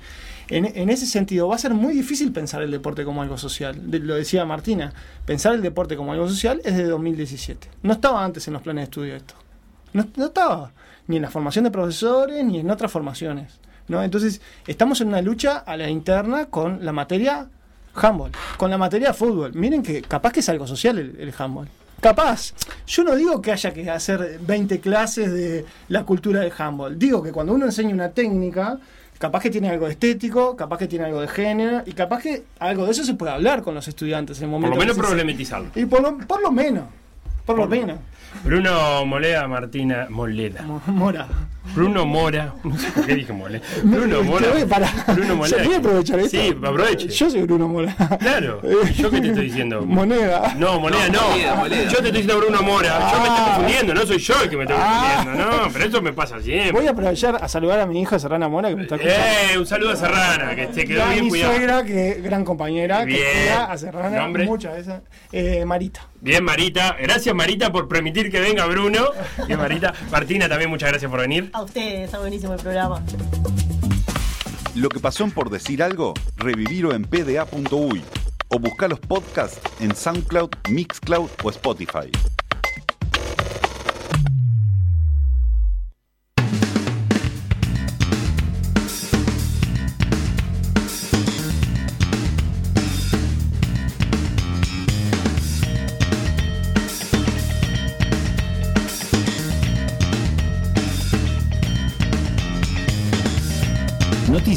en, 0.49 0.91
ese 0.91 1.07
sentido 1.07 1.49
va 1.49 1.57
a 1.57 1.59
ser 1.59 1.75
muy 1.75 1.95
difícil 1.95 2.33
pensar 2.33 2.62
el 2.62 2.71
deporte 2.71 3.05
como 3.05 3.23
algo 3.23 3.39
social. 3.39 3.81
Lo 3.91 4.15
decía 4.15 4.45
Martina, 4.45 4.93
pensar 5.25 5.55
el 5.55 5.62
deporte 5.62 5.97
como 5.97 6.12
algo 6.12 6.29
social 6.29 6.61
es 6.65 6.77
de 6.77 6.85
2017. 6.85 7.69
No 7.83 7.95
estaba 7.95 8.25
antes 8.25 8.47
en 8.47 8.55
los 8.55 8.62
planes 8.62 8.83
de 8.83 8.85
estudio 8.85 9.16
esto. 9.16 9.35
No, 9.93 10.07
no 10.16 10.27
estaba. 10.27 10.73
Ni 11.07 11.16
en 11.16 11.23
la 11.23 11.31
formación 11.31 11.65
de 11.65 11.71
profesores, 11.71 12.45
ni 12.45 12.59
en 12.59 12.71
otras 12.71 12.91
formaciones. 12.91 13.61
¿no? 13.89 14.03
Entonces, 14.03 14.41
estamos 14.66 15.01
en 15.01 15.09
una 15.09 15.23
lucha 15.23 15.59
a 15.59 15.77
la 15.77 15.89
interna 15.89 16.47
con 16.47 16.85
la 16.85 16.93
materia 16.93 17.49
handball, 17.95 18.33
con 18.57 18.71
la 18.71 18.79
materia 18.79 19.15
fútbol. 19.15 19.53
Miren 19.55 19.83
que 19.83 20.03
capaz 20.03 20.33
que 20.33 20.41
es 20.41 20.49
algo 20.49 20.66
social 20.66 20.99
el, 20.99 21.16
el 21.19 21.33
handball. 21.37 21.69
Capaz. 22.01 22.53
Yo 22.87 23.03
no 23.03 23.15
digo 23.15 23.41
que 23.41 23.53
haya 23.53 23.73
que 23.73 23.89
hacer 23.89 24.39
20 24.41 24.81
clases 24.81 25.33
de 25.33 25.65
la 25.89 26.05
cultura 26.05 26.41
del 26.41 26.53
handball. 26.57 26.99
Digo 26.99 27.23
que 27.23 27.33
cuando 27.33 27.55
uno 27.55 27.65
enseña 27.65 27.95
una 27.95 28.11
técnica, 28.11 28.79
capaz 29.19 29.43
que 29.43 29.51
tiene 29.51 29.69
algo 29.69 29.86
de 29.86 29.93
estético, 29.93 30.57
capaz 30.57 30.78
que 30.78 30.86
tiene 30.86 31.05
algo 31.05 31.20
de 31.20 31.28
género, 31.28 31.82
y 31.86 31.93
capaz 31.93 32.23
que 32.23 32.45
algo 32.59 32.85
de 32.86 32.93
eso 32.93 33.05
se 33.05 33.15
puede 33.15 33.32
hablar 33.32 33.62
con 33.62 33.74
los 33.74 33.89
estudiantes 33.89 34.39
en 34.39 34.45
el 34.45 34.51
Por 34.51 34.61
momento 34.61 34.77
lo 34.77 34.81
menos 34.81 34.97
problematizarlo. 34.97 35.70
Y 35.74 35.86
por 35.86 36.03
lo, 36.03 36.19
por 36.19 36.43
lo 36.43 36.51
menos. 36.51 36.85
Por 37.45 37.59
lo 37.59 37.66
menos. 37.66 37.99
Bruno 38.43 39.05
Moleda 39.06 39.47
Martina 39.48 40.06
Moleda. 40.11 40.62
Mora. 40.86 41.27
Bruno 41.74 42.05
Mora. 42.05 42.52
No 42.62 42.77
sé 42.77 42.90
por 42.90 43.06
qué 43.06 43.15
dije 43.15 43.32
Moleda. 43.32 43.65
Bruno 43.82 44.23
Mora. 44.23 44.44
Te 44.47 44.52
voy 44.52 44.62
a 44.62 44.66
parar. 44.66 44.90
Bruno 45.15 45.36
Moleda. 45.36 45.56
¿Se 45.59 45.65
puede 45.65 45.78
aprovechar 45.78 46.19
esto? 46.20 46.31
Sí, 46.39 46.48
aproveche. 46.51 47.09
Yo 47.09 47.31
soy 47.31 47.43
Bruno 47.43 47.69
Mora. 47.69 47.97
Claro. 48.20 48.61
¿Yo 48.94 49.11
qué 49.11 49.20
te 49.23 49.28
estoy 49.28 49.44
diciendo? 49.47 49.81
Moneda. 49.82 50.55
No, 50.59 50.78
moneda 50.78 51.09
no. 51.09 51.23
Moneda, 51.31 51.55
moneda. 51.55 51.82
Yo 51.85 51.89
te 51.89 52.09
estoy 52.09 52.11
diciendo 52.12 52.39
Bruno 52.39 52.62
Mora. 52.62 53.11
Yo 53.11 53.19
me 53.19 53.28
estoy 53.28 53.39
Ah. 53.39 53.44
confundiendo, 53.55 53.94
no 53.94 54.06
soy 54.06 54.19
yo 54.19 54.35
el 54.43 54.51
que 54.51 54.56
me 54.56 54.62
estoy 54.65 54.77
Ah. 54.78 55.12
confundiendo. 55.16 55.56
No, 55.56 55.73
pero 55.73 55.85
eso 55.86 56.02
me 56.02 56.12
pasa 56.12 56.40
siempre. 56.43 56.73
Voy 56.73 56.86
a 56.86 56.90
aprovechar 56.90 57.36
a 57.43 57.48
saludar 57.48 57.81
a 57.81 57.86
mi 57.86 58.01
hija 58.02 58.19
Serrana 58.19 58.48
Mora 58.48 58.69
que 58.69 58.77
me 58.77 58.82
está 58.82 58.97
escuchando. 58.97 59.27
Eh, 59.55 59.59
un 59.59 59.66
saludo 59.66 59.90
a 59.93 59.97
Serrana, 59.97 60.55
que 60.55 60.69
se 60.73 60.82
Y 60.82 60.86
quedó 60.86 61.02
a 61.05 61.09
bien 61.11 61.24
mi 61.24 61.31
cuidado. 61.31 61.55
suegra, 61.55 61.85
que 61.85 62.20
gran 62.23 62.44
compañera, 62.44 63.05
Bien. 63.06 63.19
que 63.19 63.40
cuida 63.40 63.65
a 63.73 63.78
Serrana 63.78 64.19
¿Nombre? 64.20 64.44
muchas 64.44 64.74
veces. 64.77 64.94
Eh, 65.32 65.65
Marita. 65.65 66.06
Bien, 66.20 66.44
Marita. 66.44 66.97
Gracias, 67.02 67.35
Marita, 67.35 67.73
por 67.73 67.89
permitir 67.89 68.24
que 68.31 68.41
venga 68.41 68.67
Bruno. 68.67 69.11
Bien, 69.47 69.59
Marita. 69.59 69.95
Martina, 70.11 70.49
también 70.49 70.71
muchas 70.71 70.91
gracias 70.91 71.11
por 71.11 71.21
venir. 71.21 71.51
A 71.53 71.63
ustedes, 71.63 72.05
está 72.05 72.19
buenísimo 72.19 72.55
el 72.55 72.61
programa. 72.61 73.03
Lo 74.75 74.89
que 74.89 75.01
pasó 75.01 75.25
en 75.25 75.31
por 75.31 75.51
decir 75.51 75.83
algo, 75.83 76.15
revivirlo 76.37 76.95
en 76.95 77.05
pda.uy 77.05 78.03
o 78.49 78.59
buscar 78.59 78.91
los 78.91 79.01
podcasts 79.01 79.61
en 79.81 79.95
SoundCloud, 79.95 80.51
Mixcloud 80.69 81.31
o 81.43 81.51
Spotify. 81.51 82.11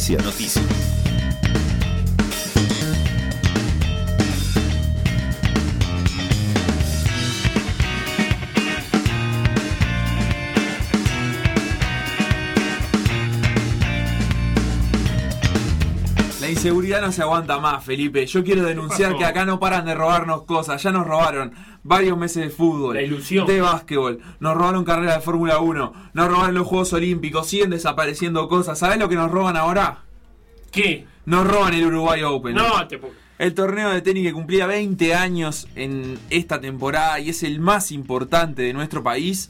Noticias. 0.07 0.23
Noticias. 0.23 0.65
La 16.39 16.49
inseguridad 16.51 17.01
no 17.01 17.11
se 17.11 17.21
aguanta 17.21 17.59
más, 17.59 17.83
Felipe. 17.83 18.25
Yo 18.25 18.41
quiero 18.45 18.63
denunciar 18.63 19.17
que 19.17 19.25
acá 19.25 19.43
no 19.45 19.59
paran 19.59 19.83
de 19.83 19.93
robarnos 19.93 20.43
cosas. 20.43 20.81
Ya 20.81 20.93
nos 20.93 21.05
robaron 21.05 21.53
varios 21.87 22.17
meses 22.17 22.43
de 22.43 22.49
fútbol, 22.49 22.95
La 22.95 23.01
ilusión. 23.01 23.47
de 23.47 23.61
básquetbol, 23.61 24.19
nos 24.39 24.55
robaron 24.55 24.83
carreras 24.83 25.15
de 25.15 25.21
Fórmula 25.21 25.59
1, 25.59 25.93
nos 26.13 26.27
robaron 26.27 26.53
los 26.53 26.67
Juegos 26.67 26.93
Olímpicos, 26.93 27.47
siguen 27.47 27.69
desapareciendo 27.69 28.47
cosas. 28.49 28.77
¿Sabés 28.79 28.99
lo 28.99 29.07
que 29.09 29.15
nos 29.15 29.31
roban 29.31 29.55
ahora? 29.55 30.03
¿Qué? 30.71 31.05
Nos 31.25 31.47
roban 31.47 31.73
el 31.73 31.85
Uruguay 31.85 32.21
Open. 32.23 32.55
No, 32.55 32.87
te. 32.87 32.99
El 33.39 33.53
torneo 33.53 33.89
de 33.91 34.01
tenis 34.01 34.25
que 34.25 34.33
cumplía 34.33 34.65
20 34.67 35.13
años 35.13 35.67
en 35.75 36.17
esta 36.29 36.59
temporada 36.59 37.19
y 37.19 37.29
es 37.29 37.43
el 37.43 37.59
más 37.59 37.91
importante 37.91 38.63
de 38.63 38.73
nuestro 38.73 39.03
país. 39.03 39.49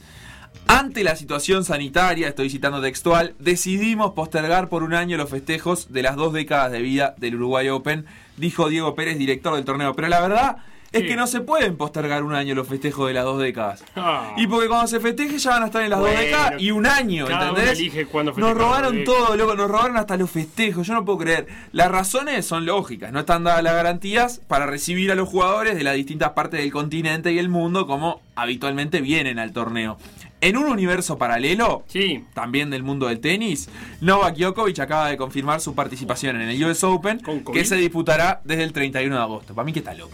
Ante 0.66 1.02
la 1.02 1.16
situación 1.16 1.64
sanitaria, 1.64 2.28
estoy 2.28 2.50
citando 2.50 2.82
textual, 2.82 3.34
decidimos 3.38 4.12
postergar 4.12 4.68
por 4.68 4.82
un 4.82 4.92
año 4.92 5.16
los 5.16 5.30
festejos 5.30 5.90
de 5.92 6.02
las 6.02 6.16
dos 6.16 6.34
décadas 6.34 6.70
de 6.70 6.82
vida 6.82 7.14
del 7.16 7.36
Uruguay 7.36 7.70
Open, 7.70 8.04
dijo 8.36 8.68
Diego 8.68 8.94
Pérez, 8.94 9.16
director 9.16 9.54
del 9.54 9.64
torneo. 9.64 9.94
Pero 9.94 10.08
la 10.08 10.20
verdad 10.20 10.58
es 10.92 11.02
que 11.02 11.16
no 11.16 11.26
se 11.26 11.40
pueden 11.40 11.76
postergar 11.76 12.22
un 12.24 12.34
año 12.34 12.54
los 12.54 12.66
festejos 12.66 13.08
de 13.08 13.14
las 13.14 13.24
dos 13.24 13.40
décadas. 13.40 13.84
Ah. 13.94 14.32
Y 14.36 14.46
porque 14.46 14.68
cuando 14.68 14.86
se 14.86 15.00
festeje 15.00 15.38
ya 15.38 15.50
van 15.50 15.62
a 15.64 15.66
estar 15.66 15.82
en 15.82 15.90
las 15.90 16.00
Bueno, 16.00 16.14
dos 16.16 16.24
décadas 16.24 16.54
y 16.62 16.70
un 16.70 16.86
año, 16.86 17.26
cada 17.26 17.50
uno 17.50 17.58
¿entendés? 17.58 17.78
elige 17.78 18.06
cuándo 18.06 18.32
Nos 18.36 18.54
robaron 18.56 19.04
todo, 19.04 19.36
loco, 19.36 19.54
nos 19.54 19.70
robaron 19.70 19.96
hasta 19.96 20.16
los 20.16 20.30
festejos, 20.30 20.86
yo 20.86 20.94
no 20.94 21.04
puedo 21.04 21.18
creer. 21.18 21.46
Las 21.72 21.90
razones 21.90 22.46
son 22.46 22.64
lógicas, 22.66 23.12
no 23.12 23.20
están 23.20 23.44
dadas 23.44 23.62
las 23.62 23.74
garantías 23.74 24.40
para 24.48 24.66
recibir 24.66 25.12
a 25.12 25.14
los 25.14 25.28
jugadores 25.28 25.76
de 25.76 25.84
las 25.84 25.94
distintas 25.94 26.30
partes 26.30 26.60
del 26.60 26.72
continente 26.72 27.32
y 27.32 27.38
el 27.38 27.48
mundo 27.48 27.86
como 27.86 28.20
habitualmente 28.34 29.00
vienen 29.00 29.38
al 29.38 29.52
torneo. 29.52 29.98
En 30.40 30.56
un 30.56 30.66
universo 30.66 31.18
paralelo, 31.18 31.82
Sí. 31.88 32.24
también 32.32 32.70
del 32.70 32.84
mundo 32.84 33.08
del 33.08 33.18
tenis, 33.18 33.68
Novak 34.00 34.36
Djokovic 34.36 34.78
acaba 34.78 35.08
de 35.10 35.16
confirmar 35.16 35.60
su 35.60 35.74
participación 35.74 36.40
en 36.40 36.48
el 36.48 36.64
US 36.64 36.84
Open, 36.84 37.20
que 37.52 37.64
se 37.64 37.74
disputará 37.74 38.40
desde 38.44 38.62
el 38.62 38.72
31 38.72 39.16
de 39.16 39.20
agosto. 39.22 39.54
Para 39.54 39.66
mí 39.66 39.72
que 39.72 39.80
está 39.80 39.94
loco. 39.94 40.12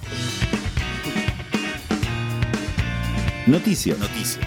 Noticias. 3.47 3.99
Noticias. 3.99 4.47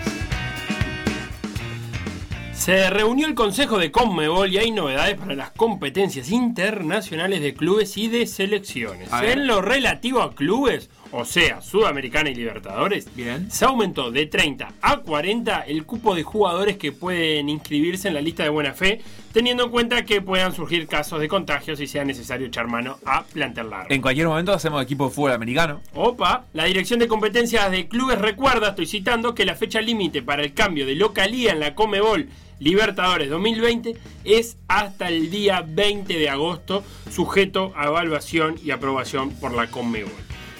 Se 2.51 2.89
reunió 2.89 3.27
el 3.27 3.35
Consejo 3.35 3.77
de 3.77 3.91
Conmebol 3.91 4.51
y 4.51 4.57
hay 4.57 4.71
novedades 4.71 5.15
para 5.15 5.35
las 5.35 5.51
competencias 5.51 6.31
internacionales 6.31 7.41
de 7.41 7.53
clubes 7.53 7.95
y 7.95 8.07
de 8.07 8.25
selecciones. 8.25 9.09
En 9.21 9.45
lo 9.45 9.61
relativo 9.61 10.21
a 10.23 10.33
clubes, 10.33 10.89
o 11.11 11.25
sea, 11.25 11.61
Sudamericana 11.61 12.29
y 12.29 12.35
Libertadores, 12.35 13.07
Bien. 13.15 13.49
se 13.51 13.65
aumentó 13.65 14.11
de 14.11 14.25
30 14.25 14.73
a 14.81 14.97
40 14.97 15.61
el 15.61 15.85
cupo 15.85 16.15
de 16.15 16.23
jugadores 16.23 16.77
que 16.77 16.91
pueden 16.91 17.49
inscribirse 17.49 18.07
en 18.07 18.13
la 18.13 18.21
lista 18.21 18.43
de 18.43 18.49
buena 18.49 18.73
fe, 18.73 19.01
teniendo 19.31 19.65
en 19.65 19.71
cuenta 19.71 20.05
que 20.05 20.21
puedan 20.21 20.53
surgir 20.53 20.87
casos 20.87 21.19
de 21.19 21.27
contagios 21.27 21.79
y 21.79 21.87
sea 21.87 22.03
necesario 22.03 22.47
echar 22.47 22.67
mano 22.67 22.97
a 23.05 23.23
plantel 23.23 23.69
largo. 23.69 23.87
En 23.89 24.01
cualquier 24.01 24.27
momento 24.27 24.53
hacemos 24.53 24.81
equipo 24.81 25.07
de 25.07 25.11
fútbol 25.11 25.31
americano. 25.31 25.81
Opa, 25.93 26.45
la 26.53 26.65
Dirección 26.65 26.99
de 26.99 27.07
Competencias 27.07 27.69
de 27.71 27.87
Clubes 27.87 28.19
recuerda, 28.19 28.69
estoy 28.69 28.87
citando, 28.87 29.35
que 29.35 29.45
la 29.45 29.55
fecha 29.55 29.81
límite 29.81 30.21
para 30.21 30.43
el 30.43 30.53
cambio 30.53 30.85
de 30.85 30.95
localía 30.95 31.51
en 31.51 31.59
la 31.59 31.75
Comebol 31.75 32.27
Libertadores 32.59 33.29
2020 33.29 33.95
es 34.23 34.57
hasta 34.67 35.09
el 35.09 35.29
día 35.29 35.63
20 35.67 36.17
de 36.17 36.29
agosto, 36.29 36.83
sujeto 37.11 37.71
a 37.75 37.85
evaluación 37.85 38.55
y 38.63 38.71
aprobación 38.71 39.29
por 39.31 39.53
la 39.53 39.67
Comebol. 39.67 40.11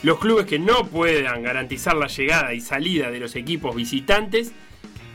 Los 0.03 0.19
clubes 0.19 0.45
que 0.45 0.59
no 0.59 0.85
puedan 0.87 1.41
garantizar 1.43 1.95
la 1.95 2.07
llegada 2.07 2.53
y 2.53 2.61
salida 2.61 3.09
de 3.11 3.19
los 3.19 3.35
equipos 3.35 3.75
visitantes 3.75 4.51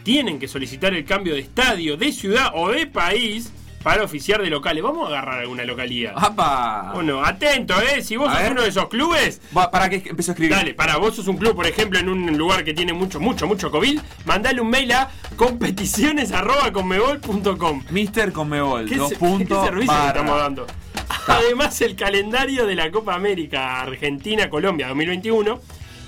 tienen 0.03 0.39
que 0.41 0.49
solicitar 0.49 0.93
el 0.95 1.05
cambio 1.05 1.35
de 1.35 1.41
estadio, 1.41 1.97
de 1.97 2.11
ciudad 2.13 2.51
o 2.55 2.71
de 2.71 2.87
país 2.89 3.53
para 3.85 4.03
oficiar 4.05 4.43
de 4.43 4.51
locales. 4.51 4.83
Vamos 4.83 5.05
a 5.07 5.09
agarrar 5.09 5.39
alguna 5.41 5.65
localidad. 5.65 6.13
¡Apa! 6.17 6.91
Bueno, 6.95 7.25
atento, 7.25 7.75
¿eh? 7.81 8.03
Si 8.03 8.17
vos 8.17 8.29
A 8.29 8.33
sos 8.35 8.43
ver. 8.43 8.53
uno 8.53 8.63
de 8.63 8.69
esos 8.69 8.89
clubes, 8.89 9.41
Va, 9.57 9.71
¿Para 9.71 9.89
qué 9.89 10.03
empezó 10.07 10.31
a 10.31 10.35
escribir? 10.35 10.55
Dale, 10.57 10.75
para 10.75 10.97
vos 10.99 11.17
sos 11.17 11.27
un 11.29 11.37
club, 11.37 11.55
por 11.57 11.67
ejemplo, 11.67 11.99
en 11.99 12.09
un 12.09 12.37
lugar 12.39 12.63
que 12.65 12.75
tiene 12.75 12.93
mucho, 12.93 13.19
mucho, 13.21 13.47
mucho 13.47 13.71
COVID, 13.71 13.99
mandale 14.25 14.61
un 14.61 14.71
mail 14.71 14.93
a 14.93 15.11
competiciones.conmebol.com. 15.37 17.83
Mister 17.91 18.33
Conmebol, 18.33 18.89
¿Qué, 18.89 18.97
dos 18.97 19.15
puntos. 19.15 19.59
qué 19.61 19.65
servicio 19.71 20.07
estamos 20.09 20.39
dando? 20.39 20.67
Además, 21.27 21.81
el 21.83 21.95
calendario 21.95 22.67
de 22.67 22.75
la 22.75 22.91
Copa 22.91 23.15
América 23.15 23.81
Argentina-Colombia 23.81 24.89
2021 24.89 25.61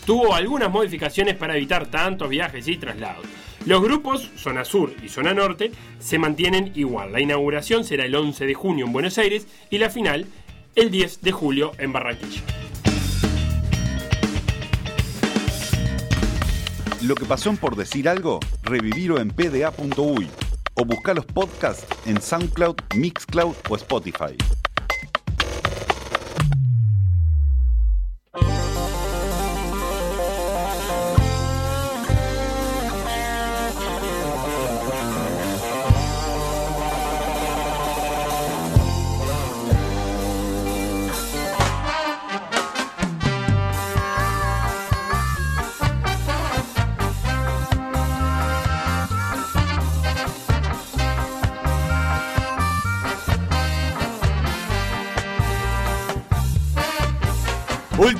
tuvo 0.04 0.34
algunas 0.34 0.70
modificaciones 0.70 1.36
para 1.36 1.56
evitar 1.56 1.86
tantos 1.86 2.28
viajes 2.28 2.66
y 2.68 2.76
traslados. 2.76 3.24
Los 3.64 3.80
grupos, 3.80 4.30
zona 4.36 4.64
sur 4.64 4.92
y 5.02 5.08
zona 5.08 5.32
norte, 5.32 5.72
se 5.98 6.18
mantienen 6.18 6.72
igual. 6.74 7.12
La 7.12 7.20
inauguración 7.20 7.84
será 7.84 8.04
el 8.04 8.14
11 8.14 8.44
de 8.46 8.54
junio 8.54 8.86
en 8.86 8.92
Buenos 8.92 9.16
Aires 9.16 9.46
y 9.70 9.78
la 9.78 9.88
final 9.88 10.26
el 10.74 10.90
10 10.90 11.22
de 11.22 11.32
julio 11.32 11.72
en 11.78 11.92
Barranquilla. 11.92 12.42
Lo 17.02 17.14
que 17.14 17.24
pasó 17.24 17.54
por 17.54 17.76
decir 17.76 18.08
algo, 18.08 18.40
revivirlo 18.62 19.20
en 19.20 19.30
pda.uy 19.30 20.28
o 20.74 20.84
buscar 20.84 21.14
los 21.14 21.26
podcasts 21.26 21.86
en 22.06 22.20
SoundCloud, 22.20 22.76
Mixcloud 22.94 23.54
o 23.68 23.76
Spotify. 23.76 24.36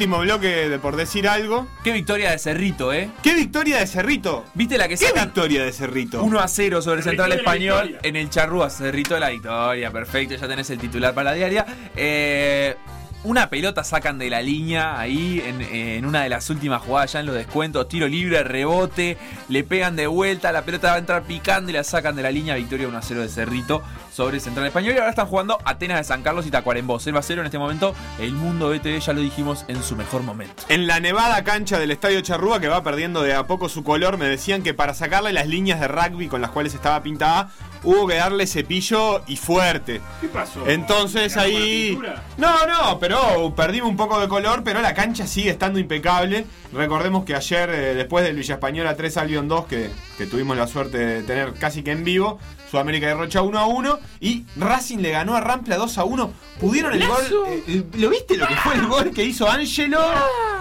Último 0.04 0.20
bloque 0.20 0.68
de 0.68 0.78
por 0.78 0.96
decir 0.96 1.26
algo. 1.26 1.66
Qué 1.82 1.90
victoria 1.90 2.30
de 2.30 2.38
Cerrito, 2.38 2.92
¿eh? 2.92 3.08
¿Qué 3.22 3.32
victoria 3.32 3.78
de 3.78 3.86
Cerrito? 3.86 4.44
¿Viste 4.52 4.76
la 4.76 4.86
que 4.86 4.98
¿Qué 4.98 5.06
sacan? 5.06 5.24
victoria 5.28 5.64
de 5.64 5.72
Cerrito? 5.72 6.22
1 6.22 6.40
a 6.40 6.46
0 6.46 6.82
sobre 6.82 6.98
La 6.98 7.04
Central 7.04 7.32
Español 7.32 7.82
victoria. 7.88 8.08
en 8.10 8.16
el 8.16 8.28
Charrúa. 8.28 8.68
Cerrito 8.68 9.14
de 9.14 9.20
la 9.20 9.30
victoria. 9.30 9.90
Perfecto, 9.90 10.34
ya 10.34 10.46
tenés 10.46 10.68
el 10.68 10.78
titular 10.78 11.14
para 11.14 11.30
la 11.30 11.36
diaria. 11.36 11.64
Eh, 11.96 12.76
una 13.24 13.48
pelota 13.48 13.82
sacan 13.84 14.18
de 14.18 14.30
la 14.30 14.42
línea 14.42 14.98
ahí 14.98 15.42
en, 15.44 16.04
una 16.04 16.22
de 16.22 16.28
las 16.28 16.48
últimas 16.50 16.82
jugadas, 16.82 17.12
ya 17.12 17.20
en 17.20 17.26
los 17.26 17.34
descuentos. 17.34 17.88
Tiro 17.88 18.06
libre, 18.06 18.44
rebote, 18.44 19.16
le 19.48 19.64
pegan 19.64 19.96
de 19.96 20.06
vuelta. 20.06 20.52
La 20.52 20.62
pelota 20.62 20.88
va 20.88 20.94
a 20.94 20.98
entrar 20.98 21.22
picando 21.22 21.70
y 21.70 21.74
la 21.74 21.84
sacan 21.84 22.14
de 22.16 22.22
la 22.22 22.30
línea. 22.30 22.54
Victoria 22.54 22.86
1 22.86 22.96
a 22.96 23.02
0 23.02 23.22
de 23.22 23.28
Cerrito 23.28 23.82
sobre 24.12 24.40
Central 24.40 24.66
Español. 24.66 24.94
Y 24.94 24.98
ahora 24.98 25.10
están 25.10 25.26
jugando 25.26 25.58
Atenas 25.64 25.98
de 25.98 26.04
San 26.04 26.22
Carlos 26.22 26.46
y 26.46 26.50
Tacuarembó. 26.50 27.00
0 27.00 27.18
a 27.18 27.22
0 27.22 27.40
en 27.40 27.46
este 27.46 27.58
momento. 27.58 27.94
El 28.18 28.32
mundo 28.32 28.68
BTV, 28.68 29.00
ya 29.00 29.12
lo 29.14 29.20
dijimos, 29.20 29.64
en 29.68 29.82
su 29.82 29.96
mejor 29.96 30.22
momento. 30.22 30.62
En 30.68 30.86
la 30.86 31.00
nevada 31.00 31.42
cancha 31.44 31.78
del 31.78 31.90
Estadio 31.90 32.20
Charrúa, 32.20 32.60
que 32.60 32.68
va 32.68 32.82
perdiendo 32.82 33.22
de 33.22 33.34
a 33.34 33.46
poco 33.46 33.68
su 33.70 33.82
color, 33.84 34.18
me 34.18 34.26
decían 34.26 34.62
que 34.62 34.74
para 34.74 34.92
sacarle 34.92 35.32
las 35.32 35.48
líneas 35.48 35.80
de 35.80 35.88
rugby 35.88 36.28
con 36.28 36.42
las 36.42 36.50
cuales 36.50 36.74
estaba 36.74 37.02
pintada, 37.02 37.50
hubo 37.84 38.06
que 38.06 38.14
darle 38.16 38.46
cepillo 38.46 39.22
y 39.26 39.36
fuerte. 39.36 40.00
¿Qué 40.20 40.28
pasó? 40.28 40.66
Entonces 40.66 41.32
¿Quedamos 41.34 41.52
con 41.52 41.60
la 42.06 42.12
ahí. 42.12 42.22
No, 42.38 42.66
no, 42.66 42.98
pero 42.98 43.54
perdimos 43.54 43.88
un 43.90 43.96
poco 43.96 44.18
de 44.20 44.28
color, 44.28 44.62
pero 44.64 44.80
la 44.80 44.94
cancha 44.94 45.26
sigue 45.26 45.50
estando 45.50 45.78
impecable. 45.78 46.44
Recordemos 46.72 47.24
que 47.24 47.34
ayer, 47.34 47.70
eh, 47.70 47.94
después 47.94 48.24
del 48.24 48.36
Villa 48.36 48.54
Española 48.54 48.96
3 48.96 49.16
Albion 49.18 49.46
2, 49.48 49.66
que, 49.66 49.90
que 50.18 50.26
tuvimos 50.26 50.56
la 50.56 50.66
suerte 50.66 50.98
de 50.98 51.22
tener 51.22 51.52
casi 51.54 51.82
que 51.82 51.92
en 51.92 52.02
vivo, 52.04 52.38
Sudamérica 52.70 53.06
de 53.06 53.14
Rocha 53.14 53.42
1 53.42 53.56
a 53.58 53.66
1 53.66 53.98
y 54.20 54.44
Racing 54.56 54.98
le 54.98 55.10
ganó 55.12 55.36
a 55.36 55.40
Rampla 55.40 55.76
2 55.76 55.98
a 55.98 56.04
1. 56.04 56.32
Pudieron 56.60 56.92
el 56.92 57.06
gol. 57.06 57.22
eh, 57.48 57.62
el- 57.68 58.00
¿Lo 58.00 58.10
viste 58.10 58.36
lo 58.36 58.48
que 58.48 58.56
fue 58.56 58.74
el 58.74 58.86
gol 58.86 59.10
que 59.12 59.22
hizo 59.24 59.48
Angelo? 59.48 60.00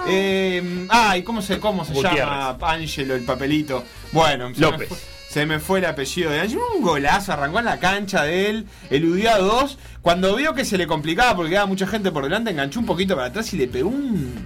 Eh, 0.08 0.86
ay, 0.90 1.24
¿cómo 1.24 1.42
se, 1.42 1.60
cómo 1.60 1.86
se 1.86 1.94
Gutiérrez. 1.94 2.20
llama 2.20 2.58
Angelo, 2.62 3.16
el 3.16 3.24
papelito? 3.24 3.84
Bueno, 4.12 4.54
se 4.54 4.60
me 4.60 4.72
López. 4.72 4.90
Se 5.34 5.48
me 5.48 5.60
fue 5.60 5.80
el 5.80 5.86
apellido 5.86 6.30
de 6.30 6.42
Angelo. 6.42 6.62
Un 6.76 6.84
golazo, 6.84 7.34
arrancó 7.34 7.58
en 7.58 7.66
la 7.66 7.80
cancha 7.80 8.22
de 8.24 8.52
él, 8.52 8.68
eludió 8.92 9.32
a 9.32 9.40
dos. 9.40 9.80
Cuando 10.04 10.36
vio 10.36 10.54
que 10.54 10.64
se 10.64 10.78
le 10.78 10.86
complicaba 10.86 11.36
porque 11.36 11.50
quedaba 11.50 11.66
mucha 11.66 11.88
gente 11.88 12.12
por 12.12 12.24
delante, 12.24 12.52
enganchó 12.52 12.80
un 12.80 12.86
poquito 12.86 13.16
para 13.16 13.30
atrás 13.30 13.52
y 13.52 13.58
le 13.58 13.68
pegó 13.68 13.90
un. 13.90 14.46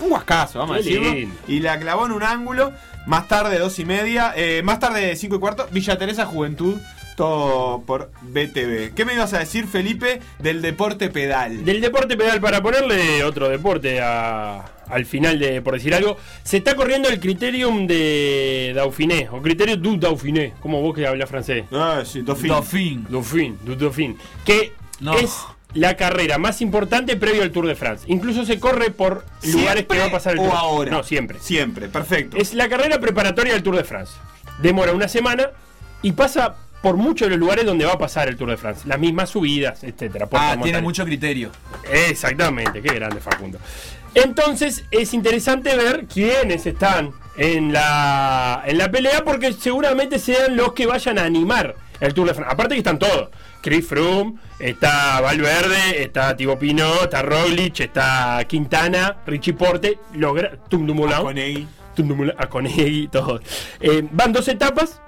Un 0.00 0.08
guascazo, 0.10 0.58
vamos 0.58 0.74
a 0.74 0.78
decirlo. 0.78 1.30
Y 1.46 1.60
la 1.60 1.78
clavó 1.78 2.06
en 2.06 2.12
un 2.12 2.24
ángulo. 2.24 2.72
Más 3.06 3.28
tarde, 3.28 3.60
dos 3.60 3.78
y 3.78 3.84
media. 3.84 4.32
eh, 4.36 4.62
más 4.64 4.80
tarde, 4.80 5.14
cinco 5.14 5.36
y 5.36 5.38
cuarto. 5.38 5.68
Villa 5.70 5.96
Teresa 5.96 6.26
Juventud. 6.26 6.76
Todo 7.16 7.80
por 7.82 8.10
BTV. 8.20 8.92
¿Qué 8.94 9.04
me 9.06 9.14
ibas 9.14 9.32
a 9.32 9.38
decir, 9.38 9.66
Felipe, 9.66 10.20
del 10.38 10.60
deporte 10.60 11.08
pedal? 11.08 11.64
Del 11.64 11.80
deporte 11.80 12.16
pedal, 12.16 12.40
para 12.40 12.62
ponerle 12.62 13.24
otro 13.24 13.48
deporte 13.48 14.00
a- 14.02 14.64
al 14.88 15.06
final 15.06 15.38
de, 15.38 15.62
por 15.62 15.74
decir 15.74 15.94
algo, 15.94 16.16
se 16.44 16.58
está 16.58 16.76
corriendo 16.76 17.08
el 17.08 17.18
criterium 17.18 17.86
de 17.86 18.72
Dauphiné, 18.74 19.28
o 19.32 19.40
criterio 19.42 19.76
du 19.78 19.96
Dauphiné, 19.96 20.52
como 20.60 20.80
vos 20.82 20.94
que 20.94 21.06
hablas 21.06 21.28
francés. 21.28 21.64
Ah, 21.72 22.02
sí, 22.04 22.20
Dauphin. 22.22 22.48
Dauphin. 22.50 23.06
Dauphin, 23.08 23.58
du 23.64 23.74
Dauphin. 23.76 24.16
Que 24.44 24.74
No. 25.00 25.14
es 25.14 25.34
la 25.74 25.96
carrera 25.96 26.36
más 26.38 26.60
importante 26.60 27.16
previo 27.16 27.42
al 27.42 27.50
Tour 27.50 27.66
de 27.66 27.74
France. 27.74 28.04
Incluso 28.08 28.44
se 28.44 28.60
corre 28.60 28.90
por 28.90 29.24
lugares 29.42 29.86
que 29.86 29.98
va 29.98 30.04
a 30.06 30.10
pasar 30.10 30.34
el 30.34 30.40
o 30.40 30.42
Tour 30.44 30.52
ahora? 30.54 30.90
No, 30.90 31.02
siempre. 31.02 31.38
Siempre, 31.40 31.88
perfecto. 31.88 32.36
Es 32.36 32.52
la 32.54 32.68
carrera 32.68 33.00
preparatoria 33.00 33.54
del 33.54 33.62
Tour 33.62 33.76
de 33.76 33.84
France. 33.84 34.12
Demora 34.60 34.92
una 34.92 35.08
semana 35.08 35.50
y 36.02 36.12
pasa 36.12 36.54
por 36.86 36.96
muchos 36.96 37.26
de 37.26 37.30
los 37.30 37.40
lugares 37.40 37.66
donde 37.66 37.84
va 37.84 37.94
a 37.94 37.98
pasar 37.98 38.28
el 38.28 38.36
Tour 38.36 38.50
de 38.50 38.56
France. 38.56 38.86
Las 38.86 39.00
mismas 39.00 39.30
subidas, 39.30 39.82
etcétera. 39.82 40.28
Ah, 40.30 40.56
tiene 40.62 40.80
mucho 40.80 41.04
criterio. 41.04 41.50
Exactamente, 41.90 42.80
qué 42.80 42.94
grande 42.94 43.20
Facundo. 43.20 43.58
Entonces 44.14 44.84
es 44.92 45.12
interesante 45.12 45.74
ver 45.74 46.06
quiénes 46.06 46.64
están 46.64 47.10
en 47.38 47.72
la, 47.72 48.62
en 48.64 48.78
la 48.78 48.88
pelea 48.88 49.24
porque 49.24 49.52
seguramente 49.52 50.20
sean 50.20 50.56
los 50.56 50.74
que 50.74 50.86
vayan 50.86 51.18
a 51.18 51.24
animar 51.24 51.74
el 51.98 52.14
Tour 52.14 52.28
de 52.28 52.34
France. 52.34 52.52
Aparte 52.54 52.74
que 52.74 52.78
están 52.78 53.00
todos. 53.00 53.30
Chris 53.60 53.84
Froome, 53.84 54.34
está 54.60 55.20
Valverde, 55.20 56.04
está 56.04 56.36
Thibaut 56.36 56.60
Pinot, 56.60 57.02
está 57.02 57.20
Roglic, 57.22 57.80
está 57.80 58.44
Quintana, 58.46 59.16
Richie 59.26 59.54
Porte, 59.54 59.98
logra 60.14 60.52
Tum 60.68 60.86
Dumoulin, 60.86 61.16
Conegui. 61.20 61.66
Tum 61.96 62.30
Aconegui, 62.36 63.08
todos. 63.08 63.40
Eh, 63.80 64.06
van 64.12 64.32
dos 64.32 64.46
etapas, 64.46 65.00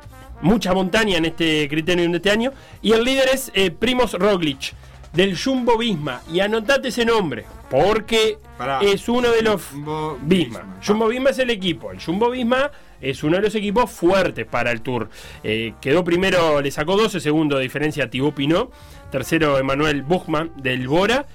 mucha 0.43 0.73
montaña 0.73 1.17
en 1.17 1.25
este 1.25 1.69
criterium 1.69 2.13
de 2.13 2.19
este 2.19 2.31
año, 2.31 2.53
y 2.83 2.93
el 2.93 3.05
líder 3.05 3.29
es 3.33 3.51
eh, 3.55 3.71
Primoz 3.71 4.15
Roglic, 4.15 4.75
del 5.13 5.39
Jumbo 5.39 5.79
Visma. 5.79 6.21
Y 6.33 6.41
anotate 6.41 6.89
ese 6.89 7.05
nombre, 7.05 7.45
porque 7.71 8.39
Pará. 8.57 8.81
es 8.81 9.09
uno 9.09 9.31
de 9.31 9.43
los... 9.43 9.63
Jumbo 9.65 10.19
Visma. 10.23 10.61
Visma. 10.61 10.81
Jumbo 10.87 11.09
Visma 11.09 11.31
es 11.31 11.39
el 11.39 11.51
equipo. 11.51 11.91
El 11.91 12.03
Jumbo 12.03 12.31
Visma 12.31 12.71
es 13.01 13.23
uno 13.23 13.37
de 13.37 13.43
los 13.43 13.55
equipos 13.55 13.91
fuertes 13.91 14.47
para 14.47 14.71
el 14.71 14.83
Tour. 14.83 15.09
Eh, 15.43 15.75
quedó 15.81 16.05
primero, 16.05 16.61
le 16.61 16.71
sacó 16.71 16.97
12 16.97 17.21
segundos 17.21 17.59
de 17.59 17.63
diferencia 17.63 18.05
a 18.05 18.11
Thibaut 18.11 18.35
Pinot. 18.35 18.73
Tercero, 19.11 19.59
Emanuel 19.59 20.03
Buchmann 20.03 20.53
del 20.57 20.89
Bora. 20.89 21.27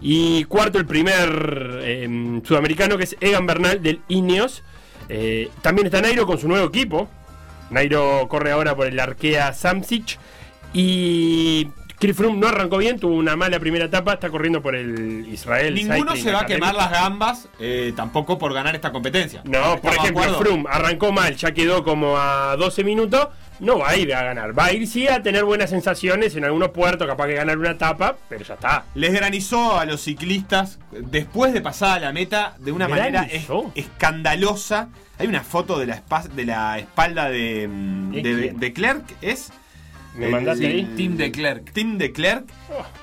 Y 0.00 0.44
cuarto, 0.44 0.78
el 0.78 0.86
primer 0.86 1.78
eh, 1.82 2.40
sudamericano 2.44 2.98
que 2.98 3.04
es 3.04 3.16
Egan 3.20 3.46
Bernal 3.46 3.82
del 3.82 4.00
Ineos. 4.08 4.64
Eh, 5.08 5.50
también 5.62 5.86
está 5.86 6.00
Nairo 6.00 6.26
con 6.26 6.38
su 6.38 6.48
nuevo 6.48 6.66
equipo. 6.66 7.08
Nairo 7.72 8.26
corre 8.28 8.52
ahora 8.52 8.76
por 8.76 8.86
el 8.86 9.00
Arkea 9.00 9.52
Samsic. 9.52 10.18
Y 10.74 11.68
Chris 12.02 12.16
Froome 12.16 12.38
no 12.38 12.48
arrancó 12.48 12.78
bien, 12.78 12.98
tuvo 12.98 13.14
una 13.14 13.36
mala 13.36 13.60
primera 13.60 13.84
etapa, 13.84 14.14
está 14.14 14.28
corriendo 14.28 14.60
por 14.60 14.74
el 14.74 15.24
Israel. 15.30 15.74
Ninguno 15.74 16.12
Cycling 16.12 16.24
se 16.24 16.32
va 16.32 16.40
a 16.40 16.46
quemar 16.46 16.74
las 16.74 16.90
gambas, 16.90 17.48
eh, 17.60 17.92
tampoco 17.94 18.38
por 18.38 18.52
ganar 18.52 18.74
esta 18.74 18.90
competencia. 18.90 19.42
No, 19.44 19.78
por 19.80 19.92
¿Estamos 19.92 20.02
de 20.02 20.20
ejemplo? 20.20 20.38
Froome 20.38 20.64
arrancó 20.68 21.12
mal, 21.12 21.36
ya 21.36 21.52
quedó 21.52 21.84
como 21.84 22.16
a 22.18 22.56
12 22.56 22.82
minutos, 22.82 23.28
no 23.62 23.78
va 23.78 23.90
a 23.90 23.96
ir 23.96 24.14
a 24.14 24.22
ganar. 24.22 24.56
Va 24.58 24.66
a 24.66 24.72
ir 24.72 24.86
sí 24.86 25.08
a 25.08 25.22
tener 25.22 25.44
buenas 25.44 25.70
sensaciones 25.70 26.36
en 26.36 26.44
algunos 26.44 26.68
puertos, 26.70 27.06
capaz 27.06 27.28
que 27.28 27.34
ganar 27.34 27.56
una 27.56 27.70
etapa, 27.70 28.16
pero 28.28 28.44
ya 28.44 28.54
está. 28.54 28.84
Les 28.94 29.12
granizó 29.12 29.78
a 29.78 29.84
los 29.86 30.02
ciclistas 30.02 30.78
después 30.90 31.52
de 31.54 31.60
pasar 31.62 31.98
a 31.98 32.00
la 32.00 32.12
meta 32.12 32.56
de 32.58 32.72
una 32.72 32.86
manera 32.88 33.22
escandalosa. 33.74 34.88
Hay 35.18 35.26
una 35.28 35.42
foto 35.42 35.78
de 35.78 35.86
la, 35.86 35.96
espa- 36.04 36.28
de 36.28 36.44
la 36.44 36.78
espalda 36.78 37.28
de, 37.30 37.68
mm, 37.68 38.10
¿De 38.12 38.22
de, 38.34 38.52
de 38.52 38.72
Clerc, 38.72 39.04
¿es? 39.22 39.52
¿Me 40.14 40.26
El- 40.26 40.32
mandaste 40.32 40.66
ahí? 40.66 40.92
Tim 40.96 41.16
de 41.16 41.32
Klerk. 41.32 41.72
Tim 41.72 41.96
de 41.96 42.12
Clerc, 42.12 42.44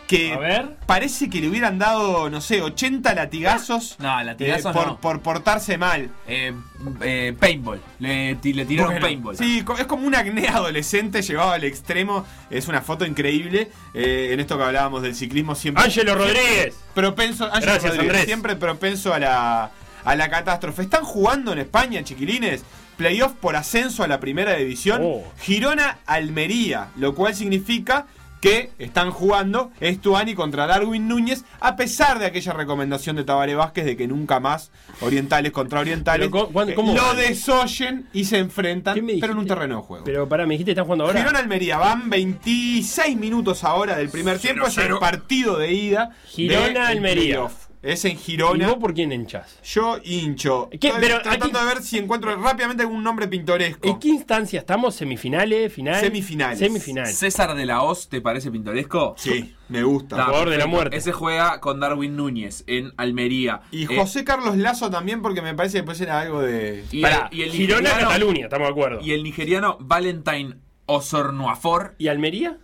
que 0.07 0.33
A 0.33 0.37
ver. 0.39 0.77
parece 0.85 1.27
que 1.29 1.41
le 1.41 1.49
hubieran 1.49 1.79
dado, 1.79 2.29
no 2.29 2.39
sé, 2.39 2.61
80 2.61 3.15
latigazos, 3.15 3.95
No, 3.99 4.23
latigazos 4.23 4.71
eh, 4.71 4.77
por, 4.77 4.87
no. 4.87 4.99
por 5.01 5.21
portarse 5.21 5.77
mal. 5.79 6.11
Eh, 6.27 6.53
eh, 7.01 7.33
paintball. 7.39 7.81
Le, 7.99 8.35
le 8.41 8.63
Bueno, 8.65 8.99
paintball. 9.01 9.35
Sí, 9.37 9.63
es 9.79 9.85
como 9.85 10.05
un 10.05 10.13
acné 10.13 10.47
adolescente 10.49 11.21
llevado 11.23 11.51
al 11.51 11.63
extremo. 11.63 12.25
Es 12.51 12.67
una 12.67 12.81
foto 12.81 13.05
increíble. 13.05 13.69
en 13.93 14.39
esto 14.39 14.57
que 14.57 14.63
hablábamos 14.63 15.01
del 15.01 15.15
ciclismo 15.15 15.55
siempre. 15.55 15.83
Ángelo 15.83 16.13
Rodríguez. 16.15 16.75
Propenso, 16.93 17.45
Ángelo 17.45 17.61
Gracias, 17.71 17.83
Rodríguez, 17.91 18.09
Andrés. 18.09 18.25
siempre 18.25 18.55
propenso 18.55 19.13
a 19.13 19.19
la, 19.19 19.71
a 20.03 20.15
la 20.15 20.29
catástrofe. 20.29 20.81
Están 20.83 21.03
jugando 21.03 21.51
en 21.53 21.59
España, 21.59 22.03
chiquilines. 22.03 22.63
Playoff 22.97 23.31
por 23.33 23.55
ascenso 23.55 24.03
a 24.03 24.07
la 24.07 24.19
primera 24.19 24.55
división. 24.55 25.01
Oh. 25.03 25.23
Girona 25.39 25.99
Almería. 26.05 26.89
Lo 26.97 27.15
cual 27.15 27.33
significa 27.33 28.07
que 28.41 28.71
están 28.79 29.11
jugando 29.11 29.71
Estuani 29.81 30.33
contra 30.33 30.65
Darwin 30.65 31.09
Núñez, 31.09 31.43
a 31.59 31.75
pesar 31.75 32.19
de 32.19 32.25
aquella 32.25 32.53
recomendación 32.53 33.17
de 33.17 33.25
Tabaré 33.25 33.53
Vázquez 33.53 33.83
de 33.83 33.97
que 33.97 34.07
nunca 34.07 34.39
más 34.39 34.71
orientales 35.01 35.51
contra 35.51 35.81
orientales 35.81 36.29
Pero, 36.29 36.31
¿cómo- 36.45 36.53
cuándo- 36.53 36.71
eh, 36.71 36.75
cómo 36.75 36.93
lo 36.93 37.01
van? 37.03 37.17
desoyen 37.17 38.07
y 38.13 38.23
se 38.23 38.37
enfrentan, 38.37 38.95
¿Qué 38.95 39.01
me 39.01 39.17
pero 39.19 39.33
en 39.33 39.39
un 39.39 39.47
terreno 39.47 39.75
de 39.77 39.81
juego. 39.81 40.05
Pero 40.05 40.29
pará, 40.29 40.45
me 40.45 40.53
dijiste 40.53 40.69
que 40.69 40.71
están 40.71 40.85
jugando 40.85 41.03
ahora. 41.07 41.19
Girona 41.19 41.39
Almería, 41.39 41.77
van 41.79 42.09
26 42.09 43.17
minutos 43.17 43.65
ahora 43.65 43.97
del 43.97 44.07
primer 44.09 44.39
tiempo, 44.39 44.67
es 44.67 44.77
el 44.77 44.83
0-0. 44.85 44.99
partido 44.99 45.57
de 45.57 45.73
ida. 45.73 46.11
Girona 46.27 46.87
Almería. 46.87 47.35
playoff. 47.39 47.67
Es 47.81 48.03
en 48.03 48.11
¿Y 48.11 48.15
Girona. 48.17 48.67
vos 48.67 48.75
por 48.77 48.93
quién 48.93 49.13
hinchás? 49.13 49.57
Yo 49.63 49.99
hincho. 50.03 50.67
¿Qué? 50.69 50.87
Estoy 50.87 51.01
Pero 51.01 51.21
tratando 51.21 51.59
de 51.59 51.65
ver 51.65 51.81
si 51.81 51.97
encuentro 51.97 52.35
rápidamente 52.35 52.83
algún 52.83 53.01
nombre 53.03 53.27
pintoresco. 53.29 53.87
¿En 53.87 53.99
qué 53.99 54.09
instancia 54.09 54.59
estamos? 54.59 54.95
¿Semifinales? 54.95 55.71
¿Final? 55.71 56.01
Semifinales. 56.01 56.59
Semifinales. 56.59 57.17
César 57.17 57.55
de 57.55 57.65
la 57.65 57.81
Hoz, 57.81 58.09
¿te 58.09 58.19
parece 58.19 58.51
pintoresco? 58.51 59.15
Sí, 59.17 59.55
me 59.69 59.83
gusta. 59.83 60.17
Está, 60.17 60.25
Jugador 60.25 60.49
de 60.49 60.57
la 60.57 60.67
muerte. 60.67 60.97
Ese 60.97 61.13
juega 61.13 61.61
con 61.61 61.79
Darwin 61.79 62.17
Núñez 62.17 62.65
en 62.67 62.91
Almería. 62.97 63.61
Y 63.71 63.83
Eh, 63.83 63.95
José 63.97 64.25
Carlos 64.25 64.57
Lazo 64.57 64.89
también, 64.89 65.21
porque 65.21 65.41
me 65.41 65.53
parece 65.53 65.77
que 65.77 65.83
puede 65.83 65.97
ser 65.99 66.09
algo 66.09 66.41
de. 66.41 66.83
y, 66.91 67.01
Pará, 67.01 67.29
el, 67.31 67.37
y 67.37 67.43
el 67.43 67.51
Girona, 67.51 67.91
Cataluña, 67.91 68.43
estamos 68.43 68.67
de 68.67 68.71
acuerdo. 68.71 68.99
Y 69.01 69.13
el 69.13 69.23
nigeriano 69.23 69.77
Valentine 69.79 70.55
Osornoafor. 70.85 71.95
¿Y 71.97 72.09
Almería? 72.09 72.57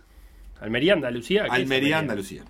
¿Almería, 0.60 0.92
Andalucía? 0.92 1.42
¿Qué 1.44 1.48
es 1.48 1.52
Almería, 1.54 1.98
Andalucía. 1.98 2.44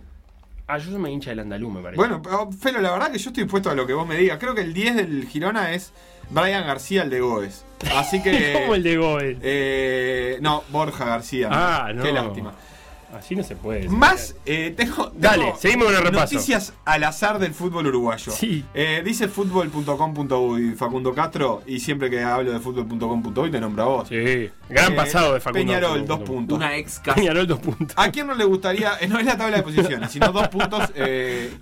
Ah, 0.68 0.78
yo 0.78 0.90
soy 0.90 0.98
más 0.98 1.10
hincha 1.10 1.30
del 1.30 1.40
Andaluz, 1.40 1.72
me 1.72 1.80
parece. 1.80 1.96
Bueno, 1.96 2.20
pero, 2.20 2.50
Felo, 2.50 2.80
la 2.80 2.90
verdad 2.90 3.12
que 3.12 3.18
yo 3.18 3.30
estoy 3.30 3.44
dispuesto 3.44 3.70
a 3.70 3.74
lo 3.74 3.86
que 3.86 3.92
vos 3.92 4.06
me 4.06 4.16
digas. 4.16 4.38
Creo 4.38 4.54
que 4.54 4.62
el 4.62 4.74
10 4.74 4.96
del 4.96 5.28
Girona 5.28 5.72
es 5.72 5.92
Brian 6.30 6.66
García, 6.66 7.02
el 7.02 7.10
de 7.10 7.20
Goes. 7.20 7.64
Así 7.94 8.20
que. 8.24 8.52
¿Cómo 8.52 8.74
el 8.74 8.82
de 8.82 8.96
Goes? 8.96 9.36
Eh, 9.42 10.38
no, 10.40 10.64
Borja 10.70 11.04
García. 11.04 11.48
Ah, 11.52 11.92
no. 11.94 12.02
Qué 12.02 12.12
lástima. 12.12 12.52
Así 13.16 13.34
no 13.34 13.42
se 13.42 13.56
puede. 13.56 13.80
decir. 13.82 13.96
Más, 13.96 14.34
eh, 14.46 14.72
tengo, 14.76 15.10
Dale, 15.16 15.54
seguimos 15.58 15.86
con 15.86 15.94
el 15.96 16.02
repaso. 16.02 16.34
Noticias 16.34 16.72
al 16.84 17.04
azar 17.04 17.38
del 17.38 17.54
fútbol 17.54 17.86
uruguayo. 17.86 18.32
Sí. 18.32 18.64
Eh, 18.74 19.02
dice 19.04 19.28
fútbol.com.uy 19.28 20.74
Facundo 20.74 21.14
Castro, 21.14 21.62
y 21.66 21.80
siempre 21.80 22.10
que 22.10 22.22
hablo 22.22 22.52
de 22.52 22.60
fútbol.com.uy 22.60 23.50
te 23.50 23.60
nombro 23.60 23.82
a 23.82 23.86
vos. 23.86 24.08
Sí. 24.08 24.50
Gran 24.68 24.92
Eh, 24.92 24.96
pasado 24.96 25.34
de 25.34 25.40
Facundo. 25.40 25.66
Peñarol, 25.66 26.06
dos 26.06 26.20
puntos. 26.20 26.56
Una 26.58 26.76
ex 26.76 26.98
casa. 27.00 27.14
Peñarol, 27.16 27.46
dos 27.46 27.58
puntos. 27.60 27.92
¿A 27.96 28.10
quién 28.10 28.26
no 28.26 28.34
le 28.34 28.44
gustaría? 28.44 28.92
eh, 29.00 29.08
no 29.08 29.18
es 29.18 29.26
la 29.26 29.36
tabla 29.36 29.56
de 29.58 29.62
posiciones, 29.62 30.10
sino 30.10 30.30
dos 30.32 30.48
puntos 30.48 30.82
eh, 30.94 31.52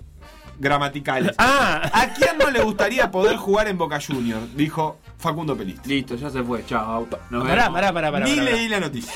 gramaticales. 0.59 1.35
Ah, 1.37 1.89
¿A 1.93 2.13
quién 2.13 2.37
no 2.37 2.49
le 2.49 2.61
gustaría 2.61 3.11
poder 3.11 3.35
jugar 3.37 3.67
en 3.67 3.77
Boca 3.77 3.99
Juniors? 4.05 4.55
Dijo 4.55 4.97
Facundo 5.17 5.55
Pelistri. 5.55 5.95
Listo, 5.95 6.15
ya 6.15 6.29
se 6.29 6.43
fue. 6.43 6.65
Chao. 6.65 7.07
Nos 7.29 7.47
pará, 7.47 7.71
pará, 7.71 7.91
pará, 7.93 8.11
pará. 8.11 8.25
Ni 8.25 8.35
pará. 8.35 8.51
leí 8.51 8.67
la 8.69 8.79
noticia. 8.79 9.11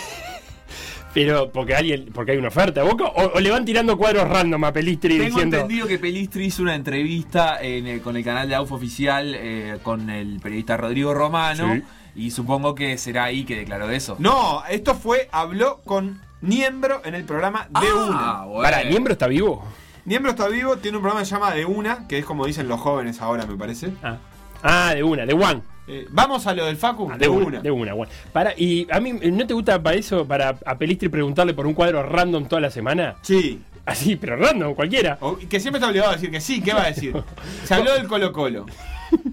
Pero 1.14 1.52
porque 1.52 1.76
alguien, 1.76 2.10
porque 2.14 2.34
hay 2.34 2.38
una 2.38 2.50
oferta 2.50 2.84
Boca 2.84 3.06
o, 3.06 3.32
o 3.36 3.40
le 3.40 3.50
van 3.50 3.66
tirando 3.66 3.98
cuadros 3.98 4.28
random 4.30 4.64
a 4.66 4.72
Pelistri 4.74 5.18
Tengo 5.18 5.26
diciendo. 5.26 5.58
entendido 5.58 5.88
que 5.88 5.98
Pelistri 5.98 6.46
hizo 6.46 6.62
una 6.62 6.76
entrevista 6.76 7.62
en 7.62 7.88
el- 7.88 8.02
con 8.02 8.16
el 8.16 8.24
canal 8.24 8.48
de 8.48 8.56
AUF 8.56 8.72
oficial 8.74 9.34
eh, 9.36 9.80
con 9.82 10.10
el 10.10 10.40
periodista 10.40 10.78
Rodrigo 10.78 11.14
Romano. 11.14 11.74
Sí. 11.76 11.84
Y 12.16 12.32
supongo 12.32 12.76
que 12.76 12.98
será 12.98 13.26
ahí 13.26 13.44
que 13.44 13.56
declaró 13.56 13.88
de 13.88 13.96
eso. 13.96 14.16
No, 14.20 14.64
esto 14.70 14.94
fue, 14.96 15.30
habló 15.32 15.80
con 15.86 16.22
Niembro 16.42 17.02
en 17.06 17.16
el 17.16 17.24
programa 17.24 17.68
De 17.70 17.88
Ah, 17.88 18.06
Una. 18.08 18.42
bueno. 18.46 18.62
Para, 18.64 18.84
¿Miembro 18.84 19.14
está 19.14 19.28
vivo? 19.28 19.64
Niembro 20.06 20.32
está 20.32 20.48
vivo, 20.48 20.78
tiene 20.78 20.98
un 20.98 21.04
programa 21.04 21.22
que 21.22 21.26
se 21.28 21.36
llama 21.36 21.52
De 21.54 21.66
Una, 21.66 22.08
que 22.08 22.18
es 22.20 22.26
como 22.26 22.46
dicen 22.46 22.68
los 22.68 22.80
jóvenes 22.80 23.22
ahora, 23.22 23.46
me 23.46 23.56
parece. 23.56 23.92
Ah, 24.04 24.18
ah 24.64 24.94
de 24.96 25.04
una, 25.04 25.26
de 25.26 25.34
one. 25.34 25.62
Eh, 25.92 26.06
Vamos 26.12 26.46
a 26.46 26.54
lo 26.54 26.66
del 26.66 26.78
Facu, 26.78 27.10
Ah, 27.12 27.18
de, 27.18 27.28
una. 27.28 27.62
De 27.62 27.72
una, 27.72 27.94
one. 27.96 28.10
Para, 28.32 28.54
y 28.56 28.88
a 28.92 29.00
mí, 29.00 29.12
¿no 29.14 29.48
te 29.48 29.54
gusta 29.56 29.82
para 29.82 29.96
eso, 29.96 30.26
para 30.28 30.56
a 30.66 30.78
Pelistri 30.78 31.10
preguntarle 31.10 31.54
por 31.56 31.66
un 31.66 31.74
cuadro 31.74 32.04
random 32.04 32.48
toda 32.48 32.62
la 32.62 32.70
semana? 32.70 33.16
Sí. 33.24 33.60
Así, 33.86 34.16
pero 34.16 34.36
random, 34.36 34.76
cualquiera. 34.76 35.18
O- 35.22 35.38
que 35.38 35.60
siempre 35.60 35.80
está 35.80 35.88
obligado 35.90 36.12
a 36.12 36.14
decir 36.14 36.30
que 36.30 36.40
sí, 36.42 36.62
¿qué 36.62 36.74
va 36.74 36.84
a 36.84 36.88
decir? 36.92 37.16
Se 37.64 37.74
habló 37.74 37.94
del 37.96 38.08
Colo 38.08 38.32
Colo. 38.32 38.68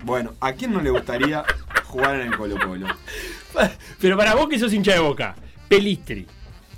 Bueno, 0.04 0.32
¿a 0.40 0.54
quién 0.54 0.72
no 0.72 0.80
le 0.80 0.88
gustaría 0.88 1.44
jugar 1.84 2.14
en 2.16 2.28
el 2.28 2.36
Colo 2.36 2.56
Colo? 2.66 2.86
Pero 4.00 4.16
para 4.16 4.34
vos 4.34 4.48
que 4.48 4.58
sos 4.58 4.72
hincha 4.72 4.92
de 4.94 5.00
Boca, 5.00 5.34
Pelistri, 5.68 6.26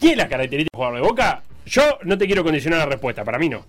¿tiene 0.00 0.16
las 0.16 0.28
características 0.28 0.72
de 0.72 0.76
jugador 0.76 0.96
de 1.02 1.08
Boca? 1.08 1.42
Yo 1.66 1.82
no 2.02 2.18
te 2.18 2.26
quiero 2.26 2.42
condicionar 2.42 2.80
la 2.80 2.86
respuesta, 2.86 3.24
para 3.24 3.38
mí 3.38 3.48
no. 3.48 3.64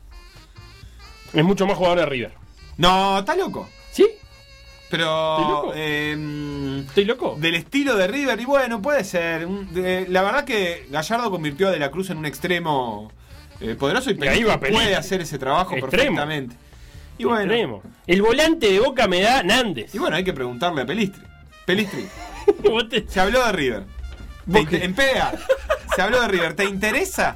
Es 1.34 1.44
mucho 1.44 1.68
más 1.68 1.78
jugador 1.78 2.00
de 2.00 2.06
River. 2.08 2.32
No, 2.78 3.20
está 3.20 3.36
loco. 3.36 3.70
¿Sí? 3.92 4.08
¿Estoy 4.92 4.98
Pero. 5.00 5.40
loco? 5.40 5.72
eh, 5.76 6.84
¿Estoy 6.88 7.06
loco? 7.06 7.38
del 7.40 7.56
estilo 7.56 7.96
de 7.96 8.08
River, 8.08 8.40
y 8.42 8.46
bueno, 8.46 8.82
puede 8.82 9.04
ser. 9.04 9.48
De- 9.48 10.08
la 10.10 10.24
verdad 10.24 10.46
que 10.46 10.88
Gallardo 10.90 11.30
convirtió 11.30 11.68
a 11.68 11.72
De 11.72 11.78
la 11.78 11.92
Cruz 11.92 12.10
en 12.10 12.18
un 12.18 12.26
extremo 12.26 13.12
eh, 13.62 13.76
poderoso 13.76 14.10
y, 14.10 14.18
Y 14.20 14.28
ahí 14.28 14.44
va 14.44 14.60
puede 14.60 14.96
hacer 14.96 15.22
ese 15.22 15.38
trabajo 15.38 15.76
Extremo. 15.76 15.92
perfectamente. 16.16 16.56
Y 17.20 17.26
bueno, 17.26 17.42
Extremo. 17.54 17.84
El 18.08 18.22
volante 18.24 18.72
de 18.72 18.80
Boca 18.80 19.08
me 19.08 19.22
da 19.22 19.44
Nández. 19.44 19.94
y 19.94 20.00
bueno, 20.00 20.16
hay 20.16 20.24
que 20.24 20.34
preguntarle 20.34 20.82
a 20.82 20.86
Pelistri. 20.86 21.22
Pelistri, 21.66 22.08
te- 22.90 23.08
se 23.08 23.20
habló 23.20 23.46
de 23.46 23.52
River. 23.52 23.84
¿Te 24.52 24.60
inter- 24.62 24.84
en 24.84 24.96
PEA, 24.96 25.34
se 25.96 26.02
habló 26.02 26.20
de 26.22 26.28
River. 26.30 26.56
¿Te 26.56 26.66
interesa? 26.66 27.36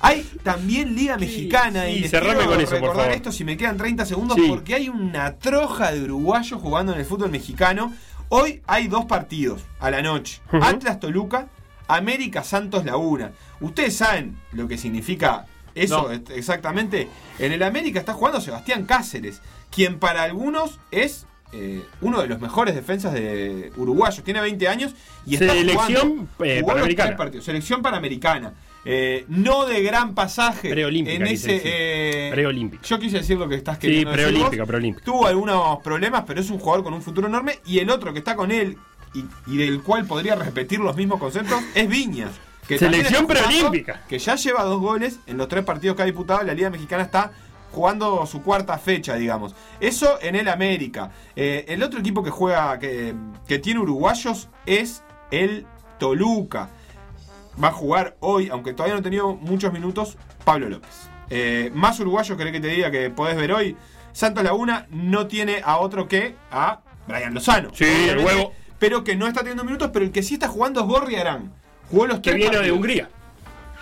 Hay 0.00 0.22
también 0.42 0.94
Liga 0.94 1.16
Mexicana 1.16 1.88
y 1.88 2.00
les 2.00 2.10
cerrame 2.10 2.44
con 2.44 2.60
eso, 2.60 2.70
por 2.72 2.80
recordar 2.80 2.96
favor. 3.06 3.16
esto 3.16 3.32
si 3.32 3.44
me 3.44 3.56
quedan 3.56 3.76
30 3.76 4.04
segundos 4.06 4.36
Sí. 4.36 4.44
porque 4.48 4.74
hay 4.74 4.88
una 4.88 5.36
troja 5.36 5.92
de 5.92 6.02
uruguayos 6.02 6.60
jugando 6.60 6.92
en 6.92 7.00
el 7.00 7.06
fútbol 7.06 7.30
mexicano. 7.30 7.94
Hoy 8.28 8.62
hay 8.66 8.88
dos 8.88 9.06
partidos 9.06 9.62
a 9.80 9.90
la 9.90 10.02
noche. 10.02 10.40
Atlas 10.60 11.00
Toluca, 11.00 11.48
América 11.88 12.42
Santos 12.44 12.84
Laguna. 12.84 13.32
Ustedes 13.60 13.96
saben 13.96 14.36
lo 14.52 14.66
que 14.68 14.76
significa 14.78 15.46
eso 15.74 16.08
No. 16.08 16.34
exactamente. 16.34 17.08
En 17.38 17.52
el 17.52 17.62
América 17.62 17.98
está 17.98 18.12
jugando 18.14 18.40
Sebastián 18.40 18.84
Cáceres, 18.84 19.40
quien 19.70 19.98
para 19.98 20.22
algunos 20.24 20.78
es 20.90 21.26
eh, 21.52 21.84
uno 22.00 22.20
de 22.20 22.26
los 22.26 22.40
mejores 22.40 22.74
defensas 22.74 23.12
de 23.14 23.72
uruguayos. 23.76 24.22
Tiene 24.24 24.40
20 24.40 24.66
años 24.68 24.94
y 25.24 25.34
está 25.34 25.52
Selección, 25.52 26.26
jugando, 26.36 26.44
eh, 26.44 26.62
panamericana. 26.66 27.16
partidos. 27.16 27.44
Selección 27.44 27.82
panamericana. 27.82 28.52
Eh, 28.88 29.24
no 29.28 29.66
de 29.66 29.82
gran 29.82 30.14
pasaje 30.14 30.70
Preolímpica, 30.70 31.16
en 31.16 31.26
ese 31.26 31.60
eh, 31.64 32.30
Preolímpica. 32.32 32.82
yo 32.84 32.98
quise 33.00 33.18
decir 33.18 33.36
lo 33.36 33.48
que 33.48 33.56
estás 33.56 33.76
Sí, 33.76 33.80
queriendo 33.80 34.12
decir 34.12 34.26
preolímpica. 34.64 35.04
Tuvo 35.04 35.26
algunos 35.26 35.78
problemas, 35.82 36.22
pero 36.26 36.40
es 36.40 36.48
un 36.50 36.58
jugador 36.60 36.84
con 36.84 36.94
un 36.94 37.02
futuro 37.02 37.26
enorme. 37.26 37.58
Y 37.66 37.80
el 37.80 37.90
otro 37.90 38.12
que 38.12 38.20
está 38.20 38.36
con 38.36 38.52
él 38.52 38.78
y, 39.12 39.24
y 39.46 39.56
del 39.56 39.82
cual 39.82 40.06
podría 40.06 40.36
repetir 40.36 40.78
los 40.78 40.94
mismos 40.96 41.18
conceptos 41.18 41.60
es 41.74 41.88
Viñas. 41.88 42.30
Que 42.68 42.78
Selección 42.78 43.26
preolímpica. 43.26 44.02
Que 44.08 44.18
ya 44.18 44.34
lleva 44.36 44.62
dos 44.64 44.80
goles 44.80 45.18
en 45.26 45.36
los 45.36 45.48
tres 45.48 45.64
partidos 45.64 45.96
que 45.96 46.02
ha 46.02 46.06
disputado. 46.06 46.42
La 46.42 46.54
Liga 46.54 46.70
Mexicana 46.70 47.02
está 47.02 47.32
jugando 47.72 48.24
su 48.26 48.42
cuarta 48.42 48.78
fecha, 48.78 49.14
digamos. 49.16 49.54
Eso 49.80 50.18
en 50.22 50.34
el 50.36 50.48
América. 50.48 51.10
Eh, 51.34 51.64
el 51.68 51.82
otro 51.82 52.00
equipo 52.00 52.22
que 52.22 52.30
juega, 52.30 52.78
que, 52.78 53.14
que 53.46 53.58
tiene 53.58 53.80
uruguayos, 53.80 54.48
es 54.64 55.02
el 55.30 55.66
Toluca. 55.98 56.70
Va 57.62 57.68
a 57.68 57.72
jugar 57.72 58.16
hoy, 58.20 58.48
aunque 58.50 58.72
todavía 58.72 58.94
no 58.94 59.00
ha 59.00 59.02
tenido 59.02 59.34
muchos 59.34 59.72
minutos, 59.72 60.16
Pablo 60.44 60.68
López. 60.68 61.08
Eh, 61.30 61.70
más 61.74 61.98
uruguayos, 62.00 62.36
querés 62.36 62.52
que 62.52 62.60
te 62.60 62.68
diga 62.68 62.90
que 62.90 63.10
podés 63.10 63.36
ver 63.36 63.52
hoy. 63.52 63.76
Santos 64.12 64.44
Laguna 64.44 64.86
no 64.90 65.26
tiene 65.26 65.60
a 65.64 65.78
otro 65.78 66.06
que 66.08 66.34
a 66.50 66.80
Brian 67.06 67.34
Lozano. 67.34 67.70
Sí, 67.74 67.84
el 67.84 68.18
huevo. 68.18 68.52
Pero 68.78 69.04
que 69.04 69.16
no 69.16 69.26
está 69.26 69.40
teniendo 69.40 69.64
minutos, 69.64 69.90
pero 69.92 70.04
el 70.04 70.12
que 70.12 70.22
sí 70.22 70.34
está 70.34 70.48
jugando 70.48 70.80
es 70.80 70.86
Gorri 70.86 71.16
Arán. 71.16 71.50
Jugó 71.90 72.06
los 72.06 72.16
Que 72.18 72.30
tres 72.30 72.36
viene 72.36 72.50
de 72.50 72.56
partidos. 72.58 72.76
Hungría. 72.76 73.08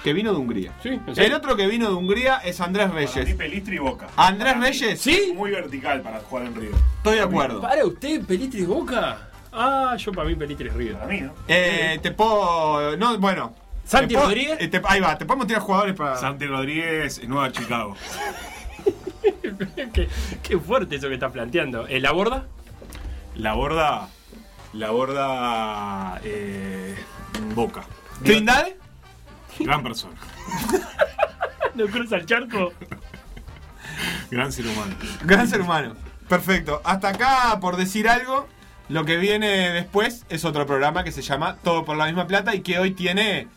Que 0.05 0.13
vino 0.13 0.33
de 0.33 0.39
Hungría. 0.39 0.73
Sí, 0.83 1.01
El 1.17 1.33
otro 1.33 1.57
que 1.57 1.67
vino 1.67 1.89
de 1.89 1.95
Hungría 1.95 2.37
es 2.45 2.61
Andrés 2.61 2.89
Para 2.89 3.01
mí 3.01 3.07
Reyes. 3.07 3.35
Pelistri 3.37 3.77
y 3.77 3.79
Boca. 3.79 4.07
Andrés 4.17 4.61
Reyes, 4.61 5.01
¿Sí? 5.01 5.33
Muy 5.35 5.51
vertical 5.51 6.03
para 6.03 6.21
jugar 6.21 6.47
en 6.47 6.55
River. 6.55 6.75
estoy 6.99 7.15
de 7.17 7.23
acuerdo. 7.23 7.61
¿Para 7.61 7.85
usted, 7.85 8.23
Pelistri 8.25 8.63
y 8.63 8.67
Boca? 8.67 9.31
Ah, 9.53 9.97
yo 9.99 10.13
para 10.13 10.29
mí 10.29 10.35
Pelistri 10.35 10.69
es 10.69 10.75
River. 10.75 10.95
Para 10.97 11.07
mí, 11.07 11.21
¿no? 11.23 11.33
Eh, 11.49 11.99
te 12.03 12.11
puedo. 12.13 12.97
No, 12.97 13.19
bueno. 13.19 13.55
¿Santi 13.85 14.17
Rodríguez? 14.17 14.57
eh, 14.61 14.69
te- 14.69 14.81
ahí 14.87 15.01
va, 15.01 15.17
te 15.19 15.25
podemos 15.27 15.47
tirar 15.47 15.63
jugadores 15.63 15.95
para. 15.95 16.17
Santi 16.17 16.47
Rodríguez, 16.47 17.23
Nueva 17.29 17.53
Chicago. 17.53 17.97
qué, 19.93 20.09
qué 20.43 20.59
fuerte 20.59 20.97
eso 20.97 21.09
que 21.09 21.15
estás 21.15 21.33
planteando. 21.33 21.87
¿Eh, 21.89 22.01
¿La 22.01 22.13
borda? 22.13 22.47
La 23.37 23.55
borda. 23.55 24.09
La 24.73 24.91
borda. 24.91 26.21
Eh, 26.25 26.95
Boca. 27.55 27.85
Trindad, 28.23 28.67
Gran 29.61 29.83
persona. 29.83 30.15
¿No 31.75 31.87
cruza 31.87 32.17
el 32.17 32.27
charco? 32.27 32.73
Gran 34.31 34.53
ser 34.53 34.67
humano. 34.67 34.95
gran 35.23 35.47
ser 35.49 35.61
humano. 35.61 35.95
Perfecto. 36.29 36.81
Hasta 36.85 37.09
acá, 37.11 37.59
por 37.61 37.77
decir 37.77 38.09
algo, 38.09 38.49
lo 38.89 39.05
que 39.05 39.17
viene 39.17 39.71
después 39.71 40.25
es 40.29 40.45
otro 40.45 40.67
programa 40.67 41.05
que 41.05 41.13
se 41.13 41.23
llama 41.23 41.57
Todo 41.63 41.85
por 41.85 41.97
la 41.97 42.07
misma 42.07 42.27
plata 42.27 42.55
y 42.55 42.61
que 42.63 42.79
hoy 42.79 42.93
tiene. 42.93 43.49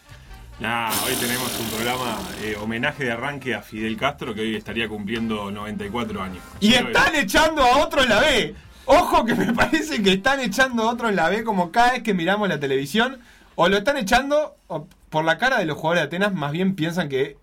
Nah, 0.60 0.90
hoy 1.06 1.14
tenemos 1.20 1.60
un 1.60 1.68
programa 1.68 2.18
eh, 2.42 2.56
homenaje 2.60 3.04
de 3.04 3.12
arranque 3.12 3.54
a 3.54 3.62
Fidel 3.62 3.96
Castro 3.96 4.34
que 4.34 4.42
hoy 4.42 4.56
estaría 4.56 4.88
cumpliendo 4.88 5.52
94 5.52 6.22
años. 6.22 6.44
Y 6.60 6.74
están 6.74 7.14
echando 7.16 7.62
a 7.62 7.78
otro 7.78 8.02
en 8.02 8.10
la 8.10 8.20
B. 8.22 8.56
Ojo 8.86 9.24
que 9.24 9.36
me 9.36 9.54
parece 9.54 10.02
que 10.02 10.14
están 10.14 10.40
echando 10.40 10.84
a 10.84 10.92
otro 10.92 11.10
en 11.10 11.16
la 11.16 11.30
B 11.30 11.44
como 11.44 11.72
cada 11.72 11.92
vez 11.92 12.02
que 12.04 12.16
miramos 12.16 12.50
la 12.50 12.60
televisión. 12.60 13.20
O 13.54 13.70
lo 13.70 13.78
están 13.78 13.98
echando 13.98 14.56
o 14.68 14.88
por 15.10 15.26
la 15.26 15.38
cara 15.38 15.60
de 15.60 15.66
los 15.66 15.78
jugadores 15.78 16.02
de 16.04 16.08
Atenas, 16.08 16.34
más 16.34 16.52
bien 16.52 16.76
piensan 16.76 17.08
que 17.08 17.38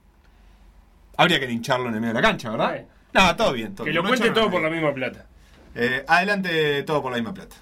habría 1.17 1.39
que 1.39 1.47
lincharlo 1.47 1.89
en 1.89 1.95
el 1.95 2.01
medio 2.01 2.15
de 2.15 2.21
la 2.21 2.29
cancha, 2.29 2.51
¿verdad? 2.51 2.83
No, 3.13 3.37
todo 3.37 3.53
bien. 3.53 3.75
Todo 3.77 3.85
Que 3.85 3.91
bien. 3.93 4.03
lo 4.03 4.09
cuente 4.09 4.31
todo 4.33 4.51
por 4.51 4.61
la 4.61 4.71
misma 4.71 4.93
plata. 4.93 5.27
Eh, 5.77 6.05
adelante, 6.07 6.83
todo 6.83 7.01
por 7.01 7.13
la 7.13 7.19
misma 7.19 7.33
plata. 7.33 7.57